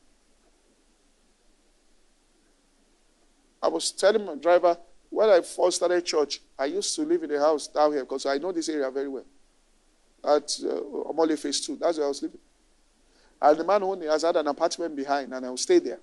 I 3.62 3.68
was 3.68 3.92
telling 3.92 4.24
my 4.24 4.34
driver 4.34 4.76
when 5.12 5.28
I 5.28 5.42
first 5.42 5.76
started 5.76 6.04
church, 6.06 6.40
I 6.58 6.64
used 6.64 6.96
to 6.96 7.02
live 7.02 7.22
in 7.22 7.30
a 7.32 7.38
house 7.38 7.68
down 7.68 7.92
here 7.92 8.00
because 8.00 8.24
I 8.24 8.38
know 8.38 8.50
this 8.50 8.68
area 8.70 8.90
very 8.90 9.08
well. 9.08 9.26
At 10.24 10.58
uh, 10.64 11.12
Omole 11.12 11.38
Phase 11.38 11.60
2. 11.66 11.76
That's 11.76 11.98
where 11.98 12.06
I 12.06 12.08
was 12.08 12.22
living. 12.22 12.38
And 13.40 13.58
the 13.58 13.64
man 13.64 13.82
only 13.82 14.06
has 14.06 14.22
had 14.22 14.36
an 14.36 14.46
apartment 14.46 14.96
behind, 14.96 15.34
and 15.34 15.44
I 15.44 15.50
will 15.50 15.56
stay 15.58 15.80
there. 15.80 15.98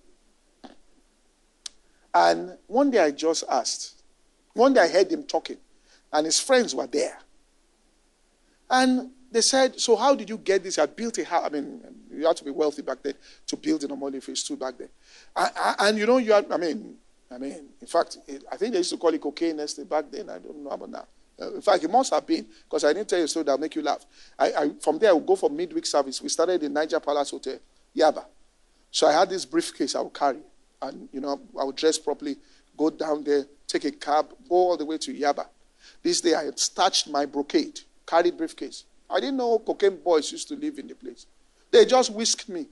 And 2.13 2.57
one 2.67 2.91
day 2.91 2.99
I 2.99 3.11
just 3.11 3.45
asked. 3.49 4.01
One 4.53 4.73
day 4.73 4.81
I 4.81 4.87
heard 4.87 5.11
him 5.11 5.23
talking, 5.23 5.57
and 6.13 6.25
his 6.25 6.39
friends 6.39 6.75
were 6.75 6.87
there. 6.87 7.17
And 8.69 9.09
they 9.31 9.41
said, 9.41 9.79
So 9.79 9.95
how 9.95 10.15
did 10.15 10.29
you 10.29 10.37
get 10.37 10.63
this? 10.63 10.77
I 10.77 10.85
built 10.85 11.17
a 11.17 11.23
house. 11.23 11.45
I 11.45 11.49
mean, 11.49 11.81
you 12.11 12.27
had 12.27 12.35
to 12.37 12.43
be 12.43 12.51
wealthy 12.51 12.81
back 12.81 13.01
then 13.01 13.13
to 13.47 13.57
build 13.57 13.83
an 13.83 13.89
Omole 13.89 14.21
phase 14.21 14.43
two 14.43 14.55
back 14.57 14.77
then. 14.77 14.89
And, 15.35 15.51
and 15.79 15.97
you 15.97 16.05
know, 16.05 16.17
you 16.17 16.33
had, 16.33 16.51
I 16.51 16.57
mean, 16.57 16.97
I 17.31 17.37
mean, 17.37 17.69
in 17.79 17.87
fact, 17.87 18.17
it, 18.27 18.43
I 18.51 18.57
think 18.57 18.73
they 18.73 18.79
used 18.79 18.89
to 18.91 18.97
call 18.97 19.13
it 19.13 19.21
cocaine 19.21 19.59
estate 19.59 19.89
back 19.89 20.05
then. 20.11 20.29
I 20.29 20.39
don't 20.39 20.63
know 20.63 20.71
about 20.71 20.89
now. 20.89 21.05
Uh, 21.39 21.53
in 21.55 21.61
fact, 21.61 21.83
it 21.83 21.91
must 21.91 22.13
have 22.13 22.25
been 22.25 22.45
because 22.63 22.83
I 22.83 22.93
didn't 22.93 23.07
tell 23.07 23.19
you 23.19 23.27
story 23.27 23.43
that'll 23.43 23.59
make 23.59 23.75
you 23.75 23.81
laugh. 23.81 24.05
I, 24.37 24.51
I, 24.51 24.71
from 24.81 24.97
there, 24.99 25.11
I 25.11 25.13
would 25.13 25.25
go 25.25 25.35
for 25.35 25.49
midweek 25.49 25.85
service. 25.85 26.21
We 26.21 26.29
started 26.29 26.63
in 26.63 26.73
Niger 26.73 26.99
Palace 26.99 27.29
Hotel, 27.31 27.59
Yaba. 27.95 28.25
So 28.91 29.07
I 29.07 29.13
had 29.13 29.29
this 29.29 29.45
briefcase 29.45 29.95
I 29.95 30.01
would 30.01 30.13
carry, 30.13 30.39
and 30.81 31.07
you 31.13 31.21
know, 31.21 31.39
I 31.59 31.63
would 31.63 31.75
dress 31.75 31.99
properly, 31.99 32.37
go 32.75 32.89
down 32.89 33.23
there, 33.23 33.45
take 33.67 33.85
a 33.85 33.91
cab, 33.91 34.29
go 34.49 34.55
all 34.55 34.77
the 34.77 34.85
way 34.85 34.97
to 34.97 35.13
Yaba. 35.13 35.45
This 36.01 36.21
day, 36.21 36.33
I 36.33 36.45
had 36.45 36.59
starched 36.59 37.07
my 37.09 37.25
brocade, 37.25 37.79
carried 38.05 38.37
briefcase. 38.37 38.85
I 39.09 39.19
didn't 39.19 39.37
know 39.37 39.59
cocaine 39.59 39.97
boys 39.97 40.31
used 40.31 40.47
to 40.49 40.55
live 40.55 40.77
in 40.79 40.87
the 40.87 40.95
place. 40.95 41.25
They 41.71 41.85
just 41.85 42.11
whisked 42.11 42.49
me. 42.49 42.67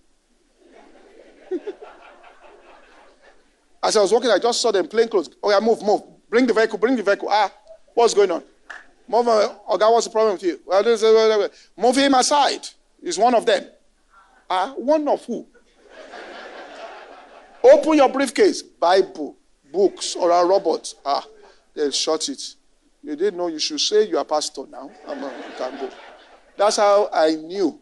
As 3.83 3.95
I 3.95 4.01
was 4.01 4.11
walking, 4.11 4.29
I 4.29 4.39
just 4.39 4.61
saw 4.61 4.71
them 4.71 4.87
plain 4.87 5.07
clothes. 5.07 5.29
Oh, 5.41 5.51
yeah, 5.51 5.59
move, 5.59 5.81
move. 5.81 6.01
Bring 6.29 6.45
the 6.45 6.53
vehicle, 6.53 6.77
bring 6.77 6.95
the 6.95 7.03
vehicle. 7.03 7.29
Ah, 7.31 7.51
what's 7.93 8.13
going 8.13 8.31
on? 8.31 8.43
Move, 9.07 9.27
uh, 9.27 9.55
oh, 9.67 9.77
God, 9.77 9.93
what's 9.93 10.07
the 10.07 10.11
problem 10.11 10.33
with 10.33 10.43
you? 10.43 10.59
Well, 10.65 10.83
this, 10.83 11.03
uh, 11.03 11.47
move 11.77 11.95
him 11.95 12.13
aside. 12.13 12.67
He's 13.01 13.17
one 13.17 13.35
of 13.35 13.45
them. 13.45 13.65
Ah, 14.49 14.73
one 14.75 15.07
of 15.07 15.23
who? 15.25 15.45
Open 17.63 17.93
your 17.93 18.09
briefcase. 18.09 18.61
Bible, 18.61 19.37
books, 19.71 20.15
or 20.15 20.31
a 20.31 20.45
robot. 20.45 20.93
Ah, 21.05 21.25
they 21.73 21.91
shut 21.91 22.27
it. 22.29 22.41
You 23.03 23.15
didn't 23.15 23.37
know 23.37 23.47
you 23.47 23.59
should 23.59 23.79
say 23.79 24.07
you 24.07 24.17
are 24.17 24.25
pastor 24.25 24.63
now. 24.69 24.89
I'm 25.07 25.23
a, 25.23 25.31
can 25.57 25.79
go. 25.79 25.89
That's 26.57 26.77
how 26.77 27.09
I 27.13 27.35
knew 27.35 27.79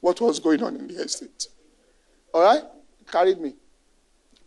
what 0.00 0.20
was 0.20 0.38
going 0.38 0.62
on 0.62 0.76
in 0.76 0.86
the 0.86 1.02
estate. 1.02 1.48
All 2.32 2.42
right? 2.42 2.62
Carried 3.10 3.40
me. 3.40 3.54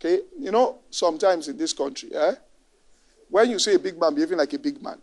Okay? 0.04 0.22
You 0.38 0.50
know, 0.50 0.80
sometimes 0.90 1.48
in 1.48 1.56
this 1.56 1.72
country, 1.72 2.10
eh, 2.14 2.34
when 3.30 3.50
you 3.50 3.58
see 3.58 3.74
a 3.74 3.78
big 3.78 3.98
man 3.98 4.14
behaving 4.14 4.38
like 4.38 4.52
a 4.52 4.58
big 4.58 4.82
man, 4.82 4.98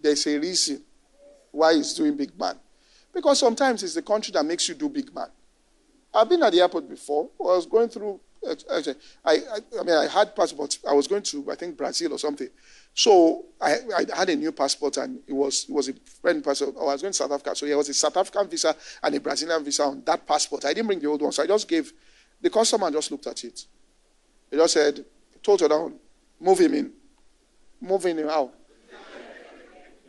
there's 0.00 0.26
a 0.26 0.38
reason 0.38 0.82
why 1.52 1.74
he's 1.74 1.94
doing 1.94 2.16
big 2.16 2.38
man. 2.38 2.56
Because 3.12 3.38
sometimes 3.38 3.82
it's 3.82 3.94
the 3.94 4.02
country 4.02 4.32
that 4.32 4.44
makes 4.44 4.68
you 4.68 4.74
do 4.74 4.88
big 4.88 5.14
man. 5.14 5.28
I've 6.12 6.28
been 6.28 6.42
at 6.42 6.52
the 6.52 6.60
airport 6.60 6.88
before. 6.88 7.30
I 7.40 7.44
was 7.44 7.66
going 7.66 7.88
through, 7.88 8.18
I, 8.44 8.94
I, 9.24 9.36
I 9.78 9.82
mean, 9.84 9.94
I 9.94 10.08
had 10.08 10.34
passport. 10.34 10.78
I 10.88 10.92
was 10.94 11.06
going 11.06 11.22
to, 11.22 11.50
I 11.50 11.54
think, 11.54 11.76
Brazil 11.76 12.12
or 12.12 12.18
something. 12.18 12.48
So 12.92 13.44
I, 13.60 13.76
I, 13.96 14.16
had 14.16 14.30
a 14.30 14.36
new 14.36 14.50
passport 14.50 14.96
and 14.96 15.20
it 15.28 15.32
was, 15.32 15.66
it 15.68 15.72
was 15.72 15.88
a 15.88 15.92
friend 16.20 16.42
passport. 16.42 16.74
Oh, 16.76 16.88
I 16.88 16.92
was 16.92 17.02
going 17.02 17.12
to 17.12 17.16
South 17.16 17.30
Africa. 17.30 17.54
So 17.54 17.66
there 17.66 17.76
was 17.76 17.88
a 17.88 17.94
South 17.94 18.16
African 18.16 18.48
visa 18.48 18.74
and 19.02 19.14
a 19.14 19.20
Brazilian 19.20 19.62
visa 19.62 19.84
on 19.84 20.02
that 20.06 20.26
passport. 20.26 20.64
I 20.64 20.72
didn't 20.72 20.88
bring 20.88 20.98
the 20.98 21.06
old 21.06 21.22
one. 21.22 21.30
So 21.30 21.44
I 21.44 21.46
just 21.46 21.68
gave, 21.68 21.92
the 22.40 22.50
customer 22.50 22.86
and 22.86 22.96
just 22.96 23.10
looked 23.10 23.26
at 23.26 23.44
it. 23.44 23.66
He 24.50 24.56
just 24.56 24.74
said, 24.74 25.04
her 25.46 25.68
down, 25.68 25.94
move 26.40 26.58
him 26.58 26.74
in. 26.74 26.92
Move 27.80 28.04
him 28.04 28.28
out. 28.28 28.52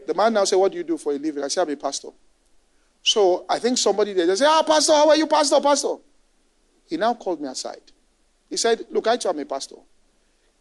The 0.06 0.14
man 0.14 0.34
now 0.34 0.44
said, 0.44 0.58
What 0.58 0.72
do 0.72 0.78
you 0.78 0.84
do 0.84 0.98
for 0.98 1.14
a 1.14 1.18
living? 1.18 1.44
I 1.44 1.48
said, 1.48 1.68
I'm 1.68 1.74
a 1.74 1.78
pastor. 1.78 2.10
So 3.04 3.46
I 3.50 3.60
think 3.60 3.78
somebody 3.78 4.14
there 4.14 4.26
just 4.26 4.40
said, 4.40 4.50
Ah, 4.50 4.64
Pastor, 4.64 4.94
how 4.94 5.10
are 5.10 5.16
you, 5.16 5.28
Pastor, 5.28 5.60
Pastor? 5.62 5.96
He 6.88 6.98
now 6.98 7.14
called 7.14 7.42
me 7.42 7.48
aside. 7.48 7.82
He 8.50 8.58
said, 8.58 8.86
Look, 8.92 9.08
I 9.08 9.18
too 9.18 9.30
am 9.30 9.40
a 9.40 9.46
pastor. 9.46 9.78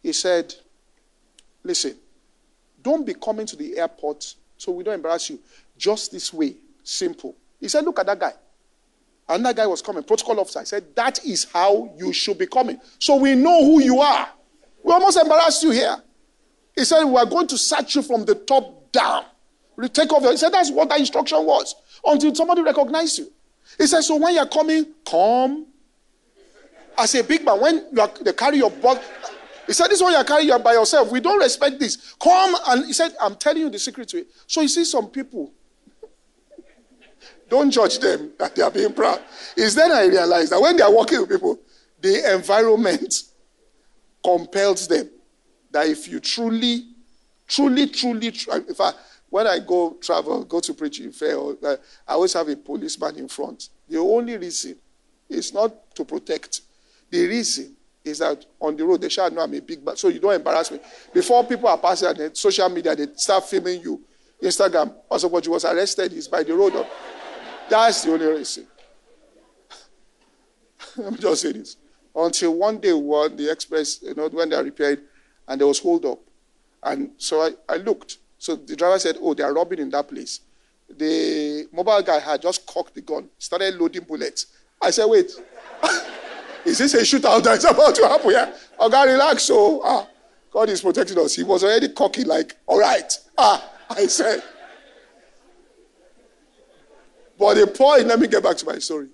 He 0.01 0.13
said, 0.13 0.53
Listen, 1.63 1.95
don't 2.81 3.05
be 3.05 3.13
coming 3.13 3.45
to 3.45 3.55
the 3.55 3.77
airport 3.77 4.35
so 4.57 4.71
we 4.71 4.83
don't 4.83 4.95
embarrass 4.95 5.29
you. 5.29 5.39
Just 5.77 6.11
this 6.11 6.33
way. 6.33 6.55
Simple. 6.83 7.35
He 7.59 7.67
said, 7.67 7.83
Look 7.83 7.99
at 7.99 8.05
that 8.05 8.19
guy. 8.19 8.33
And 9.31 9.45
that 9.45 9.55
guy 9.55 9.65
was 9.65 9.81
coming, 9.81 10.03
protocol 10.03 10.41
officer. 10.41 10.59
I 10.59 10.63
said, 10.65 10.93
That 10.95 11.23
is 11.25 11.45
how 11.45 11.93
you 11.97 12.11
should 12.11 12.37
be 12.37 12.47
coming. 12.47 12.79
So 12.99 13.15
we 13.15 13.33
know 13.33 13.63
who 13.63 13.81
you 13.81 13.99
are. 14.01 14.27
We 14.83 14.91
almost 14.91 15.17
embarrassed 15.17 15.63
you 15.63 15.71
here. 15.71 15.95
He 16.75 16.83
said, 16.83 17.05
We 17.05 17.15
are 17.15 17.25
going 17.25 17.47
to 17.47 17.57
search 17.57 17.95
you 17.95 18.01
from 18.01 18.25
the 18.25 18.35
top 18.35 18.91
down. 18.91 19.23
We 19.77 19.87
take 19.87 20.11
off 20.11 20.21
your. 20.21 20.31
He 20.31 20.37
said, 20.37 20.51
That's 20.51 20.69
what 20.69 20.89
that 20.89 20.99
instruction 20.99 21.45
was. 21.45 21.75
Until 22.03 22.35
somebody 22.35 22.61
recognizes 22.61 23.19
you. 23.19 23.31
He 23.77 23.87
said, 23.87 24.01
So 24.01 24.17
when 24.17 24.35
you're 24.35 24.45
coming, 24.47 24.85
come. 25.09 25.67
As 26.97 27.15
a 27.15 27.23
big 27.23 27.45
man, 27.45 27.61
when 27.61 27.85
you 27.93 28.01
are, 28.01 28.11
they 28.21 28.33
carry 28.33 28.57
your 28.57 28.69
bag, 28.69 28.99
he 29.65 29.71
said, 29.71 29.87
This 29.87 30.01
is 30.01 30.11
you're 30.11 30.23
carrying 30.25 30.61
by 30.61 30.73
yourself. 30.73 31.09
We 31.09 31.21
don't 31.21 31.39
respect 31.39 31.79
this. 31.79 32.15
Come 32.21 32.53
and 32.67 32.85
he 32.85 32.91
said, 32.91 33.15
I'm 33.21 33.35
telling 33.35 33.61
you 33.61 33.69
the 33.69 33.79
secret 33.79 34.09
to 34.09 34.17
it. 34.17 34.27
So 34.45 34.59
you 34.59 34.67
see 34.67 34.83
some 34.83 35.07
people 35.07 35.53
don't 37.51 37.69
judge 37.69 37.99
them 37.99 38.31
that 38.39 38.55
they 38.55 38.61
are 38.61 38.71
being 38.71 38.93
proud. 38.93 39.21
It's 39.57 39.75
then 39.75 39.91
I 39.91 40.05
realized 40.05 40.53
that 40.53 40.61
when 40.61 40.77
they 40.77 40.83
are 40.83 40.95
working 40.95 41.19
with 41.19 41.29
people, 41.29 41.59
the 41.99 42.33
environment 42.33 43.13
compels 44.23 44.87
them 44.87 45.09
that 45.69 45.85
if 45.85 46.07
you 46.07 46.21
truly, 46.21 46.85
truly, 47.49 47.87
truly, 47.87 48.27
in 48.27 48.73
fact, 48.73 48.97
when 49.29 49.47
I 49.47 49.59
go 49.59 49.97
travel, 50.01 50.45
go 50.45 50.61
to 50.61 50.73
preach 50.73 51.01
in 51.01 51.11
fair, 51.11 51.37
uh, 51.37 51.75
I 52.07 52.13
always 52.13 52.31
have 52.33 52.47
a 52.47 52.55
policeman 52.55 53.17
in 53.17 53.27
front. 53.27 53.67
The 53.89 53.97
only 53.97 54.37
reason 54.37 54.77
is 55.27 55.53
not 55.53 55.93
to 55.95 56.05
protect. 56.05 56.61
The 57.09 57.27
reason 57.27 57.75
is 58.05 58.19
that 58.19 58.45
on 58.61 58.77
the 58.77 58.85
road 58.85 59.01
they 59.01 59.09
shall 59.09 59.29
know 59.29 59.41
I'm 59.41 59.53
a 59.53 59.59
big 59.59 59.85
man, 59.85 59.97
so 59.97 60.07
you 60.07 60.21
don't 60.21 60.35
embarrass 60.35 60.71
me. 60.71 60.79
Before 61.13 61.43
people 61.43 61.67
are 61.67 61.77
passing 61.77 62.07
on 62.07 62.33
social 62.33 62.69
media, 62.69 62.95
they 62.95 63.07
start 63.15 63.43
filming 63.49 63.81
you. 63.81 64.01
Instagram, 64.41 64.95
also 65.09 65.27
what 65.27 65.45
you 65.45 65.51
was 65.51 65.65
arrested 65.65 66.13
is 66.13 66.29
by 66.29 66.43
the 66.43 66.55
road. 66.55 66.87
That's 67.71 68.03
the 68.03 68.11
only 68.11 68.25
reason. 68.25 68.67
Let 70.97 71.13
me 71.13 71.17
just 71.19 71.41
say 71.41 71.53
this. 71.53 71.77
Until 72.13 72.53
one 72.55 72.79
day, 72.79 72.91
when 72.91 73.37
the 73.37 73.49
express, 73.49 74.01
you 74.01 74.13
know, 74.13 74.27
when 74.27 74.49
they 74.49 74.57
are 74.57 74.63
repaired, 74.63 75.01
and 75.47 75.61
there 75.61 75.67
was 75.67 75.79
hold 75.79 76.05
up. 76.05 76.19
And 76.83 77.11
so 77.17 77.39
I, 77.41 77.51
I 77.69 77.77
looked. 77.77 78.17
So 78.37 78.57
the 78.57 78.75
driver 78.75 78.99
said, 78.99 79.15
Oh, 79.21 79.33
they 79.33 79.43
are 79.43 79.53
robbing 79.53 79.79
in 79.79 79.89
that 79.91 80.09
place. 80.09 80.41
The 80.89 81.67
mobile 81.71 82.01
guy 82.01 82.19
had 82.19 82.41
just 82.41 82.67
cocked 82.67 82.93
the 82.93 83.01
gun, 83.01 83.29
started 83.37 83.75
loading 83.75 84.03
bullets. 84.03 84.47
I 84.81 84.89
said, 84.89 85.05
Wait, 85.05 85.31
is 86.65 86.77
this 86.77 86.93
a 86.93 86.97
shootout 86.97 87.41
that's 87.41 87.63
about 87.63 87.95
to 87.95 88.05
happen 88.05 88.31
here? 88.31 88.53
Oh, 88.79 88.89
God, 88.89 89.07
relax. 89.07 89.43
So, 89.43 89.81
ah, 89.85 90.09
God 90.51 90.67
is 90.67 90.81
protecting 90.81 91.17
us. 91.19 91.35
He 91.37 91.43
was 91.43 91.63
already 91.63 91.87
cocky, 91.87 92.25
like, 92.25 92.57
All 92.67 92.81
right. 92.81 93.17
Ah, 93.37 93.65
I 93.89 94.07
said, 94.07 94.43
but 97.41 97.55
the 97.55 97.65
point, 97.65 98.05
let 98.05 98.19
me 98.19 98.27
get 98.27 98.43
back 98.43 98.55
to 98.57 98.65
my 98.67 98.77
story. 98.77 99.07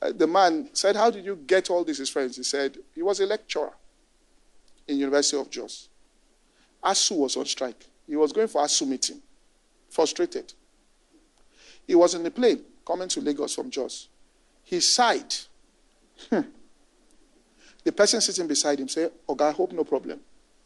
Uh, 0.00 0.12
the 0.12 0.28
man 0.28 0.68
said, 0.74 0.94
How 0.94 1.10
did 1.10 1.24
you 1.24 1.34
get 1.34 1.70
all 1.70 1.82
these 1.82 2.08
friends? 2.08 2.36
He 2.36 2.44
said, 2.44 2.78
He 2.94 3.02
was 3.02 3.18
a 3.18 3.26
lecturer 3.26 3.72
in 4.86 4.96
University 4.96 5.36
of 5.36 5.50
Jos. 5.50 5.88
ASUU 6.84 7.16
was 7.18 7.36
on 7.36 7.46
strike. 7.46 7.84
He 8.06 8.14
was 8.14 8.32
going 8.32 8.46
for 8.46 8.62
ASUU 8.62 8.86
meeting, 8.86 9.20
frustrated. 9.90 10.52
He 11.84 11.96
was 11.96 12.14
in 12.14 12.22
the 12.22 12.30
plane 12.30 12.60
coming 12.86 13.08
to 13.08 13.20
Lagos 13.20 13.56
from 13.56 13.70
Jos. 13.72 14.06
He 14.62 14.78
sighed. 14.78 15.34
Hmm. 16.30 16.42
The 17.82 17.90
person 17.90 18.20
sitting 18.20 18.46
beside 18.46 18.78
him 18.78 18.86
said, 18.86 19.10
Oh, 19.28 19.34
God, 19.34 19.48
I 19.48 19.52
hope 19.52 19.72
no 19.72 19.82
problem. 19.82 20.20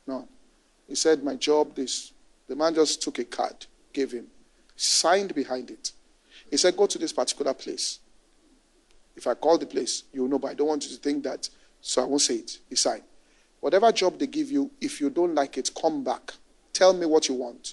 No. 0.06 0.28
He 0.86 0.94
said, 0.94 1.24
My 1.24 1.36
job, 1.36 1.74
this. 1.74 2.12
The 2.48 2.54
man 2.54 2.74
just 2.74 3.00
took 3.00 3.18
a 3.18 3.24
card, 3.24 3.64
gave 3.94 4.12
him, 4.12 4.26
signed 4.76 5.34
behind 5.34 5.70
it. 5.70 5.92
He 6.52 6.58
said, 6.58 6.76
Go 6.76 6.86
to 6.86 6.98
this 6.98 7.14
particular 7.14 7.54
place. 7.54 7.98
If 9.16 9.26
I 9.26 9.32
call 9.32 9.56
the 9.56 9.64
place, 9.64 10.04
you'll 10.12 10.28
know, 10.28 10.38
but 10.38 10.50
I 10.50 10.54
don't 10.54 10.68
want 10.68 10.84
you 10.84 10.94
to 10.94 11.02
think 11.02 11.24
that, 11.24 11.48
so 11.80 12.02
I 12.02 12.04
won't 12.04 12.20
say 12.20 12.36
it. 12.36 12.58
He 12.68 12.76
signed. 12.76 13.04
Whatever 13.60 13.90
job 13.90 14.18
they 14.18 14.26
give 14.26 14.50
you, 14.50 14.70
if 14.78 15.00
you 15.00 15.08
don't 15.08 15.34
like 15.34 15.56
it, 15.56 15.70
come 15.74 16.04
back. 16.04 16.34
Tell 16.74 16.92
me 16.92 17.06
what 17.06 17.26
you 17.28 17.36
want. 17.36 17.72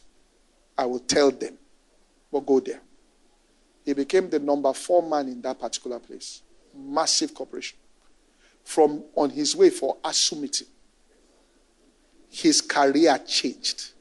I 0.77 0.85
will 0.85 0.99
tell 0.99 1.29
them. 1.29 1.57
But 2.31 2.45
go 2.45 2.61
there. 2.61 2.79
He 3.83 3.91
became 3.91 4.29
the 4.29 4.39
number 4.39 4.71
four 4.71 5.03
man 5.03 5.27
in 5.27 5.41
that 5.41 5.59
particular 5.59 5.99
place. 5.99 6.41
Massive 6.73 7.33
corporation. 7.33 7.77
From 8.63 9.03
on 9.13 9.29
his 9.29 9.57
way 9.57 9.71
for 9.71 9.97
ASUU 10.05 10.39
meeting, 10.39 10.67
his 12.29 12.61
career 12.61 13.19
changed. 13.27 13.91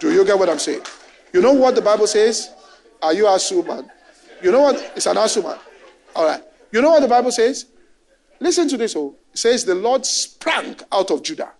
Do 0.00 0.12
you 0.12 0.24
get 0.24 0.36
what 0.36 0.48
I'm 0.48 0.58
saying? 0.58 0.82
You 1.32 1.40
know 1.40 1.52
what 1.52 1.76
the 1.76 1.82
Bible 1.82 2.08
says? 2.08 2.53
Are 3.04 3.12
you 3.12 3.26
a 3.26 3.38
man? 3.64 3.90
You 4.42 4.50
know 4.50 4.62
what? 4.62 4.92
It's 4.96 5.04
an 5.04 5.16
ASUU 5.16 5.42
man. 5.42 5.58
All 6.16 6.24
right. 6.26 6.42
You 6.72 6.80
know 6.80 6.88
what 6.88 7.00
the 7.00 7.08
Bible 7.08 7.30
says? 7.30 7.66
Listen 8.40 8.66
to 8.68 8.78
this. 8.78 8.96
Oh, 8.96 9.14
it 9.30 9.38
says 9.38 9.62
the 9.62 9.74
Lord 9.74 10.06
sprang 10.06 10.74
out 10.90 11.10
of 11.10 11.22
Judah. 11.22 11.52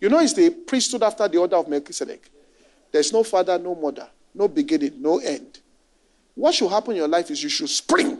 You 0.00 0.08
know, 0.08 0.20
it's 0.20 0.32
the 0.32 0.48
priesthood 0.48 1.02
after 1.02 1.28
the 1.28 1.36
order 1.36 1.56
of 1.56 1.68
Melchizedek. 1.68 2.30
There's 2.90 3.12
no 3.12 3.22
father, 3.22 3.58
no 3.58 3.74
mother, 3.74 4.08
no 4.34 4.48
beginning, 4.48 5.02
no 5.02 5.18
end. 5.18 5.60
What 6.34 6.54
should 6.54 6.70
happen 6.70 6.92
in 6.92 6.96
your 6.96 7.08
life 7.08 7.30
is 7.30 7.42
you 7.42 7.50
should 7.50 7.68
spring. 7.68 8.18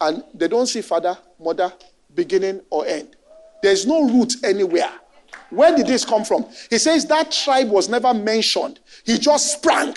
And 0.00 0.24
they 0.34 0.48
don't 0.48 0.66
see 0.66 0.82
father, 0.82 1.16
mother, 1.38 1.72
beginning, 2.12 2.62
or 2.68 2.84
end. 2.84 3.14
There's 3.62 3.86
no 3.86 4.08
root 4.08 4.34
anywhere. 4.42 4.90
Where 5.50 5.74
did 5.76 5.86
this 5.86 6.04
come 6.04 6.24
from? 6.24 6.46
He 6.68 6.78
says 6.78 7.06
that 7.06 7.30
tribe 7.30 7.68
was 7.68 7.88
never 7.88 8.12
mentioned. 8.12 8.80
He 9.04 9.18
just 9.18 9.52
sprang. 9.52 9.94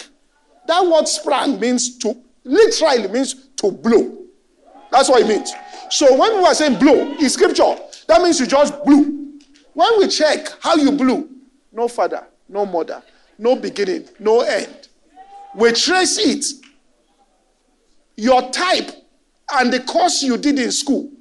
That 0.68 0.86
word 0.86 1.08
sprang 1.08 1.60
means 1.60 1.98
to, 2.00 2.16
literally 2.44 3.08
means 3.08 3.48
to 3.58 3.72
blow. 3.72 4.18
That's 4.92 5.10
what 5.10 5.22
it 5.22 5.28
means. 5.28 5.52
So 5.90 6.18
when 6.18 6.38
we 6.38 6.44
are 6.44 6.54
saying 6.54 6.80
blow 6.80 7.16
in 7.16 7.30
scripture, 7.30 7.76
that 8.08 8.22
means 8.22 8.40
you 8.40 8.46
just 8.48 8.84
blew. 8.84 9.40
When 9.74 10.00
we 10.00 10.08
check 10.08 10.48
how 10.62 10.76
you 10.76 10.92
blew, 10.92 11.30
no 11.72 11.88
father, 11.88 12.26
no 12.50 12.66
mother, 12.66 13.02
no 13.38 13.56
beginning, 13.56 14.08
no 14.20 14.42
end. 14.42 14.90
We 15.56 15.72
trace 15.72 16.18
it. 16.18 16.46
Your 18.16 18.50
type 18.50 18.92
and 19.54 19.72
the 19.72 19.80
course 19.82 20.24
you 20.24 20.38
did 20.38 20.60
in 20.60 20.72
school 20.72 21.12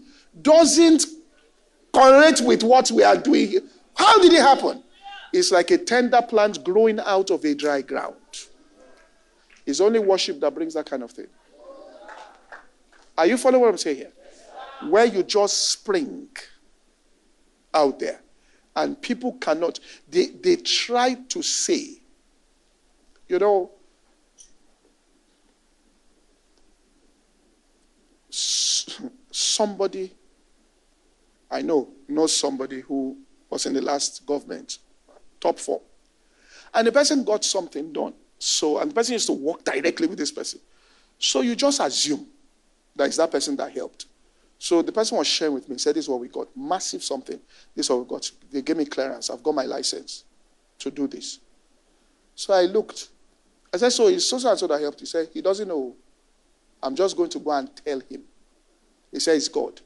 doesn't 0.40 1.04
correlate 1.92 2.40
with 2.40 2.62
what 2.62 2.90
we 2.90 3.02
are 3.02 3.16
doing. 3.16 3.54
How 3.94 4.18
did 4.20 4.32
it 4.32 4.40
happen? 4.40 4.82
It's 5.32 5.50
like 5.50 5.70
a 5.70 5.78
tender 5.78 6.22
plant 6.22 6.64
growing 6.64 6.98
out 7.00 7.30
of 7.30 7.44
a 7.44 7.54
dry 7.54 7.82
ground. 7.82 8.16
It's 9.66 9.80
only 9.80 9.98
worship 9.98 10.40
that 10.40 10.54
brings 10.54 10.74
that 10.74 10.86
kind 10.86 11.02
of 11.02 11.10
thing. 11.10 11.26
Are 13.18 13.26
you 13.26 13.36
following 13.36 13.62
what 13.62 13.70
I'm 13.70 13.78
saying 13.78 13.96
here? 13.96 14.12
Where 14.88 15.04
you 15.04 15.22
just 15.22 15.70
spring 15.70 16.28
out 17.74 17.98
there 17.98 18.20
and 18.74 19.00
people 19.00 19.32
cannot, 19.34 19.80
they, 20.08 20.26
they 20.26 20.56
try 20.56 21.14
to 21.14 21.42
say, 21.42 22.00
you 23.28 23.38
know, 23.38 23.72
somebody 29.30 30.12
I 31.50 31.62
know 31.62 31.88
knows 32.08 32.36
somebody 32.36 32.80
who 32.80 33.16
was 33.48 33.66
in 33.66 33.74
the 33.74 33.80
last 33.82 34.26
government, 34.26 34.78
top 35.40 35.58
four. 35.58 35.80
And 36.74 36.86
the 36.86 36.92
person 36.92 37.24
got 37.24 37.44
something 37.44 37.92
done. 37.92 38.14
So, 38.46 38.78
and 38.78 38.88
the 38.88 38.94
person 38.94 39.14
used 39.14 39.26
to 39.26 39.32
work 39.32 39.64
directly 39.64 40.06
with 40.06 40.18
this 40.18 40.30
person. 40.30 40.60
So 41.18 41.40
you 41.40 41.56
just 41.56 41.80
assume 41.80 42.28
that 42.94 43.08
it's 43.08 43.16
that 43.16 43.32
person 43.32 43.56
that 43.56 43.72
helped. 43.72 44.06
So 44.56 44.82
the 44.82 44.92
person 44.92 45.18
was 45.18 45.26
sharing 45.26 45.54
with 45.54 45.68
me, 45.68 45.78
said, 45.78 45.96
This 45.96 46.04
is 46.04 46.08
what 46.08 46.20
we 46.20 46.28
got. 46.28 46.46
Massive 46.56 47.02
something. 47.02 47.40
This 47.74 47.86
is 47.86 47.90
what 47.90 47.98
we 47.98 48.04
got. 48.04 48.30
They 48.52 48.62
gave 48.62 48.76
me 48.76 48.84
clearance. 48.84 49.30
I've 49.30 49.42
got 49.42 49.56
my 49.56 49.64
license 49.64 50.22
to 50.78 50.92
do 50.92 51.08
this. 51.08 51.40
So 52.36 52.54
I 52.54 52.62
looked. 52.62 53.08
I 53.74 53.78
said, 53.78 53.90
So 53.90 54.06
it's 54.06 54.26
so 54.26 54.36
and 54.48 54.56
so 54.56 54.68
that 54.68 54.80
helped. 54.80 55.00
He 55.00 55.06
said, 55.06 55.28
He 55.34 55.42
doesn't 55.42 55.66
know. 55.66 55.96
I'm 56.80 56.94
just 56.94 57.16
going 57.16 57.30
to 57.30 57.40
go 57.40 57.50
and 57.50 57.68
tell 57.84 57.98
him. 57.98 58.22
He 59.10 59.18
said, 59.18 59.38
It's 59.38 59.48
God. 59.48 59.80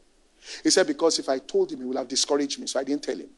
He 0.63 0.69
said, 0.69 0.87
Because 0.87 1.19
if 1.19 1.31
I 1.31 1.39
told 1.39 1.73
him, 1.73 1.79
he 1.79 1.87
would 1.87 1.97
have 1.97 2.09
discouraged 2.09 2.61
me. 2.61 2.67
So 2.67 2.79
I 2.79 2.85
didn't 2.85 3.05
tell 3.05 3.17
him. 3.17 3.31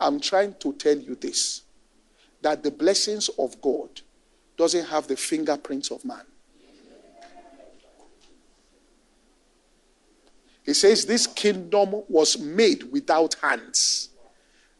I'm 0.00 0.18
trying 0.18 0.54
to 0.58 0.72
tell 0.72 0.96
you 0.96 1.14
this 1.14 1.62
that 2.42 2.64
the 2.64 2.70
blessings 2.72 3.28
of 3.38 3.60
God 3.60 4.00
doesn't 4.60 4.84
have 4.84 5.08
the 5.08 5.16
fingerprints 5.16 5.90
of 5.90 6.04
man. 6.04 6.22
He 10.66 10.74
says, 10.74 11.06
This 11.06 11.26
kingdom 11.26 12.02
was 12.08 12.38
made 12.38 12.82
without 12.92 13.34
hands. 13.42 14.10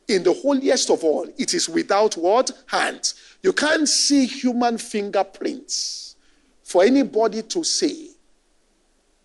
In 0.07 0.23
the 0.23 0.35
holiest 0.35 0.91
of 0.91 1.03
all, 1.03 1.27
it 1.39 1.55
is 1.55 1.67
without 1.67 2.15
what? 2.15 2.51
Hands. 2.67 3.15
You 3.43 3.55
can't 3.55 3.89
see 3.89 4.27
human 4.27 4.77
fingerprints 4.77 6.17
for 6.63 6.83
anybody 6.83 7.41
to 7.43 7.65
say 7.65 8.11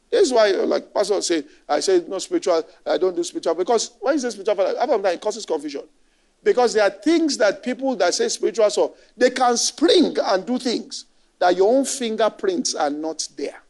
this 0.10 0.28
is 0.28 0.34
why, 0.34 0.52
like 0.52 0.94
Pastor 0.94 1.22
said, 1.22 1.44
I 1.68 1.82
say 1.82 2.02
no 2.08 2.20
spiritual, 2.20 2.64
I 2.86 2.98
don't 2.98 3.14
do 3.14 3.24
spiritual. 3.24 3.56
Because 3.56 3.92
when 4.00 4.14
you 4.14 4.20
say 4.22 4.30
spiritual, 4.30 4.56
that 4.56 5.14
it 5.14 5.20
causes 5.20 5.46
confusion. 5.46 5.82
Because 6.46 6.74
there 6.74 6.84
are 6.84 6.90
things 6.90 7.38
that 7.38 7.62
people 7.62 7.96
that 7.98 8.14
say 8.14 8.30
spiritual, 8.30 8.70
so 8.70 8.96
they 9.18 9.32
can 9.32 9.58
spring 9.58 10.16
and 10.24 10.46
do 10.46 10.58
things 10.58 11.06
that 11.40 11.58
your 11.58 11.76
own 11.76 11.84
fingerprints 11.84 12.74
are 12.74 12.90
not 12.90 13.28
there. 13.36 13.62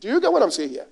Do 0.00 0.08
you 0.08 0.20
get 0.20 0.30
what 0.30 0.42
I'm 0.42 0.50
saying 0.50 0.70
here? 0.70 0.86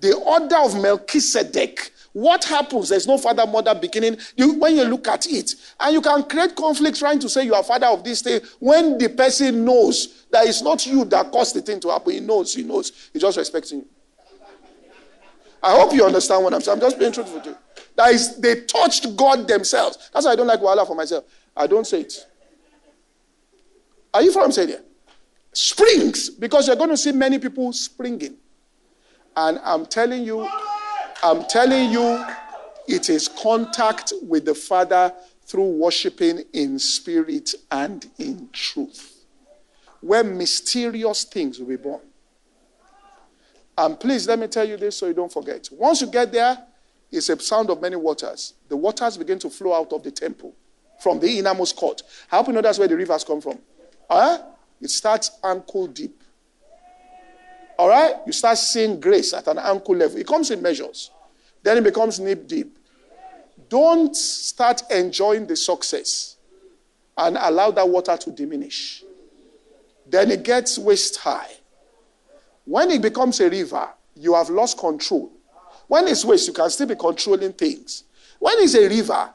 The 0.00 0.14
order 0.14 0.56
of 0.56 0.80
Melchizedek 0.80 1.92
what 2.12 2.44
happens? 2.44 2.90
There's 2.90 3.06
no 3.06 3.16
father, 3.16 3.46
mother 3.46 3.74
beginning. 3.74 4.18
You, 4.36 4.54
when 4.54 4.76
you 4.76 4.84
look 4.84 5.08
at 5.08 5.26
it, 5.26 5.54
and 5.80 5.94
you 5.94 6.02
can 6.02 6.22
create 6.24 6.54
conflict 6.54 6.98
trying 6.98 7.18
to 7.20 7.28
say 7.28 7.44
you 7.44 7.54
are 7.54 7.62
father 7.62 7.86
of 7.86 8.04
this 8.04 8.20
thing 8.20 8.40
when 8.58 8.98
the 8.98 9.08
person 9.08 9.64
knows 9.64 10.26
that 10.30 10.46
it's 10.46 10.62
not 10.62 10.86
you 10.86 11.04
that 11.06 11.32
caused 11.32 11.56
the 11.56 11.62
thing 11.62 11.80
to 11.80 11.88
happen. 11.88 12.12
He 12.12 12.20
knows, 12.20 12.54
he 12.54 12.64
knows. 12.64 12.92
He's 13.12 13.22
just 13.22 13.38
respecting 13.38 13.78
you. 13.78 13.86
I 15.62 15.72
hope 15.72 15.94
you 15.94 16.04
understand 16.04 16.44
what 16.44 16.52
I'm 16.52 16.60
saying. 16.60 16.76
I'm 16.76 16.80
just 16.80 16.98
being 16.98 17.12
truthful 17.12 17.40
to 17.40 17.50
you. 17.50 17.56
That 17.96 18.10
is, 18.10 18.36
they 18.38 18.62
touched 18.62 19.16
God 19.16 19.46
themselves. 19.46 20.10
That's 20.12 20.26
why 20.26 20.32
I 20.32 20.36
don't 20.36 20.46
like 20.46 20.60
Wala 20.60 20.86
for 20.86 20.96
myself. 20.96 21.24
I 21.56 21.66
don't 21.66 21.86
say 21.86 22.00
it. 22.02 22.26
Are 24.14 24.22
you 24.22 24.32
from 24.32 24.50
here? 24.50 24.82
Springs, 25.52 26.30
because 26.30 26.66
you're 26.66 26.76
going 26.76 26.90
to 26.90 26.96
see 26.96 27.12
many 27.12 27.38
people 27.38 27.72
springing. 27.72 28.36
And 29.36 29.58
I'm 29.62 29.86
telling 29.86 30.24
you, 30.24 30.48
I'm 31.22 31.44
telling 31.44 31.90
you, 31.90 32.24
it 32.88 33.08
is 33.08 33.28
contact 33.28 34.12
with 34.22 34.44
the 34.44 34.54
Father 34.54 35.12
through 35.44 35.76
worshiping 35.76 36.42
in 36.52 36.78
spirit 36.78 37.54
and 37.70 38.06
in 38.18 38.48
truth, 38.52 39.24
where 40.00 40.24
mysterious 40.24 41.24
things 41.24 41.58
will 41.58 41.68
be 41.68 41.76
born. 41.76 42.00
And 43.76 43.98
please 43.98 44.26
let 44.26 44.38
me 44.38 44.46
tell 44.46 44.68
you 44.68 44.76
this 44.76 44.96
so 44.96 45.06
you 45.06 45.14
don't 45.14 45.32
forget. 45.32 45.68
Once 45.72 46.00
you 46.00 46.06
get 46.06 46.32
there, 46.32 46.58
it's 47.12 47.28
a 47.28 47.38
sound 47.38 47.68
of 47.70 47.80
many 47.80 47.96
waters. 47.96 48.54
The 48.68 48.76
waters 48.76 49.18
begin 49.18 49.38
to 49.40 49.50
flow 49.50 49.74
out 49.74 49.92
of 49.92 50.02
the 50.02 50.10
temple 50.10 50.54
from 50.98 51.20
the 51.20 51.38
innermost 51.38 51.76
court. 51.76 52.02
I 52.30 52.36
hope 52.36 52.46
you 52.46 52.54
know 52.54 52.62
that's 52.62 52.78
where 52.78 52.88
the 52.88 52.96
rivers 52.96 53.22
come 53.22 53.40
from. 53.40 53.58
Huh? 54.10 54.42
It 54.80 54.90
starts 54.90 55.30
ankle 55.44 55.86
deep. 55.88 56.22
All 57.78 57.88
right? 57.88 58.14
You 58.26 58.32
start 58.32 58.56
seeing 58.58 58.98
grace 58.98 59.34
at 59.34 59.46
an 59.46 59.58
ankle 59.58 59.94
level. 59.94 60.18
It 60.18 60.26
comes 60.26 60.50
in 60.50 60.62
measures. 60.62 61.10
Then 61.62 61.78
it 61.78 61.84
becomes 61.84 62.18
knee 62.18 62.34
deep. 62.34 62.78
Don't 63.68 64.16
start 64.16 64.82
enjoying 64.90 65.46
the 65.46 65.56
success 65.56 66.36
and 67.16 67.36
allow 67.38 67.70
that 67.72 67.88
water 67.88 68.16
to 68.16 68.30
diminish. 68.30 69.04
Then 70.06 70.30
it 70.30 70.42
gets 70.42 70.78
waist 70.78 71.18
high. 71.18 71.50
When 72.64 72.90
it 72.90 73.02
becomes 73.02 73.40
a 73.40 73.50
river, 73.50 73.88
you 74.14 74.34
have 74.34 74.50
lost 74.50 74.78
control. 74.78 75.32
When 75.92 76.08
it's 76.08 76.24
waste, 76.24 76.48
you 76.48 76.54
can 76.54 76.70
still 76.70 76.86
be 76.86 76.94
controlling 76.94 77.52
things. 77.52 78.04
When 78.38 78.54
it's 78.60 78.74
a 78.74 78.88
river, 78.88 79.28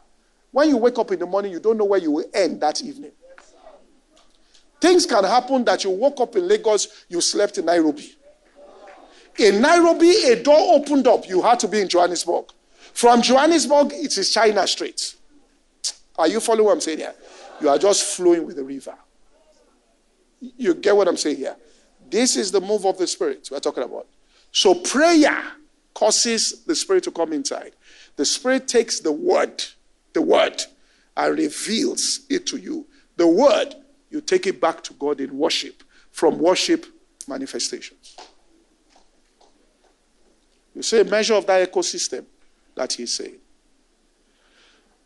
when 0.49 0.69
you 0.69 0.77
wake 0.77 0.97
up 0.97 1.11
in 1.11 1.19
the 1.19 1.25
morning, 1.27 1.51
you 1.51 1.59
don't 1.59 1.77
know 1.77 1.85
where 1.85 1.99
you 1.99 2.09
will 2.09 2.25
end 2.33 2.59
that 2.61 2.81
evening. 2.81 3.11
Things 4.81 5.05
can 5.05 5.23
happen 5.23 5.63
that 5.65 5.83
you 5.83 5.91
woke 5.91 6.19
up 6.19 6.35
in 6.35 6.47
Lagos, 6.47 7.05
you 7.09 7.21
slept 7.21 7.59
in 7.59 7.65
Nairobi. 7.65 8.11
In 9.37 9.61
Nairobi, 9.61 10.09
a 10.31 10.41
door 10.41 10.57
opened 10.73 11.05
up. 11.07 11.29
You 11.29 11.43
had 11.43 11.59
to 11.59 11.67
be 11.67 11.79
in 11.79 11.87
Johannesburg. 11.87 12.45
From 12.91 13.21
Johannesburg, 13.21 13.91
it 13.93 14.17
is 14.17 14.33
China 14.33 14.65
Street. 14.65 15.15
Are 16.17 16.27
you 16.27 16.39
following 16.39 16.65
what 16.65 16.71
I'm 16.71 16.81
saying 16.81 16.97
here? 16.97 17.13
You 17.61 17.69
are 17.69 17.77
just 17.77 18.17
flowing 18.17 18.47
with 18.47 18.55
the 18.55 18.63
river. 18.63 18.95
You 20.39 20.73
get 20.73 20.95
what 20.95 21.07
I'm 21.07 21.17
saying 21.17 21.37
here? 21.37 21.55
This 22.09 22.35
is 22.35 22.51
the 22.51 22.61
move 22.61 22.83
of 22.87 22.97
the 22.97 23.05
Spirit 23.05 23.47
we're 23.51 23.59
talking 23.59 23.83
about. 23.83 24.07
So 24.51 24.73
prayer 24.73 25.43
causes 25.97 26.63
the 26.65 26.75
Spirit 26.75 27.03
to 27.03 27.09
come 27.09 27.33
inside. 27.33 27.71
The 28.17 28.25
Spirit 28.25 28.67
takes 28.67 28.99
the 28.99 29.11
word, 29.11 29.63
the 30.13 30.21
word, 30.21 30.61
and 31.15 31.35
reveals 31.35 32.19
it 32.29 32.45
to 32.47 32.57
you. 32.57 32.85
The 33.15 33.27
word, 33.27 33.73
you 34.11 34.21
take 34.21 34.45
it 34.45 34.61
back 34.61 34.83
to 34.83 34.93
God 34.93 35.19
in 35.19 35.35
worship. 35.35 35.81
From 36.11 36.37
worship, 36.37 36.85
manifestations. 37.27 38.15
You 40.75 40.83
see 40.83 40.99
a 40.99 41.03
measure 41.03 41.33
of 41.33 41.47
that 41.47 41.71
ecosystem 41.71 42.25
that 42.75 42.93
he's 42.93 43.13
saying. 43.13 43.39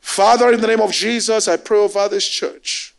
Father, 0.01 0.51
in 0.51 0.59
the 0.59 0.68
name 0.68 0.81
of 0.81 0.91
Jesus, 0.91 1.47
I 1.47 1.55
pray 1.55 1.77
over 1.77 2.09
this 2.09 2.27
church. 2.27 2.93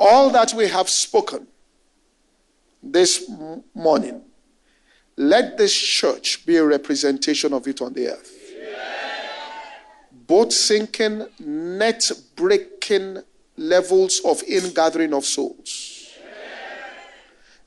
All 0.00 0.30
that 0.30 0.54
we 0.54 0.68
have 0.68 0.88
spoken 0.88 1.48
this 2.82 3.30
morning, 3.74 4.22
let 5.28 5.56
this 5.58 5.74
church 5.74 6.44
be 6.46 6.56
a 6.56 6.64
representation 6.64 7.52
of 7.52 7.66
it 7.66 7.80
on 7.80 7.92
the 7.92 8.08
earth. 8.08 8.38
Both 10.26 10.52
sinking, 10.52 11.26
net 11.40 12.10
breaking 12.36 13.18
levels 13.56 14.20
of 14.24 14.42
ingathering 14.44 15.12
of 15.12 15.24
souls 15.24 16.02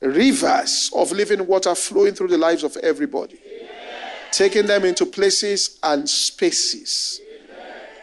rivers 0.02 0.92
of 0.96 1.12
living 1.12 1.46
water 1.48 1.74
flowing 1.76 2.14
through 2.14 2.28
the 2.28 2.38
lives 2.38 2.64
of 2.64 2.76
everybody, 2.78 3.40
taking 4.32 4.66
them 4.66 4.86
into 4.86 5.06
places 5.06 5.80
and 5.84 6.10
spaces 6.10 7.22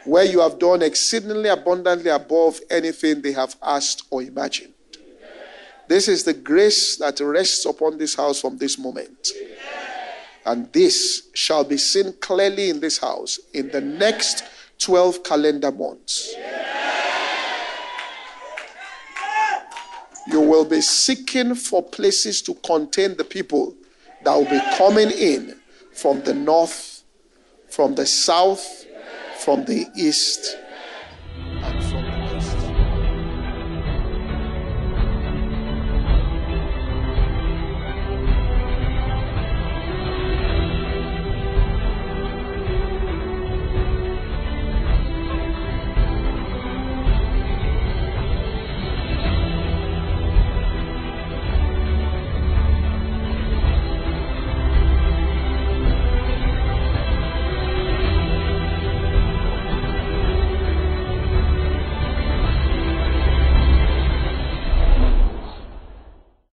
where 0.04 0.24
you 0.24 0.40
have 0.40 0.58
done 0.58 0.82
exceedingly 0.82 1.48
abundantly 1.48 2.10
above 2.10 2.58
anything 2.70 3.22
they 3.22 3.32
have 3.32 3.54
asked 3.62 4.04
or 4.10 4.22
imagined. 4.22 4.71
This 5.92 6.08
is 6.08 6.24
the 6.24 6.32
grace 6.32 6.96
that 6.96 7.20
rests 7.20 7.66
upon 7.66 7.98
this 7.98 8.14
house 8.14 8.40
from 8.40 8.56
this 8.56 8.78
moment. 8.78 9.28
And 10.46 10.72
this 10.72 11.28
shall 11.34 11.64
be 11.64 11.76
seen 11.76 12.14
clearly 12.14 12.70
in 12.70 12.80
this 12.80 12.96
house 12.96 13.38
in 13.52 13.68
the 13.68 13.82
next 13.82 14.42
12 14.78 15.22
calendar 15.22 15.70
months. 15.70 16.34
you 20.28 20.40
will 20.40 20.64
be 20.64 20.80
seeking 20.80 21.54
for 21.54 21.82
places 21.82 22.40
to 22.40 22.54
contain 22.54 23.14
the 23.18 23.24
people 23.24 23.74
that 24.24 24.34
will 24.34 24.48
be 24.48 24.62
coming 24.78 25.10
in 25.10 25.60
from 25.92 26.22
the 26.22 26.32
north, 26.32 27.02
from 27.68 27.94
the 27.96 28.06
south, 28.06 28.86
from 29.40 29.66
the 29.66 29.84
east, 29.94 30.56